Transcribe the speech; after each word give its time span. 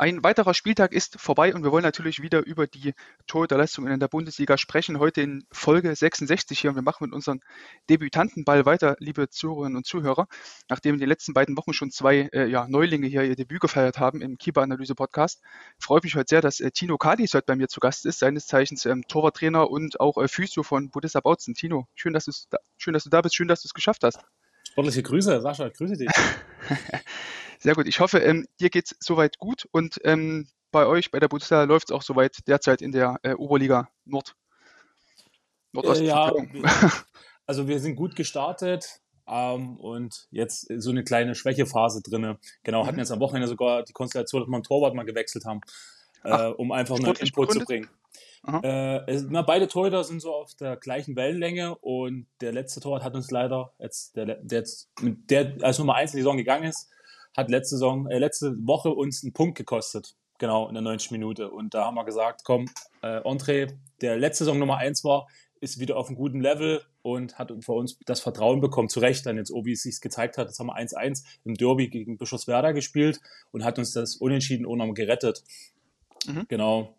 Ein 0.00 0.24
weiterer 0.24 0.54
Spieltag 0.54 0.94
ist 0.94 1.20
vorbei 1.20 1.54
und 1.54 1.62
wir 1.62 1.72
wollen 1.72 1.82
natürlich 1.82 2.22
wieder 2.22 2.46
über 2.46 2.66
die 2.66 2.94
Torhüterleistungen 3.26 3.92
in 3.92 4.00
der 4.00 4.08
Bundesliga 4.08 4.56
sprechen. 4.56 4.98
Heute 4.98 5.20
in 5.20 5.44
Folge 5.52 5.94
66 5.94 6.58
hier 6.58 6.70
und 6.70 6.76
wir 6.76 6.82
machen 6.82 7.04
mit 7.04 7.12
unserem 7.12 7.42
Debütantenball 7.90 8.64
weiter, 8.64 8.96
liebe 8.98 9.28
Zuhörerinnen 9.28 9.76
und 9.76 9.84
Zuhörer. 9.84 10.26
Nachdem 10.70 10.94
in 10.94 11.00
den 11.00 11.08
letzten 11.10 11.34
beiden 11.34 11.54
Wochen 11.58 11.74
schon 11.74 11.90
zwei 11.90 12.30
äh, 12.32 12.46
ja, 12.46 12.66
Neulinge 12.66 13.08
hier 13.08 13.24
ihr 13.24 13.36
Debüt 13.36 13.60
gefeiert 13.60 13.98
haben 13.98 14.22
im 14.22 14.38
Keeper-Analyse-Podcast, 14.38 15.42
freut 15.78 16.02
mich 16.02 16.14
heute 16.14 16.30
sehr, 16.30 16.40
dass 16.40 16.60
äh, 16.60 16.70
Tino 16.70 16.96
Kadis 16.96 17.34
heute 17.34 17.44
bei 17.44 17.56
mir 17.56 17.68
zu 17.68 17.80
Gast 17.80 18.06
ist, 18.06 18.20
seines 18.20 18.46
Zeichens 18.46 18.86
ähm, 18.86 19.02
Torwarttrainer 19.06 19.70
und 19.70 20.00
auch 20.00 20.16
äh, 20.16 20.28
Physio 20.28 20.62
von 20.62 20.88
Budissa 20.88 21.20
Bautzen. 21.20 21.52
Tino, 21.52 21.88
schön, 21.94 22.14
dass, 22.14 22.24
da, 22.48 22.56
schön, 22.78 22.94
dass 22.94 23.04
du 23.04 23.10
da 23.10 23.20
bist, 23.20 23.36
schön, 23.36 23.48
dass 23.48 23.60
du 23.60 23.66
es 23.66 23.74
geschafft 23.74 24.02
hast. 24.02 24.18
Sportliche 24.66 25.02
Grüße, 25.02 25.42
Sascha, 25.42 25.68
grüße 25.68 25.98
dich. 25.98 26.08
Sehr 27.62 27.74
gut. 27.74 27.86
Ich 27.86 28.00
hoffe, 28.00 28.18
ähm, 28.18 28.46
dir 28.58 28.70
geht 28.70 28.86
es 28.86 28.96
soweit 29.00 29.38
gut 29.38 29.68
und 29.70 30.00
ähm, 30.04 30.48
bei 30.72 30.86
euch, 30.86 31.10
bei 31.10 31.20
der 31.20 31.28
Bundesliga, 31.28 31.64
läuft 31.64 31.90
es 31.90 31.94
auch 31.94 32.02
soweit 32.02 32.38
derzeit 32.48 32.80
in 32.80 32.90
der 32.90 33.18
äh, 33.22 33.34
Oberliga 33.34 33.90
Nord. 34.06 34.34
Nordost. 35.72 36.00
Äh, 36.00 36.06
ja, 36.06 36.32
also 37.46 37.68
wir 37.68 37.78
sind 37.80 37.96
gut 37.96 38.16
gestartet 38.16 39.00
ähm, 39.28 39.76
und 39.76 40.26
jetzt 40.30 40.68
so 40.74 40.90
eine 40.90 41.04
kleine 41.04 41.34
Schwächephase 41.34 42.00
drin. 42.02 42.38
Genau, 42.62 42.82
mhm. 42.82 42.86
hatten 42.86 42.98
jetzt 42.98 43.12
am 43.12 43.20
Wochenende 43.20 43.46
sogar 43.46 43.84
die 43.84 43.92
Konstellation, 43.92 44.40
dass 44.40 44.48
wir 44.48 44.54
einen 44.54 44.64
Torwart 44.64 44.94
mal 44.94 45.04
gewechselt 45.04 45.44
haben, 45.44 45.60
äh, 46.24 46.30
Ach, 46.30 46.54
um 46.56 46.72
einfach 46.72 46.96
einen 46.96 47.14
Input 47.14 47.52
zu 47.52 47.60
bringen. 47.60 47.90
Äh, 48.62 49.04
es, 49.10 49.26
na, 49.28 49.42
beide 49.42 49.68
Torhüter 49.68 50.02
sind 50.02 50.20
so 50.20 50.32
auf 50.32 50.54
der 50.54 50.78
gleichen 50.78 51.14
Wellenlänge 51.14 51.76
und 51.76 52.26
der 52.40 52.52
letzte 52.52 52.80
Torwart 52.80 53.04
hat 53.04 53.14
uns 53.14 53.30
leider, 53.30 53.74
jetzt, 53.78 54.16
der, 54.16 54.36
der 54.36 54.64
der 55.02 55.56
als 55.60 55.78
Nummer 55.78 55.96
1 55.96 56.12
in 56.12 56.16
die 56.16 56.22
Saison 56.22 56.38
gegangen 56.38 56.64
ist, 56.64 56.88
hat 57.36 57.50
letzte, 57.50 57.76
Saison, 57.76 58.08
äh, 58.08 58.18
letzte 58.18 58.54
Woche 58.66 58.90
uns 58.90 59.22
einen 59.22 59.32
Punkt 59.32 59.56
gekostet. 59.56 60.14
Genau, 60.38 60.68
in 60.68 60.74
der 60.74 60.82
90 60.82 61.10
Minute. 61.10 61.50
Und 61.50 61.74
da 61.74 61.84
haben 61.84 61.96
wir 61.96 62.04
gesagt, 62.04 62.42
komm, 62.44 62.66
äh, 63.02 63.20
André, 63.20 63.72
der 64.00 64.16
letzte 64.16 64.44
Saison 64.44 64.58
Nummer 64.58 64.78
1 64.78 65.04
war, 65.04 65.26
ist 65.60 65.78
wieder 65.78 65.96
auf 65.96 66.08
einem 66.08 66.16
guten 66.16 66.40
Level 66.40 66.82
und 67.02 67.38
hat 67.38 67.52
für 67.60 67.72
uns 67.72 67.98
das 68.06 68.20
Vertrauen 68.20 68.60
bekommen. 68.60 68.88
Zu 68.88 69.00
Recht 69.00 69.26
dann 69.26 69.36
jetzt, 69.36 69.50
oh, 69.52 69.64
wie 69.64 69.72
es 69.72 69.82
sich 69.82 70.00
gezeigt 70.00 70.38
hat. 70.38 70.48
Jetzt 70.48 70.58
haben 70.58 70.68
wir 70.68 70.76
1-1 70.76 71.24
im 71.44 71.54
Derby 71.54 71.88
gegen 71.88 72.16
Bischofswerda 72.16 72.72
gespielt 72.72 73.20
und 73.52 73.64
hat 73.64 73.78
uns 73.78 73.92
das 73.92 74.16
Unentschieden 74.16 74.62
noch 74.62 74.94
gerettet. 74.94 75.44
Mhm. 76.26 76.46
Genau. 76.48 76.96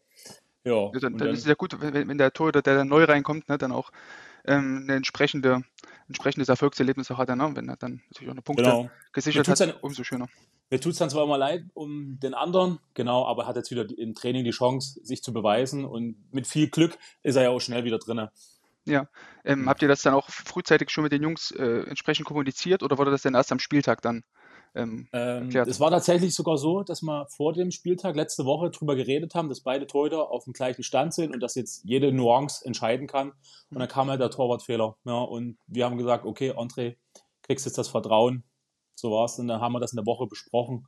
Ja, 0.63 0.91
ja 0.93 0.99
dann, 0.99 1.17
dann, 1.17 1.29
ist 1.29 1.39
es 1.39 1.45
ja 1.45 1.55
gut, 1.55 1.75
wenn, 1.81 2.07
wenn 2.07 2.17
der 2.17 2.31
Torhüter, 2.31 2.61
der 2.61 2.75
dann 2.75 2.87
neu 2.87 3.03
reinkommt, 3.03 3.49
ne, 3.49 3.57
dann 3.57 3.71
auch 3.71 3.91
ähm, 4.45 4.81
eine 4.83 4.97
entsprechende, 4.97 5.63
entsprechendes 6.11 6.49
Erfolgserlebnis 6.49 7.09
auch 7.11 7.17
hat, 7.17 7.29
ne? 7.29 7.51
wenn 7.55 7.69
er 7.69 7.77
dann 7.77 8.01
natürlich 8.09 8.29
auch 8.29 8.33
eine 8.33 8.41
Punkte 8.41 8.63
genau. 8.63 8.89
gesichert 9.13 9.47
hat, 9.47 9.59
dann, 9.59 9.73
umso 9.81 10.03
schöner. 10.03 10.27
Mir 10.69 10.79
tut 10.79 10.93
es 10.93 10.99
dann 10.99 11.09
zwar 11.09 11.23
immer 11.23 11.37
leid 11.37 11.65
um 11.73 12.19
den 12.19 12.33
anderen, 12.33 12.79
genau, 12.93 13.25
aber 13.25 13.47
hat 13.47 13.55
jetzt 13.55 13.71
wieder 13.71 13.85
im 13.97 14.15
Training 14.15 14.43
die 14.43 14.51
Chance, 14.51 14.99
sich 15.03 15.23
zu 15.23 15.33
beweisen 15.33 15.85
und 15.85 16.15
mit 16.31 16.47
viel 16.47 16.69
Glück 16.69 16.97
ist 17.23 17.35
er 17.35 17.43
ja 17.43 17.49
auch 17.49 17.59
schnell 17.59 17.83
wieder 17.83 17.99
drin. 17.99 18.27
Ja, 18.85 19.07
ähm, 19.45 19.69
habt 19.69 19.81
ihr 19.81 19.87
das 19.87 20.01
dann 20.01 20.13
auch 20.13 20.29
frühzeitig 20.29 20.89
schon 20.89 21.03
mit 21.03 21.11
den 21.11 21.21
Jungs 21.21 21.51
äh, 21.51 21.83
entsprechend 21.87 22.25
kommuniziert 22.25 22.83
oder 22.83 22.97
wurde 22.97 23.11
das 23.11 23.21
denn 23.21 23.35
erst 23.35 23.51
am 23.51 23.59
Spieltag 23.59 24.01
dann 24.01 24.23
ähm, 24.73 25.07
ähm, 25.11 25.49
es 25.49 25.79
war 25.81 25.91
tatsächlich 25.91 26.33
sogar 26.33 26.57
so, 26.57 26.83
dass 26.83 27.01
wir 27.01 27.27
vor 27.27 27.51
dem 27.51 27.71
Spieltag 27.71 28.15
letzte 28.15 28.45
Woche 28.45 28.71
darüber 28.71 28.95
geredet 28.95 29.35
haben, 29.35 29.49
dass 29.49 29.59
beide 29.59 29.85
Torhüter 29.85 30.31
auf 30.31 30.45
dem 30.45 30.53
gleichen 30.53 30.83
Stand 30.83 31.13
sind 31.13 31.33
und 31.33 31.41
dass 31.41 31.55
jetzt 31.55 31.83
jede 31.83 32.11
Nuance 32.13 32.65
entscheiden 32.65 33.07
kann. 33.07 33.33
Und 33.69 33.79
dann 33.79 33.89
kam 33.89 34.09
halt 34.09 34.21
der 34.21 34.29
Torwartfehler. 34.29 34.95
Ja, 35.03 35.21
und 35.21 35.57
wir 35.67 35.85
haben 35.85 35.97
gesagt, 35.97 36.25
okay, 36.25 36.51
André, 36.51 36.95
kriegst 37.41 37.65
jetzt 37.65 37.77
das 37.77 37.89
Vertrauen. 37.89 38.43
So 38.95 39.11
war 39.11 39.25
es. 39.25 39.37
Und 39.39 39.49
dann 39.49 39.59
haben 39.59 39.73
wir 39.73 39.79
das 39.79 39.91
in 39.91 39.97
der 39.97 40.05
Woche 40.05 40.27
besprochen, 40.27 40.87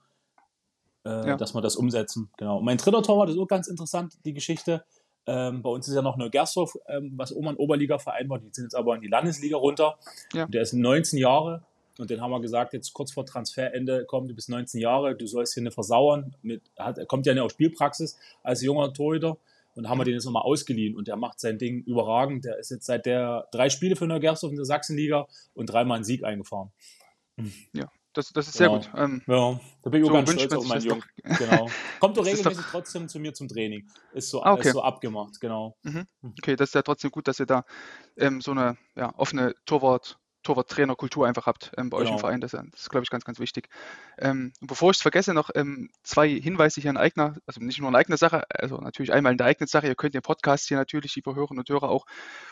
äh, 1.06 1.28
ja. 1.28 1.38
dass 1.38 1.54
wir 1.54 1.62
das 1.62 1.76
umsetzen. 1.76 2.30
Genau. 2.38 2.60
Und 2.60 2.66
mein 2.66 2.78
dritter 2.78 3.04
Torwart 3.04 3.30
ist 3.30 3.38
auch 3.38 3.48
ganz 3.48 3.68
interessant, 3.68 4.14
die 4.24 4.34
Geschichte. 4.34 4.86
Ähm, 5.26 5.62
bei 5.62 5.70
uns 5.70 5.88
ist 5.88 5.96
ja 5.96 6.02
noch 6.02 6.16
eine 6.16 6.30
Gersdorf, 6.30 6.78
ähm, 6.88 7.14
was 7.16 7.36
Oman 7.36 7.56
Oberliga-Verein 7.56 8.30
war. 8.30 8.40
Die 8.40 8.50
sind 8.52 8.66
jetzt 8.66 8.76
aber 8.76 8.96
in 8.96 9.02
die 9.02 9.08
Landesliga 9.08 9.58
runter. 9.58 9.98
Ja. 10.34 10.46
Der 10.48 10.62
ist 10.62 10.74
19 10.74 11.20
Jahre, 11.20 11.64
und 12.00 12.10
den 12.10 12.22
haben 12.22 12.32
wir 12.32 12.42
gesagt, 12.42 12.74
jetzt 12.74 12.94
kurz 12.94 13.12
vor 13.12 13.26
Transferende 13.26 14.06
kommt, 14.06 14.30
du 14.30 14.36
bist 14.36 14.50
19 14.50 14.82
Jahre, 14.82 15.16
du 15.16 15.28
sollst 15.28 15.54
hier 15.54 15.62
eine 15.62 15.72
versauern. 15.72 16.36
Mit, 16.42 16.64
hat, 16.78 16.98
er 16.98 17.06
kommt 17.06 17.26
ja 17.26 17.34
nicht 17.34 17.44
aus 17.44 17.52
Spielpraxis 17.52 18.18
als 18.42 18.62
junger 18.62 18.94
Torhüter. 18.94 19.38
Und 19.76 19.90
haben 19.90 19.98
wir 19.98 20.06
den 20.06 20.14
jetzt 20.14 20.26
nochmal 20.26 20.44
ausgeliehen 20.44 20.96
und 20.96 21.08
der 21.08 21.16
macht 21.16 21.40
sein 21.40 21.58
Ding 21.58 21.84
überragend. 21.86 22.46
Der 22.46 22.60
ist 22.60 22.70
jetzt 22.70 22.86
seit 22.86 23.08
der 23.08 23.48
drei 23.52 23.70
Spiele 23.70 23.96
für 23.96 24.06
Neugersdorf 24.06 24.52
in 24.52 24.58
der 24.58 24.66
Sachsenliga 24.66 25.26
und 25.56 25.66
dreimal 25.66 25.96
einen 25.96 26.06
Sieg 26.06 26.24
eingefahren. 26.24 26.72
Ja, 27.74 27.92
das, 28.14 28.32
das 28.32 28.48
ist 28.48 28.58
sehr 28.58 28.68
genau. 28.68 28.82
gut. 28.82 28.92
Ähm, 28.96 29.24
ja, 29.26 29.60
da 29.82 29.90
bin 29.90 30.02
ich 30.02 30.08
so 30.08 30.14
auch 30.14 30.16
ganz 30.18 30.32
stolz 30.32 30.54
auf 30.54 30.68
meinen 30.68 30.84
Jungen. 30.84 31.04
Genau. 31.24 31.68
Kommt 32.00 32.18
doch 32.18 32.26
regelmäßig 32.26 32.58
doch... 32.58 32.72
trotzdem 32.72 33.08
zu 33.08 33.20
mir 33.20 33.34
zum 33.34 33.48
Training. 33.48 33.88
Ist 34.14 34.30
so, 34.30 34.44
ah, 34.44 34.54
okay. 34.54 34.68
ist 34.68 34.74
so 34.74 34.84
abgemacht, 34.84 35.40
genau. 35.40 35.76
Mhm. 35.82 36.06
Okay, 36.22 36.56
das 36.56 36.70
ist 36.70 36.76
ja 36.76 36.84
trotzdem 36.84 37.10
gut, 37.10 37.28
dass 37.28 37.40
ihr 37.40 37.48
da 37.48 37.66
ähm, 38.18 38.42
so 38.42 38.52
eine 38.52 38.78
ja, 38.96 39.12
offene 39.18 39.56
Torwart- 39.66 40.20
Torwart-Trainer-Kultur 40.44 41.26
einfach 41.26 41.46
habt 41.46 41.72
ähm, 41.78 41.90
bei 41.90 41.98
genau. 41.98 42.10
euch 42.10 42.10
im 42.10 42.18
genau. 42.18 42.20
Verein. 42.20 42.42
Das, 42.42 42.52
das 42.52 42.64
ist, 42.76 42.90
glaube 42.90 43.04
ich, 43.04 43.10
ganz, 43.10 43.26
ganz 43.26 43.40
wichtig. 43.40 43.70
Ähm, 44.18 44.54
bevor 44.62 44.92
ich 44.92 44.98
es 44.98 45.02
vergesse, 45.02 45.34
noch 45.34 45.50
ähm, 45.56 45.90
zwei 46.04 46.30
Hinweise 46.30 46.82
hier 46.82 46.92
in 46.92 46.98
eigener, 46.98 47.36
also 47.46 47.62
nicht 47.62 47.80
nur 47.80 47.90
in 47.90 47.96
eigener 47.96 48.18
Sache, 48.18 48.44
also 48.50 48.78
natürlich 48.78 49.12
einmal 49.14 49.32
in 49.32 49.38
der 49.38 49.48
eigenen 49.48 49.68
Sache. 49.68 49.88
Ihr 49.88 49.96
könnt 49.96 50.14
den 50.14 50.22
Podcast 50.22 50.68
hier 50.68 50.78
natürlich, 50.78 51.16
liebe 51.16 51.34
Hörerinnen 51.36 51.60
und 51.60 51.70
Hörer, 51.70 51.90
auch 51.90 52.06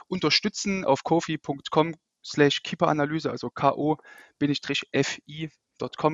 unterstützen 0.08 0.86
auf 0.86 1.04
kofi.com 1.04 1.96
slash 2.24 2.64
Keeperanalyse, 2.64 3.30
also 3.32 3.50
ko-fi.com 3.50 4.00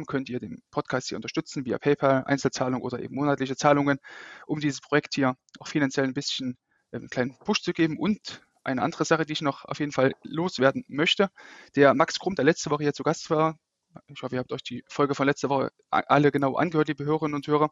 könnt 0.06 0.30
ihr 0.30 0.40
den 0.40 0.62
Podcast 0.72 1.10
hier 1.10 1.18
unterstützen 1.18 1.66
via 1.66 1.78
PayPal, 1.78 2.24
Einzelzahlung 2.26 2.82
oder 2.82 3.00
eben 3.00 3.16
monatliche 3.16 3.56
Zahlungen, 3.56 4.00
um 4.46 4.60
dieses 4.60 4.82
Projekt 4.82 5.16
hier 5.16 5.36
auch 5.60 5.68
finanziell 5.68 6.06
ein 6.06 6.14
bisschen 6.14 6.58
ähm, 6.92 7.02
einen 7.02 7.10
kleinen 7.10 7.38
Push 7.40 7.62
zu 7.62 7.74
geben 7.74 7.98
und 7.98 8.42
eine 8.68 8.82
andere 8.82 9.06
Sache, 9.06 9.26
die 9.26 9.34
ich 9.34 9.42
noch 9.42 9.66
auf 9.66 9.80
jeden 9.80 9.92
Fall 9.92 10.14
loswerden 10.24 10.84
möchte. 10.88 11.30
Der 11.76 11.94
Max 11.94 12.20
Krumm, 12.20 12.36
der 12.36 12.46
letzte 12.46 12.70
Woche 12.70 12.84
hier 12.84 12.94
zu 12.94 13.04
Gast 13.04 13.30
war, 13.30 13.58
ich 14.08 14.22
hoffe, 14.22 14.36
ihr 14.36 14.40
habt 14.40 14.52
euch 14.52 14.64
die 14.64 14.84
Folge 14.88 15.16
von 15.16 15.26
letzter 15.26 15.50
Woche 15.50 15.72
alle 15.90 16.32
genau 16.32 16.56
angehört, 16.56 16.90
liebe 16.90 17.06
Hörerinnen 17.06 17.36
und 17.36 17.48
Hörer. 17.48 17.72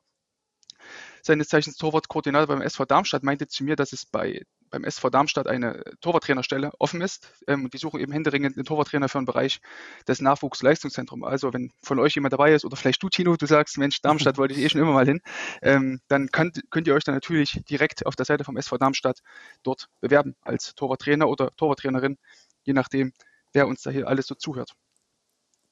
Seines 1.21 1.49
Zeichens 1.49 1.77
Torwartkoordinator 1.77 2.47
beim 2.47 2.61
SV 2.61 2.85
Darmstadt 2.85 3.23
meinte 3.23 3.47
zu 3.47 3.63
mir, 3.63 3.75
dass 3.75 3.93
es 3.93 4.05
bei 4.05 4.43
beim 4.75 4.83
SV 4.83 5.09
Darmstadt 5.09 5.47
eine 5.47 5.83
Torwarttrainerstelle 6.01 6.71
offen 6.79 6.99
ist. 6.99 7.31
Ähm, 7.47 7.69
die 7.69 7.77
suchen 7.77 8.01
eben 8.01 8.11
händeringend 8.11 8.57
einen 8.57 8.65
Torwarttrainer 8.65 9.07
für 9.07 9.19
den 9.19 9.25
Bereich 9.25 9.61
des 10.05 10.19
Nachwuchsleistungszentrums. 10.19 11.25
Also 11.25 11.53
wenn 11.53 11.71
von 11.81 11.97
euch 11.99 12.15
jemand 12.15 12.33
dabei 12.33 12.53
ist 12.53 12.65
oder 12.65 12.75
vielleicht 12.75 13.01
du, 13.01 13.07
Tino, 13.07 13.37
du 13.37 13.45
sagst, 13.45 13.77
Mensch, 13.77 14.01
Darmstadt 14.01 14.37
wollte 14.37 14.53
ich 14.53 14.59
eh 14.59 14.69
schon 14.69 14.81
immer 14.81 14.91
mal 14.91 15.05
hin, 15.05 15.21
ähm, 15.61 16.01
dann 16.09 16.27
könnt, 16.27 16.61
könnt 16.71 16.87
ihr 16.87 16.93
euch 16.93 17.05
dann 17.05 17.15
natürlich 17.15 17.61
direkt 17.69 18.05
auf 18.05 18.17
der 18.17 18.25
Seite 18.25 18.43
vom 18.43 18.57
SV 18.57 18.77
Darmstadt 18.77 19.21
dort 19.63 19.87
bewerben 20.01 20.35
als 20.41 20.75
Torwarttrainer 20.75 21.29
oder 21.29 21.55
Torwarttrainerin, 21.55 22.17
je 22.63 22.73
nachdem, 22.73 23.13
wer 23.53 23.67
uns 23.67 23.81
da 23.81 23.91
hier 23.91 24.09
alles 24.09 24.27
so 24.27 24.35
zuhört. 24.35 24.73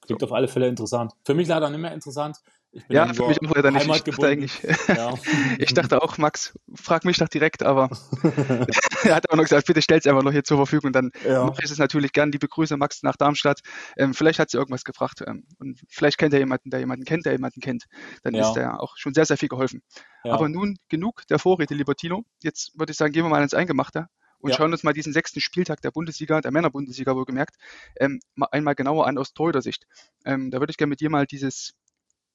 Klingt 0.00 0.20
so. 0.20 0.26
auf 0.26 0.32
alle 0.32 0.48
Fälle 0.48 0.68
interessant. 0.68 1.12
Für 1.24 1.34
mich 1.34 1.48
leider 1.48 1.68
nicht 1.68 1.80
mehr 1.80 1.92
interessant. 1.92 2.38
Ja, 2.88 3.12
für 3.12 3.26
mich 3.26 3.40
auch 3.40 3.54
leider 3.54 3.70
nicht. 3.70 3.88
Ich 3.88 4.02
dachte, 4.02 4.26
eigentlich, 4.26 4.62
ja. 4.88 5.14
ich 5.58 5.74
dachte 5.74 6.02
auch, 6.02 6.18
Max, 6.18 6.58
frag 6.74 7.04
mich 7.04 7.18
doch 7.18 7.28
direkt, 7.28 7.62
aber 7.62 7.88
er 9.04 9.14
hat 9.14 9.30
auch 9.30 9.36
noch 9.36 9.44
gesagt, 9.44 9.66
bitte 9.66 9.82
stell's 9.82 10.06
einfach 10.06 10.22
noch 10.22 10.32
hier 10.32 10.44
zur 10.44 10.56
Verfügung. 10.56 10.92
Dann 10.92 11.10
ja. 11.24 11.44
mache 11.44 11.62
ich 11.62 11.70
es 11.70 11.78
natürlich 11.78 12.12
gern. 12.12 12.32
Liebe 12.32 12.48
Grüße, 12.48 12.76
Max, 12.76 13.02
nach 13.02 13.16
Darmstadt. 13.16 13.60
Ähm, 13.96 14.14
vielleicht 14.14 14.38
hat 14.38 14.50
sie 14.50 14.58
irgendwas 14.58 14.84
gefragt 14.84 15.22
ähm, 15.26 15.44
und 15.58 15.80
vielleicht 15.88 16.18
kennt 16.18 16.34
er 16.34 16.40
jemanden, 16.40 16.70
der 16.70 16.80
jemanden 16.80 17.04
kennt, 17.04 17.26
der 17.26 17.32
jemanden 17.32 17.60
kennt. 17.60 17.84
Dann 18.22 18.34
ja. 18.34 18.48
ist 18.48 18.56
er 18.56 18.80
auch 18.80 18.96
schon 18.96 19.14
sehr, 19.14 19.26
sehr 19.26 19.36
viel 19.36 19.48
geholfen. 19.48 19.82
Aber 20.24 20.48
nun 20.48 20.78
genug 20.88 21.26
der 21.28 21.38
Vorrede, 21.38 21.74
lieber 21.74 21.94
Tino. 21.94 22.24
Jetzt 22.42 22.78
würde 22.78 22.92
ich 22.92 22.96
sagen, 22.96 23.12
gehen 23.12 23.24
wir 23.24 23.28
mal 23.28 23.42
ins 23.42 23.52
Eingemachte 23.52 24.06
und 24.44 24.50
ja. 24.50 24.56
schauen 24.56 24.72
uns 24.72 24.82
mal 24.82 24.92
diesen 24.92 25.14
sechsten 25.14 25.40
Spieltag 25.40 25.80
der 25.80 25.90
Bundesliga, 25.90 26.42
der 26.42 26.50
Männerbundesliga 26.50 27.16
wohlgemerkt, 27.16 27.56
ähm, 27.98 28.20
mal 28.34 28.48
einmal 28.52 28.74
genauer 28.74 29.06
an 29.06 29.16
aus 29.16 29.32
Torhüter-Sicht. 29.32 29.86
Ähm, 30.26 30.50
da 30.50 30.60
würde 30.60 30.70
ich 30.70 30.76
gerne 30.76 30.90
mit 30.90 31.00
dir 31.00 31.08
mal 31.08 31.24
dieses 31.26 31.72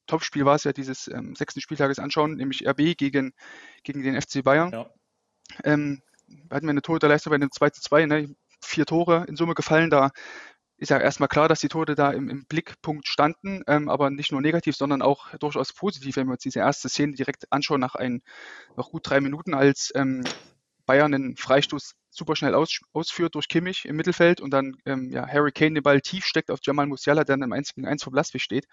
Topspiel 0.10 0.46
war 0.46 0.56
es 0.56 0.64
ja 0.64 0.74
dieses 0.74 1.08
ähm, 1.08 1.36
sechsten 1.36 1.62
Spieltages 1.62 2.00
anschauen, 2.00 2.36
nämlich 2.36 2.68
RB 2.68 2.98
gegen, 2.98 3.34
gegen 3.84 4.04
den 4.04 4.20
FC 4.20 4.44
Bayern. 4.44 4.72
Ja. 4.72 4.90
Ähm, 5.64 6.02
hatten 6.52 6.66
wir 6.66 6.72
eine 6.72 6.82
Torhüterleistung 6.82 7.32
bei 7.32 7.36
einem 7.36 7.52
2 7.52 7.70
zu 7.70 7.82
2, 7.82 8.06
ne? 8.06 8.36
vier 8.62 8.86
Tore 8.86 9.26
in 9.28 9.36
Summe 9.36 9.54
gefallen, 9.54 9.90
da 9.90 10.12
ist 10.78 10.90
ja 10.90 10.98
erstmal 10.98 11.30
klar, 11.30 11.48
dass 11.48 11.60
die 11.60 11.68
Tode 11.68 11.96
da 11.96 12.12
im, 12.12 12.30
im 12.30 12.46
Blickpunkt 12.46 13.08
standen, 13.08 13.64
ähm, 13.68 13.90
aber 13.90 14.10
nicht 14.10 14.32
nur 14.32 14.42
negativ, 14.42 14.76
sondern 14.76 15.02
auch 15.02 15.36
durchaus 15.38 15.74
positiv, 15.74 16.16
wenn 16.16 16.28
wir 16.28 16.34
uns 16.34 16.44
diese 16.44 16.60
erste 16.60 16.90
Szene 16.90 17.14
direkt 17.14 17.52
anschauen, 17.52 17.82
nach 17.82 17.96
ein, 17.96 18.22
noch 18.78 18.92
gut 18.92 19.10
drei 19.10 19.20
Minuten, 19.20 19.54
als 19.54 19.92
ähm, 19.96 20.24
Bayern 20.86 21.14
einen 21.14 21.36
Freistoß 21.36 21.96
super 22.10 22.36
schnell 22.36 22.56
aus, 22.56 22.80
ausführt 22.94 23.36
durch 23.36 23.48
Kimmich 23.48 23.86
im 23.86 23.96
Mittelfeld 23.96 24.42
und 24.42 24.52
dann 24.52 24.76
ähm, 24.86 25.12
ja, 25.12 25.28
Harry 25.28 25.52
Kane 25.52 25.76
den 25.76 25.84
Ball 25.84 26.02
tief 26.02 26.26
steckt 26.26 26.50
auf 26.50 26.60
Jamal 26.64 26.88
Musiala, 26.88 27.24
der 27.24 27.36
dann 27.36 27.44
im 27.44 27.54
1 27.54 27.76
gegen 27.76 27.88
1 27.88 28.04
vor 28.04 28.12
Blastwig 28.12 28.42
steht. 28.42 28.66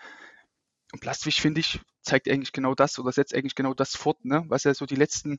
Und 0.93 1.01
Blastwig, 1.01 1.41
finde 1.41 1.61
ich, 1.61 1.81
zeigt 2.03 2.29
eigentlich 2.29 2.53
genau 2.53 2.75
das 2.75 2.99
oder 2.99 3.13
setzt 3.13 3.35
eigentlich 3.35 3.55
genau 3.55 3.75
das 3.75 3.97
fort, 3.97 4.25
ne, 4.25 4.45
was 4.49 4.65
er 4.65 4.75
so 4.75 4.87
die 4.87 4.95
letzten 4.95 5.39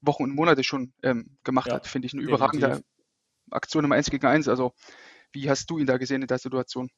Wochen 0.00 0.24
und 0.24 0.34
Monate 0.34 0.62
schon 0.62 0.92
ähm, 1.02 1.38
gemacht 1.44 1.68
ja, 1.68 1.74
hat. 1.74 1.86
Finde 1.86 2.06
ich 2.06 2.12
eine 2.12 2.22
überragende 2.22 2.82
Aktion 3.50 3.84
im 3.84 3.92
1 3.92 4.10
gegen 4.10 4.26
1. 4.26 4.48
Also, 4.48 4.72
wie 5.32 5.48
hast 5.48 5.70
du 5.70 5.78
ihn 5.78 5.86
da 5.86 5.96
gesehen 5.96 6.22
in 6.22 6.28
der 6.28 6.38
Situation? 6.38 6.90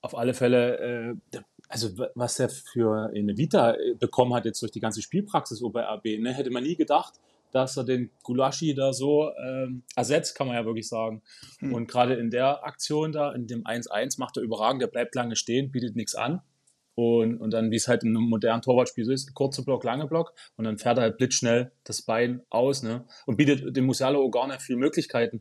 Auf 0.00 0.16
alle 0.16 0.34
Fälle, 0.34 1.16
äh, 1.32 1.40
also 1.68 1.90
was 2.14 2.38
er 2.38 2.48
für 2.48 3.10
eine 3.14 3.36
Vita 3.36 3.74
äh, 3.74 3.94
bekommen 3.94 4.34
hat 4.34 4.44
jetzt 4.44 4.62
durch 4.62 4.70
die 4.70 4.80
ganze 4.80 5.02
Spielpraxis 5.02 5.62
OBRB, 5.62 6.20
ne, 6.20 6.32
hätte 6.32 6.50
man 6.50 6.62
nie 6.62 6.76
gedacht, 6.76 7.14
dass 7.50 7.76
er 7.76 7.84
den 7.84 8.10
Gulaschi 8.22 8.74
da 8.74 8.92
so 8.92 9.32
ähm, 9.36 9.82
ersetzt, 9.96 10.36
kann 10.36 10.46
man 10.46 10.56
ja 10.56 10.64
wirklich 10.64 10.88
sagen. 10.88 11.22
Hm. 11.60 11.72
Und 11.72 11.88
gerade 11.88 12.14
in 12.14 12.30
der 12.30 12.64
Aktion 12.64 13.10
da, 13.10 13.32
in 13.32 13.46
dem 13.46 13.64
1-1, 13.64 14.20
macht 14.20 14.36
er 14.36 14.42
überragend, 14.42 14.82
der 14.82 14.88
bleibt 14.88 15.14
lange 15.14 15.34
stehen, 15.34 15.72
bietet 15.72 15.96
nichts 15.96 16.14
an. 16.14 16.42
Und, 16.98 17.40
und 17.40 17.52
dann, 17.52 17.70
wie 17.70 17.76
es 17.76 17.86
halt 17.86 18.02
in 18.02 18.08
einem 18.08 18.28
modernen 18.28 18.60
Torwartspiel 18.60 19.04
so 19.04 19.12
ist, 19.12 19.32
kurzer 19.32 19.62
Block, 19.62 19.84
lange 19.84 20.08
Block 20.08 20.34
und 20.56 20.64
dann 20.64 20.78
fährt 20.78 20.98
er 20.98 21.02
halt 21.02 21.16
blitzschnell 21.16 21.70
das 21.84 22.02
Bein 22.02 22.42
aus 22.50 22.82
ne? 22.82 23.04
und 23.24 23.36
bietet 23.36 23.76
dem 23.76 23.86
Musiala 23.86 24.18
auch 24.18 24.30
gar 24.30 24.48
nicht 24.48 24.62
viele 24.62 24.80
Möglichkeiten. 24.80 25.40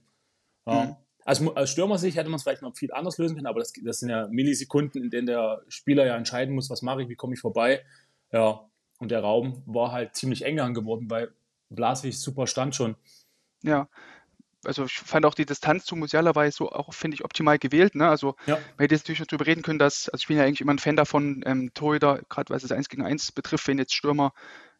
Ja. 0.68 0.84
Mhm. 0.84 0.96
Als, 1.26 1.42
als 1.56 1.72
Stürmer 1.72 1.98
sich 1.98 2.16
hätte 2.16 2.30
man 2.30 2.36
es 2.36 2.44
vielleicht 2.44 2.62
noch 2.62 2.78
viel 2.78 2.94
anders 2.94 3.18
lösen 3.18 3.34
können, 3.34 3.48
aber 3.48 3.60
das, 3.60 3.74
das 3.84 3.98
sind 3.98 4.10
ja 4.10 4.28
Millisekunden, 4.28 5.02
in 5.04 5.10
denen 5.10 5.26
der 5.26 5.64
Spieler 5.68 6.06
ja 6.06 6.16
entscheiden 6.16 6.54
muss, 6.54 6.70
was 6.70 6.84
mache 6.84 7.02
ich, 7.02 7.10
wie 7.10 7.16
komme 7.16 7.34
ich 7.34 7.40
vorbei. 7.40 7.82
Ja, 8.32 8.70
und 9.00 9.10
der 9.10 9.22
Raum 9.22 9.64
war 9.66 9.92
halt 9.92 10.16
ziemlich 10.16 10.46
eng 10.46 10.58
geworden, 10.76 11.10
weil 11.10 11.32
Blaswig 11.72 12.20
super 12.20 12.46
stand 12.46 12.76
schon. 12.76 12.98
Ja, 13.64 13.90
also 14.64 14.86
ich 14.86 14.94
fand 14.94 15.26
auch 15.26 15.34
die 15.34 15.46
Distanz 15.46 15.86
zu 15.86 15.96
Musiala 15.96 16.36
war 16.36 16.50
so 16.52 16.72
auch, 16.72 16.94
finde 16.94 17.16
ich, 17.16 17.24
optimal 17.24 17.60
gewählt. 17.60 17.96
Ne? 17.96 18.08
Also 18.08 18.36
ja. 18.46 18.56
man 18.56 18.80
hätte 18.80 18.96
jetzt 18.96 19.04
natürlich 19.04 19.26
darüber 19.28 19.46
reden 19.46 19.62
können, 19.62 19.80
dass, 19.80 20.10
also 20.10 20.22
ich 20.22 20.28
bin 20.28 20.38
ja 20.38 20.44
eigentlich 20.44 20.62
immer 20.62 20.74
ein 20.74 20.80
Fan 20.80 20.96
davon, 20.96 21.44
ähm, 21.46 21.72
Torhüter, 21.74 22.22
gerade 22.30 22.54
was 22.54 22.64
es 22.64 22.72
1 22.72 22.90
gegen 22.90 23.04
1 23.04 23.32
betrifft, 23.32 23.68
wenn 23.68 23.78
jetzt 23.78 23.94
Stürmer 23.94 24.34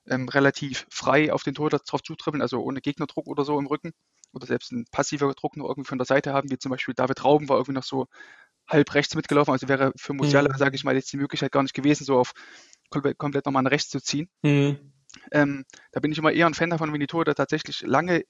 ähm, 0.08 0.30
relativ 0.30 0.88
frei 0.90 1.32
auf 1.32 1.44
den 1.44 1.54
Torhüter 1.54 1.80
drauf 1.80 2.02
zutribbeln, 2.02 2.42
also 2.42 2.62
ohne 2.62 2.82
Gegnerdruck 2.82 3.28
oder 3.28 3.44
so 3.44 3.60
im 3.60 3.68
Rücken 3.68 3.94
oder 4.34 4.46
selbst 4.46 4.72
ein 4.72 4.86
passiver 4.92 5.34
Druck 5.34 5.58
noch 5.58 5.68
irgendwie 5.68 5.88
von 5.88 5.98
der 5.98 6.06
Seite 6.06 6.34
haben, 6.34 6.50
wie 6.52 6.58
zum 6.58 6.72
Beispiel 6.72 6.94
David 6.94 7.24
Rauben 7.24 7.50
war 7.50 7.58
irgendwie 7.58 7.74
noch 7.74 7.84
so 7.84 8.08
halb 8.68 8.94
rechts 8.94 9.16
mitgelaufen, 9.16 9.54
also 9.54 9.68
wäre 9.68 9.94
für 9.96 10.14
Musiala, 10.14 10.54
mhm. 10.54 10.58
sage 10.58 10.76
ich 10.76 10.84
mal, 10.84 10.96
jetzt 10.96 11.12
die 11.14 11.18
Möglichkeit 11.18 11.52
gar 11.52 11.64
nicht 11.64 11.74
gewesen, 11.74 12.04
so 12.04 12.18
auf 12.18 12.34
komplett, 12.90 13.18
komplett 13.18 13.46
nochmal 13.46 13.64
nach 13.64 13.72
rechts 13.72 13.90
zu 13.90 14.02
ziehen. 14.02 14.30
Mhm. 14.42 14.94
Ähm, 15.32 15.66
da 15.92 16.00
bin 16.00 16.12
ich 16.12 16.18
immer 16.18 16.32
eher 16.32 16.48
ein 16.48 16.54
Fan 16.54 16.70
davon, 16.70 16.92
wenn 16.92 17.00
die 17.00 17.08
Torhüter 17.08 17.34
tatsächlich 17.34 17.82
lange 17.82 18.24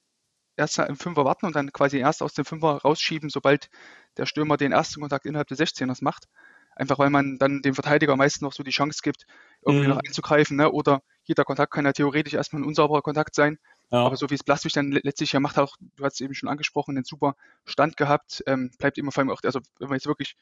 erst 0.57 0.79
im 0.79 0.97
Fünfer 0.97 1.25
warten 1.25 1.45
und 1.45 1.55
dann 1.55 1.71
quasi 1.71 1.97
erst 1.97 2.21
aus 2.21 2.33
dem 2.33 2.45
Fünfer 2.45 2.77
rausschieben, 2.77 3.29
sobald 3.29 3.69
der 4.17 4.25
Stürmer 4.25 4.57
den 4.57 4.71
ersten 4.71 5.01
Kontakt 5.01 5.25
innerhalb 5.25 5.47
des 5.47 5.59
16ers 5.59 6.03
macht. 6.03 6.27
Einfach 6.75 6.99
weil 6.99 7.09
man 7.09 7.37
dann 7.39 7.61
dem 7.63 7.73
Verteidiger 7.73 8.15
meistens 8.15 8.41
noch 8.41 8.53
so 8.53 8.61
die 8.61 8.71
Chance 8.71 8.99
gibt, 9.01 9.25
irgendwie 9.65 9.87
mhm. 9.87 9.93
noch 9.93 10.01
einzugreifen. 10.05 10.57
Ne? 10.57 10.71
Oder 10.71 11.01
jeder 11.23 11.43
Kontakt 11.43 11.73
kann 11.73 11.85
ja 11.85 11.93
theoretisch 11.93 12.35
erstmal 12.35 12.61
ein 12.61 12.65
unsauberer 12.65 13.01
Kontakt 13.01 13.33
sein. 13.33 13.57
Ja. 13.91 14.05
Aber 14.05 14.15
so 14.15 14.29
wie 14.29 14.35
es 14.35 14.43
Blaswig 14.43 14.73
dann 14.73 14.91
letztlich 14.91 15.31
ja 15.31 15.39
macht, 15.39 15.57
auch, 15.57 15.75
du 15.79 16.03
hast 16.03 16.15
es 16.15 16.21
eben 16.21 16.35
schon 16.35 16.49
angesprochen, 16.49 16.95
einen 16.95 17.05
super 17.05 17.35
Stand 17.65 17.97
gehabt, 17.97 18.43
ähm, 18.45 18.71
bleibt 18.77 18.97
immer 18.97 19.11
vor 19.11 19.21
allem 19.21 19.31
auch, 19.31 19.41
also 19.43 19.59
wenn 19.79 19.87
man 19.87 19.97
jetzt 19.97 20.07
wirklich 20.07 20.35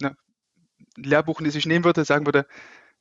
ne, 0.00 0.14
ein 0.96 1.02
Lehrbuch 1.02 1.40
in 1.40 1.50
sich 1.50 1.66
nehmen 1.66 1.84
würde, 1.84 2.04
sagen 2.04 2.26
würde, 2.26 2.46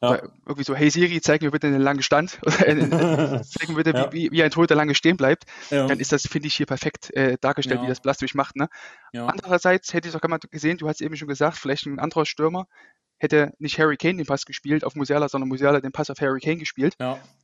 ja. 0.01 0.21
Irgendwie 0.45 0.63
so, 0.63 0.75
hey 0.75 0.89
Siri, 0.89 1.21
zeig 1.21 1.41
mir 1.41 1.51
bitte 1.51 1.67
einen 1.67 1.81
langen 1.81 2.01
Stand, 2.01 2.39
zeig 2.47 3.69
mir 3.69 3.75
bitte, 3.75 3.91
ja. 3.95 4.11
wie, 4.11 4.31
wie, 4.31 4.41
ein 4.41 4.49
Torhüter 4.49 4.75
lange 4.75 4.95
stehen 4.95 5.17
bleibt, 5.17 5.45
ja. 5.69 5.85
dann 5.85 5.99
ist 5.99 6.11
das, 6.11 6.23
finde 6.23 6.47
ich, 6.47 6.55
hier 6.55 6.65
perfekt 6.65 7.13
äh, 7.15 7.37
dargestellt, 7.39 7.81
wie 7.83 7.87
das 7.87 8.01
Blastwig 8.01 8.33
macht. 8.33 8.55
Ne? 8.55 8.67
Andererseits 9.13 9.93
hätte 9.93 10.09
ich 10.09 10.15
auch 10.15 10.21
gesehen, 10.49 10.77
du 10.77 10.87
hast 10.87 11.01
eben 11.01 11.15
schon 11.15 11.27
gesagt, 11.27 11.57
vielleicht 11.57 11.85
ein 11.85 11.99
anderer 11.99 12.25
Stürmer 12.25 12.67
hätte 13.21 13.53
nicht 13.59 13.77
Harry 13.77 13.97
Kane 13.97 14.17
den 14.17 14.25
Pass 14.25 14.45
gespielt 14.45 14.83
auf 14.83 14.95
Musiala, 14.95 15.29
sondern 15.29 15.47
Musiala 15.47 15.79
den 15.79 15.91
Pass 15.91 16.09
auf 16.09 16.19
Harry 16.19 16.39
Kane 16.39 16.57
gespielt. 16.57 16.95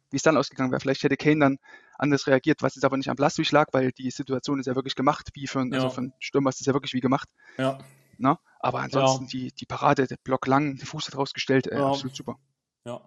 Wie 0.10 0.16
es 0.16 0.24
dann 0.24 0.38
ausgegangen 0.38 0.72
wäre. 0.72 0.80
Vielleicht 0.80 1.04
hätte 1.04 1.18
Kane 1.18 1.40
dann 1.40 1.58
anders 1.98 2.28
reagiert, 2.28 2.64
was 2.64 2.76
jetzt 2.76 2.86
aber 2.86 2.96
nicht 2.98 3.10
am 3.10 3.18
Blastwig 3.18 3.52
lag, 3.52 3.68
weil 3.74 3.92
die 3.92 4.10
Situation 4.10 4.60
ist 4.60 4.66
ja 4.66 4.74
wirklich 4.74 4.96
gemacht, 4.96 5.30
wie 5.34 5.48
für, 5.48 5.60
also 5.72 5.90
für 5.90 5.98
einen 5.98 6.14
Stürmer 6.20 6.50
ist 6.50 6.62
es 6.62 6.66
ja 6.66 6.74
wirklich 6.74 6.94
wie 6.94 7.02
gemacht. 7.02 7.28
Ja. 7.58 7.78
Ne? 8.18 8.38
Aber 8.60 8.80
ansonsten 8.80 9.26
ja. 9.26 9.30
die, 9.30 9.52
die 9.52 9.66
Parade, 9.66 10.08
der 10.08 10.18
Block 10.24 10.48
lang, 10.48 10.78
den 10.78 10.86
Fuß 10.86 11.08
hat 11.08 11.18
rausgestellt, 11.18 11.68
äh, 11.68 11.78
ja. 11.78 11.90
absolut 11.90 12.16
super. 12.16 12.38
Ja. 12.86 13.02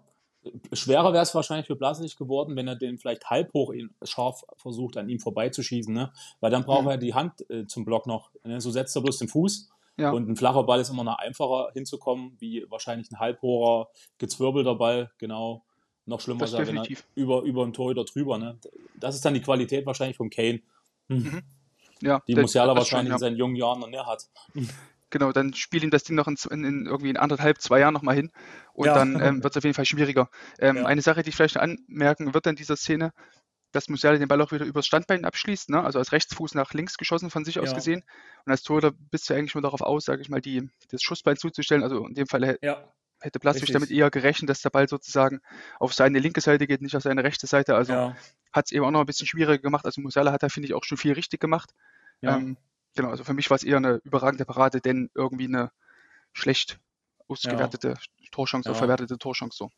Schwerer 0.72 1.12
wäre 1.12 1.22
es 1.22 1.34
wahrscheinlich 1.34 1.66
für 1.66 1.76
Blasich 1.76 2.16
geworden, 2.16 2.56
wenn 2.56 2.66
er 2.66 2.76
den 2.76 2.96
vielleicht 2.96 3.28
halb 3.28 3.52
hoch 3.52 3.74
scharf 4.02 4.42
versucht, 4.56 4.96
an 4.96 5.08
ihm 5.08 5.20
vorbeizuschießen, 5.20 5.92
ne? 5.92 6.12
Weil 6.40 6.50
dann 6.50 6.64
braucht 6.64 6.84
mhm. 6.84 6.90
er 6.90 6.98
die 6.98 7.12
Hand 7.12 7.48
äh, 7.50 7.66
zum 7.66 7.84
Block 7.84 8.06
noch. 8.06 8.30
Ne? 8.44 8.60
So 8.60 8.70
setzt 8.70 8.96
er 8.96 9.02
bloß 9.02 9.18
den 9.18 9.28
Fuß. 9.28 9.68
Ja. 9.98 10.12
Und 10.12 10.30
ein 10.30 10.36
flacher 10.36 10.62
Ball 10.64 10.80
ist 10.80 10.88
immer 10.88 11.04
noch 11.04 11.18
einfacher 11.18 11.70
hinzukommen, 11.74 12.36
wie 12.38 12.64
wahrscheinlich 12.70 13.10
ein 13.10 13.18
halbhoher, 13.18 13.88
gezwirbelter 14.16 14.76
Ball, 14.76 15.10
genau. 15.18 15.62
Noch 16.06 16.20
schlimmer 16.20 16.44
ist 16.44 16.54
wenn 16.54 16.78
er 16.78 16.86
über, 17.14 17.42
über 17.42 17.62
einen 17.62 17.74
Torhüter 17.74 18.04
drüber. 18.04 18.38
Ne? 18.38 18.58
Das 18.98 19.14
ist 19.14 19.24
dann 19.24 19.34
die 19.34 19.42
Qualität 19.42 19.84
wahrscheinlich 19.84 20.16
von 20.16 20.30
Kane. 20.30 20.60
Hm. 21.08 21.18
Mhm. 21.18 21.42
Ja, 22.02 22.22
die 22.26 22.34
Musiala 22.34 22.74
wahrscheinlich 22.74 22.88
schon, 22.88 23.06
ja. 23.08 23.12
in 23.12 23.18
seinen 23.18 23.36
jungen 23.36 23.56
Jahren 23.56 23.80
noch 23.80 23.88
mehr 23.88 24.06
hat. 24.06 24.26
Genau, 25.10 25.32
dann 25.32 25.54
spiel 25.54 25.82
ihm 25.82 25.90
das 25.90 26.04
Ding 26.04 26.16
noch 26.16 26.28
in, 26.28 26.36
in, 26.64 26.86
irgendwie 26.86 27.10
in 27.10 27.16
anderthalb, 27.16 27.60
zwei 27.60 27.80
Jahren 27.80 27.94
nochmal 27.94 28.14
hin 28.14 28.30
und 28.72 28.86
ja. 28.86 28.94
dann 28.94 29.20
ähm, 29.20 29.42
wird 29.44 29.52
es 29.52 29.56
auf 29.58 29.64
jeden 29.64 29.74
Fall 29.74 29.84
schwieriger. 29.84 30.28
Ähm, 30.58 30.76
ja. 30.76 30.86
Eine 30.86 31.02
Sache, 31.02 31.22
die 31.22 31.30
ich 31.30 31.36
vielleicht 31.36 31.56
anmerken 31.56 32.32
wird 32.32 32.46
in 32.46 32.56
dieser 32.56 32.76
Szene, 32.76 33.12
dass 33.72 33.88
Musiala 33.88 34.18
den 34.18 34.28
Ball 34.28 34.40
auch 34.40 34.52
wieder 34.52 34.64
übers 34.64 34.86
Standbein 34.86 35.24
abschließt, 35.24 35.70
ne? 35.70 35.82
also 35.82 35.98
als 35.98 36.12
Rechtsfuß 36.12 36.54
nach 36.54 36.72
links 36.74 36.96
geschossen 36.96 37.30
von 37.30 37.44
sich 37.44 37.56
ja. 37.56 37.62
aus 37.62 37.74
gesehen. 37.74 38.02
Und 38.44 38.52
als 38.52 38.62
Torhüter 38.62 38.92
bist 38.92 39.28
du 39.28 39.34
eigentlich 39.34 39.54
nur 39.54 39.62
darauf 39.62 39.80
aus, 39.80 40.04
sage 40.04 40.22
ich 40.22 40.28
mal, 40.28 40.40
die, 40.40 40.68
das 40.90 41.02
Schussbein 41.02 41.36
zuzustellen. 41.36 41.82
Also 41.82 42.06
in 42.06 42.14
dem 42.14 42.26
Fall 42.26 42.58
ja. 42.62 42.84
hätte 43.20 43.38
Plastik 43.38 43.72
damit 43.72 43.90
eher 43.90 44.10
gerechnet, 44.10 44.50
dass 44.50 44.62
der 44.62 44.70
Ball 44.70 44.88
sozusagen 44.88 45.40
auf 45.78 45.94
seine 45.94 46.18
linke 46.18 46.40
Seite 46.40 46.66
geht, 46.66 46.82
nicht 46.82 46.96
auf 46.96 47.02
seine 47.02 47.22
rechte 47.22 47.46
Seite. 47.46 47.76
Also 47.76 47.92
ja. 47.92 48.16
hat 48.52 48.66
es 48.66 48.72
eben 48.72 48.84
auch 48.84 48.90
noch 48.90 49.00
ein 49.00 49.06
bisschen 49.06 49.26
schwieriger 49.26 49.62
gemacht. 49.62 49.84
Also 49.84 50.00
Musiala 50.00 50.32
hat 50.32 50.42
da, 50.42 50.48
finde 50.48 50.66
ich, 50.66 50.74
auch 50.74 50.84
schon 50.84 50.98
viel 50.98 51.12
richtig 51.12 51.40
gemacht. 51.40 51.72
Ähm, 52.22 52.56
genau, 52.94 53.10
also 53.10 53.24
für 53.24 53.34
mich 53.34 53.50
war 53.50 53.56
es 53.56 53.64
eher 53.64 53.76
eine 53.76 54.00
überragende 54.04 54.44
Parade, 54.44 54.80
denn 54.80 55.10
irgendwie 55.14 55.46
eine 55.46 55.70
schlecht 56.32 56.78
ausgewertete 57.28 57.88
ja. 57.88 58.26
Torchance 58.32 58.68
ja. 58.68 58.72
oder 58.72 58.78
verwertete 58.78 59.18
Torchance 59.18 59.56
so. 59.56 59.70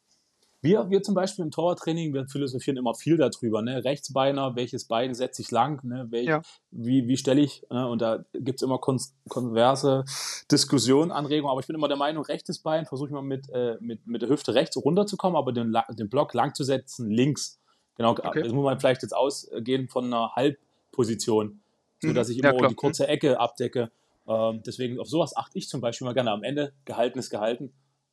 Wir, 0.64 0.88
wir 0.90 1.02
zum 1.02 1.16
Beispiel 1.16 1.44
im 1.44 1.50
Torwarttraining, 1.50 2.14
wir 2.14 2.28
philosophieren 2.28 2.76
immer 2.76 2.94
viel 2.94 3.16
darüber. 3.16 3.62
Ne? 3.62 3.82
Rechtsbeiner, 3.82 4.54
welches 4.54 4.86
Bein 4.86 5.12
setze 5.12 5.42
ich 5.42 5.50
lang, 5.50 5.82
ne? 5.82 6.06
Welch, 6.10 6.28
ja. 6.28 6.40
wie, 6.70 7.08
wie 7.08 7.16
stelle 7.16 7.40
ich? 7.40 7.66
Ne? 7.68 7.88
Und 7.88 8.00
da 8.00 8.24
gibt 8.32 8.60
es 8.60 8.62
immer 8.62 8.78
konverse 8.78 10.04
Diskussionen, 10.52 11.10
Anregungen. 11.10 11.50
Aber 11.50 11.58
ich 11.58 11.66
bin 11.66 11.74
immer 11.74 11.88
der 11.88 11.96
Meinung, 11.96 12.24
rechtes 12.24 12.60
Bein 12.60 12.86
versuche 12.86 13.08
ich 13.08 13.12
mal 13.12 13.22
mit, 13.22 13.50
äh, 13.50 13.76
mit, 13.80 14.06
mit 14.06 14.22
der 14.22 14.28
Hüfte 14.28 14.54
rechts 14.54 14.76
runterzukommen, 14.76 15.36
aber 15.36 15.52
den, 15.52 15.76
den 15.90 16.08
Block 16.08 16.32
lang 16.32 16.54
zu 16.54 16.62
setzen, 16.62 17.10
links. 17.10 17.60
Genau, 17.96 18.12
okay. 18.12 18.44
das 18.44 18.52
muss 18.52 18.64
man 18.64 18.78
vielleicht 18.78 19.02
jetzt 19.02 19.16
ausgehen 19.16 19.88
von 19.88 20.04
einer 20.04 20.30
Halbposition 20.36 21.61
so 22.08 22.12
dass 22.12 22.28
ich 22.28 22.38
immer 22.38 22.54
ja, 22.54 22.68
die 22.68 22.74
kurze 22.74 23.08
Ecke 23.08 23.38
abdecke. 23.38 23.90
Ähm, 24.26 24.62
deswegen 24.64 24.98
auf 24.98 25.08
sowas 25.08 25.36
achte 25.36 25.58
ich 25.58 25.68
zum 25.68 25.80
Beispiel 25.80 26.04
mal 26.06 26.14
gerne 26.14 26.30
am 26.30 26.42
Ende. 26.42 26.72
Gehalten 26.84 27.18
ist 27.18 27.30
gehalten. 27.30 27.72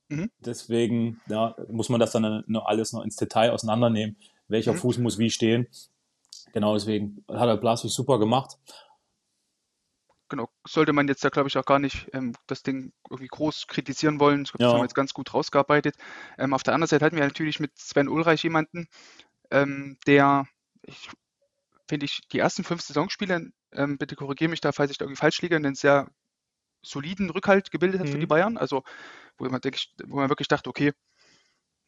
Mhm. 0.09 0.31
Deswegen 0.39 1.21
ja, 1.27 1.55
muss 1.69 1.89
man 1.89 1.99
das 1.99 2.11
dann 2.11 2.43
noch 2.47 2.65
alles 2.65 2.93
noch 2.93 3.03
ins 3.03 3.15
Detail 3.15 3.51
auseinandernehmen. 3.51 4.17
Welcher 4.47 4.73
mhm. 4.73 4.77
Fuß 4.77 4.97
muss 4.99 5.17
wie 5.17 5.29
stehen. 5.29 5.67
Genau 6.53 6.73
deswegen 6.73 7.23
hat 7.27 7.47
er 7.47 7.57
Blaswig 7.57 7.91
super 7.91 8.17
gemacht. 8.17 8.57
Genau, 10.29 10.47
sollte 10.67 10.93
man 10.93 11.07
jetzt 11.07 11.23
da 11.23 11.29
glaube 11.29 11.49
ich 11.49 11.57
auch 11.57 11.65
gar 11.65 11.79
nicht 11.79 12.07
ähm, 12.13 12.33
das 12.45 12.61
Ding 12.61 12.93
irgendwie 13.09 13.27
groß 13.27 13.65
kritisieren 13.67 14.19
wollen. 14.19 14.43
Ich 14.43 14.51
glaube, 14.51 14.63
das 14.63 14.73
haben 14.73 14.79
wir 14.79 14.85
jetzt 14.85 14.95
ganz 14.95 15.13
gut 15.13 15.33
rausgearbeitet. 15.33 15.95
Ähm, 16.37 16.53
auf 16.53 16.63
der 16.63 16.73
anderen 16.75 16.89
Seite 16.89 17.05
hatten 17.05 17.15
wir 17.15 17.23
natürlich 17.23 17.59
mit 17.59 17.77
Sven 17.77 18.07
Ulreich 18.07 18.43
jemanden, 18.43 18.87
ähm, 19.51 19.97
der, 20.05 20.45
ich 20.83 21.09
finde 21.89 22.05
ich, 22.05 22.21
die 22.31 22.39
ersten 22.39 22.63
fünf 22.63 22.81
Saisonspiele 22.81 23.49
ähm, 23.73 23.97
bitte 23.97 24.15
korrigiere 24.15 24.49
mich 24.49 24.61
da, 24.61 24.71
falls 24.71 24.91
ich 24.91 24.97
da 24.97 25.05
irgendwie 25.05 25.19
falsch 25.19 25.41
liege, 25.41 25.55
einen 25.55 25.75
sehr 25.75 26.07
soliden 26.81 27.29
Rückhalt 27.29 27.71
gebildet 27.71 27.99
hat 27.99 28.07
mhm. 28.07 28.11
für 28.11 28.19
die 28.19 28.25
mhm. 28.25 28.29
Bayern. 28.29 28.57
Also, 28.57 28.83
wo 29.37 29.49
man, 29.49 29.59
denke 29.59 29.77
ich, 29.77 29.93
wo 30.07 30.17
man 30.17 30.29
wirklich 30.29 30.47
dachte, 30.47 30.69
okay, 30.69 30.93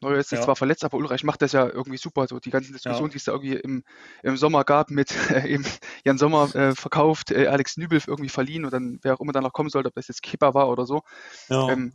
Neuer 0.01 0.17
ist 0.17 0.31
ja. 0.31 0.41
zwar 0.41 0.55
verletzt, 0.55 0.83
aber 0.83 0.97
Ulreich 0.97 1.23
macht 1.23 1.43
das 1.43 1.51
ja 1.51 1.67
irgendwie 1.67 1.97
super. 1.97 2.27
So 2.27 2.39
die 2.39 2.49
ganzen 2.49 2.73
Diskussionen, 2.73 3.09
ja. 3.09 3.11
die 3.11 3.17
es 3.17 3.25
da 3.25 3.33
irgendwie 3.33 3.53
im, 3.53 3.83
im 4.23 4.35
Sommer 4.35 4.63
gab 4.63 4.89
mit 4.89 5.13
äh, 5.29 5.47
eben 5.47 5.63
Jan 6.03 6.17
Sommer 6.17 6.53
äh, 6.55 6.75
verkauft, 6.75 7.29
äh, 7.29 7.47
Alex 7.47 7.77
Nübel 7.77 8.01
irgendwie 8.05 8.29
verliehen 8.29 8.65
und 8.65 8.73
dann 8.73 8.99
wer 9.03 9.13
auch 9.13 9.19
immer 9.19 9.31
da 9.31 9.41
noch 9.41 9.53
kommen 9.53 9.69
sollte, 9.69 9.89
ob 9.89 9.95
das 9.95 10.07
jetzt 10.07 10.23
Kipper 10.23 10.55
war 10.55 10.69
oder 10.69 10.87
so. 10.87 11.03
Ja. 11.49 11.69
Ähm, 11.69 11.93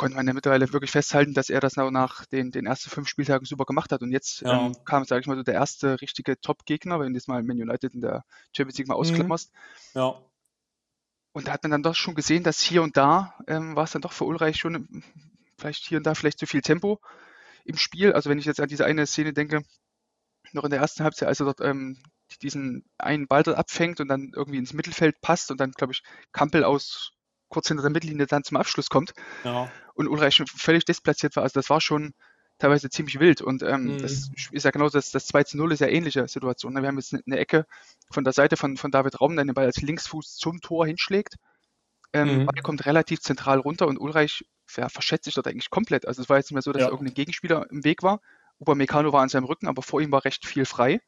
konnte 0.00 0.16
man 0.16 0.26
ja 0.26 0.32
mittlerweile 0.32 0.72
wirklich 0.72 0.92
festhalten, 0.92 1.34
dass 1.34 1.50
er 1.50 1.60
das 1.60 1.76
nach 1.76 2.24
den, 2.24 2.50
den 2.52 2.64
ersten 2.64 2.88
fünf 2.88 3.06
Spieltagen 3.06 3.44
super 3.44 3.66
gemacht 3.66 3.92
hat. 3.92 4.00
Und 4.00 4.12
jetzt 4.12 4.40
ja. 4.40 4.64
ähm, 4.64 4.74
kam, 4.86 5.04
sage 5.04 5.20
ich 5.20 5.26
mal, 5.26 5.36
so 5.36 5.42
der 5.42 5.52
erste 5.52 6.00
richtige 6.00 6.40
Top-Gegner, 6.40 6.98
wenn 6.98 7.12
du 7.12 7.18
jetzt 7.18 7.28
mal 7.28 7.42
Man 7.42 7.60
United 7.60 7.92
in 7.92 8.00
der 8.00 8.24
Champions 8.56 8.78
League 8.78 8.88
mal 8.88 8.94
mhm. 8.94 9.00
ausklammerst. 9.00 9.52
Mhm. 9.52 10.00
Ja. 10.00 10.22
und 11.32 11.48
da 11.48 11.52
hat 11.52 11.64
man 11.64 11.72
dann 11.72 11.82
doch 11.82 11.94
schon 11.94 12.14
gesehen, 12.14 12.44
dass 12.44 12.62
hier 12.62 12.82
und 12.82 12.96
da 12.96 13.34
ähm, 13.46 13.76
war 13.76 13.84
es 13.84 13.90
dann 13.90 14.00
doch 14.00 14.12
für 14.12 14.24
Ulreich 14.24 14.56
schon 14.56 14.74
ähm, 14.74 15.02
vielleicht 15.58 15.84
hier 15.84 15.98
und 15.98 16.06
da 16.06 16.14
vielleicht 16.14 16.38
zu 16.38 16.46
viel 16.46 16.62
Tempo 16.62 16.98
im 17.66 17.76
Spiel. 17.76 18.14
Also 18.14 18.30
wenn 18.30 18.38
ich 18.38 18.46
jetzt 18.46 18.60
an 18.60 18.70
diese 18.70 18.86
eine 18.86 19.06
Szene 19.06 19.34
denke, 19.34 19.60
noch 20.52 20.64
in 20.64 20.70
der 20.70 20.80
ersten 20.80 21.04
Halbzeit, 21.04 21.28
als 21.28 21.40
er 21.40 21.44
dort 21.44 21.60
ähm, 21.60 22.02
diesen 22.40 22.86
einen 22.96 23.28
Ball 23.28 23.42
dort 23.42 23.58
abfängt 23.58 24.00
und 24.00 24.08
dann 24.08 24.32
irgendwie 24.34 24.60
ins 24.60 24.72
Mittelfeld 24.72 25.20
passt 25.20 25.50
und 25.50 25.60
dann, 25.60 25.72
glaube 25.72 25.92
ich, 25.92 26.02
Kampel 26.32 26.64
aus 26.64 27.12
kurz 27.50 27.68
hinter 27.68 27.82
der 27.82 27.90
Mittellinie 27.90 28.26
dann 28.26 28.44
zum 28.44 28.56
Abschluss 28.56 28.88
kommt 28.88 29.12
ja. 29.44 29.70
und 29.94 30.08
Ulreich 30.08 30.34
schon 30.34 30.46
völlig 30.46 30.86
desplatziert 30.86 31.36
war. 31.36 31.42
Also 31.42 31.60
das 31.60 31.68
war 31.68 31.80
schon 31.80 32.14
teilweise 32.58 32.90
ziemlich 32.90 33.18
wild 33.18 33.42
und 33.42 33.62
ähm, 33.62 33.84
mhm. 33.84 33.98
das 34.02 34.30
ist 34.52 34.64
ja 34.64 34.70
genau 34.70 34.88
das, 34.88 35.10
das 35.10 35.26
2 35.26 35.44
zu 35.44 35.56
0 35.56 35.72
ist 35.72 35.80
ja 35.80 35.88
ähnliche 35.88 36.26
Situation. 36.28 36.74
Ne? 36.74 36.82
Wir 36.82 36.88
haben 36.88 36.98
jetzt 36.98 37.14
eine 37.14 37.38
Ecke 37.38 37.66
von 38.10 38.24
der 38.24 38.32
Seite 38.32 38.56
von, 38.56 38.76
von 38.76 38.90
David 38.90 39.20
Raum, 39.20 39.34
der 39.34 39.44
den 39.44 39.54
Ball 39.54 39.66
als 39.66 39.80
Linksfuß 39.80 40.36
zum 40.36 40.60
Tor 40.60 40.86
hinschlägt. 40.86 41.36
Ähm, 42.12 42.40
mhm. 42.40 42.46
Ball 42.46 42.62
kommt 42.62 42.86
relativ 42.86 43.20
zentral 43.20 43.58
runter 43.58 43.86
und 43.86 43.98
Ulreich 43.98 44.44
ja, 44.76 44.88
verschätzt 44.88 45.24
sich 45.24 45.34
dort 45.34 45.48
eigentlich 45.48 45.70
komplett. 45.70 46.06
Also 46.06 46.22
es 46.22 46.28
war 46.28 46.36
jetzt 46.36 46.46
nicht 46.46 46.54
mehr 46.54 46.62
so, 46.62 46.72
dass 46.72 46.82
ja. 46.82 46.88
irgendein 46.88 47.14
Gegenspieler 47.14 47.66
im 47.70 47.84
Weg 47.84 48.02
war. 48.02 48.20
Upamecano 48.58 49.12
war 49.12 49.22
an 49.22 49.28
seinem 49.28 49.44
Rücken, 49.44 49.66
aber 49.66 49.82
vor 49.82 50.00
ihm 50.00 50.12
war 50.12 50.24
recht 50.24 50.46
viel 50.46 50.64
frei. 50.64 51.00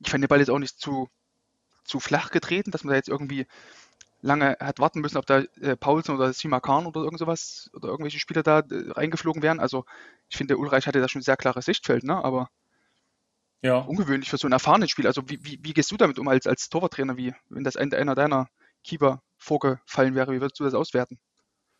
Ich 0.00 0.10
fand 0.10 0.22
den 0.22 0.28
Ball 0.28 0.38
jetzt 0.38 0.50
auch 0.50 0.58
nicht 0.58 0.78
zu, 0.78 1.08
zu 1.84 1.98
flach 1.98 2.30
getreten, 2.30 2.70
dass 2.70 2.84
man 2.84 2.90
da 2.90 2.96
jetzt 2.96 3.08
irgendwie 3.08 3.46
lange 4.20 4.56
hat 4.60 4.78
warten 4.78 5.00
müssen, 5.00 5.18
ob 5.18 5.26
da 5.26 5.40
äh, 5.60 5.76
Paulsen 5.76 6.14
oder 6.14 6.32
Simakan 6.32 6.86
oder 6.86 7.00
irgend 7.00 7.18
sowas 7.18 7.70
oder 7.74 7.88
irgendwelche 7.88 8.18
Spieler 8.18 8.42
da 8.42 8.60
äh, 8.60 8.90
reingeflogen 8.90 9.42
wären. 9.42 9.60
Also 9.60 9.84
ich 10.28 10.36
finde, 10.36 10.56
Ulreich 10.56 10.86
hatte 10.86 11.00
da 11.00 11.08
schon 11.08 11.20
ein 11.20 11.24
sehr 11.24 11.36
klares 11.36 11.64
Sichtfeld, 11.64 12.04
ne? 12.04 12.24
aber 12.24 12.50
ja. 13.62 13.78
ungewöhnlich 13.78 14.30
für 14.30 14.38
so 14.38 14.48
ein 14.48 14.52
erfahrenen 14.52 14.88
Spiel. 14.88 15.06
Also 15.06 15.22
wie, 15.28 15.38
wie, 15.44 15.58
wie 15.62 15.72
gehst 15.72 15.90
du 15.90 15.96
damit 15.96 16.18
um 16.18 16.28
als, 16.28 16.46
als 16.46 16.68
Torwarttrainer, 16.68 17.16
wie 17.16 17.34
wenn 17.48 17.64
das 17.64 17.76
einer 17.76 18.14
deiner 18.14 18.48
Keeper 18.84 19.22
vorgefallen 19.36 20.14
wäre, 20.14 20.32
wie 20.32 20.40
würdest 20.40 20.60
du 20.60 20.64
das 20.64 20.74
auswerten? 20.74 21.18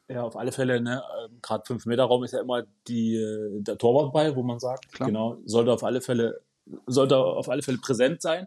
Ja, 0.09 0.23
auf 0.23 0.37
alle 0.37 0.53
Fälle, 0.53 0.81
ne? 0.81 1.03
Ähm, 1.25 1.39
Gerade 1.43 1.65
5-Meter-Raum 1.65 2.23
ist 2.23 2.33
ja 2.33 2.41
immer 2.41 2.63
die, 2.87 3.17
äh, 3.17 3.61
der 3.63 3.77
Torwartball, 3.77 4.37
wo 4.37 4.43
man 4.43 4.61
sagt, 4.61 4.93
Klar. 4.93 5.09
genau, 5.09 5.39
sollte 5.45 5.73
auf 5.73 5.83
alle 5.83 6.01
Fälle, 6.01 6.41
sollte 6.87 7.17
auf 7.17 7.49
alle 7.49 7.63
Fälle 7.63 7.79
präsent 7.79 8.23
sein. 8.23 8.47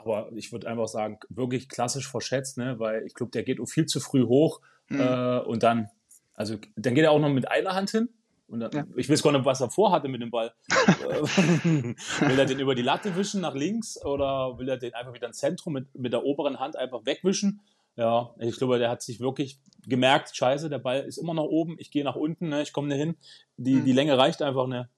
Aber 0.00 0.30
ich 0.32 0.52
würde 0.52 0.68
einfach 0.68 0.88
sagen, 0.88 1.18
wirklich 1.28 1.68
klassisch 1.68 2.08
verschätzt, 2.08 2.58
ne? 2.58 2.78
weil 2.78 3.04
ich 3.06 3.14
glaube, 3.14 3.32
der 3.32 3.42
geht 3.42 3.60
viel 3.68 3.86
zu 3.86 4.00
früh 4.00 4.26
hoch 4.26 4.60
mhm. 4.88 5.00
äh, 5.00 5.38
und 5.40 5.62
dann, 5.62 5.90
also 6.34 6.56
dann 6.76 6.94
geht 6.94 7.04
er 7.04 7.12
auch 7.12 7.20
noch 7.20 7.28
mit 7.28 7.50
einer 7.50 7.74
Hand 7.74 7.90
hin. 7.90 8.08
Und 8.48 8.60
dann, 8.60 8.72
ja. 8.72 8.84
ich 8.96 9.08
weiß 9.08 9.22
gar 9.22 9.30
nicht, 9.30 9.44
was 9.44 9.60
er 9.60 9.70
vorhatte 9.70 10.08
mit 10.08 10.20
dem 10.20 10.30
Ball. 10.30 10.52
will 10.68 12.38
er 12.38 12.46
den 12.46 12.58
über 12.58 12.74
die 12.74 12.82
Latte 12.82 13.14
wischen 13.14 13.40
nach 13.42 13.54
links 13.54 14.04
oder 14.04 14.58
will 14.58 14.68
er 14.68 14.76
den 14.76 14.92
einfach 14.94 15.14
wieder 15.14 15.28
ins 15.28 15.38
Zentrum 15.38 15.74
mit, 15.74 15.94
mit 15.94 16.12
der 16.12 16.24
oberen 16.24 16.58
Hand 16.58 16.74
einfach 16.74 17.06
wegwischen? 17.06 17.60
Ja, 17.94 18.34
ich 18.38 18.56
glaube, 18.56 18.78
der 18.78 18.90
hat 18.90 19.02
sich 19.02 19.20
wirklich 19.20 19.60
gemerkt, 19.86 20.34
scheiße, 20.34 20.68
der 20.68 20.78
Ball 20.78 21.00
ist 21.00 21.18
immer 21.18 21.34
noch 21.34 21.44
oben, 21.44 21.76
ich 21.78 21.90
gehe 21.90 22.02
nach 22.02 22.16
unten, 22.16 22.48
ne, 22.48 22.62
ich 22.62 22.72
komme 22.72 22.88
nicht 22.88 22.98
hin. 22.98 23.16
Die, 23.56 23.76
mhm. 23.76 23.84
die 23.84 23.92
Länge 23.92 24.18
reicht 24.18 24.42
einfach 24.42 24.66
nicht. 24.66 24.88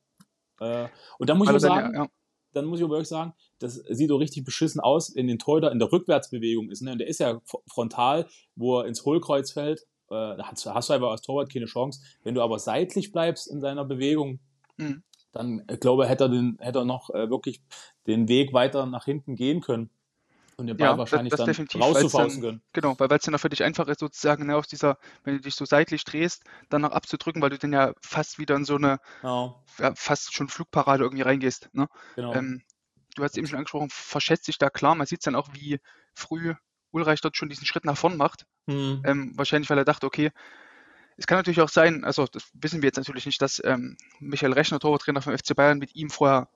Äh, 0.61 0.89
und 1.19 1.29
dann 1.29 1.37
muss 1.37 1.51
ich 1.51 1.61
sagen, 1.61 1.95
ja, 1.95 2.03
ja. 2.03 2.09
Dann 2.53 2.67
muss 2.67 2.79
ich 2.79 2.85
aber 2.85 2.95
wirklich 2.95 3.09
sagen, 3.09 3.35
das 3.59 3.75
sieht 3.75 4.11
doch 4.11 4.19
richtig 4.19 4.45
beschissen 4.45 4.81
aus, 4.81 5.09
in 5.09 5.27
den 5.27 5.39
Teuter 5.39 5.73
in 5.73 5.79
der 5.79 5.91
Rückwärtsbewegung 5.91 6.71
ist. 6.71 6.83
Ne? 6.83 6.93
Und 6.93 6.99
der 6.99 7.09
ist 7.09 7.21
ja 7.21 7.41
frontal, 7.67 8.27
wo 8.55 8.81
er 8.81 8.87
ins 8.87 9.05
Hohlkreuz 9.05 9.53
fällt. 9.53 9.81
Äh, 10.11 10.37
da 10.37 10.51
hast, 10.51 10.67
hast, 10.67 10.89
du 10.91 10.95
einfach 10.95 11.11
als 11.11 11.23
Torwart 11.23 11.53
keine 11.53 11.67
Chance. 11.67 12.01
Wenn 12.23 12.35
du 12.35 12.43
aber 12.43 12.59
seitlich 12.59 13.13
bleibst 13.13 13.49
in 13.51 13.61
seiner 13.61 13.85
Bewegung, 13.85 14.41
mhm. 14.77 15.03
dann 15.33 15.63
äh, 15.69 15.77
glaube 15.77 16.07
hätte 16.07 16.25
er, 16.25 16.29
den, 16.29 16.59
hätte 16.61 16.81
er 16.81 16.85
noch 16.85 17.11
äh, 17.11 17.31
wirklich 17.31 17.63
den 18.07 18.29
Weg 18.29 18.53
weiter 18.53 18.87
nach 18.87 19.05
hinten 19.05 19.37
gehen 19.37 19.61
können. 19.61 19.91
Und 20.57 20.67
den 20.67 20.77
Ball 20.77 20.89
ja, 20.89 20.99
wahrscheinlich 20.99 21.31
das, 21.31 21.45
das 21.45 21.57
dann 21.57 21.83
rauszufausten 21.83 22.43
können. 22.43 22.63
Genau, 22.73 22.95
weil 22.99 23.11
es 23.11 23.23
dann 23.23 23.35
auch 23.35 23.41
für 23.41 23.49
dich 23.49 23.63
einfach 23.63 23.89
ist, 23.89 24.01
sozusagen 24.01 24.47
ne, 24.47 24.57
aus 24.57 24.69
dieser, 24.69 24.99
wenn 25.25 25.37
du 25.37 25.41
dich 25.41 25.55
so 25.55 25.65
seitlich 25.65 26.05
drehst, 26.05 26.45
dann 26.69 26.83
noch 26.83 26.93
abzudrücken, 26.93 27.41
weil 27.41 27.51
du 27.51 27.59
dann 27.59 27.73
ja 27.73 27.95
fast 28.01 28.39
wieder 28.39 28.55
in 28.57 28.65
so 28.65 28.77
eine 28.77 28.99
genau. 29.21 29.63
ja, 29.79 29.93
fast 29.95 30.35
schon 30.35 30.49
Flugparade 30.49 31.05
irgendwie 31.05 31.23
reingehst. 31.23 31.71
Ne? 31.73 31.89
Genau. 32.17 32.35
Ähm, 32.35 32.63
du 33.15 33.23
hast 33.25 33.37
eben 33.37 33.47
schon 33.47 33.59
angesprochen, 33.59 33.89
verschätzt 33.91 34.45
sich 34.45 34.59
da 34.59 34.71
klar. 34.71 34.95
Man 34.95 35.07
sieht 35.07 35.21
es 35.21 35.25
dann 35.25 35.37
auch, 35.37 35.49
wie 35.53 35.81
früh 36.15 36.55
Ulreich 36.91 37.21
dort 37.21 37.37
schon 37.37 37.49
diesen 37.49 37.67
Schritt 37.67 37.85
nach 37.85 37.97
vorn 37.97 38.17
macht. 38.17 38.47
Mhm. 38.67 39.03
Ähm, 39.05 39.33
wahrscheinlich, 39.37 39.71
weil 39.71 39.79
er 39.79 39.85
dachte, 39.85 40.07
okay, 40.07 40.31
es 41.17 41.27
kann 41.27 41.39
natürlich 41.39 41.61
auch 41.61 41.69
sein, 41.69 42.05
also 42.05 42.27
das 42.27 42.51
wissen 42.55 42.83
wir 42.83 42.89
jetzt 42.89 42.97
natürlich 42.97 43.27
nicht, 43.27 43.41
dass 43.43 43.61
ähm, 43.65 43.97
Michael 44.19 44.53
Rechner, 44.53 44.81
Torwarttrainer 44.81 45.23
vom 45.23 45.37
FC 45.37 45.55
Bayern, 45.55 45.79
mit 45.79 45.95
ihm 45.95 46.11
vorher 46.11 46.49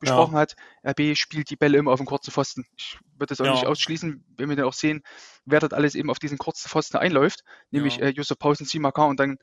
besprochen 0.00 0.34
ja. 0.34 0.40
hat, 0.40 0.56
RB 0.86 1.16
spielt 1.16 1.50
die 1.50 1.56
Bälle 1.56 1.78
immer 1.78 1.92
auf 1.92 2.00
den 2.00 2.06
kurzen 2.06 2.30
Pfosten. 2.30 2.66
Ich 2.76 2.98
würde 3.16 3.30
das 3.30 3.40
auch 3.40 3.46
ja. 3.46 3.52
nicht 3.52 3.66
ausschließen, 3.66 4.24
wenn 4.36 4.48
wir 4.48 4.56
dann 4.56 4.66
auch 4.66 4.72
sehen, 4.72 5.02
wer 5.44 5.60
dort 5.60 5.74
alles 5.74 5.94
eben 5.94 6.10
auf 6.10 6.18
diesen 6.18 6.38
kurzen 6.38 6.68
Pfosten 6.68 6.96
einläuft, 6.96 7.44
nämlich 7.70 7.96
ja. 7.96 8.06
äh, 8.06 8.10
Josef 8.10 8.38
Pausen, 8.38 8.66
Simakar 8.66 9.08
und 9.08 9.20
dann 9.20 9.38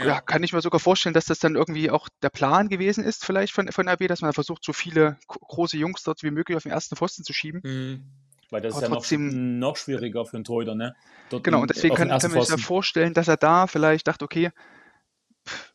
ja. 0.00 0.20
kann 0.20 0.42
ich 0.42 0.52
mir 0.52 0.60
sogar 0.60 0.80
vorstellen, 0.80 1.14
dass 1.14 1.26
das 1.26 1.38
dann 1.38 1.56
irgendwie 1.56 1.90
auch 1.90 2.08
der 2.22 2.30
Plan 2.30 2.68
gewesen 2.68 3.04
ist, 3.04 3.24
vielleicht 3.24 3.52
von, 3.52 3.70
von 3.72 3.88
RB, 3.88 4.06
dass 4.06 4.20
man 4.20 4.32
versucht, 4.32 4.64
so 4.64 4.72
viele 4.72 5.18
große 5.26 5.76
Jungs 5.76 6.02
dort 6.02 6.22
wie 6.22 6.30
möglich 6.30 6.56
auf 6.56 6.62
den 6.62 6.72
ersten 6.72 6.96
Pfosten 6.96 7.24
zu 7.24 7.32
schieben. 7.32 7.60
Mhm. 7.64 8.04
Weil 8.50 8.62
das 8.62 8.74
Aber 8.74 8.82
ist 8.82 8.88
ja 8.88 8.94
trotzdem, 8.94 9.58
noch, 9.58 9.68
noch 9.70 9.76
schwieriger 9.76 10.24
für 10.24 10.36
einen 10.36 10.44
Torhüter, 10.44 10.74
ne? 10.74 10.96
Dort 11.28 11.44
genau, 11.44 11.60
und 11.60 11.68
deswegen 11.68 11.94
kann, 11.94 12.08
kann 12.08 12.30
man 12.30 12.40
sich 12.40 12.50
ja 12.50 12.56
vorstellen, 12.56 13.12
dass 13.12 13.28
er 13.28 13.36
da 13.36 13.66
vielleicht 13.66 14.08
dachte, 14.08 14.24
okay, 14.24 14.50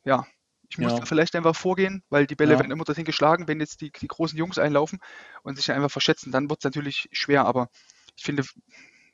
ja, 0.03 0.25
ich 0.73 0.79
muss 0.79 0.93
ja. 0.93 1.05
vielleicht 1.05 1.35
einfach 1.35 1.55
vorgehen, 1.55 2.01
weil 2.09 2.25
die 2.25 2.35
Bälle 2.35 2.53
ja. 2.53 2.59
werden 2.59 2.71
immer 2.71 2.83
dorthin 2.83 3.05
geschlagen, 3.05 3.47
wenn 3.47 3.59
jetzt 3.59 3.81
die, 3.81 3.91
die 3.91 4.07
großen 4.07 4.35
Jungs 4.35 4.57
einlaufen 4.57 4.99
und 5.43 5.55
sich 5.55 5.71
einfach 5.71 5.91
verschätzen, 5.91 6.31
dann 6.31 6.49
wird 6.49 6.61
es 6.61 6.63
natürlich 6.63 7.09
schwer. 7.11 7.45
Aber 7.45 7.69
ich 8.15 8.23
finde, 8.23 8.43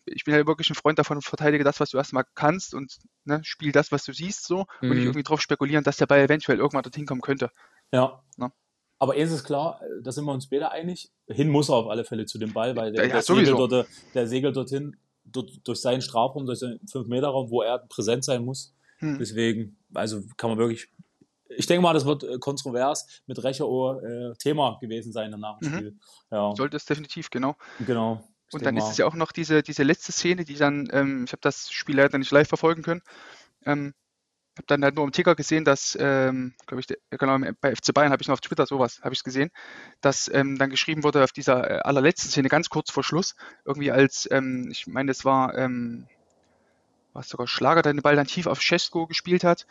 ich 0.06 0.24
bin 0.24 0.34
ja 0.34 0.48
wirklich 0.48 0.70
ein 0.70 0.76
Freund 0.76 0.98
davon, 0.98 1.22
verteidige 1.22 1.66
das, 1.66 1.82
was 1.82 1.90
du 1.90 1.98
erstmal 1.98 2.24
kannst 2.34 2.74
und 2.74 2.96
ne, 3.26 3.42
spiel 3.44 3.74
das, 3.74 3.92
was 3.92 4.06
du 4.06 4.14
siehst, 4.14 4.48
so 4.48 4.68
mhm. 4.80 4.90
und 4.90 4.96
nicht 4.96 5.04
irgendwie 5.04 5.24
drauf 5.24 5.42
spekulieren, 5.42 5.84
dass 5.84 5.98
der 5.98 6.06
Ball 6.06 6.22
eventuell 6.22 6.60
irgendwann 6.60 6.84
dorthin 6.84 7.06
kommen 7.06 7.20
könnte. 7.20 7.52
Ja. 7.92 8.24
Ne? 8.38 8.54
Aber 8.98 9.16
eins 9.16 9.34
ist 9.34 9.44
klar, 9.44 9.82
da 10.02 10.14
sind 10.14 10.24
wir 10.24 10.32
uns 10.32 10.48
beide 10.48 10.72
einig, 10.72 11.12
hin 11.28 11.50
muss 11.50 11.68
er 11.68 11.76
auf 11.76 11.88
alle 11.90 12.06
Fälle 12.06 12.26
zu 12.26 12.38
dem 12.38 12.54
Ball, 12.54 12.78
weil 12.78 12.94
der, 12.94 13.06
ja, 13.06 13.12
der, 13.12 13.22
segelt, 13.22 13.50
dort, 13.50 13.88
der 14.14 14.28
segelt 14.28 14.56
dorthin 14.56 14.96
dort, 15.26 15.52
durch 15.68 15.82
seinen 15.82 16.02
Strafraum, 16.02 16.46
durch 16.46 16.60
seinen 16.60 16.80
5-Meter-Raum, 16.80 17.50
wo 17.50 17.62
er 17.62 17.80
präsent 17.80 18.24
sein 18.24 18.46
muss. 18.46 18.74
Hm. 19.00 19.18
Deswegen, 19.20 19.78
also 19.94 20.22
kann 20.38 20.52
man 20.52 20.60
wirklich 20.60 20.90
ich 21.50 21.66
denke 21.66 21.82
mal, 21.82 21.94
das 21.94 22.06
wird 22.06 22.24
äh, 22.24 22.38
kontrovers 22.40 23.22
mit 23.26 23.44
Recherohr 23.44 24.04
äh, 24.04 24.34
Thema 24.38 24.78
gewesen 24.80 25.12
sein 25.12 25.32
danach 25.32 25.60
im 25.62 25.70
mhm. 25.70 25.76
Spiel. 25.76 26.00
Ja. 26.32 26.56
Sollte 26.56 26.78
es 26.78 26.86
definitiv, 26.86 27.30
genau. 27.30 27.56
Genau. 27.86 28.24
Und 28.52 28.66
dann 28.66 28.78
ist 28.78 28.90
es 28.90 28.98
ja 28.98 29.06
auch 29.06 29.14
noch 29.14 29.32
diese, 29.32 29.62
diese 29.62 29.84
letzte 29.84 30.12
Szene, 30.12 30.44
die 30.44 30.56
dann, 30.56 30.90
ähm, 30.92 31.26
ich 31.26 31.32
habe 31.34 31.42
das 31.42 31.72
Spiel 31.72 31.98
leider 31.98 32.18
nicht 32.18 32.32
live 32.32 32.48
verfolgen 32.48 32.82
können. 32.82 33.02
Ähm, 33.66 33.94
habe 34.58 34.66
dann 34.68 34.84
halt 34.84 34.96
nur 34.96 35.06
im 35.06 35.12
Ticker 35.12 35.36
gesehen, 35.36 35.66
dass, 35.66 35.98
ähm, 36.00 36.54
glaube 36.68 36.82
ich, 36.82 36.88
genau, 37.12 37.38
bei 37.62 37.76
FC 37.76 37.94
Bayern 37.94 38.12
habe 38.12 38.22
ich 38.22 38.28
noch 38.28 38.34
auf 38.34 38.42
Twitter 38.42 38.66
sowas, 38.66 39.00
habe 39.02 39.14
ich 39.14 39.20
es 39.20 39.24
gesehen, 39.24 39.52
dass 40.02 40.30
ähm, 40.34 40.58
dann 40.58 40.70
geschrieben 40.70 41.04
wurde 41.04 41.24
auf 41.24 41.32
dieser 41.32 41.70
äh, 41.70 41.80
allerletzten 41.80 42.30
Szene, 42.30 42.50
ganz 42.50 42.70
kurz 42.70 42.92
vor 42.92 43.04
Schluss, 43.04 43.36
irgendwie 43.66 43.92
als, 43.92 44.28
ähm, 44.32 44.68
ich 44.72 44.88
meine, 44.88 45.12
es 45.12 45.24
war, 45.24 45.56
ähm, 45.58 46.08
was 47.14 47.30
sogar 47.30 47.48
Schlager, 47.48 47.82
der 47.82 47.94
den 47.94 48.02
Ball 48.02 48.16
dann 48.16 48.28
tief 48.28 48.48
auf 48.48 48.62
Cesco 48.62 49.08
gespielt 49.08 49.44
hat. 49.44 49.66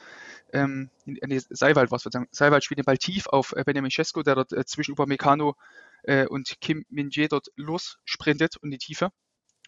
Ähm, 0.52 0.90
nee, 1.04 1.40
Seiwald 1.50 1.90
war 1.90 1.96
es, 1.96 2.08
Seiwald 2.30 2.64
spielt 2.64 2.78
den 2.78 2.84
Ball 2.84 2.98
tief 2.98 3.26
auf 3.26 3.52
äh, 3.52 3.64
Benjamin 3.64 3.90
Cesco, 3.90 4.22
der 4.22 4.34
dort 4.34 4.52
äh, 4.52 4.64
zwischen 4.64 4.92
Upamecano 4.92 5.54
äh, 6.02 6.26
und 6.26 6.60
Kim 6.60 6.84
Minje 6.88 7.28
dort 7.28 7.48
lossprintet 7.56 8.56
und 8.56 8.70
die 8.70 8.78
Tiefe. 8.78 9.10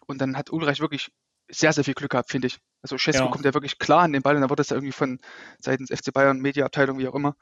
Und 0.05 0.19
dann 0.19 0.37
hat 0.37 0.51
Ulreich 0.51 0.79
wirklich 0.79 1.11
sehr, 1.49 1.73
sehr 1.73 1.83
viel 1.83 1.93
Glück 1.93 2.11
gehabt, 2.11 2.31
finde 2.31 2.47
ich. 2.47 2.59
Also 2.81 2.97
Cesco 2.97 3.25
ja. 3.25 3.31
kommt 3.31 3.45
ja 3.45 3.53
wirklich 3.53 3.77
klar 3.77 4.01
an 4.01 4.13
den 4.13 4.21
Ball 4.21 4.35
und 4.35 4.41
dann 4.41 4.49
wird 4.49 4.59
das 4.59 4.71
irgendwie 4.71 4.91
von 4.91 5.19
seitens 5.59 5.89
FC 5.89 6.13
Bayern, 6.13 6.39
Mediaabteilung, 6.39 6.97
wie 6.97 7.07
auch 7.07 7.15
immer, 7.15 7.35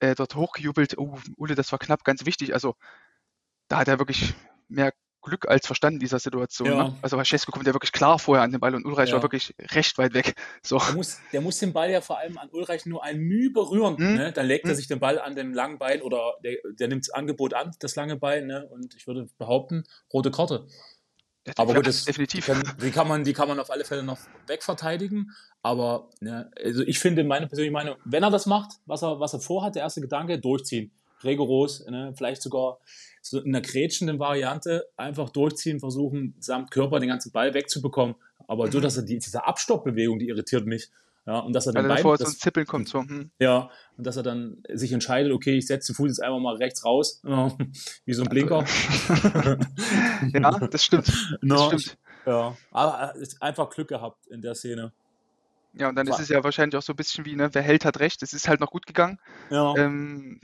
äh, 0.00 0.14
dort 0.14 0.34
hochgejubelt. 0.34 0.98
Oh, 0.98 1.18
Ule, 1.36 1.54
das 1.54 1.70
war 1.72 1.78
knapp, 1.78 2.04
ganz 2.04 2.26
wichtig. 2.26 2.54
Also 2.54 2.76
da 3.68 3.78
hat 3.78 3.88
er 3.88 3.98
wirklich 3.98 4.34
mehr 4.68 4.92
Glück 5.22 5.48
als 5.48 5.66
Verstand 5.66 5.94
in 5.94 6.00
dieser 6.00 6.18
Situation. 6.18 6.68
Ja. 6.68 6.84
Ne? 6.88 6.98
Also 7.00 7.16
Vaschesco 7.16 7.52
kommt 7.52 7.66
ja 7.66 7.72
wirklich 7.72 7.92
klar 7.92 8.18
vorher 8.18 8.44
an 8.44 8.50
den 8.50 8.60
Ball 8.60 8.74
und 8.74 8.84
Ulreich 8.84 9.08
ja. 9.08 9.14
war 9.14 9.22
wirklich 9.22 9.54
recht 9.58 9.96
weit 9.98 10.14
weg. 10.14 10.34
So. 10.64 10.78
Der, 10.78 10.94
muss, 10.94 11.18
der 11.32 11.40
muss 11.40 11.58
den 11.58 11.72
Ball 11.72 11.90
ja 11.90 12.00
vor 12.00 12.18
allem 12.18 12.38
an 12.38 12.48
Ulreich 12.50 12.86
nur 12.86 13.02
ein 13.02 13.18
Mühe 13.18 13.50
berühren. 13.50 13.96
Hm. 13.96 14.14
Ne? 14.14 14.32
Dann 14.32 14.46
legt 14.46 14.64
hm. 14.64 14.70
er 14.70 14.76
sich 14.76 14.86
den 14.86 15.00
Ball 15.00 15.18
an 15.18 15.34
den 15.34 15.54
langen 15.54 15.78
Bein 15.78 16.02
oder 16.02 16.34
der, 16.44 16.56
der 16.78 16.88
nimmt 16.88 17.06
das 17.06 17.10
Angebot 17.10 17.54
an, 17.54 17.72
das 17.80 17.96
lange 17.96 18.16
Bein. 18.16 18.46
Ne? 18.46 18.66
Und 18.70 18.94
ich 18.94 19.06
würde 19.06 19.28
behaupten, 19.38 19.84
rote 20.12 20.30
Karte. 20.30 20.66
Ja, 21.46 21.54
aber 21.56 21.74
gut, 21.74 21.86
das, 21.86 22.04
definitiv. 22.04 22.46
Die 22.46 22.52
kann, 22.52 22.76
die, 22.80 22.90
kann, 22.90 23.08
man, 23.08 23.24
die 23.24 23.32
kann 23.32 23.48
man 23.48 23.58
auf 23.58 23.70
alle 23.70 23.84
Fälle 23.84 24.04
noch 24.04 24.18
wegverteidigen. 24.46 25.32
Aber 25.62 26.10
ne, 26.20 26.50
also 26.62 26.82
ich 26.82 27.00
finde, 27.00 27.24
meine 27.24 27.48
persönliche 27.48 27.72
Meinung, 27.72 27.96
wenn 28.04 28.22
er 28.22 28.30
das 28.30 28.46
macht, 28.46 28.78
was 28.86 29.02
er, 29.02 29.18
was 29.18 29.32
er 29.32 29.40
vorhat, 29.40 29.74
der 29.74 29.82
erste 29.82 30.00
Gedanke, 30.00 30.38
durchziehen. 30.38 30.92
Rigoros, 31.24 31.84
ne, 31.86 32.12
vielleicht 32.16 32.42
sogar 32.42 32.78
so 33.20 33.40
in 33.40 33.54
einer 33.54 33.62
grätschenden 33.62 34.18
Variante 34.18 34.86
einfach 34.96 35.30
durchziehen, 35.30 35.80
versuchen, 35.80 36.34
samt 36.40 36.70
Körper 36.70 36.98
den 37.00 37.08
ganzen 37.08 37.32
Ball 37.32 37.54
wegzubekommen. 37.54 38.16
Aber 38.48 38.70
so, 38.70 38.80
dass 38.80 38.96
er 38.96 39.04
die, 39.04 39.18
diese 39.18 39.46
Abstoppbewegung, 39.46 40.18
die 40.18 40.28
irritiert 40.28 40.66
mich. 40.66 40.90
Ja, 41.24 41.38
und 41.38 41.52
dass 41.52 41.66
er 41.66 41.72
dann 41.72 41.86
bevor 41.86 42.16
so 42.16 42.24
ein 42.24 42.32
Zippeln 42.32 42.66
kommt 42.66 42.88
so. 42.88 43.00
Hm. 43.00 43.30
Ja, 43.38 43.70
und 43.96 44.06
dass 44.06 44.16
er 44.16 44.24
dann 44.24 44.64
sich 44.72 44.92
entscheidet, 44.92 45.32
okay, 45.32 45.56
ich 45.56 45.66
setze 45.68 45.92
den 45.92 45.96
Fuß 45.96 46.08
jetzt 46.08 46.22
einfach 46.22 46.40
mal 46.40 46.56
rechts 46.56 46.84
raus, 46.84 47.20
wie 48.04 48.12
so 48.12 48.22
ein 48.22 48.28
Blinker. 48.28 48.64
ja, 50.32 50.58
das 50.58 50.84
stimmt. 50.84 51.06
Das 51.12 51.38
no, 51.42 51.66
stimmt. 51.68 51.96
Ja, 52.26 52.56
aber 52.72 53.14
einfach 53.40 53.70
Glück 53.70 53.88
gehabt 53.88 54.26
in 54.28 54.42
der 54.42 54.54
Szene. 54.54 54.92
Ja, 55.74 55.88
und 55.88 55.94
dann 55.94 56.06
War. 56.08 56.16
ist 56.16 56.22
es 56.22 56.28
ja 56.28 56.42
wahrscheinlich 56.44 56.76
auch 56.76 56.82
so 56.82 56.92
ein 56.92 56.96
bisschen 56.96 57.24
wie, 57.24 57.34
ne, 57.34 57.48
wer 57.52 57.62
hält, 57.62 57.84
hat 57.84 58.00
recht. 58.00 58.22
Es 58.22 58.34
ist 58.34 58.48
halt 58.48 58.60
noch 58.60 58.70
gut 58.70 58.86
gegangen. 58.86 59.18
Ja. 59.50 59.74
Ähm, 59.76 60.40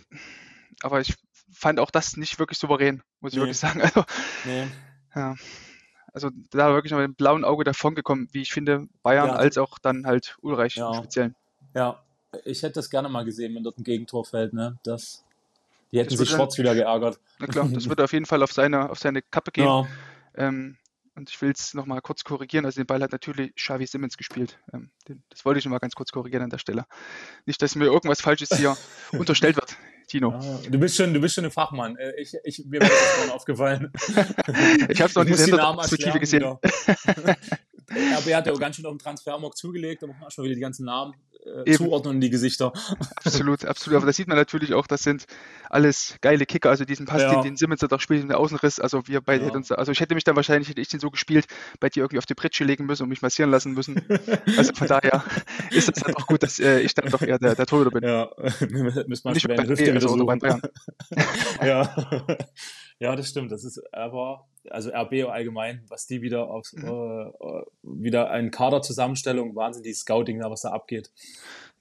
aber 0.83 1.01
ich 1.01 1.15
fand 1.53 1.81
auch 1.81 1.91
das 1.91 2.17
nicht 2.17 2.39
wirklich 2.39 2.59
souverän, 2.59 3.03
muss 3.21 3.33
ich 3.33 3.39
nee. 3.39 3.43
wirklich 3.43 3.59
sagen. 3.59 3.81
Also, 3.83 4.05
nee. 4.45 4.67
ja. 5.15 5.35
Also 6.13 6.31
da 6.51 6.73
wirklich 6.73 6.91
noch 6.91 6.99
mit 6.99 7.07
dem 7.07 7.15
blauen 7.15 7.45
Auge 7.45 7.65
davon 7.65 7.95
gekommen, 7.95 8.29
wie 8.33 8.43
ich 8.43 8.53
finde, 8.53 8.89
Bayern 9.03 9.29
ja. 9.29 9.35
als 9.35 9.59
auch 9.59 9.79
dann 9.79 10.07
halt 10.07 10.37
Ulreich 10.41 10.77
ja. 10.77 10.89
im 10.89 10.95
Speziellen. 10.95 11.35
Ja, 11.75 12.03
ich 12.45 12.63
hätte 12.63 12.75
das 12.75 12.91
gerne 12.91 13.09
mal 13.09 13.25
gesehen, 13.25 13.55
wenn 13.55 13.63
dort 13.63 13.79
ein 13.79 13.85
Gegentor 13.85 14.25
fällt, 14.25 14.53
ne? 14.53 14.79
Das, 14.83 15.25
die 15.93 15.99
hätten 15.99 16.11
das 16.11 16.19
sich 16.19 16.31
Schwarz 16.31 16.59
wieder 16.59 16.75
geärgert. 16.75 17.21
Na 17.39 17.47
klar, 17.47 17.69
das 17.69 17.89
wird 17.89 18.01
auf 18.01 18.13
jeden 18.13 18.27
Fall 18.27 18.43
auf 18.43 18.53
seine, 18.53 18.91
auf 18.91 18.99
seine 18.99 19.23
Kappe 19.23 19.53
gehen. 19.53 19.67
Ja. 19.67 19.87
Ähm, 20.35 20.77
und 21.15 21.31
ich 21.31 21.43
will 21.43 21.51
es 21.51 21.75
nochmal 21.75 22.01
kurz 22.01 22.23
korrigieren. 22.23 22.65
Also 22.65 22.81
den 22.81 22.87
Ball 22.87 23.03
hat 23.03 23.13
natürlich 23.13 23.55
Xavi 23.57 23.87
Simmons 23.87 24.17
gespielt. 24.17 24.59
Ähm, 24.73 24.91
den, 25.09 25.23
das 25.31 25.45
wollte 25.45 25.59
ich 25.59 25.65
nochmal 25.65 25.81
ganz 25.81 25.95
kurz 25.95 26.13
korrigieren 26.13 26.45
an 26.45 26.51
der 26.51 26.59
Stelle. 26.59 26.87
Nicht, 27.45 27.61
dass 27.61 27.75
mir 27.75 27.87
irgendwas 27.87 28.21
Falsches 28.21 28.51
hier 28.57 28.77
unterstellt 29.13 29.57
wird. 29.57 29.77
Tino. 30.09 30.33
Ja, 30.41 30.71
du 30.71 30.79
bist 30.79 30.97
schon, 30.97 31.13
du 31.13 31.21
bist 31.21 31.35
schon 31.35 31.45
ein 31.45 31.51
Fachmann. 31.51 31.97
Äh, 31.97 32.21
ich, 32.21 32.35
ich, 32.43 32.65
mir 32.67 32.81
ist 32.81 32.91
das 32.91 33.31
aufgefallen. 33.35 33.93
ich 34.89 35.01
habe 35.01 35.11
es 35.11 35.15
noch 35.15 35.25
nicht 35.25 35.39
in 35.39 35.51
der 35.51 35.75
Perspektive 35.75 36.19
gesehen. 36.19 36.45
RB 36.45 36.61
hat 38.35 38.47
ja 38.47 38.53
auch 38.53 38.59
ganz 38.59 38.77
schön 38.77 38.87
auf 38.87 38.93
den 38.93 38.99
Transfermarkt 38.99 39.57
zugelegt, 39.57 40.03
da 40.03 40.07
muss 40.07 40.17
man 40.19 40.31
schon 40.31 40.45
wieder 40.45 40.55
die 40.55 40.61
ganzen 40.61 40.87
Namen 40.87 41.15
äh, 41.65 41.73
zuordnen 41.73 42.21
die 42.21 42.31
Gesichter. 42.31 42.73
Absolut, 43.17 43.65
absolut. 43.65 43.97
Aber 43.99 44.07
da 44.07 44.13
sieht 44.13 44.29
man 44.29 44.37
natürlich 44.37 44.75
auch, 44.75 44.87
das 44.87 45.03
sind 45.03 45.27
alles 45.71 46.17
geile 46.21 46.47
Kicker. 46.47 46.71
Also 46.71 46.85
diesen 46.85 47.07
Pass, 47.07 47.23
ja. 47.23 47.35
den, 47.35 47.43
den 47.43 47.57
Simmons 47.57 47.81
doch 47.81 48.01
spielt 48.01 48.23
in 48.23 48.29
der 48.29 48.39
Außenriss. 48.39 48.81
Also 48.81 49.07
wir 49.07 49.21
beide 49.21 49.43
ja. 49.43 49.47
hätten 49.49 49.59
uns, 49.59 49.73
also 49.73 49.93
ich 49.93 50.01
hätte 50.01 50.15
mich 50.15 50.25
dann 50.25 50.37
wahrscheinlich, 50.37 50.69
hätte 50.69 50.81
ich 50.81 50.89
den 50.89 51.01
so 51.01 51.11
gespielt, 51.11 51.47
bei 51.81 51.89
dir 51.89 52.01
irgendwie 52.03 52.19
auf 52.19 52.27
die 52.27 52.35
Pritsche 52.35 52.65
legen 52.65 52.87
müssen 52.87 53.05
und 53.05 53.09
mich 53.09 53.23
massieren 53.23 53.51
lassen 53.51 53.75
müssen. 53.75 54.03
also 54.57 54.73
von 54.75 54.87
daher 54.87 55.25
ist 55.71 55.89
es 55.89 56.03
dann 56.03 56.15
auch 56.15 56.27
gut, 56.27 56.43
dass 56.43 56.59
äh, 56.59 56.81
ich 56.81 56.95
dann 56.95 57.11
doch 57.11 57.23
eher 57.23 57.39
der, 57.39 57.55
der 57.55 57.67
Torhüter 57.67 57.91
bin. 57.91 58.05
Ja, 58.05 58.31
müssen 58.61 59.25
wir 59.25 59.33
nicht 59.33 59.49
bei 59.49 59.67
Hüfte 59.67 59.93
also, 59.93 60.09
oder 60.11 60.25
beim 60.25 60.39
Bayern. 60.39 60.63
ja. 61.63 61.95
ja, 62.99 63.17
das 63.17 63.29
stimmt. 63.29 63.53
Das 63.53 63.65
ist 63.65 63.81
aber, 63.93 64.47
also 64.71 64.91
RB 64.91 65.29
allgemein, 65.29 65.85
was 65.89 66.07
die 66.07 66.23
wieder 66.23 66.49
auf, 66.49 66.73
mhm. 66.73 66.87
äh, 66.87 67.63
wieder 67.83 68.31
ein 68.31 68.51
Kaderzusammenstellung, 68.51 69.55
Wahnsinn, 69.55 69.83
die 69.83 69.95
Scouting, 69.95 70.41
was 70.41 70.63
da 70.63 70.71
abgeht. 70.71 71.11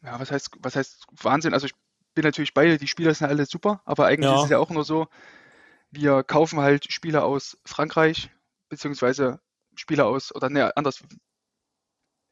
Ja, 0.04 0.20
was 0.20 0.32
heißt, 0.32 0.52
was 0.60 0.76
heißt 0.76 1.08
Wahnsinn? 1.22 1.54
Also 1.54 1.68
ich 1.68 1.74
bin 2.14 2.24
natürlich 2.24 2.54
beide, 2.54 2.78
die 2.78 2.88
Spieler 2.88 3.14
sind 3.14 3.28
alle 3.28 3.46
super, 3.46 3.82
aber 3.86 4.06
eigentlich 4.08 4.30
ja. 4.30 4.38
ist 4.38 4.46
es 4.46 4.50
ja 4.50 4.60
auch 4.60 4.70
nur 4.70 4.84
so, 4.84 5.08
wir 5.92 6.24
kaufen 6.24 6.60
halt 6.60 6.92
Spieler 6.92 7.24
aus 7.24 7.58
Frankreich, 7.66 8.30
beziehungsweise 8.70 9.40
Spieler 9.76 10.08
aus, 10.08 10.36
oder 10.36 10.50
ne, 10.50 10.76
anders, 10.76 11.04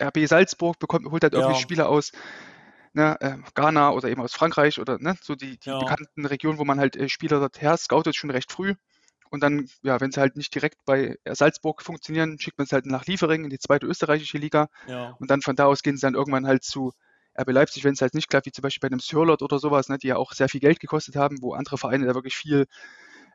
RB 0.02 0.28
Salzburg 0.28 0.80
bekommt, 0.80 1.10
holt 1.10 1.24
halt 1.24 1.34
irgendwie 1.34 1.54
ja. 1.54 1.60
Spieler 1.60 1.90
aus 1.90 2.12
ne, 2.96 3.18
äh, 3.20 3.38
Ghana 3.54 3.92
oder 3.92 4.10
eben 4.10 4.22
aus 4.22 4.34
Frankreich 4.34 4.80
oder 4.80 4.98
ne, 5.00 5.16
so 5.22 5.36
die, 5.36 5.58
die 5.60 5.70
ja. 5.70 5.80
bekannten 5.80 6.26
Regionen, 6.26 6.58
wo 6.58 6.66
man 6.66 6.80
halt 6.80 6.96
äh, 6.96 7.10
Spieler 7.10 7.40
dorthin 7.40 7.78
scoutet, 7.78 8.16
schon 8.16 8.32
recht 8.32 8.52
früh. 8.52 8.76
Und 9.36 9.42
dann, 9.42 9.68
ja, 9.84 10.00
wenn 10.00 10.14
sie 10.14 10.22
halt 10.22 10.38
nicht 10.38 10.56
direkt 10.56 10.78
bei 10.86 11.18
Salzburg 11.26 11.82
funktionieren, 11.82 12.40
schickt 12.40 12.58
man 12.58 12.64
es 12.64 12.72
halt 12.72 12.86
nach 12.86 13.06
Liefering 13.06 13.44
in 13.44 13.50
die 13.50 13.60
zweite 13.60 13.86
österreichische 13.86 14.38
Liga. 14.38 14.70
Ja. 14.88 15.10
Und 15.20 15.30
dann 15.30 15.42
von 15.42 15.58
da 15.58 15.66
aus 15.66 15.84
gehen 15.84 15.98
sie 15.98 16.04
dann 16.04 16.14
irgendwann 16.14 16.48
halt 16.48 16.64
zu 16.64 16.94
RB 17.38 17.52
Leipzig, 17.52 17.84
wenn 17.84 17.96
es 17.96 18.02
halt 18.02 18.14
nicht 18.14 18.30
klappt, 18.30 18.46
wie 18.46 18.54
zum 18.54 18.62
Beispiel 18.62 18.80
bei 18.80 18.94
einem 18.94 19.02
Sörlot 19.02 19.42
oder 19.42 19.60
sowas, 19.60 19.90
ne, 19.90 19.98
die 19.98 20.08
ja 20.08 20.16
auch 20.16 20.32
sehr 20.32 20.48
viel 20.48 20.62
Geld 20.62 20.80
gekostet 20.80 21.18
haben, 21.18 21.42
wo 21.42 21.54
andere 21.54 21.78
Vereine 21.78 22.06
da 22.06 22.16
wirklich 22.16 22.38
viel 22.38 22.66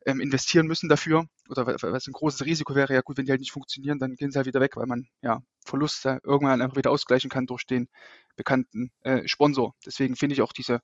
ähm, 0.07 0.21
investieren 0.21 0.67
müssen 0.67 0.89
dafür. 0.89 1.27
Oder 1.51 1.67
was 1.67 2.07
ein 2.07 2.15
großes 2.15 2.47
Risiko 2.47 2.75
wäre, 2.75 2.95
ja 2.95 3.03
gut, 3.03 3.19
wenn 3.19 3.27
die 3.27 3.33
halt 3.33 3.41
nicht 3.41 3.53
funktionieren, 3.53 3.99
dann 3.99 4.15
gehen 4.15 4.31
sie 4.31 4.39
halt 4.39 4.47
wieder 4.47 4.63
weg, 4.63 4.79
weil 4.79 4.87
man 4.87 5.07
ja 5.21 5.43
Verluste 5.67 6.19
irgendwann 6.25 6.63
einfach 6.63 6.79
wieder 6.79 6.91
ausgleichen 6.91 7.29
kann 7.29 7.45
durch 7.45 7.67
den 7.67 7.91
bekannten 8.37 8.91
äh, 9.03 9.29
Sponsor. 9.29 9.75
Deswegen 9.85 10.17
finde 10.17 10.33
ich 10.33 10.41
auch 10.41 10.55
diese 10.55 10.81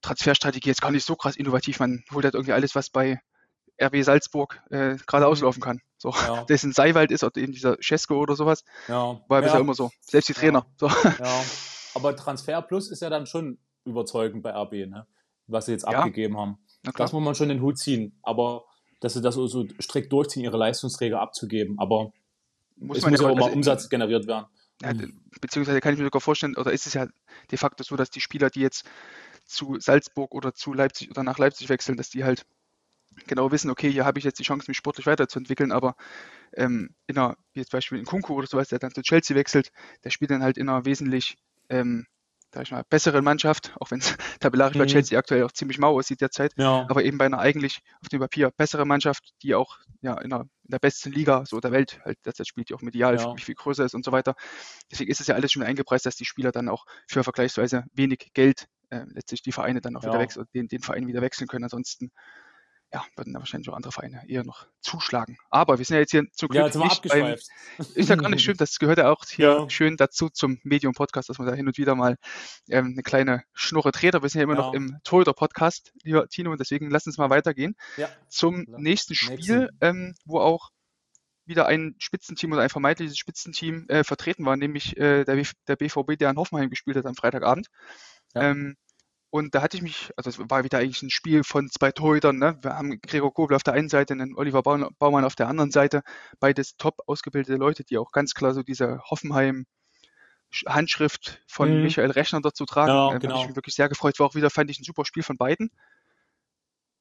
Transferstrategie 0.00 0.70
jetzt 0.70 0.80
gar 0.80 0.90
nicht 0.90 1.04
so 1.04 1.16
krass 1.16 1.36
innovativ. 1.36 1.80
Man 1.80 2.02
holt 2.10 2.24
halt 2.24 2.34
irgendwie 2.34 2.54
alles, 2.54 2.74
was 2.74 2.88
bei 2.88 3.20
RB 3.82 4.02
Salzburg 4.02 4.60
äh, 4.70 4.96
gerade 5.06 5.26
mhm. 5.26 5.32
auslaufen 5.32 5.62
kann. 5.62 5.80
So, 5.98 6.10
ja. 6.10 6.44
in 6.48 6.72
Seiwald 6.72 7.10
ist 7.10 7.24
oder 7.24 7.36
eben 7.40 7.52
dieser 7.52 7.76
Cesco 7.82 8.16
oder 8.16 8.36
sowas. 8.36 8.64
Ja. 8.88 9.20
War 9.28 9.40
ja. 9.40 9.40
bisher 9.40 9.60
immer 9.60 9.74
so. 9.74 9.90
Selbst 10.00 10.28
die 10.28 10.34
Trainer. 10.34 10.66
Ja. 10.80 10.88
So. 10.88 11.08
ja. 11.18 11.44
Aber 11.94 12.16
Transfer 12.16 12.62
Plus 12.62 12.90
ist 12.90 13.02
ja 13.02 13.10
dann 13.10 13.26
schon 13.26 13.58
überzeugend 13.84 14.42
bei 14.42 14.50
RB, 14.50 14.88
ne? 14.88 15.06
was 15.46 15.66
sie 15.66 15.72
jetzt 15.72 15.86
abgegeben 15.86 16.38
haben. 16.38 16.58
Das 16.96 17.12
muss 17.12 17.22
man 17.22 17.34
schon 17.34 17.48
den 17.48 17.60
Hut 17.60 17.78
ziehen. 17.78 18.18
Aber 18.22 18.64
dass 19.00 19.14
sie 19.14 19.20
das 19.20 19.34
so 19.34 19.66
strikt 19.80 20.12
durchziehen, 20.12 20.44
ihre 20.44 20.56
Leistungsträger 20.56 21.20
abzugeben. 21.20 21.78
Aber 21.78 22.12
muss 22.76 22.98
es 22.98 23.06
muss 23.06 23.20
ja 23.20 23.28
auch 23.28 23.36
mal 23.36 23.52
Umsatz 23.52 23.88
generiert 23.88 24.26
werden. 24.26 24.46
Ja, 24.82 24.92
beziehungsweise 25.40 25.80
kann 25.80 25.92
ich 25.92 25.98
mir 25.98 26.06
sogar 26.06 26.20
vorstellen, 26.20 26.56
oder 26.56 26.72
ist 26.72 26.86
es 26.86 26.94
ja 26.94 27.06
de 27.50 27.58
facto 27.58 27.84
so, 27.84 27.94
dass 27.96 28.10
die 28.10 28.20
Spieler, 28.20 28.50
die 28.50 28.60
jetzt 28.60 28.84
zu 29.44 29.78
Salzburg 29.78 30.34
oder 30.34 30.54
zu 30.54 30.72
Leipzig 30.72 31.10
oder 31.10 31.22
nach 31.22 31.38
Leipzig 31.38 31.68
wechseln, 31.68 31.96
dass 31.96 32.10
die 32.10 32.24
halt 32.24 32.46
genau 33.26 33.50
wissen, 33.50 33.70
okay, 33.70 33.90
hier 33.90 34.04
habe 34.04 34.18
ich 34.18 34.24
jetzt 34.24 34.38
die 34.38 34.44
Chance, 34.44 34.66
mich 34.68 34.76
sportlich 34.76 35.06
weiterzuentwickeln, 35.06 35.72
aber 35.72 35.96
ähm, 36.54 36.94
in 37.06 37.18
einer, 37.18 37.36
wie 37.52 37.60
jetzt 37.60 37.72
Beispiel 37.72 37.98
in 37.98 38.04
Kunku 38.04 38.34
oder 38.34 38.46
sowas, 38.46 38.68
der 38.68 38.78
dann 38.78 38.92
zu 38.92 39.02
Chelsea 39.02 39.36
wechselt, 39.36 39.72
der 40.04 40.10
spielt 40.10 40.30
dann 40.30 40.42
halt 40.42 40.58
in 40.58 40.68
einer 40.68 40.84
wesentlich 40.84 41.36
ähm, 41.68 42.06
sag 42.52 42.64
ich 42.64 42.70
mal, 42.70 42.84
besseren 42.88 43.24
Mannschaft, 43.24 43.74
auch 43.80 43.90
wenn 43.90 44.00
es 44.00 44.16
tabellarisch 44.40 44.74
mhm. 44.74 44.80
bei 44.80 44.86
Chelsea 44.86 45.18
aktuell 45.18 45.44
auch 45.44 45.52
ziemlich 45.52 45.78
mau 45.78 45.98
aussieht 45.98 46.20
derzeit, 46.20 46.52
ja. 46.56 46.86
aber 46.88 47.02
eben 47.02 47.18
bei 47.18 47.26
einer 47.26 47.38
eigentlich 47.38 47.80
auf 48.00 48.08
dem 48.08 48.20
Papier 48.20 48.50
besseren 48.50 48.86
Mannschaft, 48.86 49.32
die 49.42 49.54
auch 49.54 49.78
ja, 50.02 50.20
in, 50.20 50.30
der, 50.30 50.40
in 50.40 50.70
der 50.70 50.78
besten 50.78 51.12
Liga 51.12 51.44
so 51.46 51.60
der 51.60 51.72
Welt 51.72 52.00
halt 52.04 52.18
derzeit 52.24 52.46
spielt, 52.46 52.68
die 52.68 52.74
auch 52.74 52.82
medial 52.82 53.16
ja. 53.16 53.34
viel, 53.34 53.44
viel 53.44 53.54
größer 53.54 53.84
ist 53.84 53.94
und 53.94 54.04
so 54.04 54.12
weiter. 54.12 54.34
Deswegen 54.90 55.10
ist 55.10 55.20
es 55.20 55.26
ja 55.26 55.34
alles 55.34 55.52
schon 55.52 55.62
eingepreist, 55.62 56.04
dass 56.04 56.16
die 56.16 56.24
Spieler 56.24 56.52
dann 56.52 56.68
auch 56.68 56.84
für 57.06 57.24
vergleichsweise 57.24 57.84
wenig 57.94 58.30
Geld 58.34 58.66
äh, 58.90 59.04
letztlich 59.06 59.42
die 59.42 59.52
Vereine 59.52 59.80
dann 59.80 59.96
auch 59.96 60.02
ja. 60.02 60.10
wieder 60.10 60.20
wechseln, 60.20 60.46
den, 60.54 60.68
den 60.68 60.82
Verein 60.82 61.06
wieder 61.06 61.22
wechseln 61.22 61.48
können. 61.48 61.64
Ansonsten 61.64 62.10
ja, 62.92 63.04
würden 63.16 63.32
da 63.32 63.38
wahrscheinlich 63.38 63.68
auch 63.70 63.74
andere 63.74 63.92
Vereine 63.92 64.22
eher 64.28 64.44
noch 64.44 64.66
zuschlagen. 64.80 65.38
Aber 65.50 65.78
wir 65.78 65.84
sind 65.84 65.94
ja 65.94 66.00
jetzt 66.00 66.10
hier 66.10 66.24
zum 66.32 66.48
Glück 66.48 66.74
ja, 66.74 66.82
nicht 66.82 67.02
beim, 67.08 67.36
ist 67.94 68.08
ja 68.08 68.16
gar 68.16 68.28
nicht 68.28 68.42
schön, 68.42 68.56
das 68.58 68.78
gehört 68.78 68.98
ja 68.98 69.10
auch 69.10 69.24
hier 69.24 69.46
ja. 69.46 69.70
schön 69.70 69.96
dazu 69.96 70.28
zum 70.28 70.58
Medium-Podcast, 70.62 71.28
dass 71.28 71.38
man 71.38 71.48
da 71.48 71.54
hin 71.54 71.66
und 71.66 71.78
wieder 71.78 71.94
mal 71.94 72.16
ähm, 72.68 72.92
eine 72.92 73.02
kleine 73.02 73.44
Schnurre 73.54 73.92
dreht. 73.92 74.14
Aber 74.14 74.24
wir 74.24 74.28
sind 74.28 74.40
ja 74.40 74.44
immer 74.44 74.56
ja. 74.56 74.60
noch 74.60 74.74
im 74.74 74.98
Torhüter-Podcast, 75.04 75.92
lieber 76.02 76.28
Tino, 76.28 76.50
und 76.52 76.60
deswegen 76.60 76.90
lass 76.90 77.06
uns 77.06 77.16
mal 77.16 77.30
weitergehen 77.30 77.76
zum 78.28 78.66
nächsten 78.68 79.14
Spiel, 79.14 79.70
ähm, 79.80 80.14
wo 80.24 80.40
auch 80.40 80.70
wieder 81.44 81.66
ein 81.66 81.94
Spitzenteam 81.98 82.52
oder 82.52 82.62
ein 82.62 82.70
vermeintliches 82.70 83.16
Spitzenteam 83.16 83.86
äh, 83.88 84.04
vertreten 84.04 84.44
war, 84.44 84.56
nämlich 84.56 84.96
äh, 84.96 85.24
der, 85.24 85.42
der 85.66 85.76
BVB, 85.76 86.16
der 86.18 86.30
in 86.30 86.36
Hoffenheim 86.36 86.70
gespielt 86.70 86.96
hat 86.96 87.06
am 87.06 87.14
Freitagabend. 87.14 87.66
Ähm, 88.34 88.76
und 89.32 89.54
da 89.54 89.62
hatte 89.62 89.78
ich 89.78 89.82
mich, 89.82 90.12
also 90.14 90.28
es 90.28 90.38
war 90.50 90.62
wieder 90.62 90.76
eigentlich 90.76 91.00
ein 91.00 91.08
Spiel 91.08 91.42
von 91.42 91.70
zwei 91.70 91.90
Torhütern. 91.90 92.36
Ne? 92.36 92.58
Wir 92.60 92.76
haben 92.76 93.00
Gregor 93.00 93.32
Kobel 93.32 93.56
auf 93.56 93.62
der 93.62 93.72
einen 93.72 93.88
Seite 93.88 94.12
und 94.12 94.36
Oliver 94.36 94.62
Baumann 94.62 95.24
auf 95.24 95.36
der 95.36 95.48
anderen 95.48 95.70
Seite. 95.70 96.02
Beides 96.38 96.76
top 96.76 97.00
ausgebildete 97.06 97.56
Leute, 97.56 97.82
die 97.82 97.96
auch 97.96 98.12
ganz 98.12 98.34
klar 98.34 98.52
so 98.52 98.62
diese 98.62 99.00
Hoffenheim 99.08 99.64
Handschrift 100.66 101.40
von 101.46 101.74
mhm. 101.74 101.82
Michael 101.82 102.10
Rechner 102.10 102.42
dazu 102.42 102.66
tragen. 102.66 102.88
Ja, 102.88 102.94
genau. 102.94 103.08
Habe 103.08 103.18
genau. 103.20 103.40
ich 103.40 103.46
mich 103.46 103.56
wirklich 103.56 103.74
sehr 103.74 103.88
gefreut. 103.88 104.18
War 104.18 104.26
auch 104.26 104.34
wieder, 104.34 104.50
fand 104.50 104.70
ich, 104.70 104.78
ein 104.78 104.84
super 104.84 105.06
Spiel 105.06 105.22
von 105.22 105.38
beiden. 105.38 105.70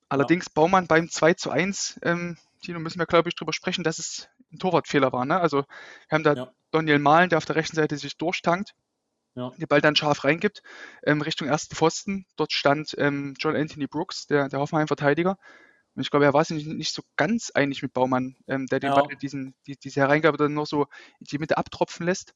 Allerdings 0.07 0.45
ja. 0.45 0.51
Baumann 0.55 0.87
beim 0.87 1.09
2 1.09 1.33
zu 1.33 1.51
1, 1.51 1.99
ähm, 2.03 2.37
Tino, 2.61 2.79
müssen 2.79 2.99
wir, 2.99 3.07
glaube 3.07 3.27
ich, 3.27 3.35
drüber 3.35 3.51
sprechen, 3.51 3.83
dass 3.83 3.99
es 3.99 4.29
ein 4.53 4.57
Torwartfehler 4.57 5.11
war. 5.11 5.25
Ne? 5.25 5.37
Also 5.37 5.65
wir 6.07 6.15
haben 6.15 6.23
da 6.23 6.33
ja. 6.33 6.51
Daniel 6.71 6.99
Mahlen, 6.99 7.27
der 7.27 7.39
auf 7.39 7.45
der 7.45 7.57
rechten 7.57 7.75
Seite 7.75 7.97
sich 7.97 8.15
durchtankt 8.15 8.73
ja. 9.35 9.51
den 9.57 9.67
Ball 9.67 9.81
dann 9.81 9.95
scharf 9.95 10.23
reingibt, 10.23 10.61
ähm, 11.03 11.21
Richtung 11.21 11.47
ersten 11.47 11.75
Pfosten. 11.75 12.25
Dort 12.35 12.51
stand 12.51 12.95
ähm, 12.97 13.35
John 13.39 13.55
Anthony 13.55 13.87
Brooks, 13.87 14.27
der, 14.27 14.49
der 14.49 14.59
Hoffenheim-Verteidiger. 14.59 15.37
Und 15.95 16.01
ich 16.01 16.09
glaube, 16.09 16.25
er 16.25 16.33
war 16.33 16.45
sich 16.45 16.65
nicht, 16.65 16.77
nicht 16.77 16.93
so 16.93 17.03
ganz 17.17 17.51
einig 17.51 17.81
mit 17.81 17.93
Baumann, 17.93 18.35
ähm, 18.47 18.67
der 18.67 18.79
den 18.79 18.91
ja. 18.91 19.01
Ball, 19.01 19.15
diesen, 19.21 19.55
die, 19.67 19.77
diese 19.77 20.01
Hereingabe 20.01 20.37
dann 20.37 20.53
noch 20.53 20.67
so 20.67 20.83
in 21.19 21.25
die 21.31 21.37
Mitte 21.37 21.57
abtropfen 21.57 22.05
lässt. 22.05 22.33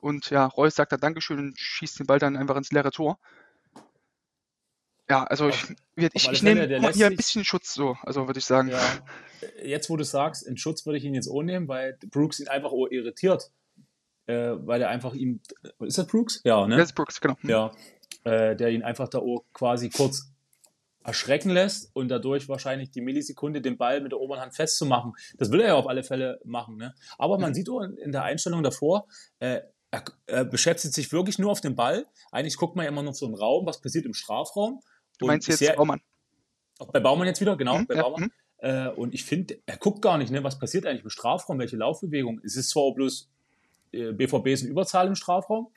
Und 0.00 0.30
ja, 0.30 0.46
Reus 0.46 0.74
sagt 0.74 0.92
dann 0.92 1.00
Dankeschön 1.00 1.38
und 1.38 1.58
schießt 1.58 2.00
den 2.00 2.06
Ball 2.06 2.18
dann 2.18 2.36
einfach 2.36 2.56
ins 2.56 2.72
leere 2.72 2.90
Tor. 2.90 3.18
Ja, 5.08 5.24
also 5.24 5.48
ich, 5.48 5.64
ich, 5.96 6.10
ich, 6.14 6.30
ich 6.30 6.42
nehme 6.42 6.66
hier 6.92 7.06
ein 7.06 7.16
bisschen 7.16 7.44
Schutz 7.44 7.74
so, 7.74 7.96
also 8.02 8.26
würde 8.28 8.38
ich 8.38 8.44
sagen. 8.44 8.68
Ja. 8.68 8.80
Jetzt, 9.62 9.90
wo 9.90 9.96
du 9.96 10.04
sagst, 10.04 10.46
in 10.46 10.56
Schutz 10.56 10.86
würde 10.86 10.98
ich 10.98 11.04
ihn 11.04 11.14
jetzt 11.14 11.28
auch 11.28 11.42
nehmen, 11.42 11.68
weil 11.68 11.98
Brooks 12.10 12.40
ihn 12.40 12.48
einfach 12.48 12.72
irritiert 12.90 13.50
äh, 14.26 14.52
weil 14.54 14.82
er 14.82 14.88
einfach 14.88 15.14
ihm, 15.14 15.40
ist 15.80 15.98
das 15.98 16.06
Brooks? 16.06 16.40
Ja, 16.44 16.66
ne? 16.66 16.76
Das 16.76 16.90
ist 16.90 16.94
Brooks, 16.94 17.20
genau. 17.20 17.36
Ja, 17.42 17.72
äh, 18.24 18.56
der 18.56 18.70
ihn 18.70 18.82
einfach 18.82 19.08
da 19.08 19.20
quasi 19.52 19.90
kurz 19.90 20.32
erschrecken 21.04 21.50
lässt 21.50 21.90
und 21.94 22.08
dadurch 22.08 22.48
wahrscheinlich 22.48 22.90
die 22.90 23.00
Millisekunde 23.00 23.60
den 23.60 23.76
Ball 23.76 24.00
mit 24.00 24.12
der 24.12 24.20
oberen 24.20 24.40
Hand 24.40 24.54
festzumachen. 24.54 25.14
Das 25.36 25.50
will 25.50 25.60
er 25.60 25.68
ja 25.68 25.74
auf 25.74 25.88
alle 25.88 26.04
Fälle 26.04 26.40
machen. 26.44 26.76
Ne? 26.76 26.94
Aber 27.18 27.38
man 27.38 27.50
mhm. 27.50 27.54
sieht 27.54 27.68
auch 27.68 27.80
in 27.80 28.12
der 28.12 28.22
Einstellung 28.22 28.62
davor, 28.62 29.06
äh, 29.40 29.60
er, 29.90 30.04
er, 30.26 30.44
beschäftigt 30.44 30.94
sich 30.94 31.12
wirklich 31.12 31.38
nur 31.38 31.50
auf 31.50 31.60
den 31.60 31.76
Ball. 31.76 32.06
Eigentlich 32.30 32.56
guckt 32.56 32.76
man 32.76 32.84
ja 32.84 32.90
immer 32.90 33.02
noch 33.02 33.14
so 33.14 33.26
einen 33.26 33.34
Raum, 33.34 33.66
was 33.66 33.80
passiert 33.80 34.06
im 34.06 34.14
Strafraum. 34.14 34.80
Du 35.18 35.26
meinst 35.26 35.48
jetzt 35.48 35.58
sehr, 35.58 35.74
Baumann? 35.74 36.00
Bei 36.92 37.00
Baumann 37.00 37.26
jetzt 37.26 37.40
wieder, 37.40 37.56
genau, 37.56 37.78
mhm, 37.78 37.86
bei 37.86 37.96
ja, 37.96 38.02
Baumann. 38.02 38.22
Mhm. 38.22 38.30
Äh, 38.58 38.88
und 38.88 39.12
ich 39.12 39.24
finde, 39.24 39.58
er 39.66 39.76
guckt 39.76 40.00
gar 40.00 40.16
nicht, 40.16 40.30
ne, 40.30 40.42
was 40.42 40.58
passiert 40.58 40.86
eigentlich 40.86 41.04
im 41.04 41.10
Strafraum, 41.10 41.58
welche 41.58 41.76
Laufbewegung. 41.76 42.40
Es 42.42 42.56
ist 42.56 42.70
zwar 42.70 42.94
bloß, 42.94 43.28
BVB 43.92 44.46
ist 44.48 44.62
in 44.62 44.70
Überzahl 44.70 45.06
im 45.06 45.14
Strafraum. 45.14 45.72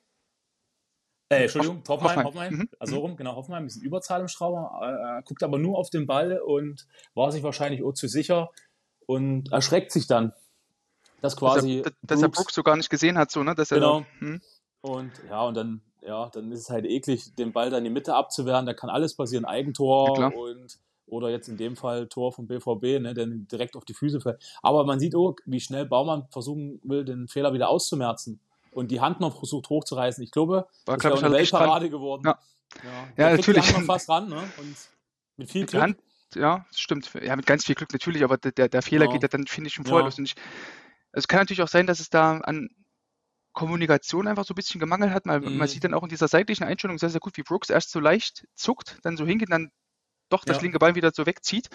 Äh, 1.29 1.43
Entschuldigung, 1.43 1.81
Hoffenheim, 1.87 2.23
Hoffenheim. 2.23 2.25
Hoffenheim. 2.25 2.53
Mhm. 2.53 2.69
Also 2.79 2.99
rum, 2.99 3.15
genau, 3.15 3.35
Hoffenheim 3.35 3.65
ist 3.65 3.77
in 3.77 3.83
Überzahl 3.83 4.21
im 4.21 4.27
Strafraum. 4.27 4.65
Er 4.81 5.23
guckt 5.23 5.43
aber 5.43 5.57
nur 5.57 5.77
auf 5.77 5.89
den 5.89 6.05
Ball 6.05 6.39
und 6.39 6.87
war 7.15 7.31
sich 7.31 7.43
wahrscheinlich 7.43 7.83
auch 7.83 7.93
zu 7.93 8.07
sicher 8.07 8.51
und 9.07 9.51
erschreckt 9.51 9.91
sich 9.91 10.07
dann. 10.07 10.33
Dass 11.21 11.35
quasi. 11.35 11.81
Dass 11.81 11.91
er, 11.91 11.97
dass 12.03 12.21
er 12.21 12.29
Brooks 12.29 12.53
so 12.53 12.63
gar 12.63 12.75
nicht 12.75 12.89
gesehen 12.89 13.17
hat, 13.17 13.31
so, 13.31 13.43
ne? 13.43 13.55
Dass 13.55 13.69
genau. 13.69 13.99
Er, 13.99 14.21
hm. 14.21 14.41
Und 14.81 15.11
ja, 15.27 15.41
und 15.41 15.55
dann, 15.55 15.81
ja, 16.01 16.29
dann 16.29 16.51
ist 16.51 16.59
es 16.59 16.69
halt 16.69 16.85
eklig, 16.85 17.33
den 17.35 17.51
Ball 17.51 17.71
dann 17.71 17.79
in 17.79 17.85
die 17.85 17.89
Mitte 17.89 18.13
abzuwehren. 18.13 18.67
Da 18.67 18.75
kann 18.75 18.91
alles 18.91 19.15
passieren. 19.15 19.45
Eigentor 19.45 20.19
ja, 20.19 20.27
und 20.27 20.77
oder 21.07 21.29
jetzt 21.29 21.47
in 21.47 21.57
dem 21.57 21.75
Fall 21.75 22.07
Tor 22.07 22.31
vom 22.31 22.47
BVB, 22.47 23.01
ne, 23.01 23.13
der 23.13 23.27
direkt 23.27 23.75
auf 23.75 23.85
die 23.85 23.93
Füße 23.93 24.21
fällt. 24.21 24.43
Aber 24.61 24.85
man 24.85 24.99
sieht 24.99 25.15
auch, 25.15 25.35
wie 25.45 25.59
schnell 25.59 25.85
Baumann 25.85 26.27
versuchen 26.29 26.79
will, 26.83 27.05
den 27.05 27.27
Fehler 27.27 27.53
wieder 27.53 27.69
auszumerzen 27.69 28.39
und 28.71 28.91
die 28.91 29.01
Hand 29.01 29.19
noch 29.19 29.37
versucht 29.37 29.69
hochzureißen. 29.69 30.23
Ich 30.23 30.31
glaube, 30.31 30.67
war, 30.85 30.97
das 30.97 31.03
wäre 31.03 31.25
eine 31.25 31.35
Weltparade 31.35 31.89
geworden. 31.89 32.23
Ja, 32.25 32.39
ja, 32.83 33.29
ja 33.29 33.35
natürlich. 33.37 33.65
Die 33.65 33.81
fast 33.83 34.09
ran, 34.09 34.29
ne? 34.29 34.43
Und 34.57 34.75
mit 35.37 35.51
viel 35.51 35.65
Glück. 35.65 35.81
Hand, 35.81 35.97
ja, 36.33 36.65
das 36.69 36.79
stimmt. 36.79 37.11
Ja, 37.21 37.35
mit 37.35 37.45
ganz 37.45 37.65
viel 37.65 37.75
Glück 37.75 37.93
natürlich, 37.93 38.23
aber 38.23 38.37
der, 38.37 38.67
der 38.67 38.81
Fehler 38.81 39.05
ja. 39.05 39.11
geht 39.11 39.21
ja 39.21 39.27
dann, 39.27 39.47
finde 39.47 39.67
ich, 39.67 39.73
schon 39.73 39.85
vorher 39.85 40.07
ich, 40.07 40.17
also 40.17 40.33
es 41.11 41.27
kann 41.27 41.39
natürlich 41.39 41.61
auch 41.61 41.67
sein, 41.67 41.87
dass 41.87 41.99
es 41.99 42.09
da 42.09 42.39
an 42.39 42.69
Kommunikation 43.53 44.27
einfach 44.27 44.43
so 44.45 44.53
ein 44.53 44.55
bisschen 44.55 44.79
gemangelt 44.79 45.13
hat. 45.13 45.25
Man, 45.25 45.41
mhm. 45.41 45.57
man 45.57 45.67
sieht 45.67 45.83
dann 45.83 45.93
auch 45.93 46.03
in 46.03 46.09
dieser 46.09 46.27
seitlichen 46.27 46.65
Einstellung 46.65 46.97
sehr, 46.97 47.09
sehr 47.09 47.21
gut, 47.21 47.37
wie 47.37 47.43
Brooks 47.43 47.69
erst 47.69 47.91
so 47.91 47.99
leicht 47.99 48.45
zuckt, 48.53 48.99
dann 49.03 49.15
so 49.15 49.25
hingeht, 49.25 49.51
dann 49.51 49.71
doch 50.29 50.45
das 50.45 50.57
ja. 50.57 50.63
linke 50.63 50.79
Bein 50.79 50.95
wieder 50.95 51.11
so 51.13 51.25
wegzieht. 51.25 51.69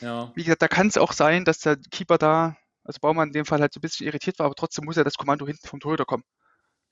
Ja. 0.00 0.32
Wie 0.34 0.44
gesagt, 0.44 0.62
da 0.62 0.68
kann 0.68 0.88
es 0.88 0.98
auch 0.98 1.12
sein, 1.12 1.44
dass 1.44 1.58
der 1.58 1.76
Keeper 1.90 2.18
da, 2.18 2.56
also 2.84 2.98
Baumann 3.00 3.28
in 3.28 3.32
dem 3.32 3.46
Fall 3.46 3.60
halt 3.60 3.72
so 3.72 3.78
ein 3.78 3.82
bisschen 3.82 4.06
irritiert 4.06 4.38
war, 4.38 4.46
aber 4.46 4.54
trotzdem 4.54 4.84
muss 4.84 4.96
ja 4.96 5.04
das 5.04 5.14
Kommando 5.14 5.46
hinten 5.46 5.66
vom 5.66 5.80
Torhüter 5.80 6.04
kommen. 6.04 6.24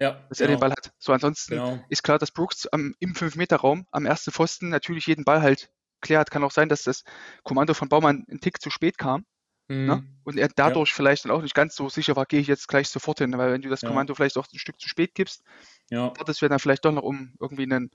Ja, 0.01 0.25
dass 0.29 0.39
genau. 0.39 0.51
er 0.51 0.57
den 0.57 0.61
Ball 0.61 0.73
hat. 0.73 0.91
So, 0.99 1.13
ansonsten 1.13 1.55
genau. 1.55 1.85
ist 1.89 2.03
klar, 2.03 2.19
dass 2.19 2.33
Brooks 2.33 2.67
am, 2.67 2.95
im 2.99 3.15
5-Meter-Raum 3.15 3.87
am 3.93 4.07
ersten 4.07 4.33
Pfosten 4.33 4.69
natürlich 4.69 5.07
jeden 5.07 5.25
Ball 5.25 5.41
halt 5.41 5.71
klärt. 6.01 6.31
Kann 6.31 6.43
auch 6.43 6.51
sein, 6.51 6.69
dass 6.69 6.83
das 6.83 7.05
Kommando 7.45 7.75
von 7.75 7.89
Baumann 7.89 8.25
einen 8.29 8.41
Tick 8.41 8.61
zu 8.61 8.71
spät 8.71 8.99
kam. 8.99 9.25
Mhm. 9.69 9.87
Ne? 9.87 10.05
Und 10.25 10.39
er 10.39 10.49
dadurch 10.49 10.91
ja. 10.91 10.97
vielleicht 10.97 11.25
dann 11.25 11.33
auch 11.33 11.43
nicht 11.43 11.55
ganz 11.55 11.77
so 11.77 11.89
sicher 11.89 12.17
war, 12.17 12.27
gehe 12.27 12.41
ich 12.41 12.49
jetzt 12.49 12.69
gleich 12.69 12.89
sofort 12.89 13.19
hin. 13.19 13.37
Weil 13.39 13.53
wenn 13.53 13.63
du 13.63 13.69
das. 13.69 13.83
Kommando 13.83 14.15
vielleicht 14.15 14.37
auch 14.37 14.47
ein 14.53 14.59
Stück 14.59 14.81
zu 14.81 14.89
spät 14.89 15.15
gibst, 15.15 15.43
ja. 15.91 16.09
wartest 16.17 16.43
du 16.43 16.49
dann 16.49 16.59
vielleicht 16.59 16.85
doch 16.85 16.93
noch, 16.93 17.03
um 17.03 17.35
irgendwie 17.41 17.63
einen 17.63 17.91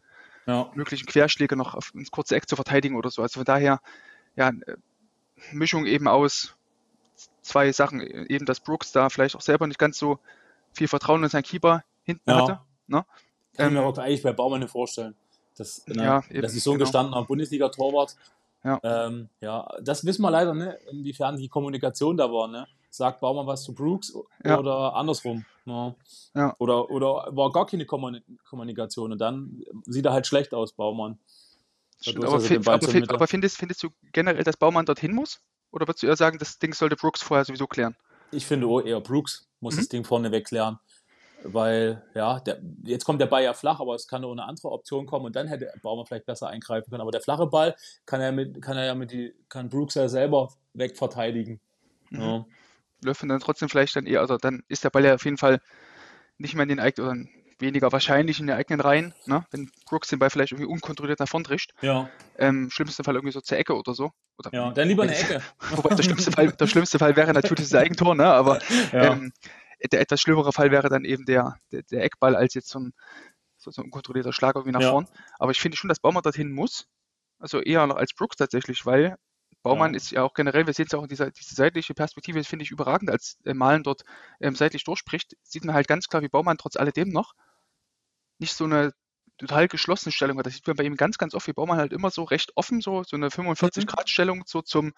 ja. 0.50 0.72
möglichen 0.74 1.06
Querschläger 1.06 1.56
noch 1.56 1.76
auf, 1.76 1.92
ins 1.94 2.12
kurze 2.12 2.36
Eck 2.36 2.50
zu 2.50 2.56
verteidigen 2.56 2.96
oder 2.96 3.10
so. 3.10 3.22
Also 3.22 3.40
von 3.40 3.46
daher, 3.46 3.80
ja, 4.36 4.50
äh, 4.50 4.76
Mischung 5.52 5.86
eben 5.86 6.08
aus 6.08 6.56
zwei 7.42 7.72
Sachen. 7.72 8.02
Eben, 8.02 8.46
dass 8.46 8.60
Brooks 8.60 8.92
da 8.92 9.10
vielleicht 9.10 9.36
auch 9.36 9.42
selber 9.42 9.68
nicht 9.68 9.80
ganz 9.80 9.98
so 9.98 10.20
viel 10.74 10.88
Vertrauen 10.88 11.24
in 11.24 11.30
seinen 11.30 11.44
Keeper 11.44 11.84
hinten 12.04 12.30
ja. 12.30 12.42
hatte. 12.42 12.60
Ne? 12.88 13.06
Kann 13.56 13.68
ich 13.68 13.74
mir 13.74 13.80
ähm, 13.80 13.86
auch 13.86 13.98
eigentlich 13.98 14.24
bei 14.24 14.34
Baumann 14.34 14.62
nicht 14.62 14.72
vorstellen. 14.72 15.16
Das, 15.58 15.86
ne, 15.88 16.04
ja, 16.04 16.24
eben, 16.30 16.42
das 16.42 16.56
ist 16.56 16.64
so 16.64 16.72
ein 16.72 16.78
genau. 16.78 16.86
gestandener 16.86 17.24
Bundesliga-Torwart. 17.26 18.16
Ja. 18.64 18.80
Ähm, 18.84 19.30
ja, 19.42 19.68
das 19.82 20.06
wissen 20.06 20.22
wir 20.22 20.32
leider, 20.32 20.54
ne, 20.54 20.78
inwiefern 20.90 21.38
die 21.38 21.48
Kommunikation 21.48 22.18
da 22.18 22.32
war. 22.32 22.48
Ne? 22.48 22.68
Sagt 22.90 23.22
Baumann 23.22 23.48
was 23.48 23.64
zu 23.64 23.74
Brooks 23.74 24.14
ja. 24.44 24.60
oder 24.60 24.96
andersrum. 24.96 25.46
Ne? 25.66 25.96
Ja. 26.34 26.56
Oder, 26.58 26.90
oder 26.90 27.28
war 27.30 27.52
gar 27.52 27.66
keine 27.66 27.86
Kommunikation 27.86 29.12
und 29.12 29.20
dann 29.20 29.62
sieht 29.86 30.06
er 30.06 30.14
halt 30.14 30.28
schlecht 30.28 30.54
aus, 30.54 30.74
Baumann. 30.74 31.20
Dadurch, 32.06 32.52
aber, 32.58 32.74
aber, 32.74 33.14
aber 33.14 33.28
findest, 33.28 33.58
findest 33.58 33.84
du 33.84 33.90
generell, 34.14 34.44
dass 34.44 34.58
Baumann 34.58 34.86
dorthin 34.86 35.14
muss? 35.14 35.42
Oder 35.72 35.88
würdest 35.88 36.04
du 36.04 36.08
eher 36.08 36.16
sagen, 36.16 36.40
das 36.40 36.58
Ding 36.58 36.74
sollte 36.74 36.96
Brooks 36.96 37.22
vorher 37.22 37.46
sowieso 37.46 37.68
klären? 37.68 37.96
Ich 38.32 38.46
finde 38.46 38.68
eher 38.88 39.02
Brooks 39.02 39.48
muss 39.60 39.76
mhm. 39.76 39.80
das 39.80 39.90
Ding 39.90 40.04
vorne 40.04 40.32
wegklären. 40.32 40.80
Weil, 41.44 42.04
ja, 42.16 42.40
der, 42.42 42.60
jetzt 42.84 43.06
kommt 43.06 43.22
der 43.22 43.28
Ball 43.28 43.44
ja 43.44 43.54
flach, 43.54 43.80
aber 43.80 43.96
es 43.96 44.08
kann 44.08 44.22
nur 44.22 44.32
eine 44.32 44.44
andere 44.44 44.72
Option 44.72 45.06
kommen 45.06 45.26
und 45.26 45.36
dann 45.36 45.48
hätte 45.48 45.72
Baumann 45.82 46.06
vielleicht 46.06 46.26
besser 46.26 46.50
eingreifen 46.50 46.90
können. 46.90 47.02
Aber 47.02 47.12
der 47.12 47.22
flache 47.22 47.48
Ball 47.48 47.76
kann 48.06 48.20
er, 48.20 48.34
mit, 48.34 48.62
kann 48.62 48.78
er 48.78 48.86
ja 48.86 48.96
mit 48.96 49.12
die, 49.12 49.34
kann 49.48 49.70
Brooks 49.70 49.96
ja 49.96 50.10
selber 50.10 50.52
wegverteidigen. 50.74 51.62
Mhm. 52.10 52.22
Ja. 52.22 52.46
Löffel 53.04 53.30
dann 53.30 53.40
trotzdem 53.40 53.70
vielleicht 53.70 53.96
dann 53.96 54.06
eher, 54.06 54.22
also 54.22 54.38
dann 54.38 54.64
ist 54.68 54.84
der 54.84 54.90
Ball 54.90 55.06
ja 55.06 55.16
auf 55.16 55.26
jeden 55.26 55.38
Fall 55.38 55.62
nicht 56.38 56.56
mehr 56.56 56.64
in 56.64 56.70
den 56.70 56.80
eigenen, 56.80 57.08
oder 57.08 57.30
weniger 57.60 57.92
wahrscheinlich 57.92 58.40
in 58.40 58.48
den 58.48 58.56
eigenen 58.56 58.80
Reihen, 58.80 59.14
ne? 59.26 59.46
wenn 59.52 59.70
Brooks 59.86 60.08
den 60.08 60.20
Ball 60.20 60.30
vielleicht 60.30 60.52
irgendwie 60.52 60.72
unkontrolliert 60.72 61.20
nach 61.20 61.28
vorn 61.28 61.44
trischt. 61.44 61.74
Ja. 61.82 62.10
Ähm, 62.38 62.70
schlimmsten 62.70 63.04
Fall 63.04 63.16
irgendwie 63.16 63.34
so 63.34 63.42
zur 63.42 63.58
Ecke 63.58 63.76
oder 63.76 63.94
so. 63.94 64.12
Oder, 64.38 64.54
ja, 64.54 64.72
dann 64.72 64.88
lieber 64.88 65.04
eine 65.04 65.16
Ecke. 65.16 65.42
Wobei 65.72 65.96
der 65.96 66.04
schlimmste 66.04 66.32
Fall, 66.32 66.52
der 66.52 66.68
schlimmste 66.68 67.00
Fall 67.00 67.16
wäre 67.16 67.34
natürlich 67.34 67.70
das 67.70 67.76
Eigentor, 67.76 68.16
ne? 68.16 68.26
aber 68.26 68.60
ja. 68.94 69.14
ähm, 69.14 69.34
der 69.92 70.02
etwas 70.02 70.22
schlimmere 70.22 70.54
Fall 70.54 70.72
wäre 70.72 70.90
dann 70.90 71.06
eben 71.06 71.26
der, 71.26 71.58
der, 71.72 71.84
der 71.84 72.04
Eckball 72.04 72.36
als 72.36 72.54
jetzt 72.54 72.70
so 72.70 72.80
ein, 72.80 72.94
so, 73.58 73.72
ein 73.76 73.86
unkontrollierter 73.86 74.34
Schlag 74.34 74.56
irgendwie 74.56 74.74
nach 74.74 74.82
ja. 74.82 74.92
vorn. 74.92 75.08
Aber 75.38 75.52
ich 75.52 75.60
finde 75.60 75.78
schon, 75.78 75.90
dass 75.90 76.00
Baumann 76.00 76.24
dorthin 76.24 76.52
muss. 76.52 76.88
Also 77.40 77.62
eher 77.62 77.88
noch 77.88 77.96
als 77.96 78.14
Brooks 78.14 78.36
tatsächlich, 78.36 78.86
weil 78.86 79.16
Baumann 79.64 79.94
ja. 79.94 79.98
ist 79.98 80.12
ja 80.12 80.24
auch 80.24 80.34
generell, 80.34 80.66
wir 80.66 80.74
sehen 80.74 80.86
es 80.86 80.92
ja 80.92 81.00
auch 81.00 81.04
in 81.04 81.10
dieser 81.10 81.32
diese 81.32 81.56
seitliche 81.56 81.94
Perspektive, 81.94 82.44
finde 82.44 82.64
ich 82.64 82.72
überragend, 82.72 83.10
als 83.10 83.38
äh, 83.46 83.54
Malen 83.54 83.84
dort 83.84 84.04
ähm, 84.40 84.56
seitlich 84.56 84.84
durchspricht, 84.84 85.36
sieht 85.44 85.66
man 85.66 85.76
halt 85.76 85.88
ganz 85.88 86.08
klar, 86.08 86.22
wie 86.22 86.30
Baumann 86.30 86.58
trotz 86.58 86.78
alledem 86.78 87.10
noch 87.10 87.34
nicht 88.40 88.54
so 88.54 88.64
eine 88.64 88.94
total 89.38 89.68
geschlossene 89.68 90.12
Stellung 90.12 90.38
hat. 90.38 90.46
Das 90.46 90.54
sieht 90.54 90.68
man 90.68 90.76
bei 90.76 90.84
ihm 90.84 90.96
ganz, 90.96 91.18
ganz 91.18 91.34
oft, 91.34 91.48
wie 91.48 91.54
Baumann 91.54 91.78
halt 91.78 91.94
immer 91.94 92.12
so 92.12 92.24
recht 92.24 92.52
offen, 92.56 92.82
so, 92.82 93.04
so 93.04 93.16
eine 93.16 93.30
45-Grad-Stellung 93.30 94.40
mhm. 94.40 94.44
so 94.46 94.62
zum, 94.62 94.94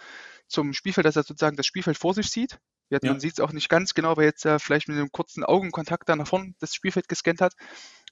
zum 0.47 0.73
Spielfeld, 0.73 1.05
dass 1.05 1.15
er 1.15 1.23
sozusagen 1.23 1.55
das 1.55 1.65
Spielfeld 1.65 1.97
vor 1.97 2.13
sich 2.13 2.29
sieht. 2.29 2.59
Ja. 2.89 2.99
Man 3.03 3.21
sieht 3.21 3.33
es 3.33 3.39
auch 3.39 3.53
nicht 3.53 3.69
ganz 3.69 3.93
genau, 3.93 4.17
weil 4.17 4.25
jetzt 4.25 4.43
ja 4.43 4.59
vielleicht 4.59 4.89
mit 4.89 4.97
einem 4.97 5.11
kurzen 5.11 5.45
Augenkontakt 5.45 6.09
da 6.09 6.15
nach 6.17 6.27
vorne 6.27 6.53
das 6.59 6.75
Spielfeld 6.75 7.07
gescannt 7.07 7.39
hat. 7.39 7.53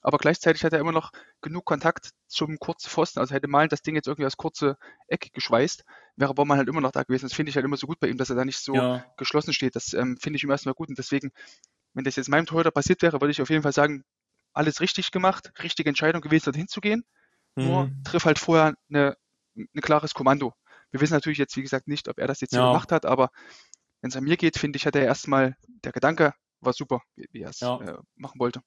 Aber 0.02 0.18
gleichzeitig 0.18 0.64
hat 0.64 0.72
er 0.72 0.80
immer 0.80 0.92
noch 0.92 1.12
genug 1.42 1.64
Kontakt 1.64 2.10
zum 2.26 2.58
kurzen 2.58 2.88
Pfosten. 2.88 3.20
Also 3.20 3.34
hätte 3.34 3.48
Malen 3.48 3.68
das 3.68 3.82
Ding 3.82 3.94
jetzt 3.94 4.06
irgendwie 4.06 4.24
als 4.24 4.36
kurze 4.36 4.76
Ecke 5.08 5.30
geschweißt, 5.30 5.84
wäre 6.16 6.34
Baumann 6.34 6.58
halt 6.58 6.68
immer 6.68 6.80
noch 6.80 6.92
da 6.92 7.02
gewesen. 7.02 7.26
Das 7.26 7.34
finde 7.34 7.50
ich 7.50 7.56
halt 7.56 7.64
immer 7.64 7.76
so 7.76 7.86
gut 7.86 8.00
bei 8.00 8.08
ihm, 8.08 8.16
dass 8.16 8.30
er 8.30 8.36
da 8.36 8.44
nicht 8.44 8.58
so 8.58 8.74
ja. 8.74 9.04
geschlossen 9.16 9.52
steht. 9.52 9.76
Das 9.76 9.92
ähm, 9.92 10.16
finde 10.18 10.38
ich 10.38 10.42
ihm 10.42 10.50
erstmal 10.50 10.74
gut. 10.74 10.88
Und 10.88 10.98
deswegen, 10.98 11.32
wenn 11.92 12.04
das 12.04 12.16
jetzt 12.16 12.28
meinem 12.28 12.46
Torhüter 12.46 12.70
passiert 12.70 13.02
wäre, 13.02 13.20
würde 13.20 13.32
ich 13.32 13.42
auf 13.42 13.50
jeden 13.50 13.62
Fall 13.62 13.72
sagen, 13.72 14.04
alles 14.52 14.80
richtig 14.80 15.10
gemacht, 15.10 15.52
richtige 15.62 15.88
Entscheidung 15.88 16.22
gewesen, 16.22 16.46
dorthin 16.46 16.68
zu 16.68 16.80
gehen. 16.80 17.04
Mhm. 17.56 17.64
Nur 17.64 17.90
triff 18.04 18.24
halt 18.24 18.38
vorher 18.38 18.74
ein 18.90 19.14
klares 19.82 20.14
Kommando. 20.14 20.54
Wir 20.90 21.00
wissen 21.00 21.14
natürlich 21.14 21.38
jetzt, 21.38 21.56
wie 21.56 21.62
gesagt, 21.62 21.88
nicht, 21.88 22.08
ob 22.08 22.18
er 22.18 22.26
das 22.26 22.40
jetzt 22.40 22.52
ja. 22.52 22.60
so 22.60 22.66
gemacht 22.68 22.90
hat, 22.90 23.06
aber 23.06 23.30
wenn 24.00 24.10
es 24.10 24.16
an 24.16 24.24
mir 24.24 24.36
geht, 24.36 24.58
finde 24.58 24.76
ich, 24.76 24.86
hat 24.86 24.96
er 24.96 25.04
erstmal, 25.04 25.56
der 25.84 25.92
Gedanke 25.92 26.34
war 26.60 26.72
super, 26.72 27.02
wie, 27.16 27.28
wie 27.32 27.42
er 27.42 27.50
es 27.50 27.60
ja. 27.60 27.80
äh, 27.80 27.98
machen 28.16 28.40
wollte. 28.40 28.62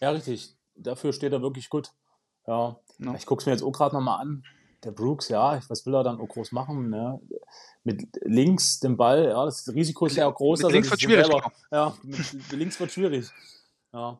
Ja, 0.00 0.10
richtig. 0.10 0.56
Dafür 0.82 1.12
steht 1.12 1.32
er 1.32 1.42
wirklich 1.42 1.68
gut. 1.68 1.90
Ja. 2.46 2.76
ja. 2.98 3.14
Ich 3.14 3.26
gucke 3.26 3.40
es 3.40 3.46
mir 3.46 3.52
jetzt 3.52 3.62
auch 3.62 3.72
gerade 3.72 3.94
nochmal 3.94 4.20
an. 4.20 4.44
Der 4.82 4.92
Brooks, 4.92 5.28
ja, 5.28 5.60
was 5.68 5.84
will 5.84 5.94
er 5.94 6.02
dann 6.02 6.20
auch 6.20 6.28
groß 6.28 6.52
machen? 6.52 6.88
Ne? 6.88 7.20
Mit 7.84 8.08
links 8.22 8.80
dem 8.80 8.96
Ball, 8.96 9.26
ja, 9.26 9.44
das 9.44 9.68
Risiko 9.68 10.06
ist 10.06 10.16
ja 10.16 10.26
auch 10.26 10.34
groß. 10.34 10.60
Mit 10.60 10.64
also 10.64 10.74
links 10.74 10.90
wird 10.90 11.00
schwierig. 11.02 11.26
Selber, 11.26 11.40
genau. 11.40 11.52
ja, 11.70 11.94
mit 12.02 12.52
links 12.52 12.80
wird 12.80 12.90
schwierig. 12.90 13.30
Ja. 13.92 14.18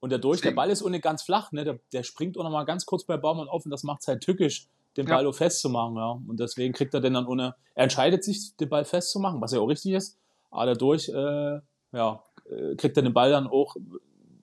Und 0.00 0.10
der 0.10 0.18
Durch, 0.18 0.40
der 0.40 0.52
Ball 0.52 0.70
ist 0.70 0.82
ohne 0.82 1.00
ganz 1.00 1.22
flach, 1.22 1.52
ne? 1.52 1.64
Der, 1.64 1.78
der 1.92 2.04
springt 2.04 2.38
auch 2.38 2.44
nochmal 2.44 2.64
ganz 2.64 2.86
kurz 2.86 3.04
bei 3.04 3.16
Baumann 3.16 3.48
auf 3.48 3.64
und 3.64 3.70
das 3.70 3.82
macht 3.82 4.00
es 4.02 4.08
halt 4.08 4.22
tückisch, 4.22 4.68
den 4.96 5.06
Ball 5.06 5.24
ja. 5.24 5.32
festzumachen, 5.32 5.96
ja. 5.96 6.20
Und 6.26 6.38
deswegen 6.38 6.72
kriegt 6.72 6.94
er 6.94 7.00
den 7.00 7.14
dann 7.14 7.26
ohne, 7.26 7.54
er 7.74 7.84
entscheidet 7.84 8.22
sich, 8.24 8.56
den 8.56 8.68
Ball 8.68 8.84
festzumachen, 8.84 9.40
was 9.40 9.52
ja 9.52 9.60
auch 9.60 9.66
richtig 9.66 9.92
ist. 9.92 10.16
Aber 10.50 10.66
dadurch, 10.66 11.08
äh, 11.08 11.60
ja, 11.92 12.22
äh, 12.48 12.76
kriegt 12.76 12.96
er 12.96 13.02
den 13.02 13.12
Ball 13.12 13.30
dann 13.30 13.46
auch, 13.48 13.76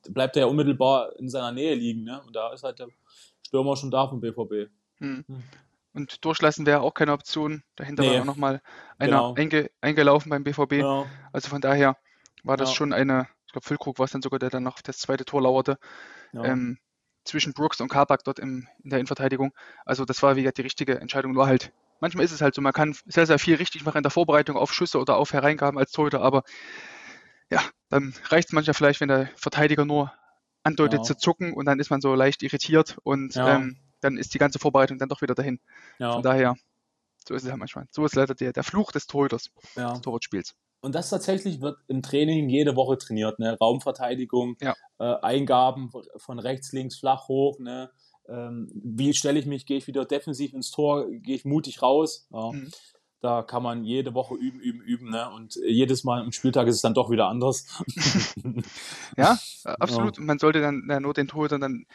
bleibt 0.10 0.36
er 0.36 0.42
ja 0.42 0.48
unmittelbar 0.48 1.16
in 1.18 1.30
seiner 1.30 1.52
Nähe 1.52 1.76
liegen, 1.76 2.04
ne? 2.04 2.22
Und 2.26 2.36
da 2.36 2.54
ist 2.54 2.64
halt 2.64 2.80
der 2.80 2.88
Stürmer 3.46 3.76
schon 3.76 3.92
da 3.92 4.08
vom 4.08 4.22
BVB. 4.22 4.70
Hm. 4.98 5.24
hm. 5.28 5.44
Und 5.94 6.26
durchlassen 6.26 6.66
wäre 6.66 6.82
auch 6.82 6.94
keine 6.94 7.14
Option. 7.14 7.64
Dahinter 7.78 8.04
nee. 8.04 8.14
war 8.14 8.22
auch 8.22 8.26
nochmal 8.26 8.62
einer 8.98 9.12
genau. 9.12 9.34
einge, 9.36 9.72
eingelaufen 9.80 10.30
beim 10.30 10.44
BVB. 10.44 10.74
Ja. 10.74 11.06
Also 11.32 11.48
von 11.48 11.62
daher 11.62 11.96
war 12.44 12.58
das 12.58 12.72
ja. 12.72 12.76
schon 12.76 12.92
eine, 12.92 13.30
glaube, 13.56 13.66
Füllkrug 13.66 13.98
war 13.98 14.06
es 14.06 14.12
dann 14.12 14.22
sogar, 14.22 14.40
der 14.40 14.50
dann 14.50 14.64
noch 14.64 14.82
das 14.82 15.00
zweite 15.00 15.26
Tor 15.26 15.42
lauerte. 15.42 15.78
Ja. 16.34 16.44
Ähm, 16.44 16.78
zwischen 17.24 17.54
Brooks 17.54 17.82
und 17.82 17.88
Kabak 17.88 18.24
dort 18.24 18.38
im, 18.38 18.68
in 18.84 18.92
der 18.92 19.00
Innenverteidigung. 19.00 19.52
Also 19.84 20.06
das 20.06 20.22
war 20.22 20.36
wieder 20.36 20.52
die 20.52 20.62
richtige 20.62 21.00
Entscheidung. 21.00 21.32
Nur 21.32 21.48
halt, 21.48 21.72
manchmal 22.00 22.26
ist 22.26 22.32
es 22.32 22.42
halt 22.42 22.54
so, 22.54 22.62
man 22.62 22.74
kann 22.74 22.96
sehr, 23.06 23.26
sehr 23.26 23.40
viel 23.40 23.56
richtig 23.56 23.84
machen 23.84 23.98
in 23.98 24.04
der 24.04 24.12
Vorbereitung 24.12 24.58
auf 24.58 24.74
Schüsse 24.74 25.00
oder 25.00 25.16
auf 25.16 25.34
Hereingaben 25.34 25.80
als 25.80 25.92
Torhüter, 25.92 26.22
aber 26.22 26.44
ja, 27.52 27.62
dann 27.90 28.14
reicht 28.26 28.50
es 28.50 28.54
manchmal 28.54 28.74
vielleicht, 28.74 29.02
wenn 29.02 29.10
der 29.10 29.30
Verteidiger 29.36 29.86
nur 29.86 30.12
andeutet 30.64 31.00
ja. 31.00 31.04
zu 31.04 31.16
zucken 31.16 31.54
und 31.54 31.66
dann 31.66 31.80
ist 31.80 31.90
man 31.90 32.02
so 32.02 32.16
leicht 32.16 32.44
irritiert 32.44 32.98
und 33.04 33.36
ja. 33.36 33.56
ähm, 33.56 33.78
dann 34.02 34.18
ist 34.18 34.34
die 34.34 34.40
ganze 34.40 34.60
Vorbereitung 34.60 34.98
dann 34.98 35.10
doch 35.10 35.22
wieder 35.22 35.36
dahin. 35.36 35.60
Von 35.98 36.24
daher, 36.24 36.56
so 37.28 37.34
ist 37.34 37.44
es 37.44 37.50
ja 37.50 37.58
manchmal. 37.58 37.88
So 37.92 38.06
ist 38.06 38.16
leider 38.16 38.36
der, 38.36 38.54
der 38.54 38.64
Fluch 38.64 38.92
des 38.92 39.08
Torhüters, 39.08 39.52
des 39.76 40.02
Torwartspiels. 40.02 40.56
Und 40.82 40.94
das 40.94 41.10
tatsächlich 41.10 41.62
wird 41.62 41.80
im 41.88 42.04
Training 42.04 42.48
jede 42.48 42.76
Woche 42.76 42.98
trainiert. 43.00 43.40
Ne? 43.40 43.58
Raumverteidigung, 43.60 44.56
ja. 44.62 44.76
äh, 45.00 45.16
Eingaben 45.22 45.92
von 46.18 46.38
rechts, 46.38 46.72
links, 46.74 47.00
flach, 47.00 47.28
hoch. 47.28 47.58
Ne? 47.58 47.90
Ähm, 48.28 48.70
wie 48.72 49.16
stelle 49.16 49.40
ich 49.40 49.48
mich? 49.48 49.66
Gehe 49.66 49.78
ich 49.78 49.88
wieder 49.88 50.06
defensiv 50.06 50.54
ins 50.54 50.70
Tor? 50.70 51.10
Gehe 51.10 51.36
ich 51.36 51.46
mutig 51.46 51.82
raus? 51.82 52.28
Ja. 52.32 52.52
Mhm. 52.52 52.72
Da 53.26 53.42
kann 53.42 53.64
man 53.64 53.84
jede 53.84 54.14
Woche 54.14 54.36
üben, 54.36 54.60
üben, 54.60 54.82
üben. 54.82 55.10
Ne? 55.10 55.30
Und 55.32 55.56
jedes 55.56 56.04
Mal 56.04 56.22
am 56.22 56.32
Spieltag 56.32 56.68
ist 56.68 56.76
es 56.76 56.82
dann 56.82 56.94
doch 56.94 57.10
wieder 57.10 57.28
anders. 57.28 57.66
ja, 59.18 59.38
absolut. 59.64 60.18
Ja. 60.18 60.24
Man 60.24 60.40
sollte 60.40 60.62
dann 60.62 60.88
ja, 60.90 61.00
nur 61.00 61.14
den 61.14 61.28
Torhüter 61.28 61.60
dann, 61.60 61.86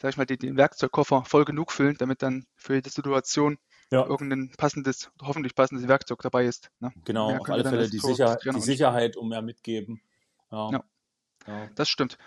sag 0.00 0.10
ich 0.10 0.16
mal, 0.16 0.26
den, 0.26 0.38
den 0.38 0.56
Werkzeugkoffer 0.56 1.24
voll 1.24 1.44
genug 1.44 1.72
füllen, 1.72 1.96
damit 1.98 2.22
dann 2.22 2.46
für 2.56 2.74
jede 2.74 2.90
Situation 2.90 3.58
ja. 3.90 4.04
irgendein 4.04 4.52
passendes, 4.56 5.10
hoffentlich 5.22 5.54
passendes 5.54 5.88
Werkzeug 5.88 6.20
dabei 6.22 6.44
ist. 6.44 6.70
Ne? 6.80 6.92
Genau, 7.04 7.34
auf 7.36 7.48
alle 7.48 7.64
Fälle 7.64 7.88
die, 7.88 7.98
Sicher 7.98 8.36
die 8.44 8.60
Sicherheit 8.60 9.16
um 9.16 9.30
mehr 9.30 9.42
mitgeben. 9.42 10.00
Ja. 10.52 10.84
Das 11.74 11.88
stimmt. 11.88 12.18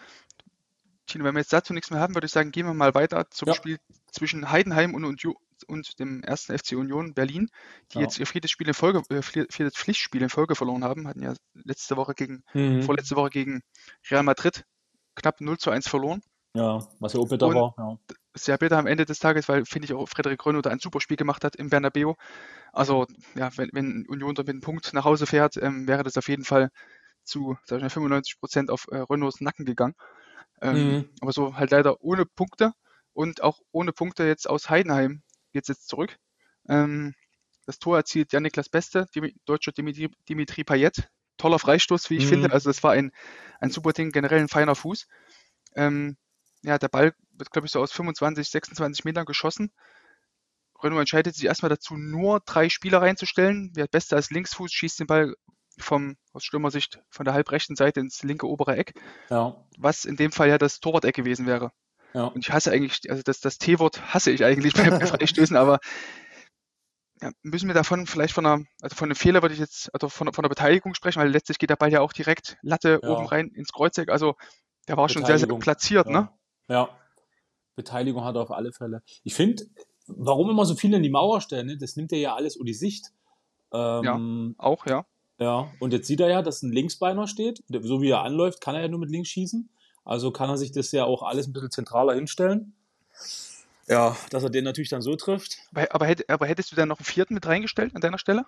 Tino, 1.05 1.25
wenn 1.25 1.35
wir 1.35 1.39
jetzt 1.39 1.53
dazu 1.53 1.73
nichts 1.73 1.91
mehr 1.91 1.99
haben, 1.99 2.15
würde 2.15 2.25
ich 2.25 2.31
sagen, 2.31 2.51
gehen 2.51 2.65
wir 2.65 2.73
mal 2.73 2.93
weiter 2.93 3.29
zum. 3.31 3.53
Spiel 3.53 3.79
zwischen 4.11 4.49
Heidenheim 4.49 4.93
und, 4.95 5.05
und, 5.05 5.23
und, 5.67 5.99
dem 5.99 6.23
ersten 6.23 6.57
FC 6.57 6.73
Union 6.73 7.13
Berlin, 7.13 7.49
die 7.91 7.97
ja. 7.97 8.03
jetzt 8.03 8.19
ihr 8.19 8.25
viertes 8.25 8.51
Spiel 8.51 8.67
in 8.67 8.73
Folge, 8.73 9.01
äh, 9.09 9.21
viertes 9.21 9.75
Pflichtspiel 9.75 10.21
in 10.21 10.29
Folge 10.29 10.55
verloren 10.55 10.83
haben, 10.83 11.07
hatten 11.07 11.21
ja 11.21 11.33
letzte 11.53 11.97
Woche 11.97 12.13
gegen, 12.13 12.43
mhm. 12.53 12.83
vorletzte 12.83 13.15
Woche 13.15 13.29
gegen 13.29 13.61
Real 14.09 14.23
Madrid 14.23 14.65
knapp 15.15 15.41
0 15.41 15.57
zu 15.57 15.71
1 15.71 15.87
verloren. 15.87 16.21
Ja, 16.53 16.79
was 16.99 17.13
ja 17.13 17.19
auch 17.19 17.29
bitter 17.29 17.53
war. 17.53 17.73
Ja. 17.77 17.97
Sehr 18.33 18.57
bitter 18.57 18.77
am 18.77 18.87
Ende 18.87 19.05
des 19.05 19.19
Tages, 19.19 19.47
weil, 19.49 19.65
finde 19.65 19.85
ich, 19.85 19.93
auch 19.93 20.07
Frederik 20.07 20.39
Gröner 20.39 20.61
da 20.61 20.69
ein 20.69 20.79
super 20.79 20.99
Spiel 20.99 21.17
gemacht 21.17 21.43
hat 21.43 21.55
im 21.55 21.69
Bernabeu. 21.69 22.13
Also, 22.73 23.05
ja, 23.35 23.49
wenn, 23.57 23.69
wenn 23.73 24.05
Union 24.07 24.33
da 24.35 24.41
mit 24.41 24.49
einem 24.49 24.61
Punkt 24.61 24.93
nach 24.93 25.05
Hause 25.05 25.25
fährt, 25.25 25.57
ähm, 25.57 25.87
wäre 25.87 26.03
das 26.03 26.17
auf 26.17 26.27
jeden 26.27 26.45
Fall 26.45 26.69
zu 27.23 27.57
sag 27.65 27.77
ich 27.77 27.83
mal, 27.83 27.89
95 27.89 28.39
Prozent 28.39 28.71
auf 28.71 28.87
äh, 28.91 28.97
Renaults 28.97 29.41
Nacken 29.41 29.65
gegangen. 29.65 29.95
Ähm, 30.61 30.91
mhm. 30.91 31.09
Aber 31.21 31.31
so 31.31 31.55
halt 31.55 31.71
leider 31.71 32.01
ohne 32.01 32.25
Punkte 32.25 32.73
und 33.13 33.43
auch 33.43 33.59
ohne 33.71 33.93
Punkte 33.93 34.25
jetzt 34.25 34.49
aus 34.49 34.69
Heidenheim 34.69 35.21
geht 35.51 35.63
es 35.63 35.69
jetzt 35.69 35.87
zurück. 35.87 36.17
Ähm, 36.67 37.13
das 37.65 37.79
Tor 37.79 37.97
erzielt 37.97 38.33
Jan-Niklas 38.33 38.69
Beste, 38.69 39.05
Dim 39.13 39.31
deutscher 39.45 39.71
Dimitri, 39.71 40.09
Dimitri 40.27 40.63
Payet. 40.63 41.09
Toller 41.37 41.59
Freistoß, 41.59 42.09
wie 42.09 42.17
ich 42.17 42.25
mhm. 42.25 42.29
finde. 42.29 42.51
Also 42.51 42.69
das 42.69 42.83
war 42.83 42.91
ein, 42.91 43.11
ein 43.59 43.69
super 43.69 43.93
Ding, 43.93 44.11
generell 44.11 44.39
ein 44.39 44.49
feiner 44.49 44.75
Fuß. 44.75 45.07
Ähm, 45.75 46.17
ja, 46.63 46.77
der 46.77 46.89
Ball 46.89 47.13
wird, 47.31 47.51
glaube 47.51 47.65
ich, 47.65 47.71
so 47.71 47.79
aus 47.79 47.91
25, 47.91 48.49
26 48.49 49.05
Metern 49.05 49.25
geschossen. 49.25 49.71
Renault 50.83 51.01
entscheidet 51.01 51.35
sich 51.35 51.45
erstmal 51.45 51.69
dazu, 51.69 51.95
nur 51.95 52.41
drei 52.41 52.69
Spieler 52.69 53.01
reinzustellen. 53.01 53.71
Wer 53.73 53.87
Beste 53.87 54.15
als 54.15 54.29
Linksfuß 54.31 54.71
schießt 54.71 54.99
den 54.99 55.07
Ball 55.07 55.35
vom, 55.77 56.17
aus 56.33 56.43
Stürmersicht 56.43 56.99
von 57.09 57.25
der 57.25 57.33
halbrechten 57.33 57.75
Seite 57.75 57.99
ins 57.99 58.23
linke 58.23 58.47
obere 58.47 58.75
Eck. 58.75 58.93
Ja. 59.29 59.55
Was 59.77 60.05
in 60.05 60.15
dem 60.15 60.31
Fall 60.31 60.49
ja 60.49 60.57
das 60.57 60.79
Torwart-Eck 60.79 61.15
gewesen 61.15 61.45
wäre. 61.45 61.71
Ja. 62.13 62.25
Und 62.25 62.39
ich 62.39 62.51
hasse 62.51 62.71
eigentlich, 62.71 63.09
also 63.09 63.21
das, 63.23 63.39
das 63.39 63.57
T-Wort 63.57 64.13
hasse 64.13 64.31
ich 64.31 64.43
eigentlich 64.43 64.73
bei, 64.75 64.89
bei 64.89 65.05
Freistößen, 65.05 65.55
aber 65.55 65.79
ja, 67.21 67.31
müssen 67.43 67.67
wir 67.67 67.73
davon 67.73 68.07
vielleicht 68.07 68.33
von 68.33 68.45
einer, 68.45 68.65
also 68.81 68.95
von 68.95 69.07
einem 69.07 69.15
Fehler 69.15 69.41
würde 69.41 69.53
ich 69.53 69.59
jetzt, 69.59 69.93
also 69.93 70.07
von, 70.09 70.31
von 70.33 70.43
der 70.43 70.49
Beteiligung 70.49 70.93
sprechen, 70.93 71.21
weil 71.21 71.29
letztlich 71.29 71.59
geht 71.59 71.69
der 71.69 71.75
Ball 71.75 71.91
ja 71.91 72.01
auch 72.01 72.13
direkt 72.13 72.57
Latte 72.61 72.99
ja. 73.03 73.09
oben 73.09 73.25
rein 73.25 73.49
ins 73.49 73.73
Kreuzeck. 73.73 74.09
Also 74.09 74.35
der 74.87 74.95
war 74.97 75.09
schon 75.09 75.25
sehr, 75.25 75.37
sehr 75.37 75.47
platziert, 75.47 76.07
ja. 76.07 76.11
ne? 76.11 76.29
Ja. 76.69 76.89
Beteiligung 77.75 78.23
hat 78.23 78.35
er 78.35 78.41
auf 78.41 78.51
alle 78.51 78.71
Fälle. 78.71 79.03
Ich 79.23 79.33
finde, 79.33 79.65
warum 80.07 80.49
immer 80.49 80.65
so 80.65 80.75
viele 80.75 80.97
in 80.97 81.03
die 81.03 81.09
Mauer 81.09 81.41
stellen, 81.41 81.67
ne? 81.67 81.77
das 81.77 81.95
nimmt 81.95 82.11
er 82.11 82.19
ja 82.19 82.35
alles 82.35 82.57
um 82.57 82.65
die 82.65 82.73
Sicht. 82.73 83.07
Ähm, 83.73 84.55
ja, 84.57 84.65
auch, 84.65 84.85
ja. 84.85 85.05
Ja, 85.39 85.71
und 85.79 85.93
jetzt 85.93 86.07
sieht 86.07 86.19
er 86.19 86.29
ja, 86.29 86.41
dass 86.41 86.63
ein 86.63 86.71
Linksbeiner 86.71 87.27
steht. 87.27 87.63
So 87.69 88.01
wie 88.01 88.09
er 88.09 88.23
anläuft, 88.23 88.59
kann 88.59 88.75
er 88.75 88.81
ja 88.81 88.87
nur 88.89 88.99
mit 88.99 89.09
links 89.09 89.29
schießen. 89.29 89.69
Also 90.09 90.31
kann 90.31 90.49
er 90.49 90.57
sich 90.57 90.71
das 90.71 90.91
ja 90.91 91.05
auch 91.05 91.21
alles 91.21 91.45
ein 91.45 91.53
bisschen 91.53 91.69
zentraler 91.69 92.15
hinstellen. 92.15 92.73
Ja, 93.87 94.17
dass 94.31 94.41
er 94.41 94.49
den 94.49 94.63
natürlich 94.63 94.89
dann 94.89 95.03
so 95.03 95.15
trifft. 95.15 95.59
Aber, 95.71 95.93
aber, 95.93 96.15
aber 96.27 96.47
hättest 96.47 96.71
du 96.71 96.75
dann 96.75 96.89
noch 96.89 96.97
einen 96.97 97.05
vierten 97.05 97.35
mit 97.35 97.45
reingestellt 97.45 97.95
an 97.95 98.01
deiner 98.01 98.17
Stelle? 98.17 98.47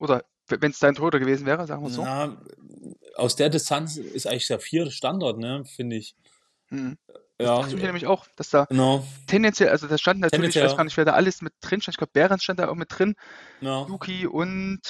Oder 0.00 0.24
wenn 0.48 0.72
es 0.72 0.80
dein 0.80 0.96
Torhüter 0.96 1.20
gewesen 1.20 1.46
wäre, 1.46 1.64
sagen 1.68 1.84
wir 1.84 1.90
so? 1.90 2.02
Ja, 2.02 2.36
aus 3.14 3.36
der 3.36 3.50
Distanz 3.50 3.96
ist 3.98 4.26
eigentlich 4.26 4.48
der 4.48 4.58
vierte 4.58 4.90
Standard, 4.90 5.38
ne, 5.38 5.64
finde 5.64 5.94
ich. 5.94 6.16
Mhm. 6.70 6.98
Das 7.38 7.46
ja, 7.46 7.60
dachte 7.60 7.76
ich 7.76 7.82
nämlich 7.82 8.08
auch, 8.08 8.26
dass 8.34 8.50
da 8.50 8.66
no. 8.70 9.06
tendenziell, 9.28 9.68
also 9.68 9.86
da 9.86 9.98
stand 9.98 10.18
natürlich, 10.18 10.56
ich 10.56 10.62
weiß 10.62 10.76
gar 10.76 10.82
nicht, 10.82 10.96
wer 10.96 11.04
da 11.04 11.12
alles 11.12 11.40
mit 11.40 11.52
drin 11.60 11.80
stand. 11.80 11.94
Ich 11.94 11.98
glaube, 11.98 12.10
Behrens 12.14 12.42
stand 12.42 12.58
da 12.58 12.68
auch 12.68 12.74
mit 12.74 12.88
drin. 12.90 13.14
No. 13.60 13.86
Yuki 13.86 14.26
und 14.26 14.80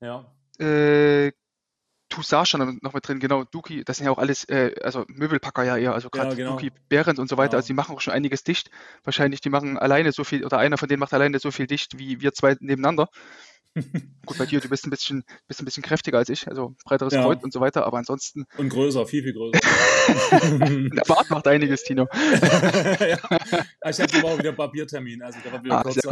ja. 0.00 0.24
Äh, 0.60 1.32
Toussaint 2.08 2.48
stand 2.48 2.82
noch 2.82 2.94
mit 2.94 3.06
drin, 3.06 3.20
genau, 3.20 3.44
Duki, 3.44 3.84
das 3.84 3.98
sind 3.98 4.06
ja 4.06 4.12
auch 4.12 4.18
alles, 4.18 4.44
äh, 4.44 4.74
also 4.82 5.04
Möbelpacker 5.08 5.64
ja 5.64 5.76
eher, 5.76 5.94
also 5.94 6.10
gerade 6.10 6.30
ja, 6.30 6.34
genau. 6.34 6.52
Duki, 6.52 6.72
Behrens 6.88 7.18
und 7.18 7.28
so 7.28 7.36
weiter, 7.36 7.50
genau. 7.50 7.58
also 7.58 7.66
die 7.66 7.74
machen 7.74 7.94
auch 7.94 8.00
schon 8.00 8.14
einiges 8.14 8.44
dicht. 8.44 8.70
Wahrscheinlich, 9.04 9.40
die 9.40 9.50
machen 9.50 9.78
alleine 9.78 10.12
so 10.12 10.24
viel, 10.24 10.44
oder 10.44 10.58
einer 10.58 10.78
von 10.78 10.88
denen 10.88 11.00
macht 11.00 11.14
alleine 11.14 11.38
so 11.38 11.50
viel 11.50 11.66
dicht 11.66 11.98
wie 11.98 12.20
wir 12.20 12.32
zwei 12.32 12.56
nebeneinander. 12.60 13.08
Gut, 14.26 14.38
bei 14.38 14.46
dir, 14.46 14.60
du 14.60 14.68
bist 14.68 14.86
ein 14.86 14.90
bisschen, 14.90 15.24
bist 15.46 15.60
ein 15.60 15.64
bisschen 15.64 15.82
kräftiger 15.82 16.18
als 16.18 16.28
ich, 16.28 16.48
also 16.48 16.74
breiteres 16.84 17.14
ja. 17.14 17.22
Kreuz 17.22 17.42
und 17.42 17.52
so 17.52 17.60
weiter, 17.60 17.86
aber 17.86 17.98
ansonsten. 17.98 18.44
Und 18.56 18.68
größer, 18.68 19.06
viel, 19.06 19.22
viel 19.22 19.32
größer. 19.32 19.58
Der 20.94 21.02
Bart 21.06 21.30
macht 21.30 21.46
einiges, 21.46 21.84
Tino. 21.84 22.06
ja. 22.12 23.18
Ich 23.88 24.00
habe 24.00 24.24
auch 24.24 24.38
wieder 24.38 24.52
Papiertermin, 24.52 25.22
also 25.22 25.38
der 25.42 25.52
war 25.52 25.64
wieder 25.64 25.78
ah, 25.78 25.82
kurz. 25.82 25.96
Ich 25.96 26.02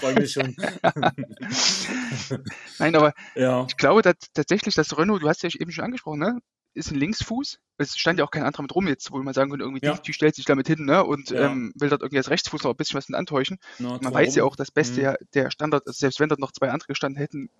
freue 0.00 0.14
mich 0.14 0.32
schon. 0.32 0.54
Nein, 2.78 2.96
aber 2.96 3.12
ja. 3.34 3.66
ich 3.68 3.76
glaube 3.76 4.02
dass, 4.02 4.14
tatsächlich, 4.32 4.74
dass 4.74 4.96
Renault, 4.96 5.22
du 5.22 5.28
hast 5.28 5.42
ja 5.42 5.50
eben 5.58 5.70
schon 5.70 5.84
angesprochen, 5.84 6.20
ne? 6.20 6.38
Ist 6.74 6.90
ein 6.90 6.98
Linksfuß. 6.98 7.60
Es 7.78 7.96
stand 7.96 8.18
ja 8.18 8.24
auch 8.24 8.30
kein 8.30 8.44
anderer 8.44 8.62
mit 8.62 8.74
rum 8.74 8.86
jetzt, 8.86 9.10
wo 9.10 9.18
man 9.18 9.34
sagen 9.34 9.50
könnte, 9.50 9.64
irgendwie 9.64 9.84
ja. 9.84 9.94
die, 9.94 10.02
die, 10.02 10.12
stellt 10.12 10.34
sich 10.34 10.44
damit 10.44 10.68
hin 10.68 10.84
ne? 10.84 11.04
und 11.04 11.30
ja. 11.30 11.50
ähm, 11.50 11.72
will 11.76 11.88
dort 11.88 12.02
irgendwie 12.02 12.18
als 12.18 12.30
Rechtsfuß 12.30 12.62
noch 12.62 12.70
ein 12.70 12.76
bisschen 12.76 12.98
was 12.98 13.08
mit 13.08 13.18
antäuschen. 13.18 13.58
No, 13.78 13.98
man 14.00 14.14
weiß 14.14 14.34
ja 14.36 14.44
auch, 14.44 14.56
das 14.56 14.70
Beste 14.70 15.16
mhm. 15.20 15.26
der 15.34 15.50
Standard, 15.50 15.86
also 15.86 15.96
selbst 15.96 16.20
wenn 16.20 16.28
dort 16.28 16.40
noch 16.40 16.52
zwei 16.52 16.70
andere 16.70 16.88
gestanden 16.88 17.18
hätten, 17.18 17.50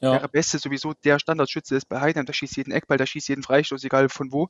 ja. 0.00 0.12
wäre 0.12 0.28
Beste 0.28 0.58
sowieso 0.58 0.94
der 1.04 1.18
Standardschütze 1.18 1.76
ist 1.76 1.88
bei 1.88 2.00
Heidenheim, 2.00 2.26
der 2.26 2.32
schießt 2.32 2.56
jeden 2.56 2.72
Eckball, 2.72 2.98
der 2.98 3.06
schießt 3.06 3.28
jeden 3.28 3.42
Freistoß, 3.42 3.84
egal 3.84 4.08
von 4.08 4.32
wo. 4.32 4.48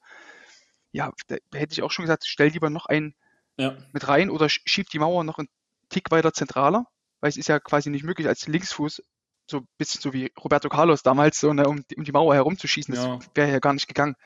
Ja, 0.93 1.13
da 1.29 1.37
hätte 1.53 1.73
ich 1.73 1.83
auch 1.83 1.91
schon 1.91 2.05
gesagt, 2.05 2.25
stell 2.27 2.49
lieber 2.49 2.71
noch 2.71 2.87
einen 2.87 3.15
ja. 3.57 3.77
mit 3.93 4.09
rein 4.09 4.31
oder 4.31 4.49
schieb 4.49 4.89
die 4.91 4.99
Mauer 4.99 5.25
noch 5.25 5.39
einen 5.39 5.49
Tick 5.89 6.11
weiter 6.11 6.33
zentraler, 6.33 6.87
weil 7.21 7.29
es 7.29 7.37
ist 7.37 7.49
ja 7.49 7.61
quasi 7.61 7.91
nicht 7.91 8.05
möglich, 8.05 8.27
als 8.29 8.47
Linksfuß 8.47 9.03
so 9.47 9.59
ein 9.59 9.69
bisschen 9.79 10.01
so 10.01 10.13
wie 10.13 10.33
Roberto 10.43 10.69
Carlos 10.69 11.03
damals, 11.03 11.39
so, 11.41 11.53
ne, 11.53 11.69
um, 11.69 11.83
um 11.97 12.05
die 12.05 12.13
Mauer 12.13 12.35
herumzuschießen. 12.35 12.95
Das 12.95 13.05
ja. 13.05 13.19
wäre 13.35 13.53
ja 13.53 13.59
gar 13.59 13.73
nicht 13.73 13.89
gegangen. 13.89 14.17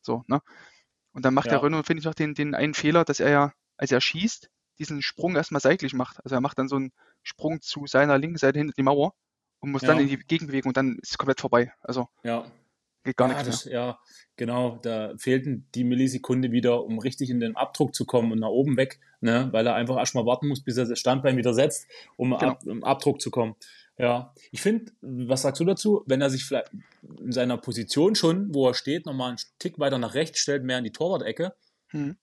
So, 0.00 0.24
ne? 0.26 0.40
Und 1.12 1.24
dann 1.24 1.34
macht 1.34 1.46
ja. 1.46 1.52
der 1.52 1.62
Renault, 1.62 1.86
finde 1.86 2.00
ich, 2.00 2.06
noch 2.06 2.14
den, 2.14 2.34
den 2.34 2.54
einen 2.54 2.74
Fehler, 2.74 3.04
dass 3.04 3.20
er 3.20 3.30
ja, 3.30 3.52
als 3.76 3.92
er 3.92 4.00
schießt, 4.00 4.50
diesen 4.78 5.02
Sprung 5.02 5.36
erstmal 5.36 5.60
seitlich 5.60 5.94
macht. 5.94 6.18
Also 6.24 6.34
er 6.34 6.40
macht 6.40 6.58
dann 6.58 6.68
so 6.68 6.76
einen 6.76 6.92
Sprung 7.22 7.60
zu 7.60 7.86
seiner 7.86 8.18
linken 8.18 8.38
Seite 8.38 8.58
hinter 8.58 8.74
die 8.76 8.82
Mauer 8.82 9.14
und 9.60 9.70
muss 9.70 9.82
ja. 9.82 9.88
dann 9.88 10.00
in 10.00 10.08
die 10.08 10.18
Gegenbewegung 10.18 10.70
und 10.70 10.76
dann 10.76 10.98
ist 11.00 11.12
es 11.12 11.18
komplett 11.18 11.40
vorbei. 11.40 11.72
Also 11.80 12.08
ja. 12.24 12.44
geht 13.04 13.16
gar 13.16 13.28
ja, 13.30 13.34
nichts 13.34 13.62
das, 13.62 13.72
Ja, 13.72 13.98
genau. 14.36 14.78
Da 14.82 15.14
fehlten 15.16 15.68
die 15.74 15.84
Millisekunde 15.84 16.50
wieder, 16.50 16.84
um 16.84 16.98
richtig 16.98 17.30
in 17.30 17.40
den 17.40 17.56
Abdruck 17.56 17.94
zu 17.94 18.04
kommen 18.04 18.32
und 18.32 18.40
nach 18.40 18.48
oben 18.48 18.76
weg, 18.76 19.00
ne? 19.20 19.48
weil 19.52 19.66
er 19.66 19.74
einfach 19.74 19.96
erstmal 19.96 20.26
warten 20.26 20.48
muss, 20.48 20.62
bis 20.62 20.76
er 20.76 20.86
das 20.86 20.98
Standbein 20.98 21.36
wieder 21.36 21.54
setzt, 21.54 21.86
um 22.16 22.30
genau. 22.30 22.52
ab, 22.52 22.62
im 22.66 22.82
Abdruck 22.82 23.20
zu 23.20 23.30
kommen. 23.30 23.54
Ja, 23.96 24.34
ich 24.50 24.60
finde, 24.60 24.92
was 25.02 25.42
sagst 25.42 25.60
du 25.60 25.64
dazu, 25.64 26.02
wenn 26.06 26.20
er 26.20 26.30
sich 26.30 26.44
vielleicht 26.44 26.70
in 27.02 27.30
seiner 27.30 27.56
Position 27.58 28.16
schon, 28.16 28.52
wo 28.52 28.68
er 28.68 28.74
steht, 28.74 29.06
nochmal 29.06 29.30
einen 29.30 29.38
Tick 29.58 29.78
weiter 29.78 29.98
nach 29.98 30.14
rechts 30.14 30.40
stellt, 30.40 30.64
mehr 30.64 30.78
in 30.78 30.84
die 30.84 30.92
Torwart-Ecke? 30.92 31.54
Hm. 31.90 32.16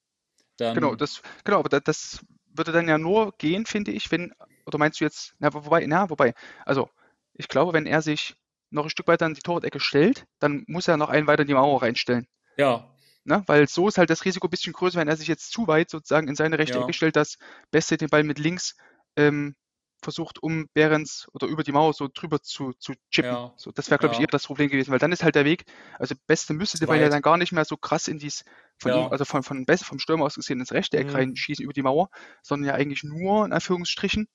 genau, 0.57 0.95
das, 0.95 1.21
genau, 1.45 1.59
aber 1.59 1.69
das, 1.69 1.83
das 1.85 2.25
würde 2.53 2.73
dann 2.73 2.89
ja 2.89 2.97
nur 2.97 3.33
gehen, 3.37 3.65
finde 3.65 3.91
ich, 3.91 4.11
wenn, 4.11 4.33
oder 4.65 4.77
meinst 4.77 4.99
du 4.99 5.05
jetzt, 5.05 5.33
na, 5.39 5.53
wobei, 5.53 5.85
na, 5.85 6.09
wobei, 6.09 6.33
also, 6.65 6.89
ich 7.33 7.47
glaube, 7.47 7.71
wenn 7.71 7.85
er 7.85 8.01
sich 8.01 8.35
noch 8.69 8.83
ein 8.83 8.89
Stück 8.89 9.07
weiter 9.07 9.25
in 9.25 9.33
die 9.33 9.41
Torwart-Ecke 9.41 9.79
stellt, 9.79 10.25
dann 10.39 10.65
muss 10.67 10.89
er 10.89 10.97
noch 10.97 11.09
einen 11.09 11.27
weiter 11.27 11.43
in 11.43 11.47
die 11.47 11.53
Mauer 11.53 11.81
reinstellen. 11.81 12.27
Ja. 12.57 12.93
Ne? 13.23 13.43
Weil 13.47 13.67
so 13.67 13.87
ist 13.87 13.97
halt 13.97 14.09
das 14.09 14.25
Risiko 14.25 14.47
ein 14.47 14.49
bisschen 14.49 14.73
größer, 14.73 14.99
wenn 14.99 15.07
er 15.07 15.17
sich 15.17 15.27
jetzt 15.27 15.51
zu 15.51 15.67
weit 15.67 15.89
sozusagen 15.89 16.27
in 16.27 16.35
seine 16.35 16.57
rechte 16.57 16.77
ja. 16.77 16.83
Ecke 16.83 16.93
stellt, 16.93 17.15
dass 17.15 17.37
Beste 17.69 17.97
den 17.97 18.09
Ball 18.09 18.23
mit 18.23 18.39
links 18.39 18.75
ähm, 19.15 19.55
versucht, 20.01 20.41
um 20.41 20.67
Behrens 20.73 21.27
oder 21.33 21.47
über 21.47 21.63
die 21.63 21.71
Mauer 21.71 21.93
so 21.93 22.07
drüber 22.13 22.41
zu, 22.41 22.73
zu 22.73 22.93
chippen. 23.09 23.31
Ja. 23.31 23.53
So, 23.57 23.71
das 23.71 23.89
wäre, 23.89 23.99
glaube 23.99 24.15
ja. 24.15 24.19
ich, 24.19 24.21
eher 24.21 24.27
das 24.27 24.47
Problem 24.47 24.69
gewesen, 24.69 24.91
weil 24.91 24.99
dann 24.99 25.11
ist 25.11 25.23
halt 25.23 25.35
der 25.35 25.45
Weg, 25.45 25.65
also 25.99 26.15
Beste 26.27 26.53
müsste 26.53 26.79
der 26.79 26.87
Ball 26.87 26.99
ja 26.99 27.09
dann 27.09 27.21
gar 27.21 27.37
nicht 27.37 27.51
mehr 27.51 27.65
so 27.65 27.77
krass 27.77 28.07
in 28.07 28.19
dies, 28.19 28.43
von 28.77 28.91
ja. 28.91 29.05
ihm, 29.05 29.11
also 29.11 29.25
von, 29.25 29.43
von 29.43 29.65
Beste, 29.65 29.85
vom 29.85 29.99
Stürmer 29.99 30.25
aus 30.25 30.35
gesehen 30.35 30.59
ins 30.59 30.71
rechte 30.71 30.97
Eck 30.97 31.07
mhm. 31.07 31.15
reinschießen 31.15 31.63
über 31.63 31.73
die 31.73 31.83
Mauer, 31.83 32.09
sondern 32.41 32.69
ja 32.69 32.75
eigentlich 32.75 33.03
nur, 33.03 33.45
in 33.45 33.53
Anführungsstrichen, 33.53 34.27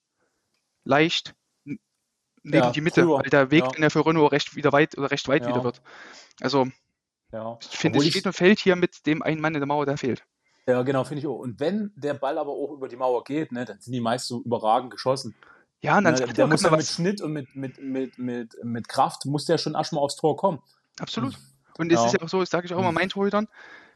leicht 0.83 1.35
neben 2.43 2.71
die 2.71 2.81
Mitte, 2.81 3.03
früher. 3.03 3.19
weil 3.19 3.29
der 3.29 3.51
Weg 3.51 3.65
ja 3.77 3.89
für 3.89 4.05
Renault 4.05 4.31
recht 4.31 4.55
wieder 4.55 4.71
weit 4.71 4.97
oder 4.97 5.11
recht 5.11 5.27
weit 5.27 5.45
wieder 5.45 5.63
wird. 5.63 5.81
Also, 6.39 6.67
ich 7.61 7.77
finde, 7.77 7.99
es 7.99 8.07
steht 8.07 8.25
und 8.25 8.33
fällt 8.33 8.59
hier 8.59 8.75
mit 8.75 9.05
dem 9.05 9.21
einen 9.21 9.41
Mann 9.41 9.53
in 9.53 9.59
der 9.59 9.67
Mauer, 9.67 9.85
der 9.85 9.97
fehlt. 9.97 10.23
Ja, 10.67 10.81
genau, 10.81 11.05
finde 11.05 11.19
ich 11.19 11.27
auch. 11.27 11.39
Und 11.39 11.59
wenn 11.61 11.93
der 11.95 12.13
Ball 12.13 12.37
aber 12.37 12.51
auch 12.51 12.71
über 12.71 12.89
die 12.89 12.97
Mauer 12.97 13.23
geht, 13.23 13.53
ne, 13.53 13.63
dann 13.63 13.79
sind 13.79 13.93
die 13.93 14.01
meist 14.01 14.27
so 14.27 14.41
überragend 14.41 14.91
geschossen. 14.91 15.33
Ja, 15.81 15.97
und 15.97 16.05
dann 16.05 16.15
ne, 16.15 16.33
der 16.33 16.47
muss 16.47 16.63
ja 16.63 16.71
mit 16.71 16.85
Schnitt 16.85 17.21
und 17.21 17.33
mit, 17.33 17.55
mit, 17.55 17.79
mit, 17.79 18.17
mit, 18.17 18.57
mit 18.63 18.87
Kraft, 18.87 19.25
muss 19.25 19.45
der 19.45 19.57
schon 19.57 19.75
erstmal 19.75 20.03
aufs 20.03 20.15
Tor 20.15 20.35
kommen. 20.35 20.59
Absolut. 20.99 21.37
Und 21.77 21.91
es 21.91 21.99
ja. 21.99 22.05
ist 22.07 22.13
ja 22.13 22.21
auch 22.21 22.29
so, 22.29 22.39
das 22.39 22.49
sage 22.49 22.65
ich 22.65 22.73
auch 22.73 22.79
immer 22.79 22.87
hm. 22.87 22.95
meinen 22.95 23.09
Torhütern, 23.09 23.47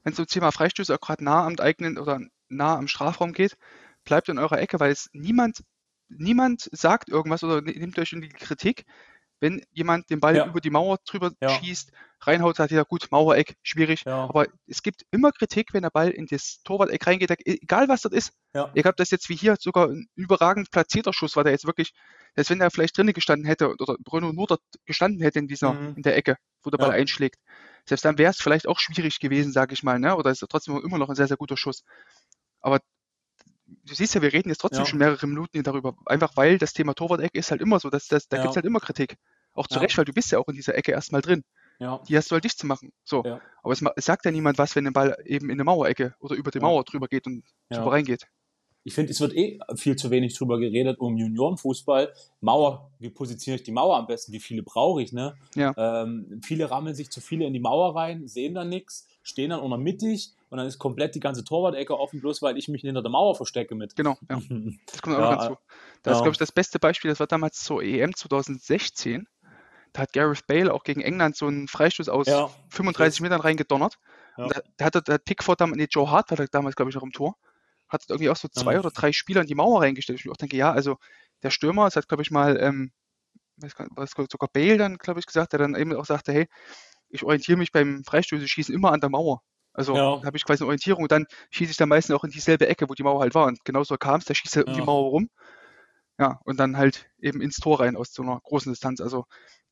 wenn 0.04 0.12
es 0.12 0.18
zum 0.18 0.28
Thema 0.28 0.52
Freistöße 0.52 0.94
auch 0.94 1.02
gerade 1.02 1.24
nah 1.24 1.46
am 1.46 1.56
eigenen 1.60 1.98
oder 1.98 2.20
nah 2.50 2.76
am 2.76 2.88
Strafraum 2.88 3.34
geht, 3.34 3.58
bleibt 4.04 4.30
in 4.30 4.38
eurer 4.38 4.60
Ecke, 4.60 4.80
weil 4.80 4.92
es 4.92 5.10
niemand 5.14 5.64
niemand 6.18 6.70
sagt 6.72 7.10
irgendwas 7.10 7.44
oder 7.44 7.62
nimmt 7.62 7.98
euch 7.98 8.14
in 8.14 8.22
die 8.22 8.30
Kritik, 8.30 8.86
wenn 9.42 9.62
jemand 9.72 10.10
den 10.10 10.20
Ball 10.20 10.36
ja. 10.38 10.46
über 10.46 10.62
die 10.62 10.70
Mauer 10.70 11.00
drüber 11.06 11.32
ja. 11.42 11.50
schießt, 11.50 11.92
reinhaut, 12.22 12.56
sagt 12.56 12.72
ja 12.72 12.84
gut, 12.84 13.08
Mauereck, 13.10 13.56
schwierig. 13.64 14.04
Ja. 14.06 14.26
Aber 14.26 14.46
es 14.68 14.84
gibt 14.84 15.04
immer 15.10 15.32
Kritik, 15.32 15.74
wenn 15.74 15.82
der 15.82 15.90
Ball 15.90 16.10
in 16.12 16.28
das 16.28 16.62
Torwart-Eck 16.64 17.08
reingeht, 17.08 17.32
egal 17.46 17.90
was 17.90 18.02
das 18.02 18.12
ist. 18.12 18.34
Ja. 18.54 18.72
Egal, 18.76 18.92
ob 18.92 18.98
das 18.98 19.10
jetzt 19.10 19.28
wie 19.30 19.36
hier 19.36 19.58
sogar 19.60 19.90
ein 19.90 20.08
überragend 20.16 20.70
platzierter 20.70 21.12
Schuss 21.12 21.36
war, 21.36 21.44
der 21.44 21.54
jetzt 21.54 21.66
wirklich, 21.66 21.94
als 22.36 22.52
wenn 22.52 22.62
er 22.62 22.70
vielleicht 22.70 22.96
drinnen 22.98 23.14
gestanden 23.14 23.48
hätte 23.48 23.70
oder 23.70 23.96
Bruno 24.04 24.32
nur 24.32 24.46
dort 24.46 24.62
gestanden 24.86 25.22
hätte 25.22 25.40
in 25.40 25.48
dieser, 25.48 25.74
mhm. 25.74 25.96
in 25.96 26.04
der 26.04 26.16
Ecke, 26.16 26.38
wo 26.64 26.70
der 26.70 26.78
Ball 26.78 26.92
einschlägt. 26.92 27.40
Selbst 27.86 28.06
dann 28.06 28.20
wäre 28.20 28.30
es 28.30 28.38
vielleicht 28.38 28.68
auch 28.68 28.80
schwierig 28.80 29.20
gewesen, 29.20 29.52
sage 29.52 29.74
ich 29.74 29.82
mal, 29.82 29.98
ne? 30.00 30.16
oder 30.16 30.30
ist 30.30 30.46
trotzdem 30.48 30.80
immer 30.84 31.00
noch 31.00 31.10
ein 31.10 31.16
sehr, 31.16 31.28
sehr 31.28 31.38
guter 31.38 31.58
Schuss. 31.58 31.84
Aber 32.62 32.80
du 33.86 33.96
siehst 33.96 34.16
ja, 34.16 34.22
wir 34.22 34.34
reden 34.34 34.50
jetzt 34.50 34.60
trotzdem 34.60 34.82
ja. 34.82 34.86
schon 34.86 35.00
mehrere 35.00 35.28
Minuten 35.28 35.64
darüber, 35.64 35.96
einfach 36.06 36.36
weil 36.36 36.58
das 36.58 36.74
Thema 36.74 36.94
Torwart-Eck 36.94 37.36
ist 37.36 37.52
halt 37.52 37.62
immer 37.62 37.80
so, 37.80 37.90
dass, 37.90 38.08
dass 38.08 38.28
da 38.28 38.38
ja. 38.38 38.44
gibt 38.44 38.52
es 38.52 38.56
halt 38.56 38.66
immer 38.66 38.80
Kritik. 38.80 39.18
Auch 39.54 39.68
zu 39.68 39.76
ja. 39.76 39.82
Recht, 39.82 39.98
weil 39.98 40.06
du 40.06 40.14
bist 40.14 40.32
ja 40.32 40.40
auch 40.40 40.48
in 40.48 40.56
dieser 40.56 40.76
Ecke 40.76 40.92
erstmal 40.92 41.22
drin. 41.22 41.44
Ja. 41.80 42.02
Die 42.08 42.16
hast 42.16 42.30
du 42.32 42.34
halt 42.34 42.44
dicht 42.44 42.58
zu 42.58 42.68
machen. 42.68 42.94
So. 43.04 43.24
Aber 43.64 43.74
es, 43.74 43.84
es, 43.96 44.06
sagt 44.06 44.26
ja 44.26 44.32
niemand 44.32 44.58
was, 44.58 44.76
wenn 44.76 44.86
der 44.86 44.92
Ball 44.92 45.18
eben 45.26 45.48
in 45.48 45.54
eine 45.54 45.64
Mauerecke 45.64 46.14
oder 46.20 46.36
über 46.36 46.52
die 46.52 46.60
Mauer 46.60 46.84
drüber 46.84 47.08
geht 47.08 47.26
und 47.26 47.44
drüber 47.70 47.92
reingeht. 47.92 48.28
Ich 48.84 48.96
finde, 48.96 49.12
es 49.12 49.22
wird 49.22 49.36
eh 49.36 49.60
viel 49.76 49.96
zu 49.96 50.10
wenig 50.10 50.36
drüber 50.36 50.60
geredet 50.60 51.00
um 51.00 51.16
Juniorenfußball. 51.18 52.14
Mauer, 52.40 52.92
wie 53.00 53.10
positioniere 53.10 53.58
ich 53.60 53.64
die 53.64 53.72
Mauer 53.72 53.98
am 53.98 54.08
besten? 54.08 54.32
Wie 54.32 54.40
viele 54.40 54.64
brauche 54.64 55.04
ich? 55.04 55.12
Ne? 55.12 55.36
Ja. 55.56 55.74
Ähm, 55.78 56.42
viele 56.44 56.72
rammeln 56.72 56.96
sich 56.96 57.12
zu 57.12 57.22
viele 57.22 57.46
in 57.46 57.54
die 57.54 57.60
Mauer 57.60 57.96
rein, 57.96 58.28
sehen 58.28 58.56
dann 58.56 58.70
nichts, 58.70 59.08
stehen 59.24 59.50
dann 59.52 59.60
unter 59.60 59.78
mittig 59.78 60.34
und 60.50 60.58
dann 60.58 60.68
ist 60.68 60.80
komplett 60.80 61.16
die 61.16 61.20
ganze 61.20 61.44
Torwart-Ecke 61.44 61.98
offen, 61.98 62.22
bloß 62.22 62.42
weil 62.42 62.58
ich 62.58 62.68
mich 62.68 62.82
hinter 62.82 63.02
der 63.02 63.12
Mauer 63.12 63.36
verstecke 63.36 63.76
mit. 63.76 63.96
Genau, 63.96 64.18
ja. 64.30 64.42
Das 64.88 65.02
kommt 65.02 65.16
auch 65.16 65.20
ja, 65.20 65.36
dazu. 65.36 65.58
Das 66.04 66.12
ja. 66.12 66.18
ist, 66.18 66.24
glaube 66.24 66.32
ich, 66.32 66.38
das 66.38 66.52
beste 66.52 66.80
Beispiel. 66.80 67.10
Das 67.10 67.20
war 67.20 67.28
damals 67.28 67.60
zur 67.64 67.84
EM 67.84 68.16
2016. 68.16 69.28
Da 69.94 70.04
hat 70.04 70.14
Gareth 70.14 70.48
Bale 70.48 70.74
auch 70.74 70.84
gegen 70.84 71.02
England 71.02 71.36
so 71.36 71.48
einen 71.48 71.68
Freistoß 71.68 72.10
aus 72.10 72.28
ja. 72.28 72.50
35 72.70 73.22
Metern 73.22 73.42
reingedonnert. 73.42 73.98
Ja. 74.38 74.48
Da, 74.48 74.62
da 74.78 74.86
hatte 74.86 75.02
der 75.02 75.18
Pickford 75.18 75.60
damals, 75.60 75.78
nee, 75.78 75.88
Joe 75.90 76.10
Hart 76.10 76.30
war 76.32 76.38
da 76.38 76.46
damals, 76.46 76.76
glaube 76.76 76.90
ich, 76.90 76.96
noch 76.96 77.04
im 77.04 77.12
Tor 77.12 77.36
hat 77.92 78.06
irgendwie 78.08 78.30
auch 78.30 78.38
so 78.38 78.48
zwei 78.48 78.80
oder 78.80 78.90
drei 78.90 79.12
Spieler 79.12 79.42
in 79.42 79.48
die 79.48 79.56
Mauer 79.56 79.82
reingestellt. 79.82 80.20
Ich 80.20 80.30
auch 80.30 80.38
denke, 80.38 80.56
ja, 80.56 80.72
also 80.72 80.98
der 81.44 81.50
Stürmer, 81.50 81.86
das 81.86 81.98
hat, 81.98 82.08
glaube 82.08 82.24
ich, 82.24 82.32
mal, 82.32 82.58
ähm, 82.60 82.92
was 83.58 84.12
sogar 84.32 84.50
Bale 84.52 84.78
dann, 84.78 84.98
glaube 84.98 85.20
ich, 85.20 85.26
gesagt, 85.26 85.52
der 85.52 85.60
dann 85.60 85.76
eben 85.76 85.94
auch 85.94 86.06
sagte, 86.06 86.32
hey, 86.32 86.48
ich 87.12 87.24
orientiere 87.24 87.58
mich 87.58 87.72
beim 87.72 88.04
Freistöße 88.04 88.48
schießen 88.48 88.74
immer 88.74 88.92
an 88.92 89.02
der 89.02 89.10
Mauer. 89.10 89.42
Also 89.74 89.96
ja. 89.96 90.22
habe 90.24 90.36
ich 90.36 90.44
quasi 90.44 90.64
eine 90.64 90.68
Orientierung 90.68 91.04
und 91.04 91.12
dann 91.12 91.26
schieße 91.52 91.72
ich 91.72 91.78
dann 91.78 91.90
meistens 91.90 92.16
auch 92.16 92.24
in 92.24 92.32
dieselbe 92.32 92.68
Ecke, 92.68 92.90
wo 92.90 92.94
die 92.94 93.04
Mauer 93.04 93.22
halt 93.22 93.36
war. 93.36 93.48
Und 93.48 93.64
genauso 93.64 93.96
kam 93.98 94.20
es, 94.20 94.26
der 94.26 94.34
schießt 94.34 94.58
halt 94.58 94.68
ja. 94.68 94.74
um 94.74 94.80
die 94.80 94.86
Mauer 94.86 95.10
rum. 95.10 95.30
Ja, 96.20 96.40
und 96.44 96.60
dann 96.60 96.78
halt 96.78 97.10
eben 97.20 97.42
ins 97.42 97.56
Tor 97.56 97.80
rein 97.80 97.96
aus 97.96 98.14
so 98.14 98.22
einer 98.22 98.40
großen 98.44 98.72
Distanz. 98.72 99.02
Also 99.02 99.26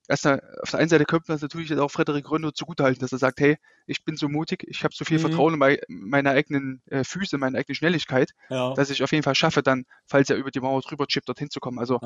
erstmal, 0.08 0.42
auf 0.62 0.72
der 0.72 0.80
einen 0.80 0.90
Seite 0.90 1.06
könnte 1.06 1.26
man 1.32 1.40
natürlich 1.40 1.78
auch 1.78 1.92
Frederik 1.92 2.32
Röndo 2.32 2.52
zugutehalten, 2.52 3.02
dass 3.02 3.12
er 3.12 3.20
sagt, 3.20 3.40
hey, 3.40 3.58
ich 3.86 4.04
bin 4.04 4.16
so 4.16 4.30
mutig, 4.30 4.64
ich 4.68 4.84
habe 4.84 4.94
so 4.96 5.06
viel 5.06 5.18
mhm. 5.18 5.22
Vertrauen 5.22 5.54
in 5.54 5.60
meine, 5.60 5.80
meine 5.88 6.32
eigenen 6.32 6.82
äh, 6.88 7.04
Füße, 7.04 7.38
meine 7.38 7.58
eigene 7.58 7.76
Schnelligkeit, 7.76 8.32
ja. 8.50 8.74
dass 8.74 8.90
ich 8.90 9.04
auf 9.04 9.12
jeden 9.12 9.24
Fall 9.24 9.36
schaffe, 9.36 9.62
dann, 9.62 9.86
falls 10.06 10.30
er 10.30 10.38
über 10.38 10.50
die 10.50 10.60
Mauer 10.60 10.82
drüber 10.82 11.06
chippt, 11.08 11.28
dorthin 11.28 11.50
zu 11.50 11.60
kommen. 11.60 11.78
Also 11.78 12.00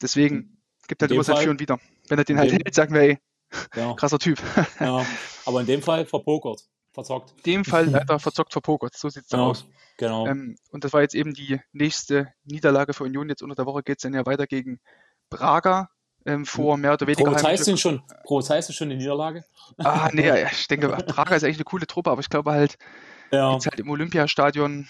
deswegen 0.00 0.62
gibt 0.88 1.02
halt 1.02 1.12
immer 1.12 1.24
sein 1.24 1.44
Für 1.44 1.50
und 1.50 1.60
Wider. 1.60 1.78
Wenn 2.08 2.18
er 2.18 2.24
den 2.24 2.38
halt 2.38 2.52
hält, 2.52 2.74
sagen 2.74 2.94
wir, 2.94 3.02
ey, 3.02 3.18
ja. 3.74 3.94
krasser 3.94 4.18
Typ. 4.18 4.40
ja. 4.80 5.04
Aber 5.46 5.60
in 5.60 5.66
dem 5.66 5.82
Fall 5.82 6.06
verpokert, 6.06 6.62
verzockt. 6.92 7.34
In 7.44 7.52
dem 7.52 7.64
Fall 7.64 7.86
leider 7.90 8.18
verzockt, 8.18 8.52
verpokert, 8.52 8.96
so 8.96 9.08
sieht 9.08 9.24
es 9.24 9.28
dann 9.28 9.40
aus. 9.40 9.66
Genau. 9.98 10.26
Ähm, 10.26 10.56
und 10.70 10.84
das 10.84 10.92
war 10.92 11.00
jetzt 11.02 11.14
eben 11.14 11.32
die 11.34 11.60
nächste 11.72 12.32
Niederlage 12.44 12.92
für 12.92 13.04
Union. 13.04 13.28
Jetzt 13.28 13.42
unter 13.42 13.54
der 13.54 13.66
Woche 13.66 13.82
geht 13.82 13.98
es 13.98 14.02
dann 14.02 14.14
ja 14.14 14.26
weiter 14.26 14.46
gegen 14.46 14.80
Braga 15.30 15.88
ähm, 16.26 16.44
vor 16.44 16.76
mehr 16.76 16.92
oder 16.92 17.06
weniger. 17.06 17.30
Prophezeist 17.30 17.66
du 17.66 17.76
schon, 17.76 18.02
prophezeist 18.24 18.68
du 18.68 18.72
schon 18.72 18.90
die 18.90 18.96
Niederlage? 18.96 19.44
Ah, 19.78 20.10
nee, 20.12 20.44
ich 20.50 20.68
denke, 20.68 20.88
Prager 21.06 21.36
ist 21.36 21.44
eigentlich 21.44 21.56
eine 21.56 21.64
coole 21.64 21.86
Truppe, 21.86 22.10
aber 22.10 22.20
ich 22.20 22.28
glaube 22.28 22.50
halt, 22.50 22.76
ja. 23.30 23.54
jetzt 23.54 23.66
halt 23.66 23.80
im 23.80 23.88
Olympiastadion 23.88 24.88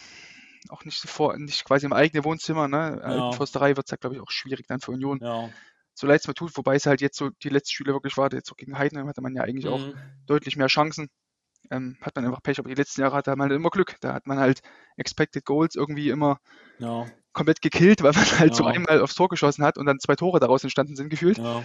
auch 0.71 0.85
nicht 0.85 0.99
sofort, 0.99 1.39
nicht 1.39 1.65
quasi 1.65 1.87
im 1.87 1.93
eigenen 1.93 2.25
Wohnzimmer, 2.25 2.67
ne? 2.67 3.01
Ja. 3.03 3.33
Försterei 3.33 3.77
wird 3.77 3.87
es 3.87 3.93
halt, 3.93 4.01
glaube 4.01 4.17
ich, 4.17 4.23
auch 4.23 4.31
schwierig 4.31 4.67
dann 4.67 4.81
für 4.81 4.93
Union. 4.93 5.21
Ja. 5.23 5.49
So 5.99 6.07
leid 6.07 6.21
es 6.21 6.29
mir 6.29 6.35
tut, 6.35 6.57
wobei 6.57 6.77
es 6.77 6.87
halt 6.87 7.01
jetzt 7.01 7.17
so 7.17 7.31
die 7.43 7.49
letzten 7.49 7.75
Spiele 7.75 7.93
wirklich 7.93 8.17
war, 8.17 8.33
jetzt 8.33 8.49
so 8.49 8.55
gegen 8.55 8.79
Heidenheim 8.79 9.09
hatte 9.09 9.23
man 9.23 9.35
ja 9.35 9.43
eigentlich 9.43 9.65
mhm. 9.65 9.73
auch 9.73 9.95
deutlich 10.27 10.57
mehr 10.57 10.69
Chancen. 10.69 11.09
Ähm, 11.71 11.97
hat 12.01 12.15
man 12.15 12.25
einfach 12.25 12.43
Pech, 12.43 12.61
aber 12.61 12.69
die 12.69 12.77
letzten 12.77 13.01
Jahre 13.01 13.17
hatte 13.17 13.31
man 13.31 13.49
halt 13.49 13.53
immer 13.59 13.71
Glück. 13.71 13.97
Da 14.01 14.15
hat 14.15 14.27
man 14.27 14.39
halt 14.39 14.61
Expected 14.97 15.45
Goals 15.45 15.75
irgendwie 15.75 16.11
immer 16.11 16.39
ja 16.79 17.07
komplett 17.37 17.61
gekillt, 17.61 18.03
weil 18.03 18.13
man 18.13 18.25
halt 18.39 18.51
ja. 18.53 18.57
so 18.57 18.65
einmal 18.65 19.01
aufs 19.01 19.15
Tor 19.15 19.29
geschossen 19.29 19.63
hat 19.65 19.79
und 19.79 19.87
dann 19.87 20.01
zwei 20.01 20.17
Tore 20.17 20.41
daraus 20.41 20.65
entstanden 20.65 20.97
sind 20.97 21.11
gefühlt. 21.11 21.39
Ja. 21.39 21.63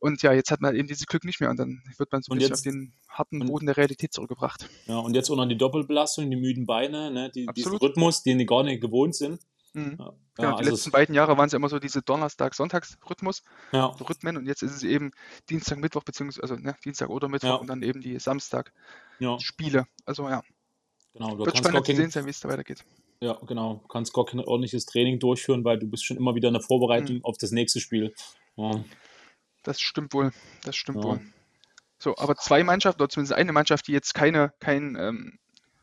Und 0.00 0.22
ja, 0.22 0.32
jetzt 0.32 0.50
hat 0.50 0.60
man 0.60 0.76
eben 0.76 0.86
dieses 0.86 1.06
Glück 1.06 1.24
nicht 1.24 1.40
mehr 1.40 1.50
und 1.50 1.58
dann 1.58 1.82
wird 1.96 2.12
man 2.12 2.22
so 2.22 2.32
ein 2.32 2.38
bisschen 2.38 2.50
jetzt, 2.50 2.60
auf 2.60 2.72
den 2.72 2.92
harten 3.08 3.38
Boden 3.46 3.66
der 3.66 3.76
Realität 3.76 4.12
zurückgebracht. 4.12 4.68
Ja, 4.86 4.98
und 4.98 5.14
jetzt 5.14 5.30
auch 5.30 5.36
noch 5.36 5.46
die 5.46 5.56
Doppelbelastung, 5.56 6.30
die 6.30 6.36
müden 6.36 6.66
Beine, 6.66 7.10
ne, 7.10 7.30
die, 7.34 7.46
diesen 7.46 7.76
Rhythmus, 7.76 8.22
den 8.22 8.38
die 8.38 8.46
gar 8.46 8.62
nicht 8.62 8.80
gewohnt 8.80 9.16
sind. 9.16 9.40
Mhm. 9.78 9.96
Ja, 9.98 10.12
genau, 10.34 10.50
die 10.50 10.58
also 10.58 10.70
letzten 10.70 10.90
beiden 10.90 11.14
Jahre 11.14 11.36
waren 11.36 11.46
es 11.46 11.52
ja 11.52 11.56
immer 11.56 11.68
so 11.68 11.78
diese 11.78 12.02
Donnerstag-Sonntags-Rhythmus, 12.02 13.42
ja. 13.72 13.86
Rhythmen 13.86 14.36
und 14.36 14.46
jetzt 14.46 14.62
ist 14.62 14.74
es 14.74 14.82
eben 14.82 15.10
Dienstag, 15.50 15.78
Mittwoch, 15.78 16.04
beziehungsweise 16.04 16.42
also, 16.42 16.56
ne, 16.56 16.76
Dienstag 16.84 17.08
oder 17.08 17.28
Mittwoch 17.28 17.48
ja. 17.48 17.54
und 17.54 17.66
dann 17.66 17.82
eben 17.82 18.00
die 18.00 18.18
Samstag-Spiele. 18.18 19.86
Also 20.04 20.28
ja, 20.28 20.42
genau, 21.14 21.38
wird 21.38 21.58
spannend 21.58 21.86
zu 21.86 21.96
sehen 21.96 22.10
sein, 22.10 22.26
wie 22.26 22.30
es 22.30 22.40
da 22.40 22.48
weitergeht. 22.48 22.84
Ja, 23.20 23.34
genau. 23.46 23.80
Du 23.82 23.88
kannst 23.88 24.12
gar 24.12 24.26
kein 24.26 24.40
ordentliches 24.40 24.86
Training 24.86 25.18
durchführen, 25.18 25.64
weil 25.64 25.78
du 25.78 25.88
bist 25.88 26.04
schon 26.04 26.16
immer 26.16 26.34
wieder 26.36 26.48
in 26.48 26.54
der 26.54 26.62
Vorbereitung 26.62 27.16
mhm. 27.16 27.24
auf 27.24 27.36
das 27.36 27.50
nächste 27.50 27.80
Spiel. 27.80 28.14
Ja. 28.56 28.84
Das 29.64 29.80
stimmt 29.80 30.14
wohl. 30.14 30.30
Das 30.64 30.76
stimmt 30.76 31.02
wohl. 31.02 31.20
So, 31.98 32.16
aber 32.16 32.36
zwei 32.36 32.62
Mannschaften, 32.62 33.02
oder 33.02 33.08
zumindest 33.08 33.36
eine 33.36 33.52
Mannschaft, 33.52 33.88
die 33.88 33.92
jetzt 33.92 34.14
keine, 34.14 34.52
kein, 34.60 34.96
ähm, 34.96 35.38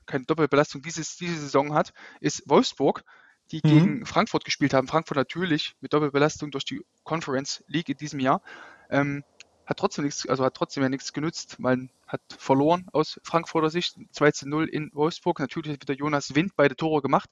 keine 0.05 0.23
Doppelbelastung 0.25 0.81
dieses, 0.81 1.17
diese 1.17 1.35
Saison 1.35 1.73
hat, 1.73 1.93
ist 2.21 2.43
Wolfsburg, 2.49 3.03
die 3.51 3.61
mhm. 3.63 3.69
gegen 3.69 4.05
Frankfurt 4.05 4.45
gespielt 4.45 4.73
haben. 4.73 4.87
Frankfurt 4.87 5.17
natürlich 5.17 5.75
mit 5.81 5.93
Doppelbelastung 5.93 6.51
durch 6.51 6.65
die 6.65 6.81
Conference 7.03 7.63
League 7.67 7.89
in 7.89 7.97
diesem 7.97 8.19
Jahr. 8.19 8.41
Ähm, 8.89 9.23
hat 9.65 9.77
trotzdem 9.77 10.05
nichts, 10.05 10.27
also 10.27 10.43
hat 10.45 10.53
trotzdem 10.53 10.83
ja 10.83 10.89
nichts 10.89 11.11
genützt. 11.11 11.59
Man 11.59 11.89
hat 12.07 12.21
verloren 12.37 12.87
aus 12.91 13.19
Frankfurter 13.23 13.69
Sicht. 13.69 13.97
2 14.11 14.31
zu 14.31 14.47
0 14.47 14.69
in 14.69 14.91
Wolfsburg. 14.93 15.39
Natürlich 15.39 15.73
hat 15.73 15.81
wieder 15.81 15.95
Jonas 15.95 16.35
Wind 16.35 16.53
beide 16.55 16.75
Tore 16.75 17.01
gemacht. 17.01 17.29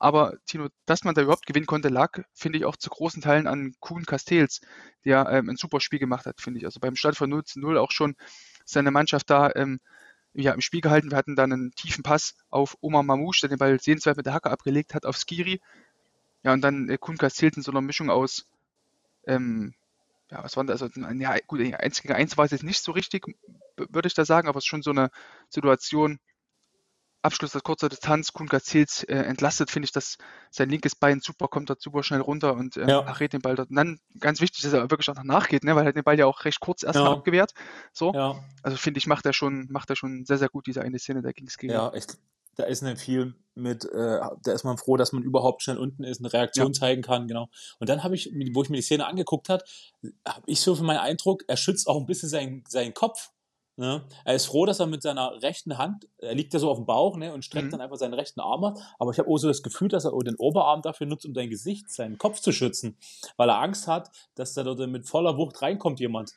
Aber 0.00 0.34
Tino, 0.46 0.68
dass 0.86 1.04
man 1.04 1.14
da 1.14 1.22
überhaupt 1.22 1.46
gewinnen 1.46 1.66
konnte, 1.66 1.88
lag, 1.88 2.22
finde 2.32 2.58
ich, 2.58 2.64
auch 2.64 2.76
zu 2.76 2.90
großen 2.90 3.22
Teilen 3.22 3.46
an 3.46 3.74
Kuhn 3.80 4.04
Castells, 4.04 4.60
der 5.04 5.28
ähm, 5.30 5.50
ein 5.50 5.56
super 5.56 5.80
Spiel 5.80 5.98
gemacht 5.98 6.26
hat, 6.26 6.40
finde 6.40 6.58
ich. 6.58 6.66
Also 6.66 6.80
beim 6.80 6.96
Stand 6.96 7.16
von 7.16 7.30
0 7.30 7.44
zu 7.44 7.60
0 7.60 7.78
auch 7.78 7.90
schon 7.90 8.16
seine 8.64 8.90
Mannschaft 8.90 9.30
da 9.30 9.50
ähm, 9.54 9.80
ja, 10.42 10.52
im 10.52 10.60
Spiel 10.60 10.80
gehalten. 10.80 11.10
Wir 11.10 11.18
hatten 11.18 11.36
dann 11.36 11.52
einen 11.52 11.72
tiefen 11.72 12.02
Pass 12.02 12.34
auf 12.50 12.76
Omar 12.80 13.02
Mamouche, 13.02 13.40
der 13.42 13.50
den 13.50 13.58
Ball 13.58 13.80
sehenswert 13.80 14.16
mit 14.16 14.26
der 14.26 14.34
Hacke 14.34 14.50
abgelegt 14.50 14.94
hat, 14.94 15.06
auf 15.06 15.16
Skiri. 15.16 15.60
Ja, 16.42 16.52
und 16.52 16.62
dann 16.62 16.88
äh, 16.88 16.98
Kuhn 16.98 17.18
Castells 17.18 17.56
in 17.56 17.62
so 17.62 17.72
einer 17.72 17.80
Mischung 17.80 18.10
aus 18.10 18.46
ähm, 19.26 19.74
ja, 20.30 20.42
was 20.44 20.56
war 20.56 20.64
das? 20.64 20.82
Also, 20.82 21.00
ja, 21.00 21.36
gut, 21.46 21.60
1 21.60 22.02
gegen 22.02 22.14
1 22.14 22.36
war 22.36 22.44
es 22.44 22.50
jetzt 22.50 22.64
nicht 22.64 22.82
so 22.82 22.92
richtig, 22.92 23.26
würde 23.76 24.08
ich 24.08 24.14
da 24.14 24.24
sagen, 24.24 24.48
aber 24.48 24.58
es 24.58 24.64
ist 24.64 24.68
schon 24.68 24.82
so 24.82 24.90
eine 24.90 25.10
Situation, 25.48 26.18
Abschluss 27.22 27.56
aus 27.56 27.62
kurzer 27.62 27.88
Distanz, 27.88 28.32
Kuhn 28.32 28.46
Gazils 28.46 29.02
äh, 29.04 29.14
entlastet, 29.14 29.70
finde 29.70 29.86
ich, 29.86 29.92
dass 29.92 30.18
sein 30.50 30.70
linkes 30.70 30.94
Bein 30.94 31.20
super 31.20 31.48
kommt, 31.48 31.68
dort 31.68 31.82
super 31.82 32.02
schnell 32.02 32.20
runter 32.20 32.54
und 32.54 32.76
äh, 32.76 32.88
ja. 32.88 33.00
rät 33.00 33.32
den 33.32 33.40
Ball 33.40 33.56
dort. 33.56 33.70
Und 33.70 33.76
dann 33.76 33.98
ganz 34.20 34.40
wichtig, 34.40 34.62
dass 34.62 34.72
er 34.72 34.90
wirklich 34.90 35.10
auch 35.10 35.22
nachgeht, 35.24 35.64
ne, 35.64 35.74
weil 35.74 35.86
er 35.86 35.92
den 35.92 36.04
Ball 36.04 36.18
ja 36.18 36.26
auch 36.26 36.44
recht 36.44 36.60
kurz 36.60 36.82
erstmal 36.82 37.06
ja. 37.06 37.12
abgewehrt. 37.12 37.52
So. 37.92 38.12
Ja. 38.14 38.42
Also 38.62 38.76
finde 38.76 38.98
ich, 38.98 39.06
macht 39.06 39.26
er 39.26 39.32
schon, 39.32 39.66
macht 39.70 39.90
er 39.90 39.96
schon 39.96 40.24
sehr, 40.24 40.38
sehr 40.38 40.48
gut, 40.48 40.66
diese 40.66 40.82
eine 40.82 40.98
Szene, 40.98 41.22
da 41.22 41.32
ging 41.32 41.48
es 41.48 41.58
gegen. 41.58 41.72
Ja, 41.72 41.92
ich, 41.92 42.06
da 42.58 42.64
ist 42.64 42.82
nicht 42.82 43.00
viel 43.00 43.34
mit, 43.54 43.84
äh, 43.84 44.20
da 44.42 44.52
ist 44.52 44.64
man 44.64 44.78
froh, 44.78 44.96
dass 44.96 45.12
man 45.12 45.22
überhaupt 45.22 45.62
schnell 45.62 45.78
unten 45.78 46.04
ist, 46.04 46.20
eine 46.20 46.32
Reaktion 46.32 46.72
ja. 46.72 46.72
zeigen 46.72 47.02
kann, 47.02 47.28
genau. 47.28 47.48
Und 47.78 47.88
dann 47.88 48.02
habe 48.02 48.14
ich, 48.14 48.32
wo 48.52 48.62
ich 48.62 48.68
mir 48.68 48.76
die 48.76 48.82
Szene 48.82 49.06
angeguckt 49.06 49.48
habe, 49.48 49.64
habe 50.26 50.42
ich 50.46 50.60
so 50.60 50.74
für 50.74 50.84
meinen 50.84 50.98
Eindruck, 50.98 51.44
er 51.46 51.56
schützt 51.56 51.88
auch 51.88 51.98
ein 51.98 52.06
bisschen 52.06 52.28
seinen, 52.28 52.64
seinen 52.68 52.94
Kopf. 52.94 53.30
Ne? 53.78 54.02
Er 54.24 54.34
ist 54.34 54.46
froh, 54.46 54.66
dass 54.66 54.80
er 54.80 54.86
mit 54.86 55.02
seiner 55.02 55.40
rechten 55.40 55.78
Hand, 55.78 56.08
er 56.18 56.34
liegt 56.34 56.52
ja 56.52 56.58
so 56.58 56.68
auf 56.68 56.78
dem 56.78 56.84
Bauch 56.84 57.16
ne, 57.16 57.32
und 57.32 57.44
streckt 57.44 57.66
mhm. 57.66 57.70
dann 57.70 57.80
einfach 57.80 57.96
seinen 57.96 58.14
rechten 58.14 58.40
Arm 58.40 58.64
ab. 58.64 58.78
Aber 58.98 59.12
ich 59.12 59.20
habe 59.20 59.30
auch 59.30 59.38
so 59.38 59.46
das 59.46 59.62
Gefühl, 59.62 59.86
dass 59.86 60.04
er 60.04 60.12
auch 60.12 60.22
den 60.24 60.34
Oberarm 60.34 60.82
dafür 60.82 61.06
nutzt, 61.06 61.24
um 61.26 61.32
sein 61.32 61.48
Gesicht, 61.48 61.88
seinen 61.88 62.18
Kopf 62.18 62.40
zu 62.40 62.50
schützen, 62.50 62.96
weil 63.36 63.48
er 63.48 63.60
Angst 63.60 63.86
hat, 63.86 64.10
dass 64.34 64.52
da 64.52 64.64
dort 64.64 64.80
mit 64.88 65.08
voller 65.08 65.36
Wucht 65.38 65.62
reinkommt 65.62 66.00
jemand. 66.00 66.32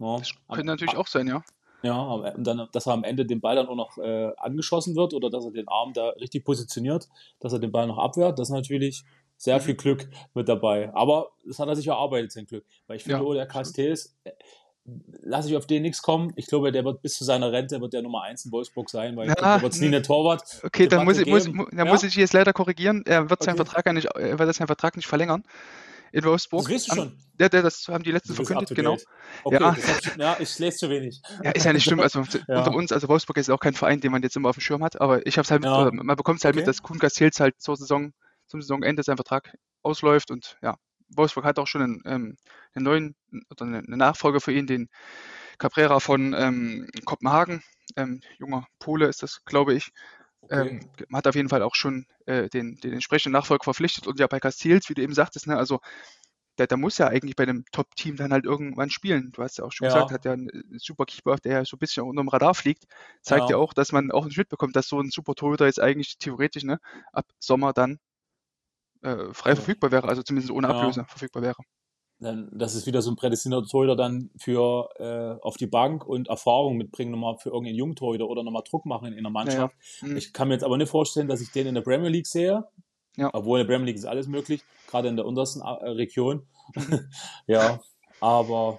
Ja. 0.00 0.18
Das 0.18 0.32
könnte 0.48 0.66
natürlich 0.66 0.96
auch 0.96 1.06
sein, 1.06 1.28
ja. 1.28 1.44
Ja, 1.84 2.00
und 2.00 2.44
dann, 2.44 2.68
dass 2.72 2.86
er 2.86 2.94
am 2.94 3.04
Ende 3.04 3.26
den 3.26 3.40
Ball 3.40 3.56
dann 3.56 3.68
auch 3.68 3.76
noch 3.76 3.98
äh, 3.98 4.32
angeschossen 4.36 4.96
wird 4.96 5.14
oder 5.14 5.30
dass 5.30 5.44
er 5.44 5.52
den 5.52 5.68
Arm 5.68 5.92
da 5.92 6.10
richtig 6.10 6.44
positioniert, 6.44 7.08
dass 7.38 7.52
er 7.52 7.60
den 7.60 7.70
Ball 7.70 7.86
noch 7.86 7.98
abwehrt, 7.98 8.38
das 8.40 8.48
ist 8.48 8.54
natürlich 8.54 9.04
sehr 9.36 9.60
viel 9.60 9.74
Glück 9.74 10.08
mit 10.34 10.48
dabei. 10.48 10.94
Aber 10.94 11.30
das 11.44 11.58
hat 11.58 11.68
er 11.68 11.74
sich 11.74 11.88
erarbeitet, 11.88 12.30
sein 12.30 12.46
Glück. 12.46 12.64
Weil 12.86 12.96
ich 12.96 13.02
finde, 13.02 13.24
ja, 13.26 13.34
der 13.34 13.46
Castells, 13.46 14.16
lasse 14.84 15.48
ich 15.48 15.56
auf 15.56 15.66
den 15.66 15.82
nichts 15.82 16.02
kommen. 16.02 16.32
Ich 16.36 16.46
glaube, 16.46 16.72
der 16.72 16.84
wird 16.84 17.02
bis 17.02 17.14
zu 17.14 17.24
seiner 17.24 17.52
Rente 17.52 17.80
wird 17.80 17.92
der 17.92 18.02
Nummer 18.02 18.22
1 18.22 18.46
in 18.46 18.52
Wolfsburg 18.52 18.90
sein, 18.90 19.16
weil 19.16 19.28
ja, 19.28 19.34
glaub, 19.34 19.62
wird 19.62 19.72
es 19.72 19.80
nie 19.80 19.86
eine 19.86 20.02
Torwart. 20.02 20.60
Okay, 20.64 20.88
dann 20.88 21.04
muss 21.04 21.18
ich, 21.18 21.26
muss, 21.26 21.44
dann 21.44 21.68
ja? 21.72 21.84
muss 21.84 22.02
ich 22.02 22.14
jetzt 22.16 22.32
leider 22.32 22.52
korrigieren. 22.52 23.02
Er 23.06 23.30
wird 23.30 23.40
okay. 23.40 23.44
seinen 23.44 23.56
Vertrag 23.56 23.92
nicht, 23.92 24.06
er 24.06 24.38
wird 24.38 24.54
seinen 24.54 24.66
Vertrag 24.66 24.96
nicht 24.96 25.06
verlängern 25.06 25.44
in 26.12 26.24
Wolfsburg. 26.24 26.64
Das 26.64 26.72
weißt 26.72 26.90
du 26.90 26.94
schon. 26.94 27.18
Ja, 27.40 27.48
der, 27.48 27.62
das 27.62 27.88
haben 27.88 28.04
die 28.04 28.12
letzten 28.12 28.34
verkündet, 28.34 28.74
genau. 28.74 28.96
Okay, 29.44 29.58
ja. 29.60 29.76
Ich, 29.76 30.16
ja, 30.16 30.36
ich 30.38 30.58
lese 30.58 30.76
zu 30.76 30.90
wenig. 30.90 31.22
Ja, 31.42 31.50
ist 31.52 31.64
ja 31.64 31.72
nicht 31.72 31.84
schlimm. 31.84 32.00
Also 32.00 32.20
ja. 32.48 32.58
unter 32.58 32.74
uns, 32.74 32.92
also 32.92 33.08
Wolfsburg 33.08 33.38
ist 33.38 33.50
auch 33.50 33.60
kein 33.60 33.74
Verein, 33.74 34.00
den 34.00 34.12
man 34.12 34.22
jetzt 34.22 34.36
immer 34.36 34.50
auf 34.50 34.56
dem 34.56 34.60
Schirm 34.60 34.84
hat, 34.84 35.00
aber 35.00 35.26
ich 35.26 35.38
habe 35.38 35.44
es 35.44 35.50
halt, 35.50 35.64
ja. 35.64 35.90
mit, 35.90 36.04
man 36.04 36.16
bekommt 36.16 36.38
es 36.38 36.44
halt 36.44 36.54
okay. 36.54 36.60
mit, 36.60 36.68
dass 36.68 36.82
Kuhn 36.82 36.98
Castells 36.98 37.40
halt 37.40 37.60
zur 37.60 37.76
Saison, 37.76 38.12
zum 38.46 38.60
Saisonende 38.60 39.02
sein 39.02 39.16
Vertrag 39.16 39.56
ausläuft 39.82 40.30
und 40.30 40.56
ja, 40.62 40.76
Wolfsburg 41.16 41.44
hat 41.44 41.58
auch 41.58 41.66
schon 41.66 41.82
einen, 41.82 42.02
ähm, 42.06 42.36
einen 42.74 42.84
neuen 42.84 43.14
oder 43.50 43.66
eine 43.66 43.96
Nachfolger 43.96 44.40
für 44.40 44.52
ihn, 44.52 44.66
den 44.66 44.88
Cabrera 45.58 46.00
von 46.00 46.34
ähm, 46.36 46.88
Kopenhagen. 47.04 47.62
Ähm, 47.96 48.20
junger 48.38 48.66
Pole 48.78 49.06
ist 49.06 49.22
das, 49.22 49.44
glaube 49.44 49.74
ich. 49.74 49.92
Okay. 50.42 50.80
Ähm, 50.80 50.90
hat 51.12 51.26
auf 51.26 51.36
jeden 51.36 51.48
Fall 51.48 51.62
auch 51.62 51.74
schon 51.74 52.06
äh, 52.26 52.48
den, 52.48 52.76
den 52.76 52.92
entsprechenden 52.92 53.32
Nachfolger 53.32 53.64
verpflichtet 53.64 54.06
und 54.06 54.18
ja 54.18 54.26
bei 54.26 54.40
Castells, 54.40 54.88
wie 54.88 54.94
du 54.94 55.02
eben 55.02 55.14
sagtest, 55.14 55.46
ne, 55.46 55.56
also 55.56 55.78
der, 56.58 56.66
der 56.66 56.76
muss 56.76 56.98
ja 56.98 57.08
eigentlich 57.08 57.36
bei 57.36 57.44
einem 57.44 57.64
Top-Team 57.72 58.16
dann 58.16 58.32
halt 58.32 58.44
irgendwann 58.44 58.90
spielen. 58.90 59.30
Du 59.32 59.42
hast 59.42 59.58
ja 59.58 59.64
auch 59.64 59.72
schon 59.72 59.86
ja. 59.86 59.94
gesagt, 59.94 60.10
hat 60.10 60.24
ja 60.24 60.32
einen 60.32 60.50
super 60.78 61.06
Keeper, 61.06 61.36
der 61.36 61.52
ja 61.52 61.64
so 61.64 61.76
ein 61.76 61.78
bisschen 61.78 62.04
unter 62.04 62.22
dem 62.22 62.28
Radar 62.28 62.54
fliegt. 62.54 62.84
Zeigt 63.22 63.44
ja, 63.44 63.50
ja 63.52 63.56
auch, 63.56 63.72
dass 63.72 63.92
man 63.92 64.10
auch 64.10 64.26
nicht 64.26 64.36
mitbekommt, 64.36 64.76
dass 64.76 64.88
so 64.88 65.00
ein 65.00 65.10
super 65.10 65.34
Torhüter 65.34 65.66
jetzt 65.66 65.80
eigentlich 65.80 66.18
theoretisch 66.18 66.64
ne, 66.64 66.78
ab 67.12 67.26
Sommer 67.38 67.72
dann 67.72 67.98
äh, 69.02 69.32
frei 69.32 69.50
ja. 69.50 69.56
verfügbar 69.56 69.90
wäre, 69.90 70.08
also 70.08 70.22
zumindest 70.22 70.52
ohne 70.52 70.68
Ablöse 70.68 71.04
verfügbar 71.04 71.42
wäre. 71.42 71.62
Dann, 72.18 72.48
das 72.52 72.76
ist 72.76 72.86
wieder 72.86 73.02
so 73.02 73.10
ein 73.10 73.16
prädestinierter 73.16 73.66
Torhüter 73.66 73.96
dann 73.96 74.30
für 74.36 74.88
äh, 74.98 75.42
auf 75.44 75.56
die 75.56 75.66
Bank 75.66 76.06
und 76.06 76.28
Erfahrung 76.28 76.76
mitbringen, 76.76 77.10
nochmal 77.10 77.36
für 77.38 77.48
irgendeinen 77.48 77.78
Jungtorhüter 77.78 78.28
oder 78.28 78.44
nochmal 78.44 78.62
Druck 78.68 78.86
machen 78.86 79.12
in 79.12 79.24
der 79.24 79.32
Mannschaft. 79.32 79.74
Mhm. 80.02 80.16
Ich 80.16 80.32
kann 80.32 80.46
mir 80.48 80.54
jetzt 80.54 80.62
aber 80.62 80.76
nicht 80.76 80.88
vorstellen, 80.88 81.26
dass 81.26 81.40
ich 81.40 81.50
den 81.50 81.66
in 81.66 81.74
der 81.74 81.82
Premier 81.82 82.10
League 82.10 82.28
sehe. 82.28 82.64
Ja. 83.16 83.30
Obwohl 83.32 83.60
in 83.60 83.66
der 83.66 83.72
Premier 83.74 83.86
League 83.86 83.96
ist 83.96 84.04
alles 84.04 84.28
möglich, 84.28 84.62
gerade 84.88 85.08
in 85.08 85.16
der 85.16 85.26
untersten 85.26 85.62
äh, 85.62 85.88
Region. 85.88 86.46
ja, 87.46 87.80
aber 88.20 88.78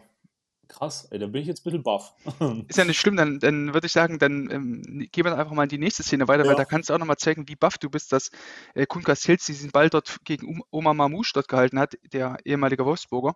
krass, 0.67 1.07
ey, 1.11 1.19
da 1.19 1.27
bin 1.27 1.41
ich 1.41 1.47
jetzt 1.47 1.61
ein 1.61 1.63
bisschen 1.63 1.83
baff. 1.83 2.13
Ist 2.67 2.77
ja 2.77 2.85
nicht 2.85 2.99
schlimm, 2.99 3.15
dann, 3.15 3.39
dann 3.39 3.73
würde 3.73 3.87
ich 3.87 3.93
sagen, 3.93 4.19
dann 4.19 4.49
ähm, 4.49 5.07
gehen 5.11 5.25
wir 5.25 5.37
einfach 5.37 5.53
mal 5.53 5.63
in 5.63 5.69
die 5.69 5.77
nächste 5.77 6.03
Szene 6.03 6.27
weiter, 6.27 6.43
ja. 6.43 6.49
weil 6.49 6.55
da 6.55 6.65
kannst 6.65 6.89
du 6.89 6.93
auch 6.93 6.99
nochmal 6.99 7.17
zeigen, 7.17 7.47
wie 7.47 7.55
baff 7.55 7.77
du 7.77 7.89
bist, 7.89 8.11
dass 8.11 8.31
äh, 8.73 8.85
Kun 8.85 9.03
Castells 9.03 9.45
diesen 9.45 9.71
Ball 9.71 9.89
dort 9.89 10.17
gegen 10.23 10.61
Oma 10.71 10.93
Mamouche 10.93 11.31
dort 11.33 11.47
gehalten 11.47 11.79
hat, 11.79 11.95
der 12.11 12.37
ehemalige 12.45 12.85
Wolfsburger. 12.85 13.35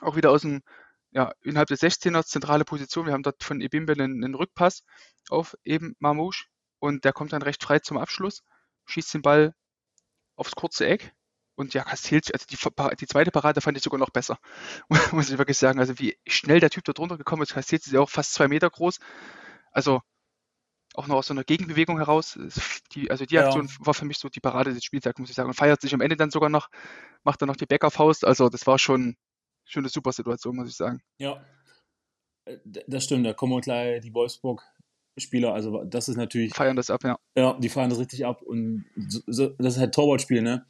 Auch 0.00 0.16
wieder 0.16 0.30
aus 0.30 0.42
dem, 0.42 0.62
ja, 1.12 1.32
innerhalb 1.42 1.68
des 1.68 1.82
16er, 1.82 2.24
zentrale 2.24 2.64
Position. 2.64 3.06
Wir 3.06 3.12
haben 3.12 3.22
dort 3.22 3.42
von 3.42 3.60
Ebimbe 3.60 3.92
einen, 3.92 4.24
einen 4.24 4.34
Rückpass 4.34 4.84
auf 5.28 5.56
eben 5.64 5.94
Mamouche 5.98 6.46
und 6.78 7.04
der 7.04 7.12
kommt 7.12 7.32
dann 7.32 7.42
recht 7.42 7.62
frei 7.62 7.78
zum 7.78 7.98
Abschluss, 7.98 8.42
schießt 8.86 9.14
den 9.14 9.22
Ball 9.22 9.54
aufs 10.36 10.54
kurze 10.54 10.86
Eck. 10.86 11.14
Und 11.54 11.74
ja, 11.74 11.84
Castells, 11.84 12.30
also 12.30 12.46
die, 12.46 12.56
die, 12.96 13.06
zweite 13.06 13.30
Parade 13.30 13.60
fand 13.60 13.76
ich 13.76 13.82
sogar 13.82 13.98
noch 13.98 14.10
besser, 14.10 14.38
muss 15.12 15.30
ich 15.30 15.38
wirklich 15.38 15.58
sagen. 15.58 15.80
Also 15.80 15.98
wie 15.98 16.16
schnell 16.26 16.60
der 16.60 16.70
Typ 16.70 16.84
da 16.84 16.92
drunter 16.92 17.18
gekommen 17.18 17.42
ist. 17.42 17.52
Castells 17.52 17.86
ist 17.86 17.92
ja 17.92 18.00
auch 18.00 18.10
fast 18.10 18.32
zwei 18.32 18.48
Meter 18.48 18.70
groß. 18.70 18.98
Also 19.70 20.00
auch 20.94 21.06
noch 21.06 21.16
aus 21.16 21.26
so 21.26 21.34
einer 21.34 21.44
Gegenbewegung 21.44 21.98
heraus. 21.98 22.38
Die, 22.92 23.10
also 23.10 23.24
die 23.24 23.38
Aktion 23.38 23.66
ja. 23.66 23.86
war 23.86 23.94
für 23.94 24.04
mich 24.04 24.18
so 24.18 24.28
die 24.28 24.40
Parade 24.40 24.74
des 24.74 24.84
Spieltags, 24.84 25.18
muss 25.18 25.30
ich 25.30 25.36
sagen. 25.36 25.48
Und 25.48 25.54
feiert 25.54 25.80
sich 25.80 25.94
am 25.94 26.00
Ende 26.00 26.16
dann 26.16 26.30
sogar 26.30 26.50
noch, 26.50 26.68
macht 27.22 27.40
dann 27.42 27.48
noch 27.48 27.56
die 27.56 27.66
Bäckerfaust. 27.66 28.24
Also 28.24 28.48
das 28.48 28.66
war 28.66 28.78
schon, 28.78 29.16
schon 29.64 29.82
eine 29.82 29.88
super 29.88 30.12
Situation, 30.12 30.56
muss 30.56 30.68
ich 30.68 30.76
sagen. 30.76 31.02
Ja, 31.18 31.44
äh, 32.46 32.58
das 32.64 33.04
stimmt. 33.04 33.26
Da 33.26 33.32
kommen 33.32 33.60
gleich 33.60 34.00
die 34.02 34.14
Wolfsburg 34.14 34.62
Spieler, 35.18 35.52
also 35.52 35.84
das 35.84 36.08
ist 36.08 36.16
natürlich. 36.16 36.54
Feiern 36.54 36.76
das 36.76 36.88
ab, 36.88 37.04
ja. 37.04 37.18
Ja, 37.36 37.58
die 37.58 37.68
feiern 37.68 37.90
das 37.90 37.98
richtig 37.98 38.24
ab 38.24 38.40
und 38.42 38.86
so, 38.96 39.48
das 39.58 39.74
ist 39.74 39.80
halt 39.80 39.94
Torwartspiel, 39.94 40.40
ne? 40.40 40.66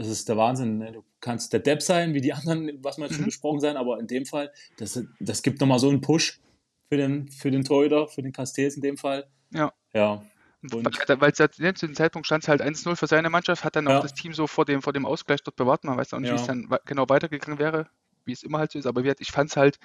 Das 0.00 0.08
ist 0.08 0.30
der 0.30 0.38
Wahnsinn. 0.38 0.78
Ne? 0.78 0.92
Du 0.92 1.04
kannst 1.20 1.52
der 1.52 1.60
Depp 1.60 1.82
sein, 1.82 2.14
wie 2.14 2.22
die 2.22 2.32
anderen, 2.32 2.82
was 2.82 2.96
wir 2.96 3.04
jetzt 3.04 3.12
mhm. 3.12 3.16
schon 3.16 3.24
besprochen 3.26 3.60
sein, 3.60 3.76
aber 3.76 4.00
in 4.00 4.06
dem 4.06 4.24
Fall, 4.24 4.50
das, 4.78 4.98
das 5.20 5.42
gibt 5.42 5.60
nochmal 5.60 5.78
so 5.78 5.90
einen 5.90 6.00
Push 6.00 6.40
für 6.88 6.96
den, 6.96 7.28
für 7.28 7.50
den 7.50 7.64
Torhüter, 7.64 8.08
für 8.08 8.22
den 8.22 8.32
Castells 8.32 8.76
in 8.76 8.80
dem 8.80 8.96
Fall. 8.96 9.28
Ja. 9.52 9.74
Ja. 9.92 10.24
Weil 10.62 11.32
ne, 11.58 11.74
zu 11.74 11.86
dem 11.86 11.94
Zeitpunkt 11.94 12.24
stand 12.24 12.44
es 12.44 12.48
halt 12.48 12.62
1-0 12.62 12.96
für 12.96 13.06
seine 13.08 13.28
Mannschaft, 13.28 13.62
hat 13.62 13.76
dann 13.76 13.88
auch 13.88 13.92
ja. 13.92 14.00
das 14.00 14.14
Team 14.14 14.32
so 14.32 14.46
vor 14.46 14.64
dem, 14.64 14.80
vor 14.80 14.94
dem 14.94 15.04
Ausgleich 15.04 15.42
dort 15.42 15.56
bewahrt. 15.56 15.84
Man 15.84 15.98
weiß 15.98 16.14
auch 16.14 16.18
nicht, 16.18 16.30
ja. 16.30 16.34
wie 16.34 16.40
es 16.40 16.46
dann 16.46 16.70
genau 16.86 17.06
weitergegangen 17.10 17.58
wäre, 17.58 17.86
wie 18.24 18.32
es 18.32 18.42
immer 18.42 18.58
halt 18.58 18.72
so 18.72 18.78
ist. 18.78 18.86
Aber 18.86 19.04
ich 19.04 19.30
fand 19.30 19.50
es 19.50 19.58
halt 19.58 19.78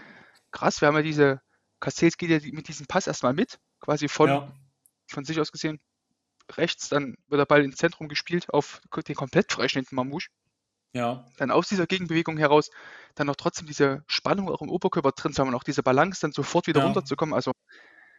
krass. 0.51 0.79
Wir 0.79 0.87
haben 0.87 0.95
ja 0.95 1.01
diese 1.01 1.41
Castells 1.81 2.15
geht 2.15 2.29
ja 2.29 2.39
mit 2.53 2.69
diesem 2.69 2.85
Pass 2.85 3.07
erstmal 3.07 3.33
mit, 3.33 3.59
quasi 3.81 4.07
von, 4.07 4.29
ja. 4.29 4.53
von 5.07 5.25
sich 5.25 5.41
aus 5.41 5.51
gesehen 5.51 5.81
rechts, 6.53 6.89
dann 6.89 7.15
wird 7.27 7.39
der 7.39 7.45
Ball 7.45 7.63
ins 7.63 7.77
Zentrum 7.77 8.07
gespielt 8.07 8.49
auf 8.53 8.81
den 9.07 9.15
komplett 9.15 9.51
freischnittenden 9.51 9.95
Mamouche. 9.95 10.29
Ja. 10.93 11.25
Dann 11.37 11.51
aus 11.51 11.67
dieser 11.67 11.87
Gegenbewegung 11.87 12.37
heraus 12.37 12.69
dann 13.15 13.27
noch 13.27 13.35
trotzdem 13.35 13.67
diese 13.67 14.03
Spannung 14.07 14.49
auch 14.49 14.61
im 14.61 14.69
Oberkörper 14.69 15.11
drin 15.11 15.33
zu 15.33 15.41
haben 15.41 15.49
und 15.49 15.55
auch 15.55 15.63
diese 15.63 15.83
Balance 15.83 16.21
dann 16.21 16.31
sofort 16.31 16.67
wieder 16.67 16.79
ja. 16.79 16.85
runterzukommen. 16.85 17.35
Also 17.35 17.51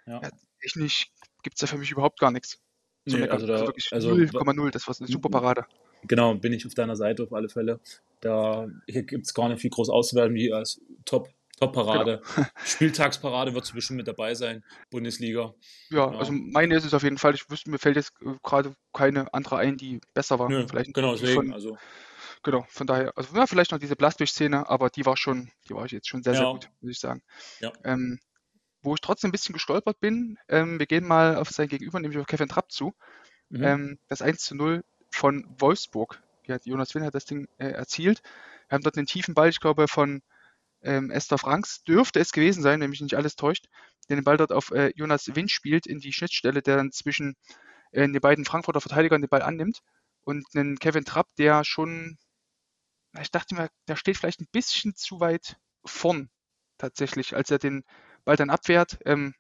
ja. 0.07 0.21
Ja, 0.23 0.31
technisch 0.61 1.11
gibt 1.43 1.57
es 1.57 1.61
da 1.61 1.67
für 1.67 1.79
mich 1.79 1.91
überhaupt 1.91 2.21
gar 2.21 2.31
nichts. 2.31 2.61
Nee, 3.05 3.29
also, 3.29 3.47
da, 3.47 3.55
also 3.55 3.67
wirklich 3.67 3.93
also 3.93 4.11
0,0, 4.13 4.71
das 4.71 4.87
war 4.89 4.95
eine 4.99 5.09
super 5.09 5.29
Parade. 5.29 5.65
Genau, 6.03 6.35
bin 6.35 6.53
ich 6.53 6.67
auf 6.67 6.75
deiner 6.75 6.97
Seite 6.97 7.23
auf 7.23 7.33
alle 7.33 7.49
Fälle. 7.49 7.81
Da 8.21 8.69
gibt 8.87 9.27
es 9.27 9.35
gar 9.35 9.49
nicht 9.49 9.61
viel 9.61 9.71
groß 9.71 9.91
auszuwerten, 9.91 10.35
wie 10.35 10.53
als 10.53 10.81
Top 11.05 11.29
Top-Parade. 11.57 12.23
Genau. 12.35 12.47
Spieltagsparade 12.65 13.55
wird 13.55 13.73
bestimmt 13.75 13.97
mit 13.99 14.09
dabei 14.09 14.35
sein, 14.35 14.65
Bundesliga. 14.91 15.55
Ja, 15.91 16.11
ja, 16.13 16.19
also 16.19 16.33
meine 16.33 16.77
ist 16.77 16.85
es 16.85 16.95
auf 16.95 17.03
jeden 17.03 17.19
Fall. 17.19 17.35
Ich 17.35 17.49
wüsste, 17.51 17.71
mir 17.71 17.79
fällt 17.79 17.97
jetzt 17.97 18.13
äh, 18.21 18.35
gerade 18.43 18.75
keine 18.93 19.33
andere 19.33 19.57
ein, 19.57 19.77
die 19.77 20.01
besser 20.13 20.39
war. 20.39 20.49
Nö, 20.49 20.67
vielleicht 20.69 20.93
genau, 20.93 21.13
deswegen. 21.13 21.35
Von, 21.35 21.53
also. 21.53 21.79
Genau, 22.43 22.67
von 22.69 22.87
daher, 22.87 23.13
also 23.17 23.35
ja, 23.35 23.47
vielleicht 23.47 23.73
noch 23.73 23.79
diese 23.79 23.97
Blastwig-Szene, 23.97 24.69
aber 24.69 24.91
die 24.91 25.07
war 25.07 25.17
schon, 25.17 25.51
die 25.69 25.75
war 25.75 25.87
jetzt 25.87 26.09
schon 26.09 26.23
sehr, 26.23 26.35
ja. 26.35 26.41
sehr 26.41 26.51
gut, 26.53 26.71
muss 26.81 26.93
ich 26.93 27.01
sagen. 27.01 27.23
Ja. 27.61 27.73
Ähm, 27.85 28.21
wo 28.83 28.95
ich 28.95 29.01
trotzdem 29.01 29.31
ein 29.31 29.33
bisschen 29.33 29.55
gestolpert 29.55 29.99
bin, 29.99 30.39
ähm, 30.49 30.79
wir 30.79 30.87
gehen 30.87 31.07
mal 31.07 31.37
auf 31.37 31.49
sein 31.51 31.69
Gegenüber, 31.69 31.99
nämlich 31.99 32.21
auf 32.21 32.27
Kevin 32.27 32.49
Trapp 32.49 32.71
zu. 32.71 32.95
Mhm. 33.49 33.63
Ähm, 33.63 33.99
das 34.09 34.23
1 34.23 34.45
zu 34.45 34.55
0 34.55 34.85
von 35.11 35.45
Wolfsburg. 35.59 36.23
Ja, 36.47 36.59
Jonas 36.63 36.95
Wien 36.95 37.03
hat 37.03 37.15
das 37.15 37.25
Ding 37.25 37.49
äh, 37.59 37.69
erzielt. 37.69 38.23
Wir 38.69 38.77
haben 38.77 38.83
dort 38.83 38.97
einen 38.97 39.07
tiefen 39.07 39.35
Ball, 39.35 39.49
ich 39.49 39.59
glaube, 39.59 39.89
von 39.89 40.23
ähm, 40.87 41.11
Esther 41.11 41.39
Franks 41.39 41.83
dürfte 41.85 42.21
es 42.21 42.33
gewesen 42.33 42.63
sein, 42.63 42.81
wenn 42.81 42.91
mich 42.91 43.01
nicht 43.01 43.17
alles 43.17 43.37
täuscht, 43.37 43.67
der 44.09 44.17
den 44.17 44.25
Ball 44.25 44.37
dort 44.37 44.53
auf 44.53 44.71
äh, 44.71 44.93
Jonas 44.95 45.35
Wind 45.35 45.51
spielt 45.51 45.87
in 45.87 45.99
die 45.99 46.13
Schnittstelle, 46.13 46.63
der 46.63 46.77
dann 46.77 46.93
zwischen 46.93 47.37
äh, 47.93 48.09
den 48.09 48.21
beiden 48.21 48.45
Frankfurter 48.45 48.81
Verteidigern 48.81 49.21
den 49.21 49.29
Ball 49.29 49.43
annimmt 49.43 49.81
und 50.25 50.47
einen 50.55 50.79
Kevin 50.79 51.05
Trapp, 51.05 51.29
der 51.39 51.65
schon, 51.65 52.19
ich 53.21 53.31
dachte 53.31 53.55
mir, 53.55 53.69
der 53.89 53.97
steht 53.97 54.17
vielleicht 54.17 54.41
ein 54.41 54.49
bisschen 54.53 54.95
zu 54.95 55.21
weit 55.21 55.57
vorn 55.85 56.31
tatsächlich, 56.79 57.35
als 57.35 57.51
er 57.51 57.59
den 57.59 57.85
Ball 58.25 58.37
dann 58.37 58.51
abwehrt. 58.51 58.99
Ähm, 59.05 59.35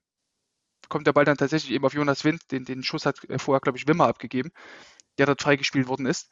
kommt 0.88 1.06
der 1.06 1.12
Ball 1.12 1.24
dann 1.24 1.36
tatsächlich 1.36 1.72
eben 1.72 1.84
auf 1.84 1.94
Jonas 1.94 2.24
Wind, 2.24 2.42
den, 2.50 2.64
den 2.64 2.82
Schuss 2.82 3.06
hat 3.06 3.22
äh, 3.28 3.38
vorher, 3.38 3.60
glaube 3.60 3.78
ich, 3.78 3.86
Wimmer 3.86 4.06
abgegeben, 4.08 4.50
der 5.18 5.26
dort 5.26 5.42
freigespielt 5.42 5.88
worden 5.88 6.06
ist. 6.06 6.30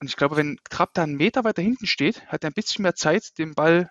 Und 0.00 0.08
ich 0.08 0.16
glaube, 0.16 0.36
wenn 0.36 0.58
Trapp 0.68 0.94
da 0.94 1.02
einen 1.02 1.16
Meter 1.16 1.44
weiter 1.44 1.60
hinten 1.62 1.86
steht, 1.86 2.26
hat 2.26 2.42
er 2.42 2.50
ein 2.50 2.54
bisschen 2.54 2.82
mehr 2.82 2.94
Zeit, 2.94 3.36
den 3.38 3.54
Ball, 3.54 3.90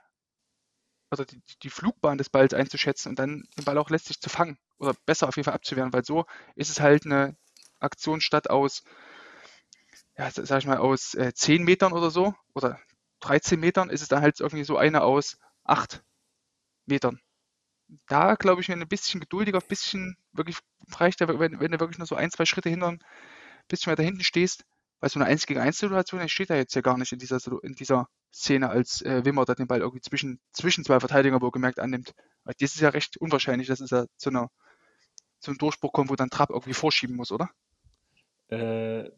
also 1.11 1.23
die, 1.23 1.41
die 1.61 1.69
Flugbahn 1.69 2.17
des 2.17 2.29
Balls 2.29 2.53
einzuschätzen 2.53 3.09
und 3.09 3.19
dann 3.19 3.43
den 3.57 3.63
Ball 3.63 3.77
auch 3.77 3.91
letztlich 3.91 4.19
zu 4.19 4.29
fangen 4.29 4.57
oder 4.79 4.95
besser 5.05 5.27
auf 5.27 5.35
jeden 5.35 5.45
Fall 5.45 5.53
abzuwehren, 5.53 5.93
weil 5.93 6.03
so 6.03 6.25
ist 6.55 6.69
es 6.69 6.79
halt 6.79 7.05
eine 7.05 7.37
Aktion 7.79 8.21
statt 8.21 8.49
aus, 8.49 8.83
ja, 10.17 10.31
sag 10.31 10.59
ich 10.59 10.65
mal, 10.65 10.77
aus 10.77 11.13
äh, 11.13 11.31
10 11.33 11.63
Metern 11.63 11.93
oder 11.93 12.09
so 12.09 12.33
oder 12.55 12.79
13 13.19 13.59
Metern, 13.59 13.89
ist 13.89 14.01
es 14.01 14.07
dann 14.07 14.21
halt 14.21 14.39
irgendwie 14.39 14.63
so 14.63 14.77
eine 14.77 15.03
aus 15.03 15.37
8 15.63 16.03
Metern. 16.87 17.19
Da 18.07 18.35
glaube 18.35 18.61
ich 18.61 18.67
mir 18.67 18.75
ein 18.75 18.87
bisschen 18.87 19.19
geduldiger, 19.19 19.59
ein 19.59 19.67
bisschen 19.67 20.17
wirklich 20.31 20.57
reicht, 20.91 21.19
wenn, 21.21 21.59
wenn 21.59 21.71
du 21.71 21.79
wirklich 21.79 21.99
nur 21.99 22.07
so 22.07 22.15
ein, 22.15 22.31
zwei 22.31 22.45
Schritte 22.45 22.69
hindern, 22.69 22.95
ein 22.95 23.67
bisschen 23.67 23.91
weiter 23.91 24.03
hinten 24.03 24.23
stehst, 24.23 24.65
weil 24.99 25.09
so 25.09 25.19
eine 25.19 25.29
1 25.29 25.45
gegen 25.45 25.59
1 25.59 25.77
Situation 25.77 26.27
steht 26.29 26.49
da 26.49 26.55
jetzt 26.55 26.75
ja 26.75 26.81
gar 26.81 26.97
nicht 26.97 27.11
in 27.11 27.19
dieser, 27.19 27.39
in 27.63 27.73
dieser 27.73 28.07
Szene, 28.33 28.69
als 28.69 29.01
äh, 29.01 29.23
Wimmer 29.25 29.45
da 29.45 29.55
den 29.55 29.67
Ball 29.67 29.79
irgendwie 29.79 30.01
zwischen, 30.01 30.39
zwischen 30.51 30.83
zwei 30.83 30.99
Verteidigern 30.99 31.41
wohlgemerkt 31.41 31.79
annimmt. 31.79 32.13
Weil 32.43 32.55
das 32.59 32.75
ist 32.75 32.81
ja 32.81 32.89
recht 32.89 33.17
unwahrscheinlich, 33.17 33.67
dass 33.67 33.79
es 33.79 33.89
da 33.89 34.05
zu, 34.17 34.29
einer, 34.29 34.49
zu 35.39 35.51
einem 35.51 35.57
Durchbruch 35.57 35.93
kommt, 35.93 36.09
wo 36.09 36.15
dann 36.15 36.29
Trapp 36.29 36.49
irgendwie 36.49 36.73
vorschieben 36.73 37.15
muss, 37.15 37.31
oder? 37.31 37.49
Äh, 38.49 39.09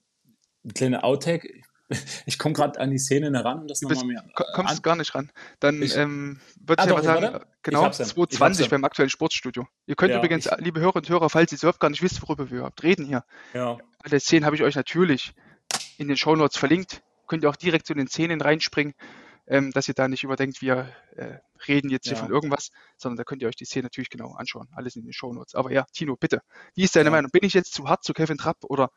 ein 0.64 0.74
kleiner 0.74 1.04
Outtake. 1.04 1.62
Ich 2.26 2.40
komme 2.40 2.54
gerade 2.54 2.80
an 2.80 2.90
die 2.90 2.98
Szene 2.98 3.38
heran 3.38 3.60
und 3.60 3.70
das 3.70 3.82
nochmal 3.82 4.06
mehr. 4.06 4.24
Kommst 4.34 4.78
an. 4.78 4.82
gar 4.82 4.96
nicht 4.96 5.14
ran. 5.14 5.30
Dann 5.60 5.82
ähm, 5.82 6.40
würde 6.62 6.82
ah, 6.82 6.86
ich 6.86 6.92
aber 6.94 7.04
sagen, 7.04 7.24
warte. 7.24 7.48
genau, 7.64 7.90
220 7.90 8.70
beim 8.70 8.86
aktuellen 8.86 9.10
Sportstudio. 9.10 9.68
Ihr 9.88 9.96
könnt 9.96 10.12
ja, 10.12 10.20
übrigens, 10.20 10.46
ich, 10.46 10.58
liebe 10.60 10.80
Hörer 10.80 10.96
und 10.96 11.10
Hörer, 11.10 11.30
falls 11.30 11.52
ihr 11.52 11.58
überhaupt 11.58 11.82
gar 11.82 11.90
nicht 11.90 12.02
wisst, 12.02 12.22
worüber 12.22 12.50
wir 12.50 12.60
überhaupt 12.60 12.82
reden 12.84 13.06
hier. 13.06 13.26
Ja. 13.54 13.78
Alle 14.00 14.22
Szenen 14.22 14.46
habe 14.46 14.56
ich 14.56 14.64
euch 14.64 14.76
natürlich 14.76 15.34
in 16.02 16.08
den 16.08 16.18
Shownotes 16.18 16.58
verlinkt. 16.58 17.04
Könnt 17.28 17.44
ihr 17.44 17.50
auch 17.50 17.56
direkt 17.56 17.86
zu 17.86 17.94
den 17.94 18.08
Szenen 18.08 18.42
reinspringen. 18.42 18.94
ähm, 19.48 19.72
dass 19.72 19.88
ihr 19.88 19.94
da 19.94 20.08
nicht 20.08 20.24
überdenkt, 20.24 20.62
wir 20.62 20.94
äh, 21.16 21.40
reden 21.68 21.90
jetzt 21.90 22.06
hier 22.06 22.16
ja. 22.16 22.24
von 22.24 22.32
irgendwas, 22.32 22.70
sondern 22.96 23.18
da 23.18 23.24
könnt 23.24 23.42
ihr 23.42 23.48
euch 23.48 23.56
die 23.56 23.66
Szene 23.66 23.84
natürlich 23.84 24.10
genau 24.10 24.34
anschauen. 24.34 24.70
Alles 24.76 24.96
in 24.96 25.04
den 25.04 25.14
Show 25.14 25.34
Notes. 25.34 25.56
Aber 25.56 25.72
ja, 25.72 25.86
Tino, 25.94 26.16
bitte. 26.16 26.42
Wie 26.76 26.84
ist 26.84 26.96
deine 26.96 27.06
ja. 27.06 27.12
Meinung? 27.12 27.32
Bin 27.32 27.44
ich 27.44 27.54
jetzt 27.54 27.74
zu 27.74 27.90
hart 27.90 28.04
zu 28.04 28.14
Kevin 28.14 28.38
Trapp 28.38 28.58
oder 28.64 28.92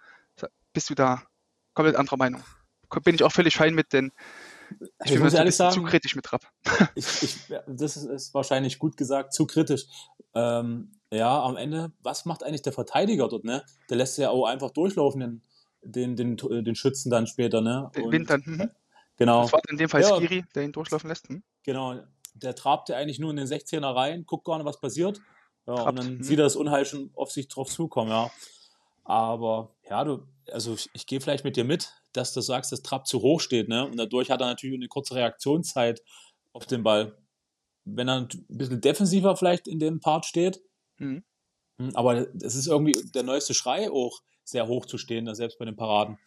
bist 0.72 0.90
du 0.90 0.94
da 0.94 1.22
komplett 1.72 1.96
anderer 1.96 2.18
Meinung? 2.18 2.42
Bin 3.02 3.14
ich 3.14 3.24
auch 3.24 3.32
völlig 3.32 3.56
fein 3.56 3.74
mit, 3.74 3.92
denn 3.92 4.12
ich, 5.04 5.12
ich 5.12 5.18
muss 5.18 5.34
ehrlich 5.34 5.56
sagen, 5.56 5.74
zu 5.74 5.82
kritisch 5.82 6.14
mit 6.14 6.24
Trapp. 6.26 6.42
Ich, 6.94 7.22
ich, 7.22 7.36
das 7.66 7.96
ist, 7.96 8.04
ist, 8.04 8.34
wahrscheinlich 8.34 8.78
gut 8.78 8.96
gesagt, 8.96 9.32
zu 9.32 9.46
kritisch. 9.46 9.86
Ähm, 10.34 10.92
ja, 11.10 11.42
am 11.42 11.56
Ende, 11.56 11.92
was 12.02 12.26
macht 12.26 12.44
eigentlich 12.44 12.62
der 12.62 12.72
Verteidiger 12.72 13.28
dort, 13.28 13.44
ne? 13.44 13.64
Der 13.90 13.96
lässt 13.96 14.18
ja 14.18 14.30
auch 14.30 14.46
einfach 14.46 14.70
durchlaufen, 14.70 15.20
den, 15.20 15.42
den, 15.84 16.16
den, 16.16 16.36
den 16.36 16.74
Schützen 16.74 17.10
dann 17.10 17.26
später, 17.26 17.60
ne? 17.60 17.90
Den 17.94 18.10
Wind 18.10 18.30
dann. 18.30 18.42
Mhm. 18.44 18.70
Genau. 19.16 19.42
Das 19.42 19.52
war 19.52 19.60
in 19.68 19.76
dem 19.76 19.88
Fall 19.88 20.02
ja, 20.02 20.16
Skiri, 20.16 20.44
der 20.54 20.64
ihn 20.64 20.72
durchlaufen 20.72 21.08
lässt. 21.08 21.28
Hm? 21.28 21.42
Genau. 21.62 22.00
Der 22.34 22.54
trabt 22.54 22.88
ja 22.88 22.96
eigentlich 22.96 23.18
nur 23.18 23.30
in 23.30 23.36
den 23.36 23.46
16er 23.46 23.94
rein, 23.94 24.26
guckt 24.26 24.44
gar 24.44 24.58
nicht, 24.58 24.66
was 24.66 24.80
passiert. 24.80 25.20
Ja, 25.66 25.74
und 25.74 25.96
dann 25.98 26.06
hm. 26.06 26.22
sieht 26.22 26.38
er 26.38 26.44
das 26.44 26.56
Unheil 26.56 26.84
schon 26.84 27.10
auf 27.14 27.30
sich 27.30 27.48
drauf 27.48 27.70
zukommen, 27.70 28.10
ja. 28.10 28.30
Aber 29.04 29.74
ja, 29.88 30.02
du, 30.04 30.26
also 30.50 30.74
ich, 30.74 30.90
ich 30.94 31.06
gehe 31.06 31.20
vielleicht 31.20 31.44
mit 31.44 31.56
dir 31.56 31.64
mit, 31.64 31.92
dass 32.12 32.32
du 32.32 32.40
sagst, 32.40 32.72
dass 32.72 32.82
Trapp 32.82 33.06
zu 33.06 33.22
hoch 33.22 33.40
steht, 33.40 33.68
ne? 33.68 33.86
Und 33.86 33.96
dadurch 33.96 34.30
hat 34.30 34.40
er 34.40 34.46
natürlich 34.46 34.78
eine 34.78 34.88
kurze 34.88 35.14
Reaktionszeit 35.14 36.02
auf 36.52 36.66
den 36.66 36.82
Ball. 36.82 37.16
Wenn 37.84 38.08
er 38.08 38.20
ein 38.20 38.28
bisschen 38.48 38.80
defensiver 38.80 39.36
vielleicht 39.36 39.68
in 39.68 39.78
dem 39.78 40.00
Part 40.00 40.26
steht, 40.26 40.60
mhm. 40.98 41.22
aber 41.94 42.26
es 42.42 42.54
ist 42.54 42.66
irgendwie 42.66 42.94
der 43.14 43.22
neueste 43.22 43.54
Schrei 43.54 43.90
auch 43.90 44.20
sehr 44.44 44.66
hoch 44.66 44.86
zu 44.86 44.98
stehen, 44.98 45.32
selbst 45.34 45.58
bei 45.58 45.64
den 45.64 45.76
Paraden. 45.76 46.18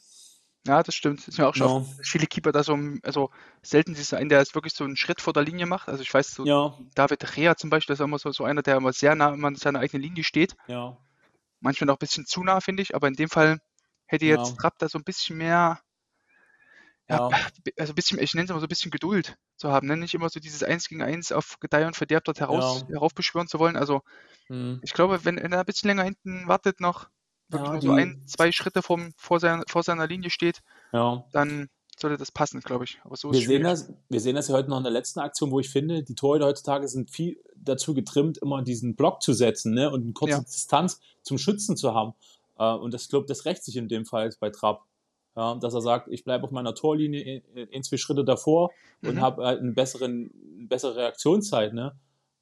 Ja, 0.67 0.83
das 0.83 0.95
stimmt. 0.95 1.19
Das 1.19 1.29
ist 1.29 1.37
mir 1.37 1.47
auch 1.47 1.55
schon 1.55 1.83
ja. 1.83 1.89
viele 2.03 2.27
Keeper 2.27 2.51
da 2.51 2.61
so, 2.61 2.77
also 3.03 3.29
selten 3.61 3.95
du 3.95 4.17
einen, 4.17 4.29
der 4.29 4.41
es 4.41 4.53
wirklich 4.53 4.73
so 4.73 4.83
einen 4.83 4.97
Schritt 4.97 5.21
vor 5.21 5.31
der 5.31 5.43
Linie 5.43 5.65
macht. 5.65 5.87
Also 5.87 6.03
ich 6.03 6.13
weiß, 6.13 6.33
so 6.33 6.45
ja. 6.45 6.77
David 6.93 7.37
Rea 7.37 7.55
zum 7.55 7.69
Beispiel, 7.69 7.93
das 7.93 8.01
ist 8.01 8.03
immer 8.03 8.19
so, 8.19 8.31
so 8.31 8.43
einer, 8.43 8.61
der 8.61 8.75
immer 8.75 8.91
sehr 8.91 9.15
nah 9.15 9.29
an 9.29 9.55
seiner 9.55 9.79
eigenen 9.79 10.03
Linie 10.03 10.25
steht. 10.25 10.55
Ja. 10.67 10.97
Manchmal 11.61 11.85
noch 11.87 11.95
ein 11.95 11.99
bisschen 11.99 12.25
zu 12.25 12.43
nah, 12.43 12.59
finde 12.59 12.83
ich, 12.83 12.95
aber 12.95 13.07
in 13.07 13.15
dem 13.15 13.29
Fall 13.29 13.59
hätte 14.05 14.25
jetzt 14.25 14.51
ja. 14.51 14.55
Trapp 14.55 14.77
da 14.77 14.89
so 14.89 14.97
ein 14.97 15.03
bisschen 15.03 15.37
mehr, 15.37 15.79
ja, 17.09 17.29
also 17.77 17.93
ein 17.93 17.95
bisschen, 17.95 18.19
ich 18.19 18.33
nenne 18.33 18.45
es 18.45 18.49
immer 18.49 18.59
so 18.59 18.65
ein 18.65 18.69
bisschen 18.69 18.91
Geduld 18.91 19.37
zu 19.55 19.71
haben, 19.71 19.87
ne? 19.87 19.95
nicht 19.95 20.13
immer 20.13 20.29
so 20.29 20.41
dieses 20.41 20.63
Eins 20.63 20.89
gegen 20.89 21.01
Eins 21.01 21.31
auf 21.31 21.57
Gedeih 21.61 21.87
und 21.87 21.95
Verderb 21.95 22.25
dort 22.25 22.41
heraus, 22.41 22.85
heraufbeschwören 22.89 23.47
zu 23.47 23.59
wollen. 23.59 23.77
Also 23.77 24.01
hm. 24.47 24.81
ich 24.83 24.93
glaube, 24.93 25.23
wenn, 25.23 25.41
wenn 25.41 25.53
er 25.53 25.61
ein 25.61 25.65
bisschen 25.65 25.87
länger 25.87 26.03
hinten 26.03 26.47
wartet 26.47 26.81
noch, 26.81 27.09
wirklich 27.49 27.67
ja, 27.67 27.73
nur 27.73 27.81
so 27.81 27.91
ein, 27.91 28.21
zwei 28.25 28.51
Schritte 28.51 28.81
vom, 28.81 29.13
vor, 29.17 29.39
seiner, 29.39 29.63
vor 29.67 29.83
seiner 29.83 30.07
Linie 30.07 30.29
steht, 30.29 30.61
ja. 30.91 31.23
dann 31.31 31.69
sollte 31.99 32.17
das 32.17 32.31
passen, 32.31 32.59
glaube 32.61 32.83
ich. 32.83 32.99
Aber 33.03 33.15
so 33.15 33.31
wir, 33.31 33.39
sehen 33.39 33.63
das, 33.63 33.91
wir 34.09 34.19
sehen 34.19 34.35
das 34.35 34.47
ja 34.47 34.55
heute 34.55 34.69
noch 34.69 34.77
in 34.77 34.83
der 34.83 34.91
letzten 34.91 35.19
Aktion, 35.19 35.51
wo 35.51 35.59
ich 35.59 35.69
finde, 35.69 36.03
die 36.03 36.15
Torhüter 36.15 36.45
heutzutage 36.45 36.87
sind 36.87 37.09
viel 37.09 37.37
dazu 37.55 37.93
getrimmt, 37.93 38.37
immer 38.37 38.61
diesen 38.61 38.95
Block 38.95 39.21
zu 39.21 39.33
setzen 39.33 39.73
ne? 39.73 39.89
und 39.91 40.03
eine 40.03 40.13
kurze 40.13 40.37
ja. 40.37 40.41
Distanz 40.41 40.99
zum 41.23 41.37
Schützen 41.37 41.75
zu 41.75 41.93
haben. 41.93 42.13
Uh, 42.59 42.73
und 42.73 42.91
das, 42.91 43.07
glaube 43.07 43.27
das 43.27 43.45
rächt 43.45 43.63
sich 43.63 43.75
in 43.75 43.87
dem 43.87 44.05
Fall 44.05 44.33
bei 44.39 44.49
Trapp. 44.49 44.83
Ja, 45.35 45.53
dass 45.53 45.75
er 45.75 45.81
sagt, 45.81 46.07
ich 46.07 46.23
bleibe 46.23 46.45
auf 46.45 46.49
meiner 46.49 46.73
Torlinie 46.73 47.21
in, 47.21 47.67
in, 47.67 47.83
zwei 47.83 47.97
Schritte 47.97 48.25
davor 48.25 48.71
mhm. 49.01 49.09
und 49.09 49.21
habe 49.21 49.45
halt 49.45 49.61
eine, 49.61 49.73
besseren, 49.73 50.31
eine 50.57 50.67
bessere 50.67 50.95
Reaktionszeit. 50.95 51.73
Ne? 51.73 51.95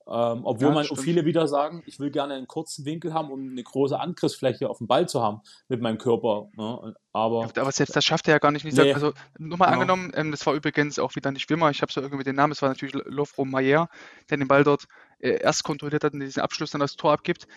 Ähm, 0.08 0.41
obwohl 0.43 0.68
ja, 0.68 0.74
man 0.76 0.84
stimmt. 0.84 1.01
viele 1.01 1.26
wieder 1.26 1.47
sagen, 1.47 1.82
ich 1.88 1.99
will 1.99 2.12
gerne 2.12 2.36
einen 2.36 2.47
kurzen 2.47 2.86
Winkel 2.86 3.12
haben, 3.12 3.32
um 3.32 3.49
eine 3.49 3.64
große 3.64 3.99
Angriffsfläche 3.99 4.70
auf 4.70 4.78
dem 4.78 4.86
Ball 4.86 5.10
zu 5.10 5.24
haben 5.24 5.41
mit 5.68 5.82
meinem 5.82 5.97
Körper. 5.97 6.49
Ne? 6.56 6.95
Aber, 7.12 7.49
aber 7.58 7.72
selbst 7.72 7.95
das 7.95 8.06
schafft 8.06 8.28
er 8.28 8.36
ja 8.36 8.38
gar 8.38 8.51
nicht. 8.51 8.66
Nee. 8.66 8.93
Also 8.93 9.14
nur 9.39 9.58
mal 9.58 9.66
ja. 9.66 9.72
angenommen, 9.72 10.12
ähm, 10.16 10.30
das 10.30 10.45
war 10.45 10.53
übrigens 10.53 10.99
auch 10.99 11.16
wieder 11.16 11.32
nicht 11.32 11.49
Wimmer, 11.49 11.72
ich 11.72 11.82
habe 11.82 11.91
so 11.91 12.01
irgendwie 12.01 12.24
den 12.24 12.36
Namen, 12.36 12.51
es 12.51 12.62
war 12.62 12.70
natürlich 12.70 12.93
Lovro 13.06 13.45
Mayer, 13.45 13.89
der 14.30 14.38
den 14.38 14.47
Ball 14.47 14.64
dort 14.64 14.86
äh, 15.20 15.39
erst 15.39 15.64
kontrolliert 15.64 16.03
hat 16.03 16.14
und 16.14 16.20
diesen 16.20 16.43
Abschluss 16.43 16.70
dann 16.70 16.82
das 16.82 16.95
Tor 16.97 17.12
abgibt. 17.12 17.47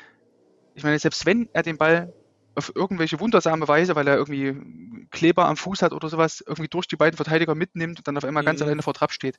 Ich 0.74 0.84
meine, 0.84 0.99
selbst 0.99 1.26
wenn 1.26 1.51
er 1.53 1.62
den 1.62 1.76
Ball 1.76 2.14
auf 2.55 2.72
irgendwelche 2.74 3.20
wundersame 3.20 3.68
Weise, 3.68 3.94
weil 3.94 4.09
er 4.09 4.16
irgendwie 4.16 5.07
Kleber 5.11 5.46
am 5.46 5.59
Fuß 5.59 5.82
hat 5.82 5.92
oder 5.92 6.09
sowas, 6.09 6.42
irgendwie 6.46 6.68
durch 6.68 6.86
die 6.88 6.96
beiden 6.96 7.16
Verteidiger 7.16 7.55
mitnimmt 7.55 7.99
und 7.99 8.09
dann 8.09 8.16
auf 8.16 8.24
einmal 8.24 8.42
mhm. 8.42 8.46
ganz 8.46 8.62
alleine 8.62 8.82
vor 8.82 8.94
Trapp 8.94 9.12
steht. 9.12 9.38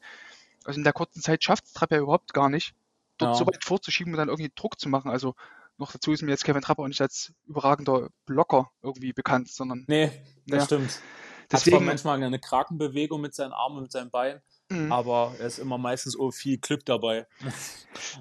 Also 0.64 0.78
in 0.78 0.84
der 0.84 0.94
kurzen 0.94 1.22
Zeit 1.22 1.44
schafft 1.44 1.74
Trapp 1.74 1.92
ja 1.92 1.98
überhaupt 1.98 2.34
gar 2.34 2.50
nicht 2.50 2.76
dort 3.20 3.36
ja. 3.36 3.40
so 3.40 3.48
weit 3.48 3.64
vorzuschieben 3.64 4.14
und 4.14 4.18
dann 4.18 4.30
irgendwie 4.30 4.52
Druck 4.56 4.80
zu 4.80 4.90
machen. 4.90 5.12
Also 5.12 5.36
noch 5.78 5.92
dazu 5.92 6.12
ist 6.12 6.22
mir 6.22 6.32
jetzt 6.32 6.44
Kevin 6.44 6.62
Trapp 6.62 6.80
auch 6.80 6.88
nicht 6.88 7.02
als 7.02 7.34
überragender 7.46 8.10
Blocker 8.26 8.72
irgendwie 8.82 9.14
bekannt, 9.14 9.50
sondern. 9.50 9.86
Nee, 9.88 10.12
das 10.48 10.60
ja. 10.60 10.66
stimmt. 10.66 11.00
Deswegen 11.52 11.78
Hat 11.78 11.82
zwar 11.82 11.88
manchmal 11.88 12.24
eine 12.24 12.40
Krakenbewegung 12.40 13.22
mit 13.22 13.34
seinen 13.34 13.54
Armen 13.54 13.78
und 13.78 13.84
mit 13.84 13.92
seinen 13.92 14.12
Beinen, 14.12 14.42
mhm. 14.70 14.92
aber 14.92 15.34
er 15.40 15.48
ist 15.48 15.58
immer 15.58 15.80
meistens 15.80 16.18
oh, 16.18 16.30
viel 16.32 16.58
Glück 16.58 16.86
dabei. 16.86 17.28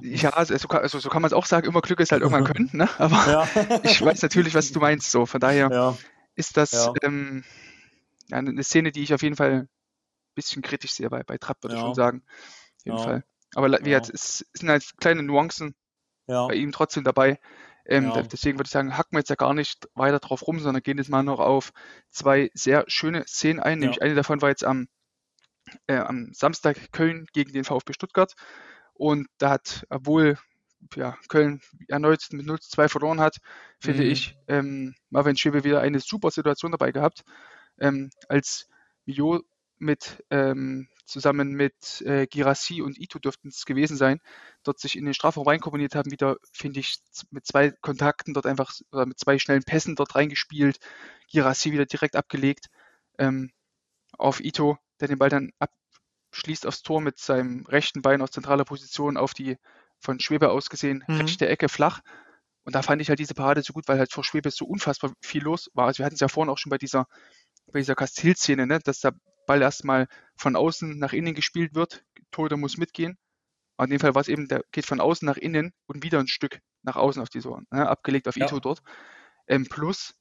Ja, 0.01 0.31
also, 0.31 0.55
also 0.55 0.99
so 0.99 1.09
kann 1.11 1.21
man 1.21 1.29
es 1.29 1.35
auch 1.35 1.45
sagen, 1.45 1.67
immer 1.67 1.83
Glück 1.83 2.01
ist 2.01 2.11
halt 2.11 2.23
irgendwann 2.23 2.45
können, 2.53 2.71
ne? 2.73 2.89
aber 2.99 3.31
ja. 3.31 3.81
ich 3.83 4.03
weiß 4.03 4.23
natürlich, 4.23 4.55
was 4.55 4.73
du 4.73 4.81
meinst. 4.81 5.11
So, 5.11 5.27
von 5.27 5.41
daher 5.41 5.71
ja. 5.71 5.97
ist 6.35 6.57
das 6.57 6.91
ähm, 7.03 7.45
eine 8.31 8.63
Szene, 8.63 8.93
die 8.93 9.03
ich 9.03 9.13
auf 9.13 9.23
jeden 9.23 9.37
Fall 9.37 9.51
ein 9.51 9.69
bisschen 10.35 10.63
kritisch 10.63 10.93
sehe 10.93 11.11
bei, 11.11 11.23
bei 11.23 11.37
Trapp, 11.37 11.63
würde 11.63 11.77
ich 11.77 11.81
schon 11.81 11.95
sagen. 11.95 12.23
Auf 12.27 12.85
jeden 12.87 12.99
Fall. 12.99 13.25
Aber 13.55 13.79
wie 13.83 13.91
ja. 13.91 13.99
es 13.99 14.45
sind 14.53 14.69
halt 14.69 14.85
kleine 14.99 15.23
Nuancen 15.23 15.75
ja. 16.27 16.47
bei 16.47 16.55
ihm 16.55 16.73
trotzdem 16.73 17.05
dabei. 17.05 17.39
Ähm, 17.87 18.11
ja. 18.11 18.23
Deswegen 18.23 18.59
würde 18.59 18.67
ich 18.69 18.73
sagen, 18.73 18.97
hacken 18.99 19.13
wir 19.13 19.21
jetzt 19.21 19.31
ja 19.31 19.37
gar 19.37 19.55
nicht 19.55 19.89
weiter 19.95 20.19
drauf 20.19 20.47
rum, 20.47 20.61
sondern 20.61 20.83
gehen 20.83 20.99
jetzt 20.99 21.09
mal 21.09 21.23
noch 21.23 21.41
auf 21.41 21.73
zwei 22.11 22.51
sehr 22.53 22.85
schöne 22.87 23.27
Szenen 23.27 23.61
ein. 23.61 23.79
Nämlich 23.79 24.03
eine 24.03 24.15
davon 24.15 24.43
war 24.43 24.51
jetzt 24.51 24.65
am, 24.65 24.89
äh, 25.87 25.97
am 25.97 26.31
Samstag 26.33 26.93
Köln 26.93 27.27
gegen 27.33 27.53
den 27.53 27.65
VfB 27.65 27.95
Stuttgart. 27.95 28.35
Und 28.93 29.29
da 29.39 29.51
hat, 29.51 29.87
obwohl 29.89 30.37
ja, 30.95 31.17
Köln 31.29 31.61
erneut 31.89 32.21
mit 32.33 32.47
0 32.47 32.61
zu 32.61 32.71
2 32.71 32.89
verloren 32.89 33.21
hat, 33.21 33.39
finde 33.81 34.05
mhm. 34.05 34.11
ich, 34.11 34.37
ähm, 34.49 34.95
Marvin 35.11 35.37
Schwebe 35.37 35.65
wieder 35.65 35.81
eine 35.81 36.01
super 36.01 36.31
Situation 36.31 36.73
dabei 36.73 36.93
gehabt. 36.93 37.25
Ähm, 37.79 38.11
als 38.29 38.69
Mio 39.07 39.41
mit 39.79 40.25
ähm, 40.31 40.89
zusammen 41.09 41.53
mit 41.53 42.03
äh, 42.03 42.27
Girassi 42.27 42.83
und 42.83 42.99
Ito 42.99 43.19
dürften 43.19 43.49
es 43.49 43.65
gewesen 43.65 43.97
sein, 43.97 44.21
dort 44.63 44.79
sich 44.79 44.97
in 44.97 45.05
den 45.05 45.15
Strafraum 45.15 45.47
reinkomponiert 45.47 45.95
haben, 45.95 46.11
wieder, 46.11 46.37
finde 46.53 46.81
ich, 46.81 46.99
mit 47.31 47.47
zwei 47.47 47.71
Kontakten 47.81 48.35
dort 48.35 48.47
einfach, 48.47 48.73
oder 48.93 49.07
mit 49.07 49.19
zwei 49.19 49.39
schnellen 49.39 49.65
Pässen 49.65 49.97
dort 49.97 50.15
reingespielt, 50.15 50.79
Girassi 51.31 51.73
wieder 51.73 51.87
direkt 51.87 52.15
abgelegt 52.15 52.67
ähm, 53.19 53.51
auf 54.17 54.41
Ito, 54.41 54.79
der 55.01 55.09
den 55.09 55.19
Ball 55.19 55.31
dann 55.31 55.51
abschließt 56.31 56.67
aufs 56.67 56.83
Tor 56.83 57.01
mit 57.01 57.19
seinem 57.19 57.65
rechten 57.67 58.03
Bein 58.03 58.23
aus 58.23 58.31
zentraler 58.31 58.65
Position 58.65 59.17
auf 59.17 59.35
die 59.35 59.57
von 60.01 60.21
Schwebe 60.21 60.51
aus 60.51 60.69
gesehen 60.71 61.05
mhm. 61.09 61.17
rechte 61.17 61.49
Ecke 61.49 61.69
flach. 61.69 62.01
Und 62.65 62.75
da 62.75 62.83
fand 62.83 63.01
ich 63.01 63.09
halt 63.09 63.19
diese 63.19 63.35
Parade 63.35 63.63
so 63.63 63.73
gut, 63.73 63.89
weil 63.89 63.99
halt 63.99 64.13
vor 64.13 64.25
Schwebe 64.25 64.51
so 64.51 64.67
unfassbar 64.67 65.13
viel 65.23 65.43
los 65.43 65.71
war. 65.73 65.87
Also 65.87 65.99
wir 65.99 66.07
hatten 66.07 66.15
es 66.15 66.21
ja 66.21 66.29
vorhin 66.29 66.51
auch 66.51 66.59
schon 66.59 66.71
bei 66.71 66.79
dieser, 66.79 67.07
bei 67.73 67.79
dieser 67.79 67.95
Kastil-Szene, 67.95 68.67
ne, 68.67 68.79
dass 68.81 69.01
der 69.01 69.15
Ball 69.49 69.63
erstmal 69.63 70.07
von 70.37 70.55
außen 70.55 70.99
nach 70.99 71.13
innen 71.13 71.35
gespielt 71.35 71.75
wird. 71.75 72.05
Torhüter 72.31 72.57
muss 72.57 72.77
mitgehen. 72.77 73.19
Aber 73.77 73.87
in 73.87 73.91
dem 73.91 74.01
Fall 74.01 74.15
war 74.15 74.23
es 74.23 74.29
eben, 74.29 74.49
der 74.49 74.65
geht 74.73 74.87
von 74.87 75.01
außen 75.01 75.25
nach 75.25 75.37
innen 75.37 75.73
und 75.87 76.03
wieder 76.03 76.19
ein 76.19 76.29
Stück 76.29 76.61
nach 76.83 76.97
außen 76.97 77.23
auf 77.23 77.29
die 77.29 77.41
Sohn, 77.41 77.67
ne, 77.71 77.89
abgelegt 77.89 78.29
auf 78.29 78.37
ja. 78.37 78.47
Ito 78.47 78.61
dort. 78.61 78.83
Ähm, 79.47 79.67
plus, 79.69 80.15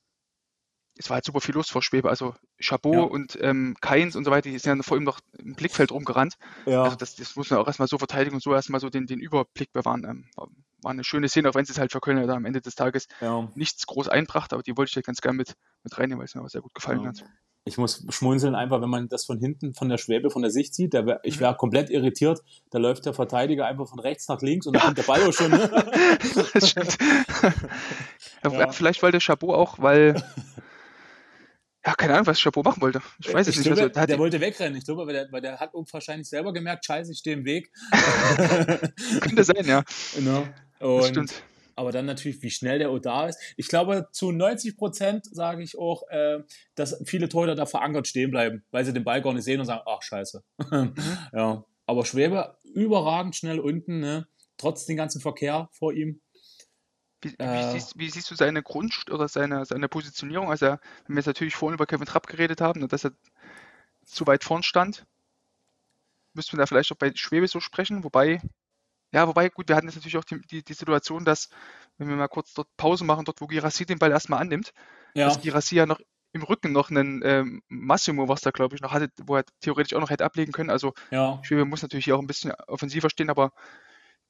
es 0.95 1.09
war 1.09 1.15
halt 1.15 1.25
super 1.25 1.41
viel 1.41 1.55
los 1.55 1.69
vor 1.69 1.81
Schwebe. 1.81 2.09
Also 2.09 2.35
Chabot 2.59 2.93
ja. 2.93 3.01
und 3.01 3.37
ähm, 3.41 3.75
Keins 3.81 4.15
und 4.15 4.25
so 4.25 4.31
weiter, 4.31 4.49
die 4.49 4.57
sind 4.57 4.77
ja 4.77 4.83
vor 4.83 4.97
ihm 4.97 5.03
noch 5.03 5.19
im 5.39 5.55
Blickfeld 5.55 5.91
rumgerannt. 5.91 6.37
Ja. 6.65 6.83
Also 6.83 6.95
das, 6.95 7.15
das 7.15 7.35
muss 7.35 7.49
man 7.49 7.59
auch 7.59 7.67
erstmal 7.67 7.87
so 7.87 7.97
verteidigen 7.97 8.35
und 8.35 8.43
so 8.43 8.53
erstmal 8.53 8.79
so 8.79 8.89
den, 8.89 9.07
den 9.07 9.19
Überblick 9.19 9.71
bewahren. 9.73 10.03
Ähm, 10.05 10.29
war, 10.35 10.49
war, 10.83 10.91
eine 10.91 11.03
schöne 11.03 11.27
Szene, 11.27 11.49
auch 11.49 11.55
wenn 11.55 11.63
es 11.63 11.77
halt 11.77 11.91
für 11.91 11.99
Köln 11.99 12.25
da 12.27 12.35
am 12.35 12.45
Ende 12.45 12.61
des 12.61 12.75
Tages 12.75 13.07
ja. 13.21 13.49
nichts 13.55 13.87
groß 13.87 14.07
einbrachte, 14.07 14.55
aber 14.55 14.63
die 14.63 14.77
wollte 14.77 14.89
ich 14.89 14.95
ja 14.95 15.01
ganz 15.01 15.21
gerne 15.21 15.37
mit, 15.37 15.55
mit 15.83 15.97
reinnehmen, 15.97 16.19
weil 16.19 16.25
es 16.25 16.35
mir 16.35 16.41
aber 16.41 16.49
sehr 16.49 16.61
gut 16.61 16.73
gefallen 16.73 17.07
hat 17.07 17.23
ich 17.67 17.77
muss 17.77 18.05
schmunzeln 18.09 18.55
einfach, 18.55 18.81
wenn 18.81 18.89
man 18.89 19.09
das 19.09 19.25
von 19.25 19.39
hinten, 19.39 19.73
von 19.73 19.89
der 19.89 19.97
Schwäbe, 19.97 20.29
von 20.29 20.41
der 20.41 20.51
Sicht 20.51 20.73
sieht. 20.73 20.93
Wär, 20.93 21.19
ich 21.23 21.39
wäre 21.39 21.55
komplett 21.55 21.89
irritiert. 21.89 22.41
Da 22.71 22.79
läuft 22.79 23.05
der 23.05 23.13
Verteidiger 23.13 23.65
einfach 23.65 23.87
von 23.87 23.99
rechts 23.99 24.27
nach 24.27 24.41
links 24.41 24.65
und 24.65 24.75
dann 24.75 24.83
kommt 24.83 24.97
der 24.97 25.03
Ball 25.03 25.21
auch 25.23 25.33
schon. 25.33 25.51
Ne? 25.51 25.69
ja. 28.43 28.71
Vielleicht 28.71 29.03
wollte 29.03 29.19
Chabot 29.19 29.55
auch, 29.55 29.79
weil. 29.79 30.21
Ja, 31.85 31.93
keine 31.93 32.13
Ahnung, 32.13 32.27
was 32.27 32.39
Chabot 32.39 32.65
machen 32.65 32.81
wollte. 32.81 33.01
Ich 33.19 33.33
weiß 33.33 33.47
es 33.47 33.57
ich 33.57 33.65
nicht. 33.65 33.75
Glaube, 33.75 33.95
also, 33.95 34.07
der 34.07 34.19
wollte 34.19 34.41
wegrennen. 34.41 34.77
Ich 34.77 34.85
glaube, 34.85 35.05
weil 35.05 35.13
der, 35.13 35.31
weil 35.31 35.41
der 35.41 35.59
hat 35.59 35.71
wahrscheinlich 35.73 36.27
selber 36.27 36.53
gemerkt, 36.53 36.85
scheiße, 36.85 37.11
ich 37.11 37.19
stehe 37.19 37.35
im 37.35 37.45
Weg. 37.45 37.71
Könnte 39.21 39.43
sein, 39.43 39.65
ja. 39.65 39.83
Genau. 40.15 40.47
Und 40.79 40.99
das 40.99 41.07
stimmt 41.07 41.33
aber 41.77 41.91
dann 41.91 42.05
natürlich, 42.05 42.41
wie 42.41 42.49
schnell 42.49 42.79
der 42.79 42.97
da 42.99 43.27
ist. 43.27 43.39
Ich 43.55 43.67
glaube, 43.67 44.07
zu 44.11 44.31
90 44.31 44.77
Prozent 44.77 45.25
sage 45.25 45.63
ich 45.63 45.77
auch, 45.77 46.03
äh, 46.09 46.39
dass 46.75 47.01
viele 47.05 47.29
Torhüter 47.29 47.55
da 47.55 47.65
verankert 47.65 48.07
stehen 48.07 48.31
bleiben, 48.31 48.63
weil 48.71 48.83
sie 48.83 48.93
den 48.93 49.03
Ball 49.03 49.21
gar 49.21 49.33
nicht 49.33 49.43
sehen 49.43 49.59
und 49.59 49.65
sagen, 49.67 49.83
ach 49.85 50.01
scheiße. 50.01 50.43
Ja. 51.33 51.63
Aber 51.85 52.05
Schwebe 52.05 52.57
überragend 52.73 53.35
schnell 53.35 53.59
unten, 53.59 53.99
ne? 53.99 54.27
trotz 54.57 54.85
den 54.85 54.97
ganzen 54.97 55.21
Verkehr 55.21 55.69
vor 55.71 55.93
ihm. 55.93 56.19
Wie, 57.21 57.31
wie, 57.31 57.43
äh, 57.43 57.71
siehst, 57.71 57.97
wie, 57.97 58.09
siehst, 58.09 58.29
du 58.29 58.35
seine 58.35 58.61
Grund- 58.61 59.09
oder 59.09 59.27
seine, 59.27 59.65
seine 59.65 59.87
Positionierung? 59.87 60.49
Also, 60.49 60.65
wenn 60.65 60.79
wir 61.07 61.17
jetzt 61.17 61.27
natürlich 61.27 61.55
vorhin 61.55 61.75
über 61.75 61.85
Kevin 61.85 62.05
Trapp 62.05 62.27
geredet 62.27 62.61
haben, 62.61 62.87
dass 62.87 63.05
er 63.05 63.11
zu 64.05 64.27
weit 64.27 64.43
vorn 64.43 64.63
stand. 64.63 65.05
müsste 66.33 66.55
man 66.55 66.61
da 66.61 66.65
vielleicht 66.67 66.91
auch 66.91 66.97
bei 66.97 67.11
Schwebe 67.15 67.47
so 67.47 67.59
sprechen, 67.59 68.03
wobei, 68.03 68.41
ja, 69.11 69.27
wobei, 69.27 69.49
gut, 69.49 69.69
wir 69.69 69.75
hatten 69.75 69.87
jetzt 69.87 69.95
natürlich 69.95 70.17
auch 70.17 70.23
die, 70.23 70.41
die, 70.41 70.63
die 70.63 70.73
Situation, 70.73 71.25
dass, 71.25 71.49
wenn 71.97 72.09
wir 72.09 72.15
mal 72.15 72.27
kurz 72.27 72.53
dort 72.53 72.67
Pause 72.77 73.05
machen, 73.05 73.25
dort, 73.25 73.41
wo 73.41 73.47
Girassi 73.47 73.85
den 73.85 73.99
Ball 73.99 74.11
erstmal 74.11 74.41
annimmt, 74.41 74.73
ja. 75.13 75.25
dass 75.25 75.41
Girassi 75.41 75.75
ja 75.75 75.85
noch 75.85 75.99
im 76.33 76.43
Rücken 76.43 76.71
noch 76.71 76.89
einen 76.89 77.21
ähm, 77.23 77.61
Massimo, 77.67 78.27
was 78.27 78.41
da 78.41 78.51
glaube 78.51 78.75
ich 78.75 78.81
noch 78.81 78.91
hatte, 78.91 79.09
wo 79.23 79.37
er 79.37 79.45
theoretisch 79.61 79.93
auch 79.93 80.01
noch 80.01 80.09
hätte 80.09 80.25
ablegen 80.25 80.51
können. 80.51 80.69
Also 80.69 80.93
ja. 81.09 81.39
Schwebe 81.43 81.65
muss 81.65 81.81
natürlich 81.81 82.05
hier 82.05 82.15
auch 82.15 82.21
ein 82.21 82.27
bisschen 82.27 82.51
offensiver 82.67 83.09
stehen, 83.09 83.29
aber 83.29 83.51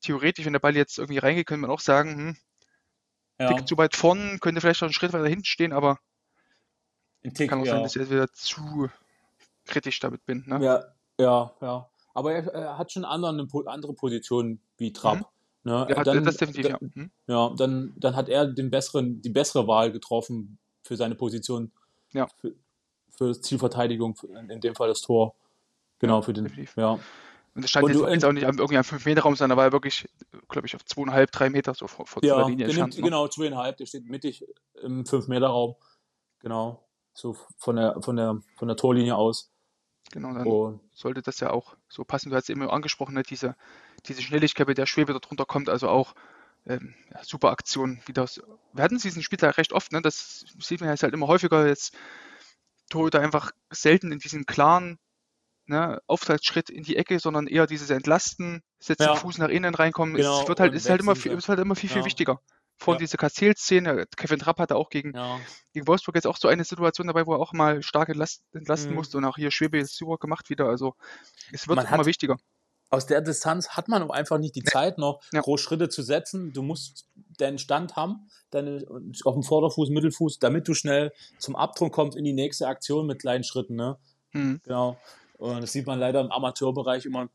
theoretisch, 0.02 0.46
wenn 0.46 0.54
der 0.54 0.60
Ball 0.60 0.76
jetzt 0.76 1.00
irgendwie 1.00 1.18
reingeht, 1.18 1.48
könnte 1.48 1.62
man 1.62 1.72
auch 1.72 1.80
sagen, 1.80 2.18
hm, 2.18 2.38
ja. 3.40 3.54
Tick 3.54 3.68
zu 3.68 3.78
weit 3.78 3.96
vorn, 3.96 4.40
könnte 4.40 4.62
vielleicht 4.62 4.82
noch 4.82 4.88
einen 4.88 4.94
Schritt 4.94 5.14
weiter 5.14 5.28
hinten 5.28 5.46
stehen, 5.46 5.74
aber 5.74 6.00
Tick, 7.34 7.50
kann 7.50 7.62
auch 7.62 7.66
ja. 7.66 7.74
sein, 7.74 7.84
dass 7.84 7.96
ich 7.96 8.02
jetzt 8.02 8.12
wieder 8.12 8.32
zu 8.32 8.90
kritisch 9.66 10.00
damit 10.00 10.26
bin. 10.26 10.44
Ne? 10.48 10.64
Ja, 10.64 10.86
ja, 11.20 11.52
ja. 11.62 11.90
Aber 12.18 12.34
er, 12.34 12.48
er 12.48 12.78
hat 12.80 12.92
schon 12.92 13.06
andere, 13.06 13.48
andere 13.68 13.94
Positionen 13.94 14.60
wie 14.78 14.92
Trapp. 14.92 15.20
Mhm. 15.20 15.72
Ne? 15.72 15.88
Ja, 15.88 16.04
dann, 16.04 16.24
das 16.24 16.38
definitiv, 16.38 16.72
ja. 16.72 16.78
Mhm. 16.80 17.12
Ja, 17.28 17.54
dann, 17.56 17.94
dann 17.96 18.16
hat 18.16 18.28
er 18.28 18.48
den 18.48 18.72
besseren, 18.72 19.22
die 19.22 19.30
bessere 19.30 19.68
Wahl 19.68 19.92
getroffen 19.92 20.58
für 20.82 20.98
seine 20.98 21.14
Position. 21.14 21.72
Ja. 22.14 22.28
Für, 22.42 22.56
für 23.12 23.40
Zielverteidigung, 23.40 24.18
in 24.50 24.62
dem 24.62 24.74
Fall 24.74 24.88
das 24.88 25.02
Tor. 25.02 25.36
Genau, 26.00 26.24
für 26.24 26.34
den. 26.34 26.46
Definitiv. 26.46 26.76
Ja. 26.76 26.94
Und 26.94 27.62
das 27.62 27.70
scheint 27.70 27.86
und 27.86 27.92
jetzt, 28.12 28.26
auch 28.26 28.32
nicht 28.32 28.44
irgendwie 28.44 28.78
am 28.78 28.84
5-Meter-Raum 28.84 29.36
sein, 29.36 29.50
da 29.50 29.58
war 29.58 29.66
er 29.66 29.72
wirklich, 29.72 30.10
glaube 30.50 30.66
ich, 30.66 30.76
auf 30.76 30.82
2,5, 30.82 31.28
3 31.32 31.50
Meter 31.52 31.76
so 31.76 31.86
vor, 31.86 32.08
vor 32.08 32.24
ja, 32.24 32.38
der 32.38 32.48
Linie. 32.48 32.72
Ja, 32.72 32.88
ne? 32.88 32.96
genau, 32.96 33.26
2,5, 33.26 33.74
der 33.74 33.86
steht 33.86 34.06
mittig 34.06 34.44
im 34.82 35.04
5-Meter-Raum. 35.04 35.76
Genau, 36.40 36.84
so 37.14 37.38
von 37.58 37.76
der, 37.76 38.02
von, 38.02 38.16
der, 38.16 38.40
von 38.56 38.68
der 38.68 38.78
Torlinie 38.78 39.16
aus. 39.16 39.52
Genau, 40.12 40.34
dann 40.34 40.48
und, 40.48 40.80
sollte 40.94 41.22
das 41.22 41.40
ja 41.40 41.50
auch 41.50 41.76
so 41.90 42.04
passen. 42.04 42.30
Du 42.30 42.36
hast 42.36 42.50
eben 42.50 42.62
angesprochen, 42.70 43.14
ne, 43.14 43.24
diese, 43.24 43.56
diese 44.06 44.22
Schnelligkeit, 44.22 44.68
mit 44.68 44.78
der 44.78 44.86
Schwebe 44.86 45.14
da 45.14 45.20
drunter 45.20 45.46
kommt, 45.46 45.70
also 45.70 45.90
auch 45.90 46.14
ähm, 46.66 46.94
ja, 47.14 47.24
super 47.24 47.52
Aktion, 47.52 48.00
wie 48.06 48.14
das. 48.14 48.42
Wir 48.74 48.84
hatten 48.84 48.98
diesen 48.98 49.24
Spieltag 49.24 49.58
recht 49.58 49.74
oft, 49.74 49.92
ne? 49.92 50.02
Das 50.02 50.46
sieht 50.60 50.82
man 50.82 50.90
jetzt 50.90 51.04
halt 51.04 51.14
immer 51.14 51.28
häufiger 51.28 51.68
jetzt. 51.68 51.96
Torhüter 52.90 53.20
einfach 53.20 53.52
selten 53.70 54.14
in 54.14 54.20
diesen 54.20 54.46
klaren 54.46 54.98
ne, 55.66 56.02
Auftragsschritt 56.08 56.70
in 56.70 56.84
die 56.84 56.96
Ecke, 56.96 57.20
sondern 57.20 57.48
eher 57.48 57.68
dieses 57.68 57.90
Entlasten, 57.90 58.64
setzen 58.80 59.04
ja. 59.04 59.16
Fuß 59.16 59.38
nach 59.38 59.50
innen 59.50 59.76
reinkommen. 59.76 60.16
Genau, 60.16 60.42
es 60.42 60.48
wird 60.48 60.60
halt, 60.60 60.74
ist 60.74 60.90
halt 60.90 61.02
immer 61.02 61.16
viel, 61.16 61.34
ist 61.34 61.50
halt 61.50 61.60
immer 61.60 61.76
viel, 61.76 61.90
viel 61.90 62.00
ja. 62.00 62.06
wichtiger. 62.06 62.42
Vor 62.78 62.96
ja. 62.96 63.00
diese 63.00 63.18
Kassel-Szene, 63.18 64.06
Kevin 64.16 64.40
Trapp 64.40 64.60
hatte 64.60 64.76
auch 64.76 64.90
gegen, 64.90 65.16
ja. 65.16 65.40
gegen 65.74 65.88
Wolfsburg 65.88 66.16
jetzt 66.16 66.28
auch 66.28 66.38
so 66.38 66.48
eine 66.48 66.64
Situation 66.64 67.08
dabei, 67.08 67.26
wo 67.26 67.34
er 67.34 67.40
auch 67.40 67.54
mal 67.54 67.82
stark 67.82 68.10
entlasten 68.10 68.92
mhm. 68.92 68.96
musste 68.96 69.18
und 69.18 69.26
auch 69.26 69.36
hier 69.36 69.52
Schwebe 69.52 69.80
ist 69.80 69.98
super 69.98 70.18
gemacht 70.18 70.50
wieder. 70.50 70.66
Also 70.66 70.94
es 71.52 71.68
wird 71.68 71.78
Man 71.78 71.88
immer 71.88 72.06
wichtiger 72.06 72.38
aus 72.90 73.06
der 73.06 73.22
Distanz 73.22 73.70
hat 73.70 73.88
man 73.88 74.10
einfach 74.12 74.38
nicht 74.38 74.56
die 74.56 74.64
Zeit 74.64 74.98
noch, 74.98 75.22
ja. 75.34 75.42
groß 75.42 75.60
Schritte 75.60 75.90
zu 75.90 76.02
setzen. 76.02 76.54
Du 76.54 76.62
musst 76.62 77.08
deinen 77.38 77.58
Stand 77.58 77.96
haben, 77.96 78.30
deine, 78.50 78.86
auf 79.26 79.34
dem 79.34 79.44
Vorderfuß, 79.44 79.90
Mittelfuß, 79.90 80.40
damit 80.40 80.68
du 80.68 80.74
schnell 80.74 81.12
zum 81.38 81.56
Abdruck 81.56 81.92
kommst 81.92 82.18
in 82.18 82.24
die 82.24 82.34
nächste 82.34 82.68
Aktion 82.68 83.06
mit 83.06 83.20
kleinen 83.20 83.44
Schritten. 83.44 83.76
Ne? 83.76 83.98
Mhm. 84.32 84.62
Genau. 84.64 84.98
Und 85.38 85.62
das 85.62 85.74
sieht 85.74 85.86
man 85.86 86.00
leider 86.00 86.22
im 86.22 86.32
Amateurbereich 86.32 87.06
immer, 87.06 87.30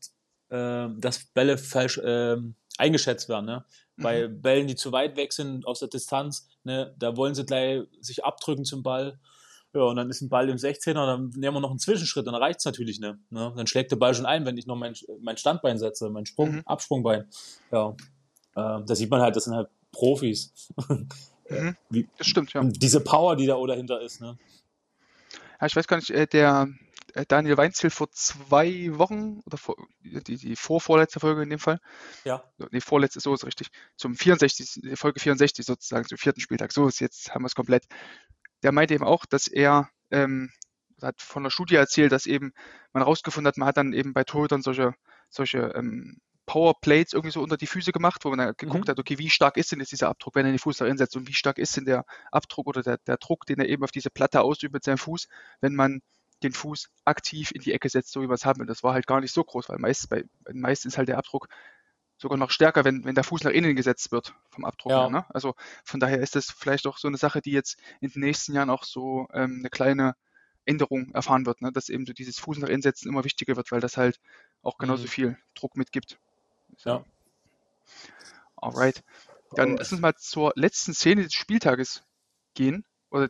äh, 0.49 0.87
dass 0.97 1.25
Bälle 1.33 1.57
falsch 1.57 1.99
äh, 1.99 2.37
eingeschätzt 2.77 3.29
werden. 3.29 3.45
Ne? 3.45 3.65
Mhm. 3.95 4.03
Bei 4.03 4.27
Bällen, 4.27 4.67
die 4.67 4.75
zu 4.75 4.91
weit 4.91 5.15
weg 5.17 5.33
sind 5.33 5.65
aus 5.67 5.79
der 5.79 5.87
Distanz, 5.87 6.47
ne, 6.63 6.93
da 6.97 7.15
wollen 7.17 7.35
sie 7.35 7.45
gleich 7.45 7.83
sich 7.99 8.23
abdrücken 8.23 8.65
zum 8.65 8.83
Ball. 8.83 9.19
Ja, 9.73 9.81
und 9.81 9.95
dann 9.95 10.09
ist 10.09 10.21
ein 10.21 10.29
Ball 10.29 10.49
im 10.49 10.57
16er, 10.57 10.93
dann 10.93 11.29
nehmen 11.35 11.55
wir 11.55 11.59
noch 11.59 11.71
einen 11.71 11.79
Zwischenschritt, 11.79 12.27
dann 12.27 12.35
reicht 12.35 12.59
es 12.59 12.65
natürlich 12.65 12.99
nicht. 12.99 13.15
Ne? 13.31 13.53
Dann 13.55 13.65
schlägt 13.65 13.89
der 13.89 13.95
Ball 13.95 14.13
schon 14.13 14.27
ein, 14.27 14.45
wenn 14.45 14.55
ich 14.55 14.67
noch 14.67 14.75
mein, 14.75 14.93
mein 15.19 15.37
Standbein 15.37 15.79
setze, 15.79 16.11
mein 16.11 16.27
Sprung, 16.27 16.51
mhm. 16.51 16.61
Absprungbein. 16.65 17.27
Ja. 17.71 17.95
Äh, 18.55 18.83
da 18.85 18.95
sieht 18.95 19.09
man 19.09 19.21
halt, 19.21 19.35
das 19.35 19.45
sind 19.45 19.55
halt 19.55 19.69
Profis. 19.91 20.53
Mhm. 21.49 21.75
Wie, 21.89 22.07
das 22.17 22.27
stimmt, 22.27 22.53
ja. 22.53 22.61
Und 22.61 22.81
diese 22.81 23.01
Power, 23.01 23.35
die 23.35 23.45
da 23.45 23.57
dahinter 23.67 23.99
ist. 23.99 24.21
Ne? 24.21 24.37
Ja, 25.59 25.67
ich 25.67 25.75
weiß 25.75 25.87
gar 25.87 25.97
nicht, 25.97 26.09
äh, 26.09 26.25
der 26.25 26.69
äh, 26.69 26.82
Daniel 27.27 27.57
Weinzel 27.57 27.89
vor 27.89 28.09
zwei 28.11 28.89
Wochen 28.97 29.41
oder 29.45 29.57
vor, 29.57 29.75
die, 30.01 30.37
die 30.37 30.55
vorvorletzte 30.55 31.19
Folge 31.19 31.43
in 31.43 31.49
dem 31.49 31.59
Fall. 31.59 31.79
Ja. 32.23 32.43
Die 32.71 32.81
vorletzte, 32.81 33.19
so 33.19 33.33
ist 33.33 33.45
richtig. 33.45 33.67
Zum 33.97 34.15
64, 34.15 34.97
Folge 34.97 35.19
64 35.19 35.65
sozusagen, 35.65 36.07
zum 36.07 36.17
vierten 36.17 36.41
Spieltag. 36.41 36.71
So 36.71 36.87
ist 36.87 36.99
jetzt, 36.99 37.33
haben 37.33 37.43
wir 37.43 37.47
es 37.47 37.55
komplett 37.55 37.85
der 38.63 38.71
meinte 38.71 38.93
eben 38.93 39.03
auch, 39.03 39.25
dass 39.25 39.47
er 39.47 39.89
ähm, 40.09 40.51
hat 41.01 41.21
von 41.21 41.43
der 41.43 41.49
Studie 41.49 41.75
erzählt, 41.75 42.11
dass 42.11 42.25
eben 42.25 42.53
man 42.93 43.03
herausgefunden 43.03 43.47
hat, 43.47 43.57
man 43.57 43.67
hat 43.67 43.77
dann 43.77 43.93
eben 43.93 44.13
bei 44.13 44.23
Torhütern 44.23 44.61
solche, 44.61 44.95
solche 45.29 45.73
ähm, 45.75 46.19
Powerplates 46.45 47.13
irgendwie 47.13 47.31
so 47.31 47.41
unter 47.41 47.57
die 47.57 47.67
Füße 47.67 47.91
gemacht, 47.91 48.23
wo 48.23 48.29
man 48.29 48.39
dann 48.39 48.53
geguckt 48.57 48.87
mhm. 48.87 48.91
hat, 48.91 48.99
okay, 48.99 49.17
wie 49.17 49.29
stark 49.29 49.57
ist 49.57 49.71
denn 49.71 49.79
jetzt 49.79 49.91
dieser 49.91 50.09
Abdruck, 50.09 50.35
wenn 50.35 50.45
er 50.45 50.51
den 50.51 50.59
Fuß 50.59 50.77
da 50.77 50.85
hinsetzt 50.85 51.15
und 51.15 51.27
wie 51.27 51.33
stark 51.33 51.57
ist 51.57 51.75
denn 51.75 51.85
der 51.85 52.05
Abdruck 52.31 52.67
oder 52.67 52.81
der, 52.81 52.97
der 53.05 53.17
Druck, 53.17 53.45
den 53.45 53.59
er 53.59 53.67
eben 53.67 53.83
auf 53.83 53.91
diese 53.91 54.09
Platte 54.09 54.41
ausübt 54.41 54.73
mit 54.73 54.83
seinem 54.83 54.97
Fuß, 54.97 55.27
wenn 55.61 55.75
man 55.75 56.01
den 56.43 56.53
Fuß 56.53 56.89
aktiv 57.05 57.51
in 57.51 57.61
die 57.61 57.73
Ecke 57.73 57.89
setzt, 57.89 58.11
so 58.11 58.21
wie 58.21 58.27
wir 58.27 58.33
es 58.33 58.45
haben. 58.45 58.61
Und 58.61 58.67
das 58.67 58.83
war 58.83 58.93
halt 58.93 59.07
gar 59.07 59.21
nicht 59.21 59.33
so 59.33 59.43
groß, 59.43 59.69
weil 59.69 59.79
meist, 59.79 60.09
bei, 60.09 60.23
meistens 60.51 60.97
halt 60.97 61.07
der 61.07 61.17
Abdruck 61.17 61.47
sogar 62.17 62.37
noch 62.37 62.51
stärker, 62.51 62.85
wenn, 62.85 63.03
wenn 63.05 63.15
der 63.15 63.23
Fuß 63.23 63.43
nach 63.43 63.51
innen 63.51 63.75
gesetzt 63.75 64.11
wird 64.11 64.35
vom 64.49 64.65
Abdruck 64.65 64.91
ja. 64.91 65.01
her. 65.01 65.09
Ne? 65.09 65.25
Also 65.29 65.55
von 65.83 65.99
daher 65.99 66.19
ist 66.19 66.35
das 66.35 66.51
vielleicht 66.51 66.87
auch 66.87 66.97
so 66.97 67.07
eine 67.07 67.17
Sache, 67.17 67.41
die 67.41 67.51
jetzt 67.51 67.77
in 68.01 68.09
den 68.09 68.21
nächsten 68.21 68.53
Jahren 68.53 68.69
auch 68.69 68.83
so 68.83 69.27
ähm, 69.33 69.57
eine 69.59 69.69
kleine 69.69 70.15
Änderung 70.65 71.11
erfahren 71.13 71.45
wird, 71.45 71.61
ne? 71.61 71.71
dass 71.71 71.89
eben 71.89 72.05
so 72.05 72.13
dieses 72.13 72.39
Fuß 72.39 72.59
nach 72.59 72.69
innen 72.69 72.81
setzen 72.81 73.09
immer 73.09 73.23
wichtiger 73.23 73.55
wird, 73.55 73.71
weil 73.71 73.81
das 73.81 73.97
halt 73.97 74.19
auch 74.61 74.77
genauso 74.77 75.03
mhm. 75.03 75.09
viel 75.09 75.37
Druck 75.55 75.75
mitgibt. 75.75 76.19
So. 76.77 76.89
Ja. 76.89 77.05
Alright. 78.55 79.03
Dann 79.55 79.77
lass 79.77 79.91
uns 79.91 80.01
mal 80.01 80.15
zur 80.15 80.53
letzten 80.55 80.93
Szene 80.93 81.23
des 81.23 81.33
Spieltages 81.33 82.03
gehen, 82.55 82.85
oder 83.13 83.29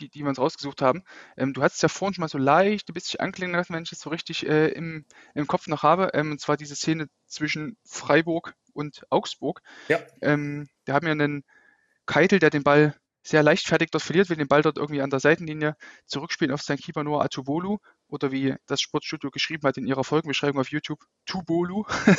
die, 0.00 0.08
die 0.08 0.20
wir 0.20 0.28
uns 0.28 0.38
rausgesucht 0.38 0.82
haben. 0.82 1.04
Ähm, 1.36 1.52
du 1.52 1.62
hast 1.62 1.76
es 1.76 1.82
ja 1.82 1.88
vorhin 1.88 2.14
schon 2.14 2.22
mal 2.22 2.28
so 2.28 2.38
leicht 2.38 2.88
ein 2.88 2.94
bisschen 2.94 3.20
anklingen 3.20 3.54
lassen, 3.54 3.74
wenn 3.74 3.82
ich 3.82 3.92
es 3.92 4.00
so 4.00 4.10
richtig 4.10 4.46
äh, 4.46 4.68
im, 4.68 5.04
im 5.34 5.46
Kopf 5.46 5.66
noch 5.66 5.82
habe. 5.82 6.10
Ähm, 6.14 6.32
und 6.32 6.40
zwar 6.40 6.56
diese 6.56 6.74
Szene 6.74 7.08
zwischen 7.26 7.76
Freiburg 7.84 8.54
und 8.72 9.02
Augsburg. 9.10 9.60
Ja. 9.88 9.98
Ähm, 10.22 10.68
wir 10.84 10.94
haben 10.94 11.06
ja 11.06 11.12
einen 11.12 11.44
Keitel, 12.06 12.38
der 12.38 12.50
den 12.50 12.64
Ball 12.64 12.94
sehr 13.22 13.42
leichtfertig 13.42 13.90
dort 13.90 14.02
verliert, 14.02 14.30
will 14.30 14.36
den 14.36 14.48
Ball 14.48 14.62
dort 14.62 14.78
irgendwie 14.78 15.02
an 15.02 15.10
der 15.10 15.20
Seitenlinie 15.20 15.76
zurückspielen 16.06 16.54
auf 16.54 16.62
seinen 16.62 16.78
Keeper 16.78 17.04
Noah 17.04 17.24
Atubolu 17.24 17.76
oder 18.08 18.32
wie 18.32 18.54
das 18.66 18.80
Sportstudio 18.80 19.30
geschrieben 19.30 19.68
hat 19.68 19.76
in 19.76 19.86
ihrer 19.86 20.04
Folgenbeschreibung 20.04 20.60
auf 20.60 20.70
YouTube, 20.70 21.00
Tubolu. 21.26 21.84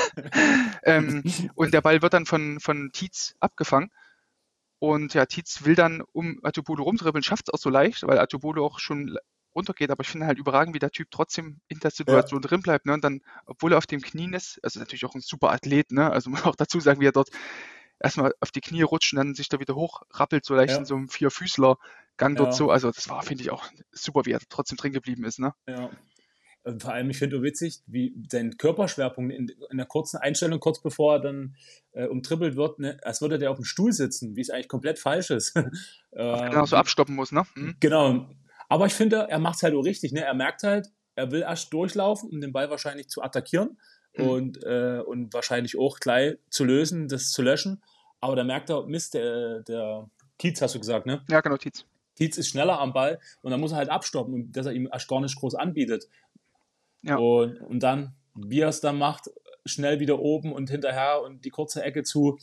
ähm, 0.84 1.24
und 1.56 1.74
der 1.74 1.80
Ball 1.80 2.02
wird 2.02 2.14
dann 2.14 2.24
von, 2.24 2.60
von 2.60 2.90
Tietz 2.92 3.34
abgefangen 3.40 3.90
und 4.92 5.14
ja, 5.14 5.26
Tietz 5.26 5.64
will 5.64 5.74
dann 5.74 6.02
um 6.12 6.40
Atubolo 6.42 6.84
rumdribbeln, 6.84 7.22
schafft 7.22 7.48
es 7.48 7.54
auch 7.54 7.58
so 7.58 7.70
leicht, 7.70 8.06
weil 8.06 8.18
Atubolo 8.18 8.64
auch 8.64 8.78
schon 8.78 9.16
runtergeht, 9.54 9.90
aber 9.90 10.02
ich 10.02 10.08
finde 10.08 10.26
halt 10.26 10.38
überragend, 10.38 10.74
wie 10.74 10.80
der 10.80 10.90
Typ 10.90 11.10
trotzdem 11.10 11.60
in 11.68 11.78
der 11.78 11.90
Situation 11.90 12.42
ja. 12.42 12.48
drin 12.48 12.60
bleibt. 12.60 12.86
Ne? 12.86 12.94
Und 12.94 13.04
dann, 13.04 13.20
obwohl 13.46 13.72
er 13.72 13.78
auf 13.78 13.86
dem 13.86 14.00
Knien 14.00 14.32
ist, 14.32 14.58
also 14.62 14.80
natürlich 14.80 15.04
auch 15.04 15.14
ein 15.14 15.20
super 15.20 15.52
Athlet, 15.52 15.92
ne? 15.92 16.10
also 16.10 16.30
muss 16.30 16.40
man 16.40 16.52
auch 16.52 16.56
dazu 16.56 16.80
sagen, 16.80 17.00
wie 17.00 17.06
er 17.06 17.12
dort 17.12 17.30
erstmal 18.00 18.34
auf 18.40 18.50
die 18.50 18.60
Knie 18.60 18.82
rutscht 18.82 19.12
und 19.12 19.18
dann 19.18 19.34
sich 19.34 19.48
da 19.48 19.60
wieder 19.60 19.74
hochrappelt, 19.74 20.44
so 20.44 20.54
leicht 20.54 20.72
ja. 20.72 20.78
in 20.78 20.84
so 20.84 20.96
einem 20.96 21.08
Vierfüßler-Gang 21.08 22.36
dort 22.36 22.50
ja. 22.50 22.52
so. 22.52 22.70
Also 22.70 22.90
das 22.90 23.08
war, 23.08 23.22
finde 23.22 23.42
ich, 23.42 23.50
auch 23.50 23.64
super, 23.92 24.26
wie 24.26 24.32
er 24.32 24.40
trotzdem 24.48 24.76
drin 24.76 24.92
geblieben 24.92 25.24
ist. 25.24 25.38
Ne? 25.38 25.54
Ja. 25.68 25.90
Und 26.64 26.82
vor 26.82 26.94
allem, 26.94 27.10
ich 27.10 27.18
finde 27.18 27.36
es 27.36 27.42
witzig, 27.42 27.82
wie 27.86 28.14
sein 28.30 28.56
Körperschwerpunkt 28.56 29.34
in, 29.34 29.52
in 29.70 29.76
der 29.76 29.86
kurzen 29.86 30.16
Einstellung, 30.16 30.60
kurz 30.60 30.80
bevor 30.80 31.16
er 31.16 31.20
dann 31.20 31.56
äh, 31.92 32.06
umtribbelt 32.06 32.56
wird, 32.56 32.78
ne, 32.78 32.98
als 33.02 33.20
würde 33.20 33.38
der 33.38 33.50
auf 33.50 33.58
dem 33.58 33.66
Stuhl 33.66 33.92
sitzen, 33.92 34.34
wie 34.34 34.40
es 34.40 34.48
eigentlich 34.48 34.68
komplett 34.68 34.98
falsch 34.98 35.30
ist. 35.30 35.54
ähm, 35.56 35.70
genau, 36.50 36.64
so 36.64 36.76
abstoppen 36.76 37.14
muss, 37.14 37.32
ne? 37.32 37.44
Mhm. 37.54 37.76
Genau. 37.80 38.30
Aber 38.68 38.86
ich 38.86 38.94
finde, 38.94 39.26
er 39.28 39.38
macht 39.38 39.56
es 39.56 39.62
halt 39.62 39.74
auch 39.74 39.84
richtig. 39.84 40.12
Ne? 40.12 40.24
Er 40.24 40.34
merkt 40.34 40.62
halt, 40.62 40.88
er 41.14 41.30
will 41.30 41.42
erst 41.42 41.72
durchlaufen, 41.72 42.30
um 42.30 42.40
den 42.40 42.52
Ball 42.52 42.70
wahrscheinlich 42.70 43.08
zu 43.08 43.22
attackieren 43.22 43.78
mhm. 44.16 44.28
und, 44.28 44.64
äh, 44.64 45.00
und 45.04 45.34
wahrscheinlich 45.34 45.78
auch 45.78 46.00
gleich 46.00 46.38
zu 46.48 46.64
lösen, 46.64 47.08
das 47.08 47.30
zu 47.30 47.42
löschen. 47.42 47.82
Aber 48.20 48.36
da 48.36 48.44
merkt 48.44 48.70
er, 48.70 48.86
Mist, 48.86 49.14
der, 49.14 49.60
der 49.60 50.08
Tietz 50.38 50.62
hast 50.62 50.74
du 50.74 50.78
gesagt, 50.78 51.04
ne? 51.04 51.22
Ja, 51.28 51.42
genau, 51.42 51.58
Tietz. 51.58 51.84
Tietz 52.16 52.38
ist 52.38 52.48
schneller 52.48 52.78
am 52.78 52.92
Ball 52.92 53.18
und 53.42 53.50
dann 53.50 53.60
muss 53.60 53.72
er 53.72 53.78
halt 53.78 53.90
abstoppen 53.90 54.52
dass 54.52 54.66
er 54.66 54.72
ihm 54.72 54.88
erst 54.90 55.08
gar 55.08 55.20
nicht 55.20 55.36
groß 55.36 55.54
anbietet. 55.56 56.08
Ja. 57.04 57.16
Und, 57.16 57.60
und 57.60 57.80
dann, 57.80 58.14
wie 58.34 58.60
er 58.60 58.68
es 58.68 58.80
dann 58.80 58.98
macht, 58.98 59.30
schnell 59.64 60.00
wieder 60.00 60.18
oben 60.18 60.52
und 60.52 60.70
hinterher 60.70 61.22
und 61.22 61.44
die 61.44 61.50
kurze 61.50 61.82
Ecke 61.82 62.02
zu. 62.02 62.38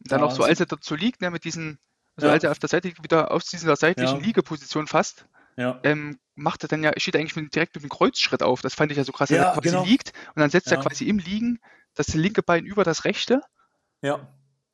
Dann 0.00 0.20
ja, 0.20 0.26
auch 0.26 0.30
so, 0.30 0.42
als 0.42 0.60
er 0.60 0.66
dazu 0.66 0.94
liegt, 0.94 1.20
ne, 1.20 1.30
mit 1.30 1.44
diesen, 1.44 1.78
also 2.16 2.28
ja. 2.28 2.32
als 2.34 2.44
er 2.44 2.50
auf 2.50 2.58
der 2.58 2.68
Seite 2.68 2.92
wieder 3.02 3.30
aus 3.30 3.46
dieser 3.46 3.76
seitlichen 3.76 4.18
ja. 4.18 4.24
Liegeposition 4.24 4.86
fasst, 4.86 5.26
ja. 5.56 5.80
ähm, 5.82 6.18
macht 6.34 6.62
er 6.64 6.68
dann 6.68 6.82
ja, 6.82 6.92
steht 6.96 7.16
eigentlich 7.16 7.36
mit, 7.36 7.54
direkt 7.54 7.74
mit 7.74 7.84
dem 7.84 7.90
Kreuzschritt 7.90 8.42
auf. 8.42 8.60
Das 8.60 8.74
fand 8.74 8.92
ich 8.92 8.98
ja 8.98 9.04
so 9.04 9.12
krass, 9.12 9.30
ja, 9.30 9.36
er 9.36 9.52
quasi 9.54 9.68
genau. 9.68 9.84
liegt 9.84 10.12
und 10.34 10.40
dann 10.40 10.50
setzt 10.50 10.70
er 10.70 10.78
quasi 10.78 11.06
im 11.08 11.18
Liegen 11.18 11.60
das 11.94 12.14
linke 12.14 12.42
Bein 12.42 12.64
über 12.64 12.84
das 12.84 13.04
rechte. 13.04 13.40
Ja. 14.02 14.28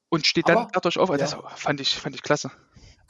Und 0.08 0.26
steht 0.26 0.48
dann 0.48 0.58
Aber, 0.58 0.70
dadurch 0.72 0.98
auf. 0.98 1.10
Das 1.16 1.36
fand 1.54 1.80
ich, 1.80 1.94
fand 1.96 2.16
ich 2.16 2.22
klasse. 2.22 2.50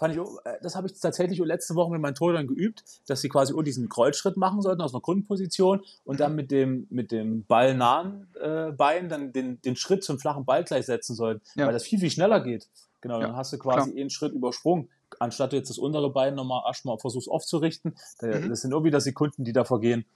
Fand 0.01 0.17
ich, 0.17 0.21
äh, 0.21 0.57
das 0.63 0.75
habe 0.75 0.89
ich 0.89 0.99
tatsächlich 0.99 1.39
letzte 1.39 1.75
Woche 1.77 1.93
mit 1.93 2.01
meinen 2.01 2.15
Torhütern 2.15 2.49
geübt, 2.49 2.83
dass 3.07 3.21
sie 3.21 3.29
quasi 3.29 3.55
diesen 3.63 3.89
Kreuzschritt 3.89 4.37
machen 4.37 4.63
sollten 4.63 4.81
aus 4.81 4.95
einer 4.95 5.03
Grundposition 5.03 5.83
und 6.05 6.19
dann 6.19 6.35
mit 6.35 6.51
dem, 6.51 6.87
mit 6.91 7.13
dem 7.13 7.45
ballnahen 7.45 8.27
äh, 8.41 8.73
Bein 8.73 9.09
dann 9.09 9.33
den, 9.33 9.61
den 9.61 9.77
Schritt 9.77 10.03
zum 10.03 10.19
flachen 10.19 10.45
Ball 10.47 10.65
gleich 10.65 10.87
setzen 10.87 11.15
sollten, 11.15 11.43
ja. 11.55 11.67
weil 11.67 11.75
das 11.75 11.85
viel, 11.85 12.01
viel 12.01 12.11
schneller 12.11 12.41
geht. 12.41 12.67
Genau, 13.03 13.21
ja, 13.21 13.29
dann 13.29 13.37
hast 13.37 13.53
du 13.53 13.59
quasi 13.59 13.91
klar. 13.91 14.01
einen 14.01 14.11
Schritt 14.11 14.33
übersprungen, 14.33 14.89
anstatt 15.19 15.53
du 15.53 15.57
jetzt 15.57 15.69
das 15.69 15.79
untere 15.79 16.11
Bein 16.11 16.35
nochmal 16.35 16.63
erstmal 16.67 16.99
versuchst 16.99 17.29
aufzurichten. 17.31 17.95
Mhm. 18.23 18.49
Das 18.49 18.63
sind 18.63 18.71
nur 18.71 18.85
wieder 18.85 19.01
Sekunden, 19.01 19.45
die 19.45 19.53
da 19.53 19.65
vergehen. 19.65 20.07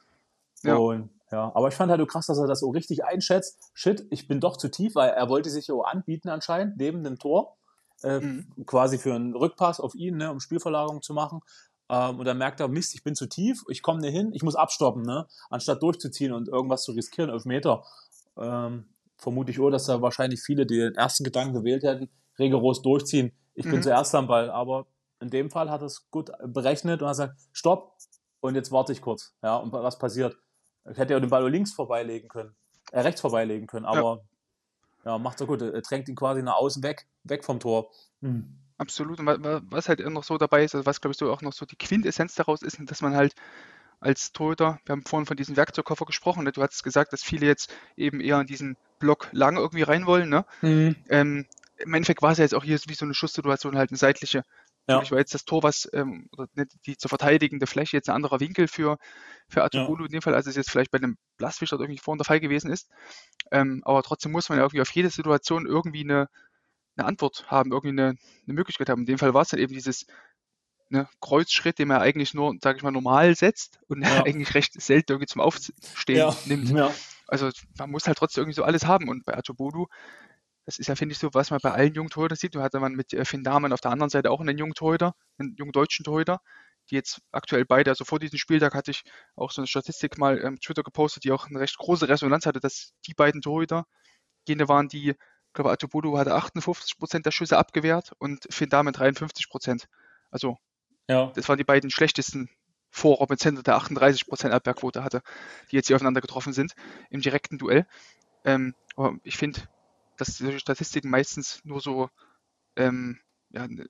Ja. 0.63 0.77
Und, 0.77 1.11
ja, 1.31 1.53
aber 1.55 1.69
ich 1.69 1.75
fand 1.75 1.91
halt 1.91 2.01
so 2.01 2.07
krass, 2.07 2.27
dass 2.27 2.39
er 2.39 2.47
das 2.47 2.61
so 2.61 2.71
richtig 2.71 3.05
einschätzt. 3.05 3.59
Shit, 3.75 4.07
ich 4.11 4.29
bin 4.29 4.41
doch 4.41 4.57
zu 4.57 4.71
tief, 4.71 4.95
weil 4.95 5.11
er 5.11 5.29
wollte 5.29 5.51
sich 5.51 5.67
ja 5.67 5.75
auch 5.75 5.85
anbieten 5.85 6.29
anscheinend, 6.31 6.79
neben 6.79 7.05
dem 7.05 7.19
Tor. 7.19 7.57
Äh, 8.05 8.21
mhm. 8.21 8.67
quasi 8.67 8.99
für 8.99 9.15
einen 9.15 9.35
Rückpass 9.35 9.81
auf 9.81 9.95
ihn, 9.95 10.19
ne, 10.19 10.31
um 10.31 10.39
Spielverlagerung 10.39 11.01
zu 11.01 11.15
machen. 11.15 11.41
Ähm, 11.89 12.19
und 12.19 12.27
dann 12.27 12.37
merkt 12.37 12.61
er, 12.61 12.69
Mist, 12.69 12.95
ich 12.95 13.03
bin 13.03 13.15
zu 13.15 13.27
tief, 13.27 13.63
ich 13.69 13.83
komme 13.83 14.01
nicht 14.01 14.13
hin, 14.13 14.31
ich 14.35 14.43
muss 14.43 14.57
abstoppen, 14.57 15.03
ne? 15.03 15.27
anstatt 15.49 15.83
durchzuziehen 15.83 16.33
und 16.33 16.49
irgendwas 16.49 16.85
zu 16.85 16.93
riskieren 16.93 17.31
auf 17.31 17.47
Meter. 17.47 17.83
Ähm, 18.37 18.87
vermute 19.17 19.51
ich 19.51 19.61
auch, 19.61 19.71
dass 19.71 19.87
da 19.87 20.03
wahrscheinlich 20.03 20.43
viele, 20.43 20.67
die 20.67 20.77
den 20.77 20.95
ersten 20.95 21.25
Gedanken 21.25 21.55
gewählt 21.55 21.83
hätten, 21.83 22.11
rigoros 22.39 22.83
durchziehen. 22.83 23.33
Ich 23.55 23.65
mhm. 23.65 23.73
bin 23.73 23.83
zuerst 23.83 24.15
am 24.15 24.27
Ball, 24.27 24.51
aber 24.51 24.87
in 25.21 25.31
dem 25.31 25.51
Fall 25.51 25.71
hat 25.71 25.81
er 25.81 25.87
es 25.87 26.11
gut 26.11 26.31
berechnet 26.47 27.01
und 27.01 27.09
hat 27.09 27.15
gesagt, 27.15 27.41
stopp, 27.53 27.97
und 28.41 28.55
jetzt 28.55 28.71
warte 28.71 28.93
ich 28.93 29.01
kurz. 29.01 29.35
Ja, 29.43 29.57
und 29.57 29.73
was 29.73 29.99
passiert? 29.99 30.37
Ich 30.91 30.99
hätte 30.99 31.15
ja 31.15 31.21
den 31.21 31.31
Ball 31.31 31.49
links 31.51 31.73
vorbeilegen 31.73 32.29
können, 32.29 32.55
äh, 32.93 33.01
rechts 33.01 33.23
vorbeilegen 33.23 33.67
können, 33.67 33.87
aber 33.87 34.17
ja, 34.17 34.23
ja 35.05 35.19
macht 35.19 35.41
er 35.41 35.47
gut. 35.47 35.63
Er 35.63 35.81
drängt 35.83 36.09
ihn 36.09 36.17
quasi 36.17 36.43
nach 36.43 36.57
außen 36.57 36.83
weg, 36.83 37.07
weg 37.25 37.45
vom 37.45 37.61
Tor. 37.61 37.91
Mhm. 38.21 38.57
Absolut. 38.77 39.21
Und 39.21 39.27
was 39.71 39.89
halt 39.89 40.01
noch 40.01 40.25
so 40.25 40.37
dabei 40.37 40.65
ist, 40.65 40.75
also 40.75 40.85
was 40.87 41.01
glaube 41.01 41.13
ich 41.13 41.19
so 41.19 41.31
auch 41.31 41.43
noch 41.43 41.53
so 41.53 41.65
die 41.65 41.77
Quintessenz 41.77 42.35
daraus 42.35 42.63
ist, 42.63 42.79
dass 42.81 43.03
man 43.03 43.15
halt 43.15 43.35
als 44.01 44.33
Torhüter, 44.33 44.81
wir 44.85 44.93
haben 44.93 45.05
vorhin 45.05 45.27
von 45.27 45.37
diesem 45.37 45.57
Werkzeugkoffer 45.57 46.05
gesprochen, 46.05 46.45
ne? 46.45 46.53
du 46.53 46.63
hast 46.63 46.83
gesagt, 46.83 47.13
dass 47.13 47.23
viele 47.23 47.47
jetzt 47.47 47.73
eben 47.97 48.21
eher 48.21 48.41
in 48.41 48.47
diesen 48.47 48.77
Block 48.99 49.29
lang 49.33 49.57
irgendwie 49.57 49.83
rein 49.83 50.07
wollen. 50.07 50.29
Ne? 50.29 50.45
Mhm. 50.61 50.97
Ähm, 51.09 51.47
Im 51.79 51.95
Endeffekt 51.95 52.21
war 52.21 52.33
es 52.33 52.39
ja 52.39 52.45
jetzt 52.45 52.55
auch 52.55 52.65
hier 52.65 52.79
wie 52.87 52.95
so 52.95 53.05
eine 53.05 53.15
Schusssituation, 53.15 53.79
halt 53.79 53.91
eine 53.91 53.97
seitliche. 53.97 54.45
Ja. 54.87 55.01
Ich 55.01 55.11
war 55.11 55.19
jetzt 55.19 55.33
das 55.33 55.45
Tor, 55.45 55.63
was, 55.63 55.89
ähm, 55.95 56.29
oder 56.37 56.47
die 56.87 56.97
zu 56.99 57.09
verteidigende 57.09 57.67
Fläche, 57.67 57.97
jetzt 57.97 58.11
ein 58.11 58.17
anderer 58.17 58.41
Winkel 58.41 58.69
für, 58.69 58.99
für 59.49 59.65
Atobulu 59.65 60.03
ja. 60.03 60.07
in 60.07 60.13
dem 60.13 60.23
Fall, 60.23 60.35
als 60.35 60.47
es 60.47 60.57
jetzt 60.57 60.71
vielleicht 60.71 60.91
bei 60.91 60.99
einem 60.99 61.17
Blastfischer 61.39 61.81
irgendwie 61.81 61.99
vorhin 61.99 62.19
der 62.19 62.27
Fall 62.27 62.41
gewesen 62.41 62.71
ist. 62.71 62.91
Ähm, 63.51 63.81
aber 63.85 64.03
trotzdem 64.03 64.33
muss 64.33 64.49
man 64.51 64.59
ja 64.59 64.65
irgendwie 64.65 64.83
auf 64.83 64.91
jede 64.91 65.09
Situation 65.09 65.67
irgendwie 65.67 66.03
eine, 66.03 66.29
eine 66.97 67.07
Antwort 67.07 67.47
haben, 67.51 67.73
irgendwie 67.73 68.01
eine, 68.01 68.09
eine 68.47 68.55
Möglichkeit 68.55 68.91
haben. 68.91 69.01
In 69.01 69.07
dem 69.07 69.19
Fall 69.19 69.33
war 69.33 69.43
es 69.43 69.49
dann 69.49 69.61
eben 69.61 69.73
dieses 69.73 70.07
ne, 70.91 71.09
Kreuzschritt, 71.21 71.79
den 71.79 71.89
man 71.89 72.03
eigentlich 72.03 72.35
nur, 72.35 72.55
sage 72.63 72.77
ich 72.77 72.83
mal, 72.83 72.91
normal 72.91 73.35
setzt 73.35 73.81
und 73.89 74.03
ja. 74.03 74.23
eigentlich 74.25 74.55
recht 74.55 74.81
selten 74.81 75.13
irgendwie 75.13 75.29
zum 75.29 75.41
Aufstehen 75.41 76.17
ja. 76.17 76.37
nimmt. 76.45 76.71
Also 77.27 77.51
man 77.79 77.91
muss 77.91 78.07
halt 78.07 78.19
trotzdem 78.19 78.43
irgendwie 78.43 78.57
so 78.57 78.65
alles 78.65 78.87
haben. 78.87 79.09
Und 79.09 79.25
bei 79.25 79.35
Atobodu, 79.35 79.87
das 80.67 80.79
ist 80.79 80.87
ja, 80.89 80.97
finde 80.97 81.13
ich, 81.13 81.19
so, 81.19 81.29
was 81.33 81.51
man 81.51 81.61
bei 81.63 81.73
allen 81.73 81.95
jungen 81.95 82.11
Torhütern 82.11 82.37
sieht. 82.37 82.55
Du 82.55 82.63
hatte 82.63 82.81
man 82.81 82.93
mit 82.95 83.13
äh, 83.13 83.25
Finn 83.25 83.45
Dahmen 83.45 83.73
auf 83.73 83.81
der 83.81 83.91
anderen 83.91 84.11
Seite 84.11 84.31
auch 84.31 84.41
einen 84.41 84.57
jungen 84.57 84.75
Torhüter, 84.75 85.15
einen 85.39 85.55
jungen 85.57 85.73
deutschen 85.73 86.05
Torhüter, 86.05 86.41
die 86.91 86.95
jetzt 86.95 87.21
aktuell 87.33 87.65
beide, 87.65 87.91
also 87.91 88.05
vor 88.05 88.19
diesem 88.19 88.39
Spieltag 88.39 88.75
hatte 88.75 88.91
ich 88.91 89.03
auch 89.37 89.51
so 89.51 89.61
eine 89.61 89.67
Statistik 89.67 90.19
mal 90.19 90.43
ähm, 90.43 90.61
Twitter 90.61 90.83
gepostet, 90.83 91.25
die 91.25 91.33
auch 91.33 91.47
eine 91.49 91.61
recht 91.61 91.77
große 91.77 92.09
Resonanz 92.09 92.47
hatte, 92.47 92.61
dass 92.61 92.93
die 93.07 93.15
beiden 93.15 93.43
Torhüter 93.43 93.87
jene 94.47 94.69
waren, 94.69 94.89
die 94.89 95.11
ich 95.11 95.57
glaube, 95.57 95.71
Atubodu 95.71 96.19
hatte 96.19 96.35
58% 96.35 97.23
der 97.23 97.31
Schüsse 97.31 97.57
abgewehrt 97.57 98.11
und 98.19 98.45
Finn 98.51 98.71
Dahmen 98.71 98.93
53 98.93 99.47
Also, 100.33 100.59
ja. 101.09 101.31
das 101.37 101.49
waren 101.49 101.59
die 101.59 101.65
beiden 101.65 101.91
schlechtesten 101.91 102.51
vor 102.91 103.19
Robin 103.19 103.39
Center, 103.39 103.63
der 103.63 103.77
38% 103.77 104.51
Abwehrquote 104.51 105.05
hatte, 105.05 105.23
die 105.71 105.77
jetzt 105.77 105.87
hier 105.87 105.95
aufeinander 105.95 106.21
getroffen 106.21 106.53
sind 106.53 106.75
im 107.09 107.21
direkten 107.21 107.59
Duell. 107.59 107.87
Ähm, 108.45 108.75
aber 108.97 109.17
ich 109.23 109.37
finde, 109.37 109.61
dass 110.17 110.39
solche 110.39 110.61
Statistiken 110.61 111.11
meistens 111.11 111.61
nur 111.65 111.81
so 111.81 112.09
ähm, 112.77 113.21
ja, 113.51 113.63
ein 113.63 113.89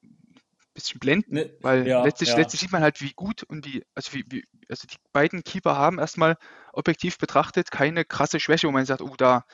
bisschen 0.74 1.00
blenden, 1.00 1.34
ne, 1.34 1.56
weil 1.60 1.86
ja, 1.86 2.04
letztlich, 2.04 2.30
ja. 2.30 2.36
letztlich 2.36 2.60
sieht 2.60 2.72
man 2.72 2.82
halt, 2.82 3.00
wie 3.00 3.12
gut 3.12 3.42
und 3.44 3.64
wie, 3.66 3.84
also 3.94 4.12
wie, 4.12 4.24
wie, 4.28 4.44
also 4.68 4.86
die 4.86 4.96
beiden 5.12 5.44
Keeper 5.44 5.76
haben 5.76 5.98
erstmal 5.98 6.36
objektiv 6.72 7.18
betrachtet 7.18 7.70
keine 7.70 8.04
krasse 8.04 8.40
Schwäche, 8.40 8.66
wo 8.66 8.72
man 8.72 8.84
sagt, 8.84 9.00
oh, 9.00 9.14
da, 9.16 9.44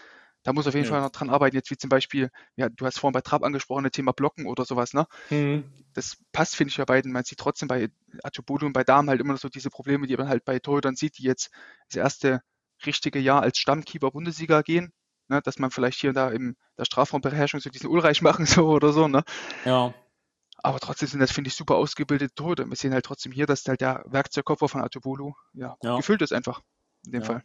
da 0.42 0.52
muss 0.52 0.66
auf 0.66 0.74
jeden 0.74 0.86
ja. 0.86 0.92
Fall 0.92 1.02
noch 1.02 1.10
dran 1.10 1.30
arbeiten, 1.30 1.56
jetzt 1.56 1.70
wie 1.70 1.76
zum 1.76 1.90
Beispiel, 1.90 2.30
ja, 2.56 2.68
du 2.70 2.86
hast 2.86 2.98
vorhin 2.98 3.12
bei 3.12 3.20
Trapp 3.20 3.44
angesprochen, 3.44 3.84
das 3.84 3.92
Thema 3.92 4.12
Blocken 4.12 4.46
oder 4.46 4.64
sowas, 4.64 4.94
ne? 4.94 5.06
Mhm. 5.28 5.64
Das 5.92 6.16
passt, 6.32 6.56
finde 6.56 6.70
ich, 6.70 6.78
bei 6.78 6.84
beiden. 6.86 7.12
Man 7.12 7.24
sieht 7.24 7.38
trotzdem 7.38 7.68
bei 7.68 7.88
Atubulu 8.22 8.66
und 8.66 8.72
bei 8.72 8.84
Damen 8.84 9.10
halt 9.10 9.20
immer 9.20 9.34
noch 9.34 9.40
so 9.40 9.48
diese 9.48 9.70
Probleme, 9.70 10.06
die 10.06 10.16
man 10.16 10.28
halt 10.28 10.44
bei 10.44 10.58
Torhütern 10.58 10.96
sieht, 10.96 11.18
die 11.18 11.24
jetzt 11.24 11.50
das 11.90 11.96
erste 11.96 12.42
richtige 12.86 13.18
Jahr 13.18 13.42
als 13.42 13.58
Stammkeeper 13.58 14.10
Bundesliga 14.10 14.62
gehen, 14.62 14.92
ne? 15.30 15.40
dass 15.42 15.58
man 15.58 15.70
vielleicht 15.70 15.98
hier 16.00 16.10
und 16.10 16.16
da 16.16 16.30
in 16.30 16.56
der 16.78 16.84
Strafraumbeherrschung 16.84 17.60
so 17.60 17.70
diesen 17.70 17.88
Ulreich 17.88 18.22
machen 18.22 18.46
so 18.46 18.68
oder 18.68 18.92
so, 18.92 19.08
ne? 19.08 19.22
Ja. 19.64 19.94
Aber 20.62 20.78
trotzdem 20.78 21.08
sind 21.08 21.20
das, 21.20 21.32
finde 21.32 21.48
ich, 21.48 21.54
super 21.54 21.76
ausgebildete 21.76 22.34
Torhüter. 22.34 22.66
Wir 22.66 22.76
sehen 22.76 22.92
halt 22.92 23.06
trotzdem 23.06 23.32
hier, 23.32 23.46
dass 23.46 23.64
halt 23.66 23.80
der 23.80 24.04
Werkzeugkoffer 24.06 24.68
von 24.68 24.82
Atubulu 24.82 25.32
ja, 25.54 25.76
ja. 25.82 25.96
gefüllt 25.96 26.20
ist 26.20 26.34
einfach, 26.34 26.60
in 27.06 27.12
dem 27.12 27.22
ja. 27.22 27.26
Fall 27.26 27.42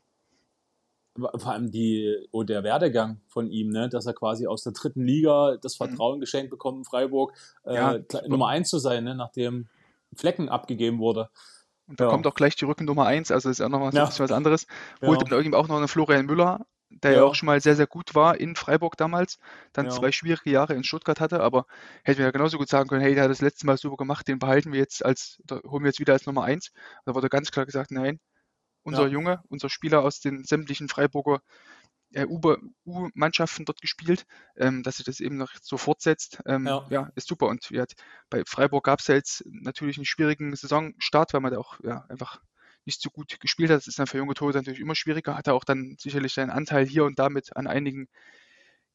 vor 1.17 1.51
allem 1.53 1.71
die, 1.71 2.27
oh, 2.31 2.43
der 2.43 2.63
Werdegang 2.63 3.21
von 3.27 3.49
ihm, 3.49 3.69
ne, 3.69 3.87
dass 3.89 4.05
er 4.05 4.13
quasi 4.13 4.47
aus 4.47 4.63
der 4.63 4.73
dritten 4.73 5.03
Liga 5.03 5.57
das 5.61 5.79
mhm. 5.79 5.85
Vertrauen 5.85 6.17
mhm. 6.17 6.21
geschenkt 6.21 6.49
bekommt 6.49 6.79
in 6.79 6.83
Freiburg, 6.83 7.33
äh, 7.63 7.75
ja, 7.75 7.99
Nummer 8.27 8.47
eins 8.47 8.69
zu 8.69 8.79
sein, 8.79 9.05
ne, 9.05 9.15
nachdem 9.15 9.67
Flecken 10.13 10.49
abgegeben 10.49 10.99
wurde. 10.99 11.29
Und 11.87 11.99
da 11.99 12.07
kommt 12.07 12.25
auch 12.25 12.33
gleich 12.33 12.55
die 12.55 12.65
Rücken 12.65 12.85
Nummer 12.85 13.05
eins, 13.05 13.31
also 13.31 13.49
ist 13.49 13.59
ja 13.59 13.69
nochmal 13.69 13.93
ja. 13.93 14.07
was 14.07 14.31
anderes. 14.31 14.65
Holt 15.01 15.21
dann 15.21 15.29
irgendwie 15.29 15.55
auch 15.55 15.67
noch 15.67 15.77
eine 15.77 15.87
Florian 15.87 16.25
Müller, 16.25 16.65
der 16.89 17.13
ja. 17.13 17.23
auch 17.23 17.35
schon 17.35 17.47
mal 17.47 17.59
sehr, 17.61 17.75
sehr 17.75 17.87
gut 17.87 18.15
war 18.15 18.39
in 18.39 18.55
Freiburg 18.55 18.97
damals, 18.97 19.37
dann 19.73 19.91
zwei 19.91 20.11
schwierige 20.11 20.51
Jahre 20.51 20.73
in 20.73 20.83
Stuttgart 20.83 21.19
hatte, 21.19 21.41
aber 21.41 21.65
hätten 22.03 22.19
wir 22.19 22.25
ja 22.25 22.31
genauso 22.31 22.57
gut 22.57 22.69
sagen 22.69 22.87
können, 22.87 23.01
hey, 23.01 23.15
der 23.15 23.23
hat 23.23 23.31
das 23.31 23.41
letzte 23.41 23.65
Mal 23.65 23.77
super 23.77 23.97
gemacht, 23.97 24.27
den 24.27 24.39
behalten 24.39 24.71
wir 24.71 24.79
jetzt 24.79 25.03
als, 25.03 25.41
holen 25.49 25.83
wir 25.83 25.89
jetzt 25.89 25.99
wieder 25.99 26.13
als 26.13 26.25
Nummer 26.25 26.43
eins. 26.43 26.71
Da 27.05 27.15
wurde 27.15 27.29
ganz 27.29 27.51
klar 27.51 27.65
gesagt, 27.65 27.91
nein, 27.91 28.19
unser 28.83 29.03
ja. 29.03 29.07
Junge, 29.07 29.41
unser 29.49 29.69
Spieler 29.69 30.03
aus 30.03 30.19
den 30.19 30.43
sämtlichen 30.43 30.87
Freiburger 30.87 31.41
äh, 32.13 32.25
U-Mannschaften 32.25 33.65
dort 33.65 33.81
gespielt, 33.81 34.25
ähm, 34.55 34.83
dass 34.83 34.97
sich 34.97 35.05
das 35.05 35.19
eben 35.19 35.37
noch 35.37 35.51
so 35.61 35.77
fortsetzt. 35.77 36.39
Ähm, 36.45 36.65
ja. 36.65 36.85
ja. 36.89 37.09
ist 37.15 37.27
super. 37.27 37.47
Und 37.47 37.69
ja, 37.71 37.85
bei 38.29 38.43
Freiburg 38.45 38.85
gab 38.85 38.99
es 38.99 39.07
ja 39.07 39.15
jetzt 39.15 39.43
natürlich 39.45 39.97
einen 39.97 40.05
schwierigen 40.05 40.55
Saisonstart, 40.55 41.33
weil 41.33 41.41
man 41.41 41.51
da 41.51 41.59
auch 41.59 41.79
ja, 41.83 42.05
einfach 42.09 42.41
nicht 42.85 43.01
so 43.01 43.09
gut 43.09 43.39
gespielt 43.39 43.69
hat. 43.69 43.77
Das 43.77 43.87
ist 43.87 43.99
dann 43.99 44.07
für 44.07 44.17
junge 44.17 44.33
Torhüter 44.33 44.59
natürlich 44.59 44.79
immer 44.79 44.95
schwieriger. 44.95 45.35
Hat 45.35 45.47
er 45.47 45.53
auch 45.53 45.63
dann 45.63 45.95
sicherlich 45.99 46.33
seinen 46.33 46.51
Anteil 46.51 46.85
hier 46.85 47.05
und 47.05 47.19
damit 47.19 47.55
an 47.55 47.67
einigen 47.67 48.07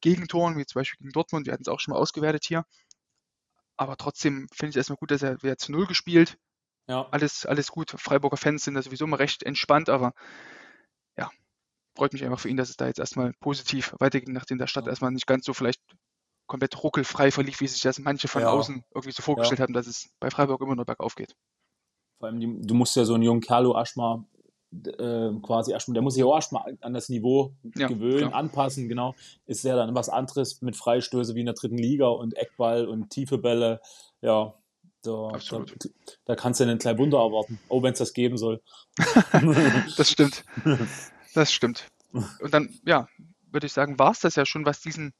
Gegentoren, 0.01 0.57
wie 0.57 0.65
zum 0.65 0.79
Beispiel 0.79 0.97
gegen 0.99 1.11
Dortmund. 1.11 1.45
Wir 1.45 1.53
hatten 1.53 1.63
es 1.63 1.67
auch 1.67 1.79
schon 1.79 1.93
mal 1.93 1.99
ausgewertet 1.99 2.45
hier. 2.45 2.65
Aber 3.77 3.97
trotzdem 3.97 4.47
finde 4.53 4.69
ich 4.69 4.75
es 4.75 4.77
erstmal 4.77 4.97
gut, 4.97 5.11
dass 5.11 5.21
er 5.21 5.41
wieder 5.43 5.57
zu 5.57 5.71
Null 5.71 5.87
gespielt. 5.87 6.37
Ja. 6.87 7.07
Alles, 7.11 7.45
alles 7.45 7.67
gut. 7.67 7.91
Freiburger 7.91 8.37
Fans 8.37 8.63
sind 8.63 8.73
da 8.73 8.81
sowieso 8.81 9.05
immer 9.05 9.19
recht 9.19 9.43
entspannt, 9.43 9.89
aber 9.89 10.13
ja, 11.17 11.29
freut 11.95 12.13
mich 12.13 12.23
einfach 12.23 12.39
für 12.39 12.49
ihn, 12.49 12.57
dass 12.57 12.69
es 12.69 12.77
da 12.77 12.87
jetzt 12.87 12.99
erstmal 12.99 13.33
positiv 13.39 13.95
weiterging, 13.99 14.33
nachdem 14.33 14.57
der 14.57 14.67
Stadt 14.67 14.85
ja. 14.85 14.89
erstmal 14.89 15.11
nicht 15.11 15.27
ganz 15.27 15.45
so 15.45 15.53
vielleicht 15.53 15.81
komplett 16.47 16.83
ruckelfrei 16.83 17.31
verlief, 17.31 17.61
wie 17.61 17.67
sich 17.67 17.81
das 17.81 17.99
manche 17.99 18.27
von 18.27 18.41
ja. 18.41 18.49
außen 18.49 18.83
irgendwie 18.93 19.13
so 19.13 19.23
vorgestellt 19.23 19.59
ja. 19.59 19.63
haben, 19.63 19.73
dass 19.73 19.87
es 19.87 20.09
bei 20.19 20.29
Freiburg 20.29 20.61
immer 20.61 20.75
nur 20.75 20.85
bergauf 20.85 21.15
geht. 21.15 21.33
Vor 22.21 22.29
allem, 22.29 22.39
die, 22.39 22.67
du 22.67 22.75
musst 22.75 22.95
ja 22.95 23.03
so 23.03 23.15
einen 23.15 23.23
jungen 23.23 23.41
Kerlo 23.41 23.75
erstmal 23.75 24.23
äh, 24.71 25.31
quasi 25.41 25.71
erstmal, 25.71 25.95
der 25.95 26.03
muss 26.03 26.13
sich 26.13 26.23
auch 26.23 26.35
erstmal 26.35 26.77
an 26.81 26.93
das 26.93 27.09
Niveau 27.09 27.55
ja, 27.75 27.87
gewöhnen, 27.87 28.29
klar. 28.29 28.35
anpassen, 28.35 28.87
genau. 28.87 29.15
Ist 29.47 29.63
ja 29.63 29.75
dann 29.75 29.95
was 29.95 30.07
anderes 30.07 30.61
mit 30.61 30.75
Freistöße 30.75 31.33
wie 31.33 31.39
in 31.39 31.47
der 31.47 31.55
dritten 31.55 31.79
Liga 31.79 32.09
und 32.09 32.37
Eckball 32.37 32.85
und 32.85 33.09
tiefe 33.09 33.39
Bälle. 33.39 33.81
Ja, 34.21 34.53
da, 35.01 35.31
da, 35.49 35.65
da, 36.25 36.35
kannst 36.35 36.59
du 36.59 36.63
einen 36.63 36.77
kleinen 36.77 36.99
Wunder 36.99 37.17
erwarten, 37.17 37.59
auch 37.69 37.81
wenn 37.81 37.93
es 37.93 37.99
das 37.99 38.13
geben 38.13 38.37
soll. 38.37 38.61
das 39.97 40.11
stimmt. 40.11 40.45
Das 41.33 41.51
stimmt. 41.51 41.87
Und 42.13 42.53
dann, 42.53 42.69
ja, 42.85 43.07
würde 43.51 43.65
ich 43.65 43.73
sagen, 43.73 43.97
war 43.97 44.11
es 44.11 44.19
das 44.19 44.35
ja 44.35 44.45
schon, 44.45 44.63
was 44.63 44.79
diesen 44.79 45.11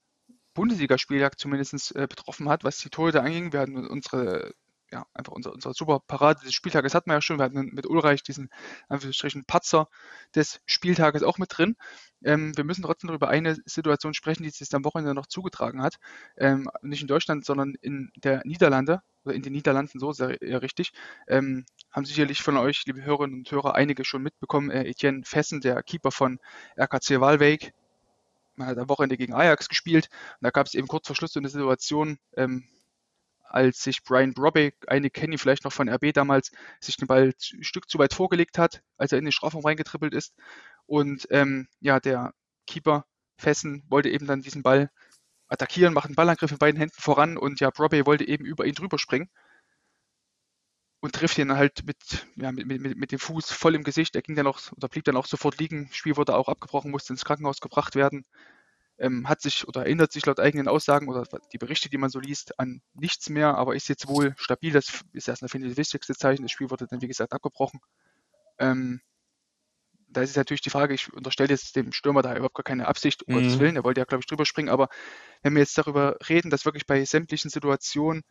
Bundesligaspieltag 0.54 1.40
zumindest 1.40 1.96
äh, 1.96 2.06
betroffen 2.08 2.48
hat, 2.48 2.64
was 2.64 2.78
die 2.78 2.90
Torhüter 2.90 3.24
anging. 3.24 3.54
Wir 3.54 3.62
hatten 3.62 3.88
unsere 3.88 4.54
ja, 4.92 5.06
einfach 5.14 5.32
unser, 5.32 5.54
unser 5.54 5.74
super 5.74 6.00
Parade 6.06 6.42
des 6.44 6.54
Spieltages 6.54 6.94
hatten 6.94 7.10
wir 7.10 7.16
ja 7.16 7.22
schon. 7.22 7.40
Wir 7.40 7.46
hatten 7.46 7.72
mit 7.74 7.88
Ulreich 7.88 8.24
diesen 8.24 8.50
Anführungsstrichen 8.90 9.46
Patzer 9.46 9.88
des 10.36 10.60
Spieltages 10.66 11.24
auch 11.24 11.38
mit 11.38 11.58
drin. 11.58 11.76
Ähm, 12.24 12.56
wir 12.58 12.66
müssen 12.66 12.84
trotzdem 12.84 13.10
über 13.10 13.30
eine 13.30 13.56
Situation 13.66 14.14
sprechen, 14.14 14.44
die 14.44 14.50
sich 14.50 14.74
am 14.74 14.84
Wochenende 14.84 15.14
noch 15.14 15.28
zugetragen 15.28 15.82
hat. 15.82 15.96
Ähm, 16.38 16.70
nicht 16.82 17.02
in 17.02 17.08
Deutschland, 17.08 17.46
sondern 17.46 17.74
in 17.82 18.12
der 18.18 18.42
Niederlande 18.44 19.02
oder 19.24 19.34
in 19.34 19.42
den 19.42 19.54
Niederlanden, 19.54 20.00
so 20.00 20.12
sehr 20.12 20.42
eher 20.42 20.62
richtig. 20.62 20.92
Ähm, 21.28 21.66
haben 21.92 22.06
sicherlich 22.06 22.42
von 22.42 22.58
euch, 22.58 22.84
liebe 22.86 23.02
Hörerinnen 23.02 23.40
und 23.40 23.52
Hörer, 23.52 23.76
einige 23.76 24.04
schon 24.04 24.22
mitbekommen. 24.24 24.70
Äh, 24.72 24.84
Etienne 24.90 25.24
Fessen, 25.24 25.62
der 25.62 25.82
Keeper 25.84 26.12
von 26.12 26.40
RKC 26.78 27.22
Walwijk, 27.22 27.74
man 28.56 28.68
hat 28.68 28.78
am 28.78 28.90
Wochenende 28.90 29.18
gegen 29.18 29.34
Ajax 29.34 29.70
gespielt. 29.70 30.10
Und 30.12 30.46
da 30.46 30.50
gab 30.50 30.68
es 30.68 30.74
eben 30.74 30.88
kurz 30.88 31.08
vor 31.08 31.16
Schluss 31.16 31.34
so 31.34 31.40
eine 31.40 31.50
Situation, 31.50 32.18
ähm, 32.36 32.68
als 33.54 33.84
sich 33.84 34.04
Brian 34.04 34.34
Brobby, 34.34 34.74
einige 34.88 35.12
kennen 35.12 35.34
ihn 35.34 35.40
vielleicht 35.40 35.64
noch 35.64 35.74
von 35.74 35.90
RB 35.90 36.14
damals, 36.14 36.52
sich 36.80 36.98
den 36.98 37.08
Ball 37.08 37.34
ein 37.54 37.64
Stück 37.64 37.90
zu 37.90 38.00
weit 38.00 38.14
vorgelegt 38.14 38.58
hat, 38.58 38.82
als 38.98 39.12
er 39.12 39.20
in 39.20 39.26
den 39.26 39.32
Strafraum 39.32 39.66
reingetrippelt 39.66 40.14
ist. 40.14 40.34
Und 40.86 41.28
ähm, 41.32 41.68
ja, 41.80 42.00
der 42.00 42.34
Keeper 42.68 43.06
Fessen 43.38 43.84
wollte 43.90 44.10
eben 44.10 44.28
dann 44.28 44.42
diesen 44.42 44.64
Ball 44.64 44.92
attackieren, 45.48 45.94
macht 45.94 46.06
einen 46.06 46.16
Ballangriff 46.16 46.52
mit 46.52 46.60
beiden 46.60 46.80
Händen 46.80 47.02
voran 47.02 47.38
und 47.38 47.60
ja, 47.60 47.70
Brobby 47.70 48.06
wollte 48.06 48.28
eben 48.28 48.46
über 48.46 48.66
ihn 48.66 48.76
drüber 48.76 48.98
springen 48.98 49.30
und 51.02 51.14
trifft 51.14 51.38
ihn 51.40 51.52
halt 51.52 51.86
mit, 51.86 52.28
ja, 52.36 52.52
mit, 52.52 52.68
mit, 52.68 52.98
mit 52.98 53.12
dem 53.12 53.20
Fuß 53.20 53.52
voll 53.52 53.76
im 53.76 53.84
Gesicht. 53.84 54.16
Er 54.16 54.22
ging 54.22 54.36
dann 54.36 54.48
auch 54.48 54.60
oder 54.78 54.88
blieb 54.88 55.04
dann 55.04 55.18
auch 55.18 55.26
sofort 55.26 55.58
liegen. 55.60 55.90
Spiel 55.92 56.16
wurde 56.16 56.36
auch 56.36 56.48
abgebrochen, 56.48 56.92
musste 56.92 57.12
ins 57.12 57.26
Krankenhaus 57.26 57.60
gebracht 57.60 57.96
werden. 57.96 58.26
Ähm, 59.02 59.28
hat 59.28 59.42
sich 59.42 59.68
oder 59.68 59.82
erinnert 59.82 60.12
sich 60.12 60.28
laut 60.28 60.40
eigenen 60.40 60.68
Aussagen 60.68 61.10
oder 61.10 61.24
die 61.52 61.58
Berichte, 61.58 61.90
die 61.90 61.98
man 61.98 62.12
so 62.12 62.20
liest, 62.20 62.60
an 62.60 62.84
nichts 62.94 63.30
mehr, 63.30 63.56
aber 63.56 63.76
ist 63.76 63.90
jetzt 63.90 64.08
wohl 64.08 64.36
stabil. 64.38 64.72
Das 64.72 65.04
ist 65.12 65.28
erst 65.28 65.42
finde 65.50 65.68
ich, 65.68 65.74
das 65.74 65.78
wichtigste 65.78 66.14
Zeichen. 66.14 66.44
Das 66.44 66.52
Spiel 66.52 66.70
wurde 66.70 66.86
dann, 66.86 67.02
wie 67.02 67.08
gesagt, 67.08 67.34
abgebrochen. 67.34 67.80
Ähm, 68.60 69.02
da 70.08 70.22
ist 70.22 70.36
natürlich 70.36 70.62
die 70.62 70.70
Frage, 70.70 70.94
ich 70.94 71.12
unterstelle 71.14 71.50
jetzt 71.50 71.76
dem 71.76 71.92
Stürmer 71.92 72.22
da 72.22 72.36
überhaupt 72.36 72.56
gar 72.56 72.64
keine 72.64 72.88
Absicht, 72.88 73.24
um 73.24 73.34
mhm. 73.34 73.40
Gottes 73.40 73.60
Willen, 73.60 73.76
er 73.76 73.84
wollte 73.84 74.02
ja, 74.02 74.06
glaube 74.06 74.22
ich, 74.22 74.28
drüber 74.28 74.46
springen, 74.46 74.70
aber 74.70 74.90
wenn 75.42 75.54
wir 75.54 75.62
jetzt 75.62 75.78
darüber 75.78 76.18
reden, 76.28 76.50
dass 76.50 76.66
wirklich 76.66 76.86
bei 76.86 77.04
sämtlichen 77.06 77.50
Situationen 77.50 78.24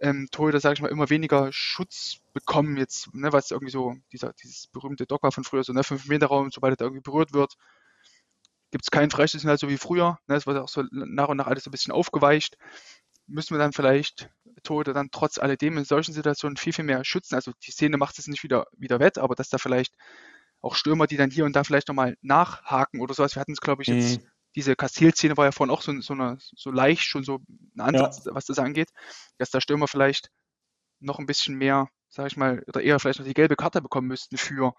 ähm, 0.00 0.28
Torhüter, 0.30 0.60
sage 0.60 0.74
ich 0.74 0.82
mal, 0.82 0.90
immer 0.90 1.10
weniger 1.10 1.52
Schutz 1.52 2.18
bekommen, 2.32 2.76
jetzt, 2.76 3.14
ne, 3.14 3.32
was 3.32 3.50
irgendwie 3.50 3.70
so, 3.70 3.94
dieser, 4.12 4.32
dieses 4.34 4.66
berühmte 4.66 5.06
Dogma 5.06 5.30
von 5.30 5.44
früher, 5.44 5.64
so 5.64 5.72
ne, 5.72 5.84
5 5.84 6.06
Meter 6.06 6.26
Raum, 6.26 6.50
sobald 6.50 6.74
er 6.74 6.76
da 6.76 6.84
irgendwie 6.84 7.02
berührt 7.02 7.32
wird, 7.32 7.54
gibt 8.74 8.86
es 8.86 8.90
keinen 8.90 9.12
Freistoßsignal, 9.12 9.56
so 9.56 9.68
wie 9.68 9.78
früher. 9.78 10.18
Ne, 10.26 10.34
es 10.34 10.48
wird 10.48 10.58
auch 10.58 10.66
so 10.66 10.82
nach 10.90 11.28
und 11.28 11.36
nach 11.36 11.46
alles 11.46 11.64
ein 11.64 11.70
bisschen 11.70 11.92
aufgeweicht. 11.92 12.58
Müssen 13.28 13.54
wir 13.54 13.60
dann 13.60 13.72
vielleicht 13.72 14.30
Torhüter 14.64 14.92
dann 14.92 15.10
trotz 15.12 15.38
alledem 15.38 15.78
in 15.78 15.84
solchen 15.84 16.12
Situationen 16.12 16.56
viel, 16.56 16.72
viel 16.72 16.84
mehr 16.84 17.04
schützen. 17.04 17.36
Also 17.36 17.52
die 17.64 17.70
Szene 17.70 17.98
macht 17.98 18.18
es 18.18 18.26
nicht 18.26 18.42
wieder, 18.42 18.66
wieder 18.72 18.98
wett, 18.98 19.18
aber 19.18 19.36
dass 19.36 19.48
da 19.48 19.58
vielleicht 19.58 19.94
auch 20.60 20.74
Stürmer, 20.74 21.06
die 21.06 21.16
dann 21.16 21.30
hier 21.30 21.44
und 21.44 21.54
da 21.54 21.62
vielleicht 21.62 21.86
nochmal 21.86 22.16
nachhaken 22.20 23.00
oder 23.00 23.14
sowas. 23.14 23.36
Wir 23.36 23.40
hatten 23.42 23.52
es, 23.52 23.60
glaube 23.60 23.82
ich, 23.82 23.88
jetzt 23.88 24.20
mhm 24.20 24.26
diese 24.56 24.76
Kastil-Szene 24.76 25.36
war 25.36 25.46
ja 25.46 25.52
vorhin 25.52 25.74
auch 25.74 25.82
so, 25.82 26.00
so, 26.00 26.14
eine, 26.14 26.38
so 26.38 26.70
leicht 26.70 27.02
schon 27.02 27.24
so 27.24 27.40
ein 27.74 27.80
Ansatz, 27.80 28.24
ja. 28.24 28.34
was 28.36 28.44
das 28.44 28.60
angeht, 28.60 28.90
dass 29.36 29.50
der 29.50 29.60
Stürmer 29.60 29.88
vielleicht 29.88 30.30
noch 31.00 31.18
ein 31.18 31.26
bisschen 31.26 31.56
mehr, 31.56 31.88
sag 32.08 32.28
ich 32.28 32.36
mal, 32.36 32.62
oder 32.68 32.80
eher 32.80 33.00
vielleicht 33.00 33.18
noch 33.18 33.26
die 33.26 33.34
gelbe 33.34 33.56
Karte 33.56 33.82
bekommen 33.82 34.06
müssten 34.06 34.36
für 34.36 34.74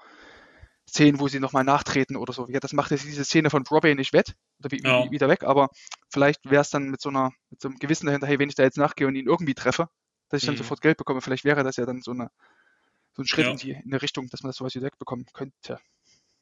Szenen, 0.88 1.20
wo 1.20 1.28
sie 1.28 1.40
nochmal 1.40 1.64
nachtreten 1.64 2.16
oder 2.16 2.32
so. 2.32 2.48
Ja, 2.48 2.60
das 2.60 2.74
macht 2.74 2.92
jetzt 2.92 3.06
diese 3.06 3.26
Szene 3.26 3.50
von 3.50 3.64
Broadway 3.64 3.96
nicht 3.96 4.14
wett 4.14 4.36
oder 4.60 4.72
wie, 4.72 4.82
ja. 4.84 5.10
wieder 5.12 5.28
weg, 5.28 5.44
aber 5.44 5.70
vielleicht 6.10 6.50
wäre 6.50 6.62
es 6.62 6.70
dann 6.70 6.90
mit 6.90 7.02
so 7.02 7.10
einer, 7.10 7.32
mit 7.50 7.62
so 7.62 7.68
einem 7.68 7.78
Gewissen 7.80 8.06
dahinter, 8.06 8.28
hey, 8.28 8.40
wenn 8.40 8.50
ich 8.50 8.56
da 8.56 8.64
jetzt 8.64 8.78
nachgehe 8.78 9.08
und 9.08 9.16
ihn 9.16 9.28
irgendwie 9.28 9.56
treffe, 9.56 9.90
dass 10.30 10.42
ich 10.42 10.46
dann 10.46 10.56
mhm. 10.56 10.60
sofort 10.60 10.82
Geld 10.82 10.98
bekomme. 10.98 11.22
Vielleicht 11.22 11.44
wäre 11.44 11.64
das 11.64 11.78
ja 11.78 11.86
dann 11.86 12.02
so 12.02 12.12
eine 12.12 12.30
so 13.16 13.22
ein 13.22 13.28
Schritt 13.28 13.46
ja. 13.46 13.52
in, 13.52 13.58
die, 13.58 13.72
in 13.72 13.84
eine 13.86 14.02
Richtung, 14.02 14.28
dass 14.30 14.44
man 14.44 14.50
das 14.50 14.58
sowas 14.58 14.76
wieder 14.76 14.86
wegbekommen 14.86 15.26
könnte. 15.34 15.80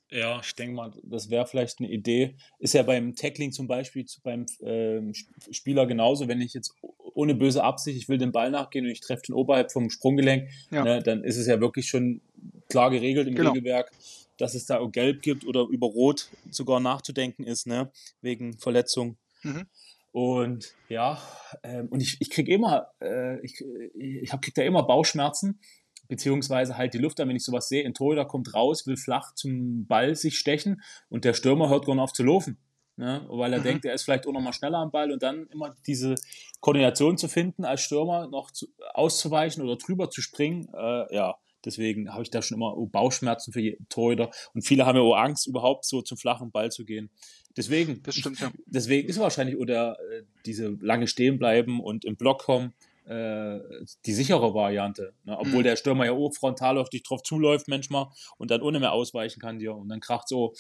Ja, 0.10 0.40
ich 0.42 0.54
denke 0.54 0.76
mal, 0.76 0.92
das 1.04 1.30
wäre 1.30 1.48
vielleicht 1.48 1.80
eine 1.80 1.90
Idee. 1.90 2.36
Ist 2.60 2.74
ja 2.74 2.84
beim 2.84 3.16
Tackling 3.16 3.52
zum 3.52 3.68
Beispiel 3.68 4.06
beim 4.24 4.46
ähm, 4.62 5.14
Spieler 5.50 5.88
genauso. 5.88 6.28
Wenn 6.28 6.42
ich 6.42 6.54
jetzt 6.54 6.76
ohne 6.82 7.34
böse 7.34 7.64
Absicht, 7.64 7.98
ich 7.98 8.10
will 8.10 8.20
den 8.20 8.32
Ball 8.32 8.52
nachgehen 8.52 8.86
und 8.86 8.92
ich 8.92 9.02
treffe 9.02 9.24
den 9.28 9.34
oberhalb 9.34 9.72
vom 9.72 9.90
Sprunggelenk, 9.90 10.50
ja. 10.72 10.84
ne, 10.84 11.02
dann 11.02 11.24
ist 11.24 11.38
es 11.38 11.48
ja 11.48 11.60
wirklich 11.60 11.88
schon 11.88 12.22
klar 12.70 12.92
geregelt 12.92 13.28
im 13.28 13.36
genau. 13.36 13.52
Regelwerk, 13.52 13.92
dass 14.38 14.56
es 14.56 14.66
da 14.66 14.80
auch 14.80 14.92
gelb 14.92 15.22
gibt 15.22 15.46
oder 15.46 15.68
über 15.70 15.88
rot 15.88 16.30
sogar 16.50 16.80
nachzudenken 16.80 17.44
ist, 17.44 17.68
ne, 17.68 17.92
wegen 18.22 18.58
Verletzung. 18.58 19.18
Mhm. 19.44 19.68
Und 20.12 20.76
ja, 20.90 21.20
ähm, 21.64 21.88
und 21.90 22.02
ich, 22.02 22.18
ich 22.20 22.30
kriege 22.30 22.54
immer, 22.54 22.92
äh, 23.02 23.40
ich, 23.44 23.64
ich 23.96 24.30
krieg 24.30 24.54
da 24.54 24.62
immer 24.62 24.84
Bauchschmerzen, 24.84 25.60
beziehungsweise 26.08 26.78
halt 26.78 26.94
die 26.94 27.00
Luft 27.00 27.18
wenn 27.20 27.36
ich 27.36 27.44
sowas 27.44 27.68
sehe, 27.68 27.86
ein 27.86 27.94
Torhüter 27.94 28.26
kommt 28.26 28.54
raus, 28.54 28.86
will 28.86 28.98
flach 28.98 29.34
zum 29.34 29.88
Ball 29.88 30.16
sich 30.16 30.38
stechen 30.38 30.82
und 31.10 31.26
der 31.26 31.34
Stürmer 31.34 31.70
hört 31.70 31.86
gar 31.86 31.96
nicht 31.96 32.04
auf 32.04 32.14
zu 32.14 32.24
laufen. 32.24 32.58
Ne? 32.96 33.26
Weil 33.28 33.54
er 33.54 33.60
mhm. 33.60 33.64
denkt, 33.64 33.86
er 33.86 33.94
ist 33.94 34.04
vielleicht 34.04 34.28
auch 34.28 34.34
noch 34.34 34.42
mal 34.42 34.54
schneller 34.54 34.78
am 34.78 34.92
Ball 34.92 35.12
und 35.12 35.24
dann 35.24 35.48
immer 35.48 35.76
diese 35.88 36.14
Koordination 36.60 37.18
zu 37.18 37.28
finden, 37.28 37.66
als 37.66 37.82
Stürmer 37.82 38.28
noch 38.28 38.52
zu, 38.52 38.68
auszuweichen 38.94 39.64
oder 39.64 39.78
drüber 39.78 40.12
zu 40.12 40.22
springen, 40.22 40.70
äh, 40.74 41.16
ja, 41.16 41.36
deswegen 41.66 42.12
habe 42.14 42.24
ich 42.24 42.30
da 42.30 42.42
schon 42.42 42.58
immer 42.58 42.76
Bauchschmerzen 42.76 43.54
für 43.54 43.78
Torhüter 43.90 44.32
und 44.54 44.64
viele 44.64 44.86
haben 44.86 44.96
ja 44.96 45.02
auch 45.02 45.16
Angst, 45.16 45.48
überhaupt 45.48 45.86
so 45.86 46.02
zum 46.02 46.18
flachen 46.18 46.52
Ball 46.52 46.72
zu 46.72 46.86
gehen. 46.86 47.10
Deswegen, 47.56 48.02
das 48.04 48.16
stimmt, 48.16 48.40
ja. 48.40 48.52
deswegen 48.66 49.08
ist 49.10 49.20
wahrscheinlich 49.20 49.58
oder 49.58 49.98
äh, 50.12 50.24
diese 50.46 50.70
lange 50.82 51.08
stehen 51.08 51.38
bleiben 51.38 51.80
und 51.80 52.04
im 52.04 52.16
Block 52.16 52.40
kommen, 52.44 52.74
äh, 53.06 53.60
die 54.06 54.14
sichere 54.14 54.54
Variante. 54.54 55.14
Ne? 55.26 55.38
Obwohl 55.38 55.60
mhm. 55.60 55.64
der 55.64 55.76
Stürmer 55.76 56.06
ja 56.06 56.14
auch 56.14 56.34
frontal 56.34 56.78
auf 56.78 56.90
dich 56.90 57.04
drauf 57.04 57.22
zuläuft 57.22 57.68
manchmal 57.68 58.08
und 58.38 58.50
dann 58.50 58.62
ohne 58.62 58.80
mehr 58.80 58.94
ausweichen 58.94 59.40
kann 59.40 59.60
dir 59.60 59.76
und 59.76 59.90
dann 59.90 60.00
kracht 60.00 60.28
so. 60.28 60.54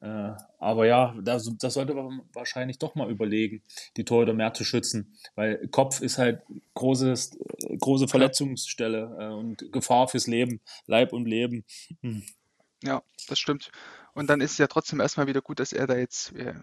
Äh, 0.00 0.32
aber 0.58 0.86
ja, 0.86 1.14
das, 1.22 1.50
das 1.58 1.74
sollte 1.74 1.94
man 1.94 2.22
wahrscheinlich 2.32 2.78
doch 2.78 2.94
mal 2.94 3.10
überlegen, 3.10 3.62
die 3.96 4.04
Torhüter 4.04 4.32
mehr 4.32 4.54
zu 4.54 4.64
schützen, 4.64 5.16
weil 5.34 5.66
Kopf 5.68 6.00
ist 6.00 6.18
halt 6.18 6.42
großes, 6.74 7.38
große 7.80 8.06
Verletzungsstelle 8.06 9.16
äh, 9.18 9.34
und 9.34 9.72
Gefahr 9.72 10.06
fürs 10.08 10.26
Leben, 10.26 10.60
Leib 10.86 11.12
und 11.12 11.26
Leben. 11.26 11.64
Hm. 12.02 12.22
Ja, 12.82 13.02
das 13.28 13.40
stimmt. 13.40 13.72
Und 14.14 14.30
dann 14.30 14.40
ist 14.40 14.52
es 14.52 14.58
ja 14.58 14.68
trotzdem 14.68 15.00
erstmal 15.00 15.26
wieder 15.26 15.42
gut, 15.42 15.58
dass 15.58 15.72
er 15.72 15.88
da 15.88 15.96
jetzt 15.96 16.32
äh, 16.36 16.54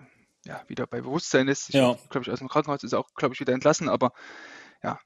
ja, 0.46 0.64
wieder 0.68 0.88
bei 0.88 1.02
Bewusstsein 1.02 1.48
ist. 1.48 1.70
Ich 1.70 1.76
ja. 1.76 1.98
glaube 2.10 2.24
ich, 2.24 2.32
aus 2.32 2.40
dem 2.40 2.48
Krankenhaus 2.48 2.84
ist 2.84 2.94
er 2.94 3.00
auch, 3.00 3.14
glaube 3.16 3.34
ich, 3.34 3.40
wieder 3.42 3.54
entlassen, 3.54 3.90
aber 3.90 4.14
ja, 4.82 5.00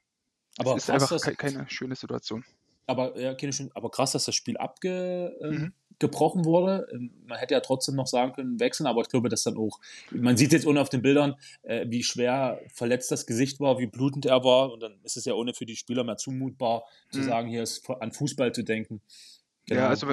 aber 0.58 0.76
es 0.76 0.84
ist 0.84 0.90
einfach 0.90 1.10
dass, 1.10 1.24
keine 1.38 1.70
schöne 1.70 1.96
Situation. 1.96 2.46
Aber, 2.90 3.20
ja, 3.20 3.34
keine 3.36 3.54
schön, 3.54 3.70
aber 3.76 3.92
krass, 3.92 4.14
dass 4.14 4.26
das 4.26 4.36
Spiel 4.36 4.58
abgebrochen 4.58 5.32
ähm, 5.42 5.72
mhm. 6.00 6.46
wurde. 6.46 6.88
Ähm, 6.92 7.12
man 7.28 7.38
hätte 7.38 7.54
ja 7.54 7.60
trotzdem 7.60 7.96
noch 7.96 8.08
sagen 8.08 8.34
können, 8.34 8.60
wechseln, 8.60 8.88
aber 8.88 9.02
ich 9.02 9.10
glaube, 9.10 9.30
dass 9.30 9.44
dann 9.44 9.58
auch, 9.58 9.80
man 10.12 10.38
sieht 10.38 10.54
jetzt 10.54 10.66
ohne 10.66 10.82
auf 10.82 10.90
den 10.90 11.02
Bildern, 11.02 11.36
äh, 11.62 11.86
wie 11.88 12.04
schwer 12.04 12.60
verletzt 12.74 13.12
das 13.12 13.28
Gesicht 13.28 13.60
war, 13.60 13.78
wie 13.78 13.88
blutend 13.88 14.26
er 14.26 14.44
war. 14.44 14.74
Und 14.74 14.82
dann 14.82 15.00
ist 15.04 15.18
es 15.18 15.26
ja 15.26 15.34
ohne 15.34 15.54
für 15.54 15.66
die 15.66 15.76
Spieler 15.76 16.04
mehr 16.04 16.18
zumutbar, 16.18 16.84
mhm. 17.12 17.16
zu 17.16 17.24
sagen, 17.24 17.48
hier 17.48 17.64
ist 17.64 17.88
an 17.90 18.12
Fußball 18.12 18.54
zu 18.54 18.64
denken. 18.64 19.02
Genau. 19.68 19.82
Ja, 19.82 19.90
also 19.90 20.08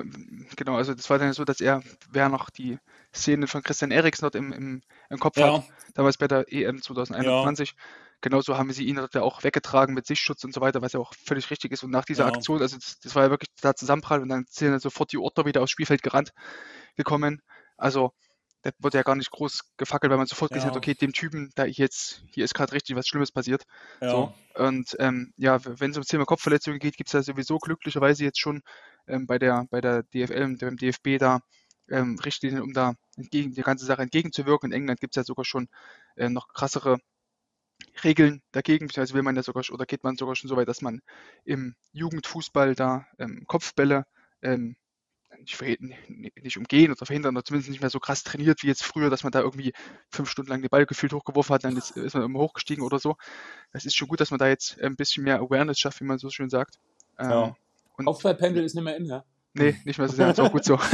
genau, 0.54 0.76
also 0.76 0.94
das 0.94 1.08
war 1.08 1.18
dann 1.18 1.32
so, 1.32 1.46
dass 1.46 1.62
er, 1.62 1.82
wer 2.10 2.28
noch 2.28 2.50
die 2.50 2.78
Szene 3.14 3.46
von 3.46 3.62
Christian 3.62 3.90
Eriksen 3.90 4.22
dort 4.22 4.34
im, 4.34 4.52
im, 4.52 4.82
im 5.08 5.18
Kopf 5.18 5.38
ja. 5.38 5.54
hat, 5.54 5.64
damals 5.94 6.18
bei 6.18 6.28
der 6.28 6.52
EM 6.52 6.82
2021, 6.82 7.70
ja. 7.70 7.76
Genauso 8.20 8.56
haben 8.56 8.72
sie 8.72 8.84
ihn 8.84 8.96
dort 8.96 9.14
ja 9.14 9.22
auch 9.22 9.44
weggetragen 9.44 9.94
mit 9.94 10.06
Sichtschutz 10.06 10.44
und 10.44 10.54
so 10.54 10.60
weiter, 10.60 10.82
was 10.82 10.92
ja 10.92 11.00
auch 11.00 11.12
völlig 11.24 11.50
richtig 11.50 11.72
ist. 11.72 11.84
Und 11.84 11.90
nach 11.90 12.04
dieser 12.04 12.26
ja. 12.26 12.32
Aktion, 12.32 12.60
also 12.60 12.76
das, 12.76 12.98
das, 13.00 13.14
war 13.14 13.24
ja 13.24 13.30
wirklich 13.30 13.50
der 13.62 13.76
Zusammenprall 13.76 14.22
und 14.22 14.28
dann 14.28 14.44
sind 14.48 14.70
dann 14.70 14.80
sofort 14.80 15.12
die 15.12 15.18
Orte 15.18 15.44
wieder 15.44 15.62
aufs 15.62 15.70
Spielfeld 15.70 16.02
gerannt 16.02 16.32
gekommen. 16.96 17.42
Also 17.76 18.12
da 18.62 18.70
wurde 18.80 18.98
ja 18.98 19.02
gar 19.02 19.14
nicht 19.14 19.30
groß 19.30 19.60
gefackelt, 19.76 20.10
weil 20.10 20.18
man 20.18 20.26
sofort 20.26 20.50
ja. 20.50 20.56
gesehen 20.56 20.70
hat, 20.70 20.76
okay, 20.76 20.94
dem 20.94 21.12
Typen, 21.12 21.52
da 21.54 21.66
jetzt, 21.66 22.24
hier 22.32 22.44
ist 22.44 22.54
gerade 22.54 22.72
richtig 22.72 22.96
was 22.96 23.06
Schlimmes 23.06 23.30
passiert. 23.30 23.62
Ja. 24.00 24.10
So. 24.10 24.34
Und 24.56 24.96
ähm, 24.98 25.32
ja, 25.36 25.64
wenn 25.64 25.90
es 25.90 25.96
um 25.96 26.02
das 26.02 26.08
Thema 26.08 26.24
Kopfverletzungen 26.24 26.80
geht, 26.80 26.96
gibt 26.96 27.08
es 27.08 27.12
ja 27.12 27.22
sowieso 27.22 27.58
glücklicherweise 27.58 28.24
jetzt 28.24 28.40
schon 28.40 28.62
ähm, 29.06 29.26
bei 29.26 29.38
der 29.38 29.66
bei 29.70 29.80
der 29.80 30.02
DFL, 30.02 30.56
beim 30.56 30.76
DFB 30.76 31.18
da 31.18 31.40
ähm, 31.88 32.18
Richtlinien, 32.24 32.62
um 32.62 32.72
da 32.72 32.94
entgegen 33.16 33.54
der 33.54 33.64
ganze 33.64 33.84
Sache 33.84 34.02
entgegenzuwirken. 34.02 34.72
In 34.72 34.76
England 34.76 35.00
gibt 35.00 35.14
es 35.14 35.20
ja 35.20 35.24
sogar 35.24 35.44
schon 35.44 35.68
äh, 36.16 36.28
noch 36.28 36.48
krassere 36.48 36.98
Regeln 38.04 38.42
dagegen, 38.52 38.88
also 38.96 39.14
will 39.14 39.22
man 39.22 39.36
ja 39.36 39.42
sogar 39.42 39.64
oder 39.70 39.86
geht 39.86 40.04
man 40.04 40.16
sogar 40.16 40.36
schon 40.36 40.48
so 40.48 40.56
weit, 40.56 40.68
dass 40.68 40.82
man 40.82 41.00
im 41.44 41.74
Jugendfußball 41.92 42.74
da 42.74 43.06
ähm, 43.18 43.44
Kopfbälle 43.46 44.04
ähm, 44.42 44.76
nicht, 45.38 46.42
nicht 46.42 46.56
umgehen 46.56 46.90
oder 46.90 47.04
verhindern 47.04 47.36
oder 47.36 47.44
zumindest 47.44 47.70
nicht 47.70 47.80
mehr 47.80 47.90
so 47.90 48.00
krass 48.00 48.22
trainiert 48.22 48.62
wie 48.62 48.68
jetzt 48.68 48.84
früher, 48.84 49.10
dass 49.10 49.22
man 49.22 49.32
da 49.32 49.40
irgendwie 49.40 49.72
fünf 50.10 50.30
Stunden 50.30 50.50
lang 50.50 50.62
den 50.62 50.70
Ball 50.70 50.86
gefühlt 50.86 51.12
hochgeworfen 51.12 51.54
hat, 51.54 51.64
dann 51.64 51.76
ist, 51.76 51.96
ist 51.96 52.14
man 52.14 52.24
immer 52.24 52.38
hochgestiegen 52.38 52.84
oder 52.84 52.98
so. 52.98 53.16
Es 53.72 53.84
ist 53.84 53.96
schon 53.96 54.08
gut, 54.08 54.20
dass 54.20 54.30
man 54.30 54.38
da 54.38 54.48
jetzt 54.48 54.80
ein 54.80 54.96
bisschen 54.96 55.24
mehr 55.24 55.40
Awareness 55.40 55.78
schafft, 55.78 56.00
wie 56.00 56.04
man 56.04 56.18
so 56.18 56.30
schön 56.30 56.48
sagt. 56.48 56.78
Ja. 57.18 57.54
Ähm, 57.98 58.04
Kopfballpendel 58.04 58.64
ist 58.64 58.74
nicht 58.74 58.84
mehr 58.84 58.96
in, 58.96 59.06
ja? 59.06 59.24
Nee, 59.59 59.74
nicht 59.84 59.98
mehr 59.98 60.09
so 60.09 60.16
sehr, 60.16 60.30
ist 60.30 60.38
auch 60.40 60.52
gut 60.52 60.64
so. 60.64 60.76
Bei 60.76 60.84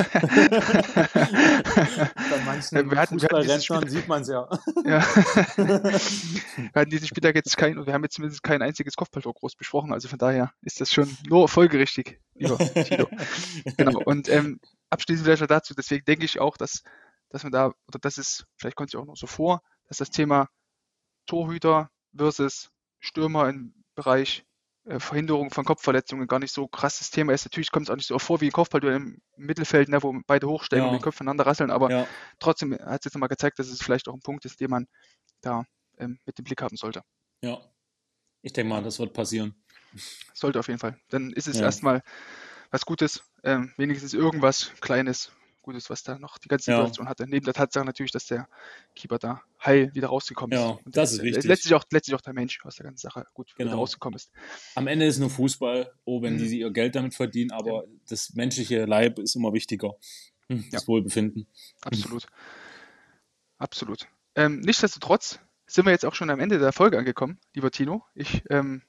manchen 2.45 2.91
wir 2.91 2.99
hatten, 2.99 3.21
wir 3.21 3.91
sieht 3.91 4.09
man 4.09 4.23
es 4.23 4.29
ja. 4.29 4.49
ja. 4.85 5.01
wir 5.57 6.73
hatten 6.75 6.91
diesen 6.91 7.09
Spieltag 7.09 7.35
jetzt 7.35 7.57
kein, 7.57 7.85
wir 7.85 7.93
haben 7.93 8.05
jetzt 8.05 8.15
zumindest 8.15 8.45
kein 8.45 8.63
einziges 8.63 8.95
Kopfballtor 8.95 9.35
groß 9.35 9.57
besprochen, 9.57 9.93
also 9.93 10.07
von 10.09 10.19
daher 10.19 10.53
ist 10.63 10.81
das 10.81 10.93
schon 10.93 11.17
nur 11.29 11.49
folgerichtig, 11.49 12.21
lieber 12.35 12.57
Tito. 12.59 13.09
genau, 13.77 14.01
und 14.05 14.29
ähm, 14.29 14.61
abschließend 14.91 15.27
vielleicht 15.27 15.51
dazu, 15.51 15.75
deswegen 15.75 16.05
denke 16.05 16.25
ich 16.25 16.39
auch, 16.39 16.57
dass, 16.57 16.85
dass 17.31 17.43
man 17.43 17.51
da, 17.51 17.73
oder 17.89 17.99
das 18.01 18.17
ist, 18.17 18.47
vielleicht 18.57 18.77
kommt 18.77 18.91
es 18.91 18.93
ja 18.93 19.01
auch 19.01 19.07
noch 19.07 19.17
so 19.17 19.27
vor, 19.27 19.63
dass 19.89 19.99
das 19.99 20.11
Thema 20.11 20.49
Torhüter 21.27 21.91
versus 22.17 22.71
Stürmer 23.01 23.49
im 23.49 23.75
Bereich 23.97 24.45
Verhinderung 24.85 25.51
von 25.51 25.65
Kopfverletzungen 25.65 26.27
gar 26.27 26.41
nicht 26.41 26.53
so 26.53 26.67
krasses 26.67 27.11
Thema 27.11 27.33
ist. 27.33 27.45
Natürlich 27.45 27.71
kommt 27.71 27.87
es 27.87 27.91
auch 27.91 27.97
nicht 27.97 28.09
so 28.09 28.19
vor 28.19 28.41
wie 28.41 28.47
ein 28.47 28.53
Kopfballduell 28.53 28.97
im 28.97 29.23
Mittelfeld, 29.37 29.89
ne, 29.89 30.03
wo 30.03 30.13
beide 30.27 30.49
hochsteigen 30.49 30.85
ja. 30.85 30.91
und 30.91 30.99
den 30.99 31.03
Kopf 31.03 31.17
voneinander 31.17 31.47
rasseln, 31.47 31.71
aber 31.71 31.91
ja. 31.91 32.07
trotzdem 32.41 32.73
hat 32.73 33.01
es 33.01 33.05
jetzt 33.05 33.15
nochmal 33.15 33.29
gezeigt, 33.29 33.59
dass 33.59 33.69
es 33.69 33.81
vielleicht 33.81 34.09
auch 34.09 34.15
ein 34.15 34.23
Punkt 34.23 34.45
ist, 34.45 34.61
den 34.61 34.71
man 34.71 34.87
da 35.41 35.65
ähm, 35.99 36.19
mit 36.27 36.37
dem 36.37 36.45
Blick 36.45 36.63
haben 36.63 36.77
sollte. 36.77 37.03
Ja. 37.43 37.61
Ich 38.43 38.53
denke 38.53 38.71
mal, 38.71 38.83
das 38.83 38.99
wird 38.99 39.13
passieren. 39.13 39.55
Sollte 40.35 40.59
auf 40.59 40.67
jeden 40.67 40.81
Fall. 40.81 40.99
Dann 41.11 41.33
ist 41.33 41.47
es 41.47 41.59
ja. 41.59 41.65
erstmal 41.65 42.03
was 42.71 42.85
Gutes, 42.85 43.23
ähm, 43.45 43.73
wenigstens 43.77 44.15
irgendwas 44.15 44.73
Kleines, 44.81 45.31
Gutes, 45.63 45.89
was 45.91 46.03
da 46.03 46.19
noch 46.19 46.39
die 46.39 46.49
ganze 46.49 46.73
Situation 46.73 47.07
ja. 47.07 47.11
hatte. 47.11 47.27
Neben 47.27 47.45
der 47.45 47.55
Tatsache 47.55 47.85
natürlich, 47.85 48.13
dass 48.13 48.27
der 48.27 48.49
Keeper 48.95 49.19
da 49.19 49.43
heil 49.65 49.95
wieder 49.95 50.09
rausgekommen 50.09 50.57
ist. 50.57 50.65
Ja, 50.65 50.79
das 50.87 51.13
ist 51.13 51.23
wichtig. 51.23 51.45
Letztlich 51.45 51.75
auch, 51.75 51.85
letztlich 51.91 52.15
auch 52.15 52.21
der 52.21 52.35
Mensch 52.35 52.65
aus 52.65 52.77
der 52.77 52.85
ganzen 52.85 53.09
Sache 53.09 53.25
gut 53.35 53.55
genau. 53.57 53.71
wieder 53.71 53.79
rausgekommen 53.79 54.17
ist. 54.17 54.31
Am 54.75 54.87
Ende 54.87 55.07
ist 55.07 55.19
nur 55.19 55.31
Fußball, 55.31 55.93
oh, 56.05 56.23
wenn 56.23 56.35
mhm. 56.35 56.39
die 56.39 56.61
ihr 56.61 56.71
Geld 56.71 56.95
damit 56.95 57.15
verdienen, 57.15 57.53
aber 57.53 57.85
ja. 57.85 57.93
das 58.09 58.35
menschliche 58.35 58.85
Leib 58.85 59.19
ist 59.19 59.37
immer 59.37 59.53
wichtiger. 59.53 59.95
Hm, 60.49 60.65
das 60.71 60.89
Wohlbefinden. 60.89 61.47
Absolut. 61.81 62.27
Absolut. 63.59 64.09
Ähm, 64.35 64.61
nichtsdestotrotz 64.61 65.39
sind 65.67 65.87
wir 65.87 65.93
jetzt 65.93 66.05
auch 66.05 66.15
schon 66.15 66.31
am 66.31 66.41
Ende 66.41 66.59
der 66.59 66.73
Folge 66.73 66.99
angekommen, 66.99 67.39
lieber 67.55 67.71
Tino. 67.71 68.05
Ich 68.15 68.43
ähm, 68.51 68.83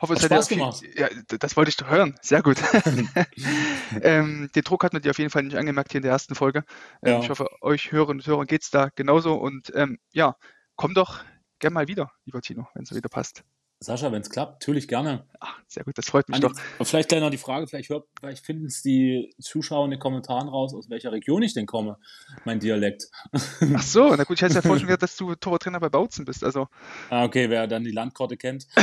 hoffe, 0.00 0.14
es 0.14 0.22
hat, 0.22 0.30
Spaß 0.30 0.48
gemacht. 0.48 0.82
Ja, 0.94 1.08
das 1.38 1.56
wollte 1.56 1.70
ich 1.70 1.76
doch 1.76 1.88
hören. 1.88 2.14
Sehr 2.22 2.42
gut. 2.42 2.58
ähm, 4.02 4.50
den 4.54 4.62
Druck 4.62 4.84
hat 4.84 4.92
man 4.92 5.02
dir 5.02 5.10
auf 5.10 5.18
jeden 5.18 5.30
Fall 5.30 5.42
nicht 5.42 5.56
angemerkt 5.56 5.92
hier 5.92 5.98
in 5.98 6.02
der 6.02 6.12
ersten 6.12 6.34
Folge. 6.34 6.64
Ähm, 7.02 7.14
ja. 7.14 7.20
Ich 7.20 7.30
hoffe, 7.30 7.48
euch 7.60 7.92
Hörern 7.92 8.18
und 8.18 8.26
Hörern 8.26 8.46
geht 8.46 8.62
es 8.62 8.70
da 8.70 8.90
genauso. 8.94 9.34
Und 9.34 9.72
ähm, 9.74 9.98
ja, 10.12 10.36
komm 10.76 10.94
doch 10.94 11.24
gerne 11.58 11.74
mal 11.74 11.88
wieder, 11.88 12.12
lieber 12.24 12.40
Tino, 12.40 12.68
wenn 12.74 12.84
es 12.84 12.94
wieder 12.94 13.08
passt. 13.08 13.44
Sascha, 13.80 14.10
wenn 14.10 14.22
es 14.22 14.28
klappt, 14.28 14.54
natürlich 14.54 14.88
gerne. 14.88 15.24
Ach, 15.38 15.54
sehr 15.68 15.84
gut, 15.84 15.96
das 15.96 16.06
freut 16.06 16.28
mich 16.28 16.34
An, 16.36 16.42
doch. 16.42 16.52
Vielleicht 16.84 17.10
gleich 17.10 17.20
noch 17.20 17.30
die 17.30 17.38
Frage, 17.38 17.68
vielleicht, 17.68 17.92
vielleicht 18.18 18.44
finden 18.44 18.66
es 18.66 18.82
die 18.82 19.32
Zuschauer 19.40 19.84
in 19.84 19.92
den 19.92 20.00
Kommentaren 20.00 20.48
raus, 20.48 20.74
aus 20.74 20.90
welcher 20.90 21.12
Region 21.12 21.42
ich 21.42 21.54
denn 21.54 21.66
komme, 21.66 21.96
mein 22.44 22.58
Dialekt. 22.58 23.04
Ach 23.32 23.82
so, 23.82 24.16
na 24.16 24.24
gut, 24.24 24.38
ich 24.38 24.42
hätte 24.42 24.54
ja 24.54 24.62
vorhin 24.62 24.80
schon 24.80 24.88
gedacht, 24.88 25.04
dass 25.04 25.16
du 25.16 25.36
Torwarttrainer 25.36 25.78
bei 25.78 25.90
Bautzen 25.90 26.24
bist. 26.24 26.42
Also. 26.42 26.66
Ah, 27.08 27.22
okay, 27.22 27.50
wer 27.50 27.68
dann 27.68 27.84
die 27.84 27.92
Landkarte 27.92 28.36
kennt. 28.36 28.66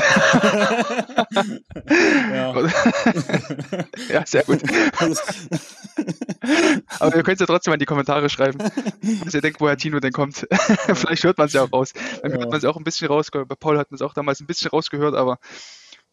ja. 2.32 2.56
ja, 4.10 4.26
sehr 4.26 4.44
gut. 4.44 4.62
Aber 7.00 7.16
ihr 7.16 7.24
könnt 7.24 7.36
es 7.36 7.42
ja 7.42 7.48
trotzdem 7.48 7.72
mal 7.72 7.76
in 7.76 7.80
die 7.80 7.86
Kommentare 7.86 8.30
schreiben, 8.30 8.60
dass 9.26 9.34
ihr 9.34 9.42
denkt, 9.42 9.60
woher 9.60 9.76
Tino 9.76 10.00
denn 10.00 10.14
kommt. 10.14 10.48
vielleicht 10.94 11.24
hört 11.26 11.38
man 11.38 11.48
es 11.48 11.54
ja 11.54 11.64
auch 11.64 11.74
raus. 11.74 11.92
Dann 12.22 12.32
hört 12.32 12.50
man 12.50 12.58
es 12.58 12.66
auch 12.66 12.78
ein 12.78 12.84
bisschen 12.84 13.08
raus. 13.08 13.30
Bei 13.32 13.44
Paul 13.44 13.78
hat 13.78 13.92
man 13.92 13.96
es 13.96 14.02
auch 14.02 14.14
damals 14.14 14.40
ein 14.40 14.46
bisschen 14.46 14.70
raus 14.70 14.85
rausgehört, 14.86 15.16
aber 15.16 15.40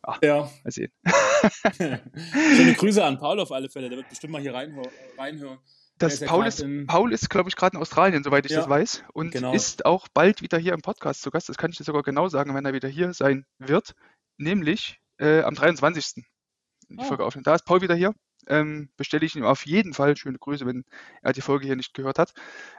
ach, 0.02 0.18
ja. 0.22 0.50
mal 0.64 0.70
sehen. 0.70 0.92
Schöne 1.76 2.74
Grüße 2.74 3.04
an 3.04 3.18
Paul 3.18 3.40
auf 3.40 3.52
alle 3.52 3.68
Fälle, 3.68 3.88
der 3.88 3.98
wird 3.98 4.08
bestimmt 4.08 4.32
mal 4.32 4.42
hier 4.42 4.54
reinhören. 4.54 5.58
Das 5.98 6.14
ist 6.14 6.26
Paul, 6.26 6.46
ist. 6.46 6.64
Paul 6.88 7.12
ist, 7.12 7.30
glaube 7.30 7.48
ich, 7.48 7.54
gerade 7.54 7.76
in 7.76 7.82
Australien, 7.82 8.24
soweit 8.24 8.44
ich 8.46 8.52
ja, 8.52 8.58
das 8.58 8.68
weiß. 8.68 9.04
Und 9.12 9.32
genau. 9.32 9.52
ist 9.52 9.86
auch 9.86 10.08
bald 10.12 10.42
wieder 10.42 10.58
hier 10.58 10.72
im 10.72 10.80
Podcast 10.80 11.22
zu 11.22 11.30
Gast. 11.30 11.48
Das 11.48 11.56
kann 11.56 11.70
ich 11.70 11.76
dir 11.76 11.84
sogar 11.84 12.02
genau 12.02 12.28
sagen, 12.28 12.54
wenn 12.54 12.64
er 12.64 12.72
wieder 12.72 12.88
hier 12.88 13.12
sein 13.12 13.44
wird. 13.58 13.94
Nämlich 14.36 15.00
äh, 15.18 15.42
am 15.42 15.54
23. 15.54 16.24
Die 16.88 16.96
oh. 16.98 17.04
Folge 17.04 17.24
aufnehmen. 17.24 17.44
Da 17.44 17.54
ist 17.54 17.64
Paul 17.64 17.82
wieder 17.82 17.94
hier 17.94 18.14
ähm, 18.48 18.88
bestelle 18.96 19.24
ich 19.24 19.36
ihm 19.36 19.44
auf 19.44 19.66
jeden 19.66 19.94
Fall 19.94 20.16
schöne 20.16 20.38
Grüße, 20.38 20.66
wenn 20.66 20.84
er 21.22 21.32
die 21.32 21.40
Folge 21.40 21.66
hier 21.66 21.76
nicht 21.76 21.94
gehört 21.94 22.18
hat. 22.18 22.32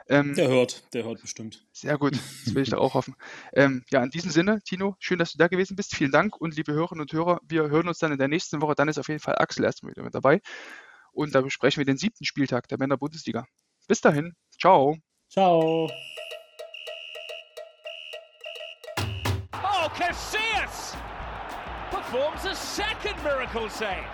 Ähm, 0.08 0.34
der 0.34 0.48
hört, 0.48 0.92
der 0.94 1.04
hört 1.04 1.20
bestimmt. 1.20 1.66
Sehr 1.72 1.98
gut, 1.98 2.14
das 2.44 2.54
will 2.54 2.62
ich 2.62 2.70
da 2.70 2.78
auch 2.78 2.94
hoffen. 2.94 3.14
Ähm, 3.52 3.84
ja, 3.90 4.02
in 4.02 4.10
diesem 4.10 4.30
Sinne, 4.30 4.60
Tino, 4.64 4.96
schön, 4.98 5.18
dass 5.18 5.32
du 5.32 5.38
da 5.38 5.48
gewesen 5.48 5.76
bist. 5.76 5.94
Vielen 5.94 6.12
Dank 6.12 6.36
und 6.40 6.56
liebe 6.56 6.72
Hörerinnen 6.72 7.02
und 7.02 7.12
Hörer, 7.12 7.40
wir 7.48 7.68
hören 7.70 7.88
uns 7.88 7.98
dann 7.98 8.12
in 8.12 8.18
der 8.18 8.28
nächsten 8.28 8.60
Woche. 8.60 8.74
Dann 8.74 8.88
ist 8.88 8.98
auf 8.98 9.08
jeden 9.08 9.20
Fall 9.20 9.36
Axel 9.36 9.64
erstmal 9.64 9.92
wieder 9.92 10.02
mit 10.02 10.14
dabei. 10.14 10.40
Und 11.12 11.34
da 11.34 11.40
besprechen 11.40 11.80
wir 11.80 11.86
den 11.86 11.96
siebten 11.96 12.24
Spieltag 12.24 12.68
der 12.68 12.78
Männer-Bundesliga. 12.78 13.46
Bis 13.86 14.00
dahin, 14.00 14.34
ciao. 14.58 14.98
Ciao. 15.30 15.88
Oh, 19.62 19.88
Casillas 19.96 20.96
performs 21.90 22.44
a 22.44 22.54
second 22.54 23.22
miracle 23.22 23.68
save. 23.68 24.04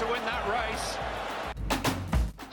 To 0.00 0.06
win 0.06 0.24
that 0.24 0.48
race. 0.48 0.96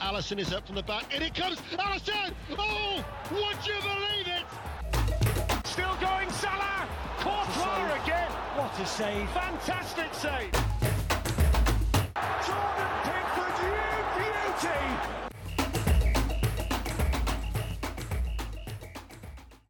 Allison 0.02 0.38
is 0.38 0.52
up 0.52 0.66
from 0.66 0.76
the 0.76 0.82
back, 0.82 1.06
and 1.14 1.24
it 1.24 1.34
comes. 1.34 1.58
Allison! 1.78 2.34
Oh, 2.58 3.02
would 3.30 3.66
you 3.66 3.80
believe 3.80 4.28
it? 4.28 5.66
Still 5.66 5.96
going, 5.98 6.28
Salah. 6.28 6.86
Courtois 7.20 8.02
again. 8.04 8.30
What 8.54 8.78
a 8.78 8.84
save! 8.84 9.30
Fantastic 9.30 10.12
save. 10.12 10.77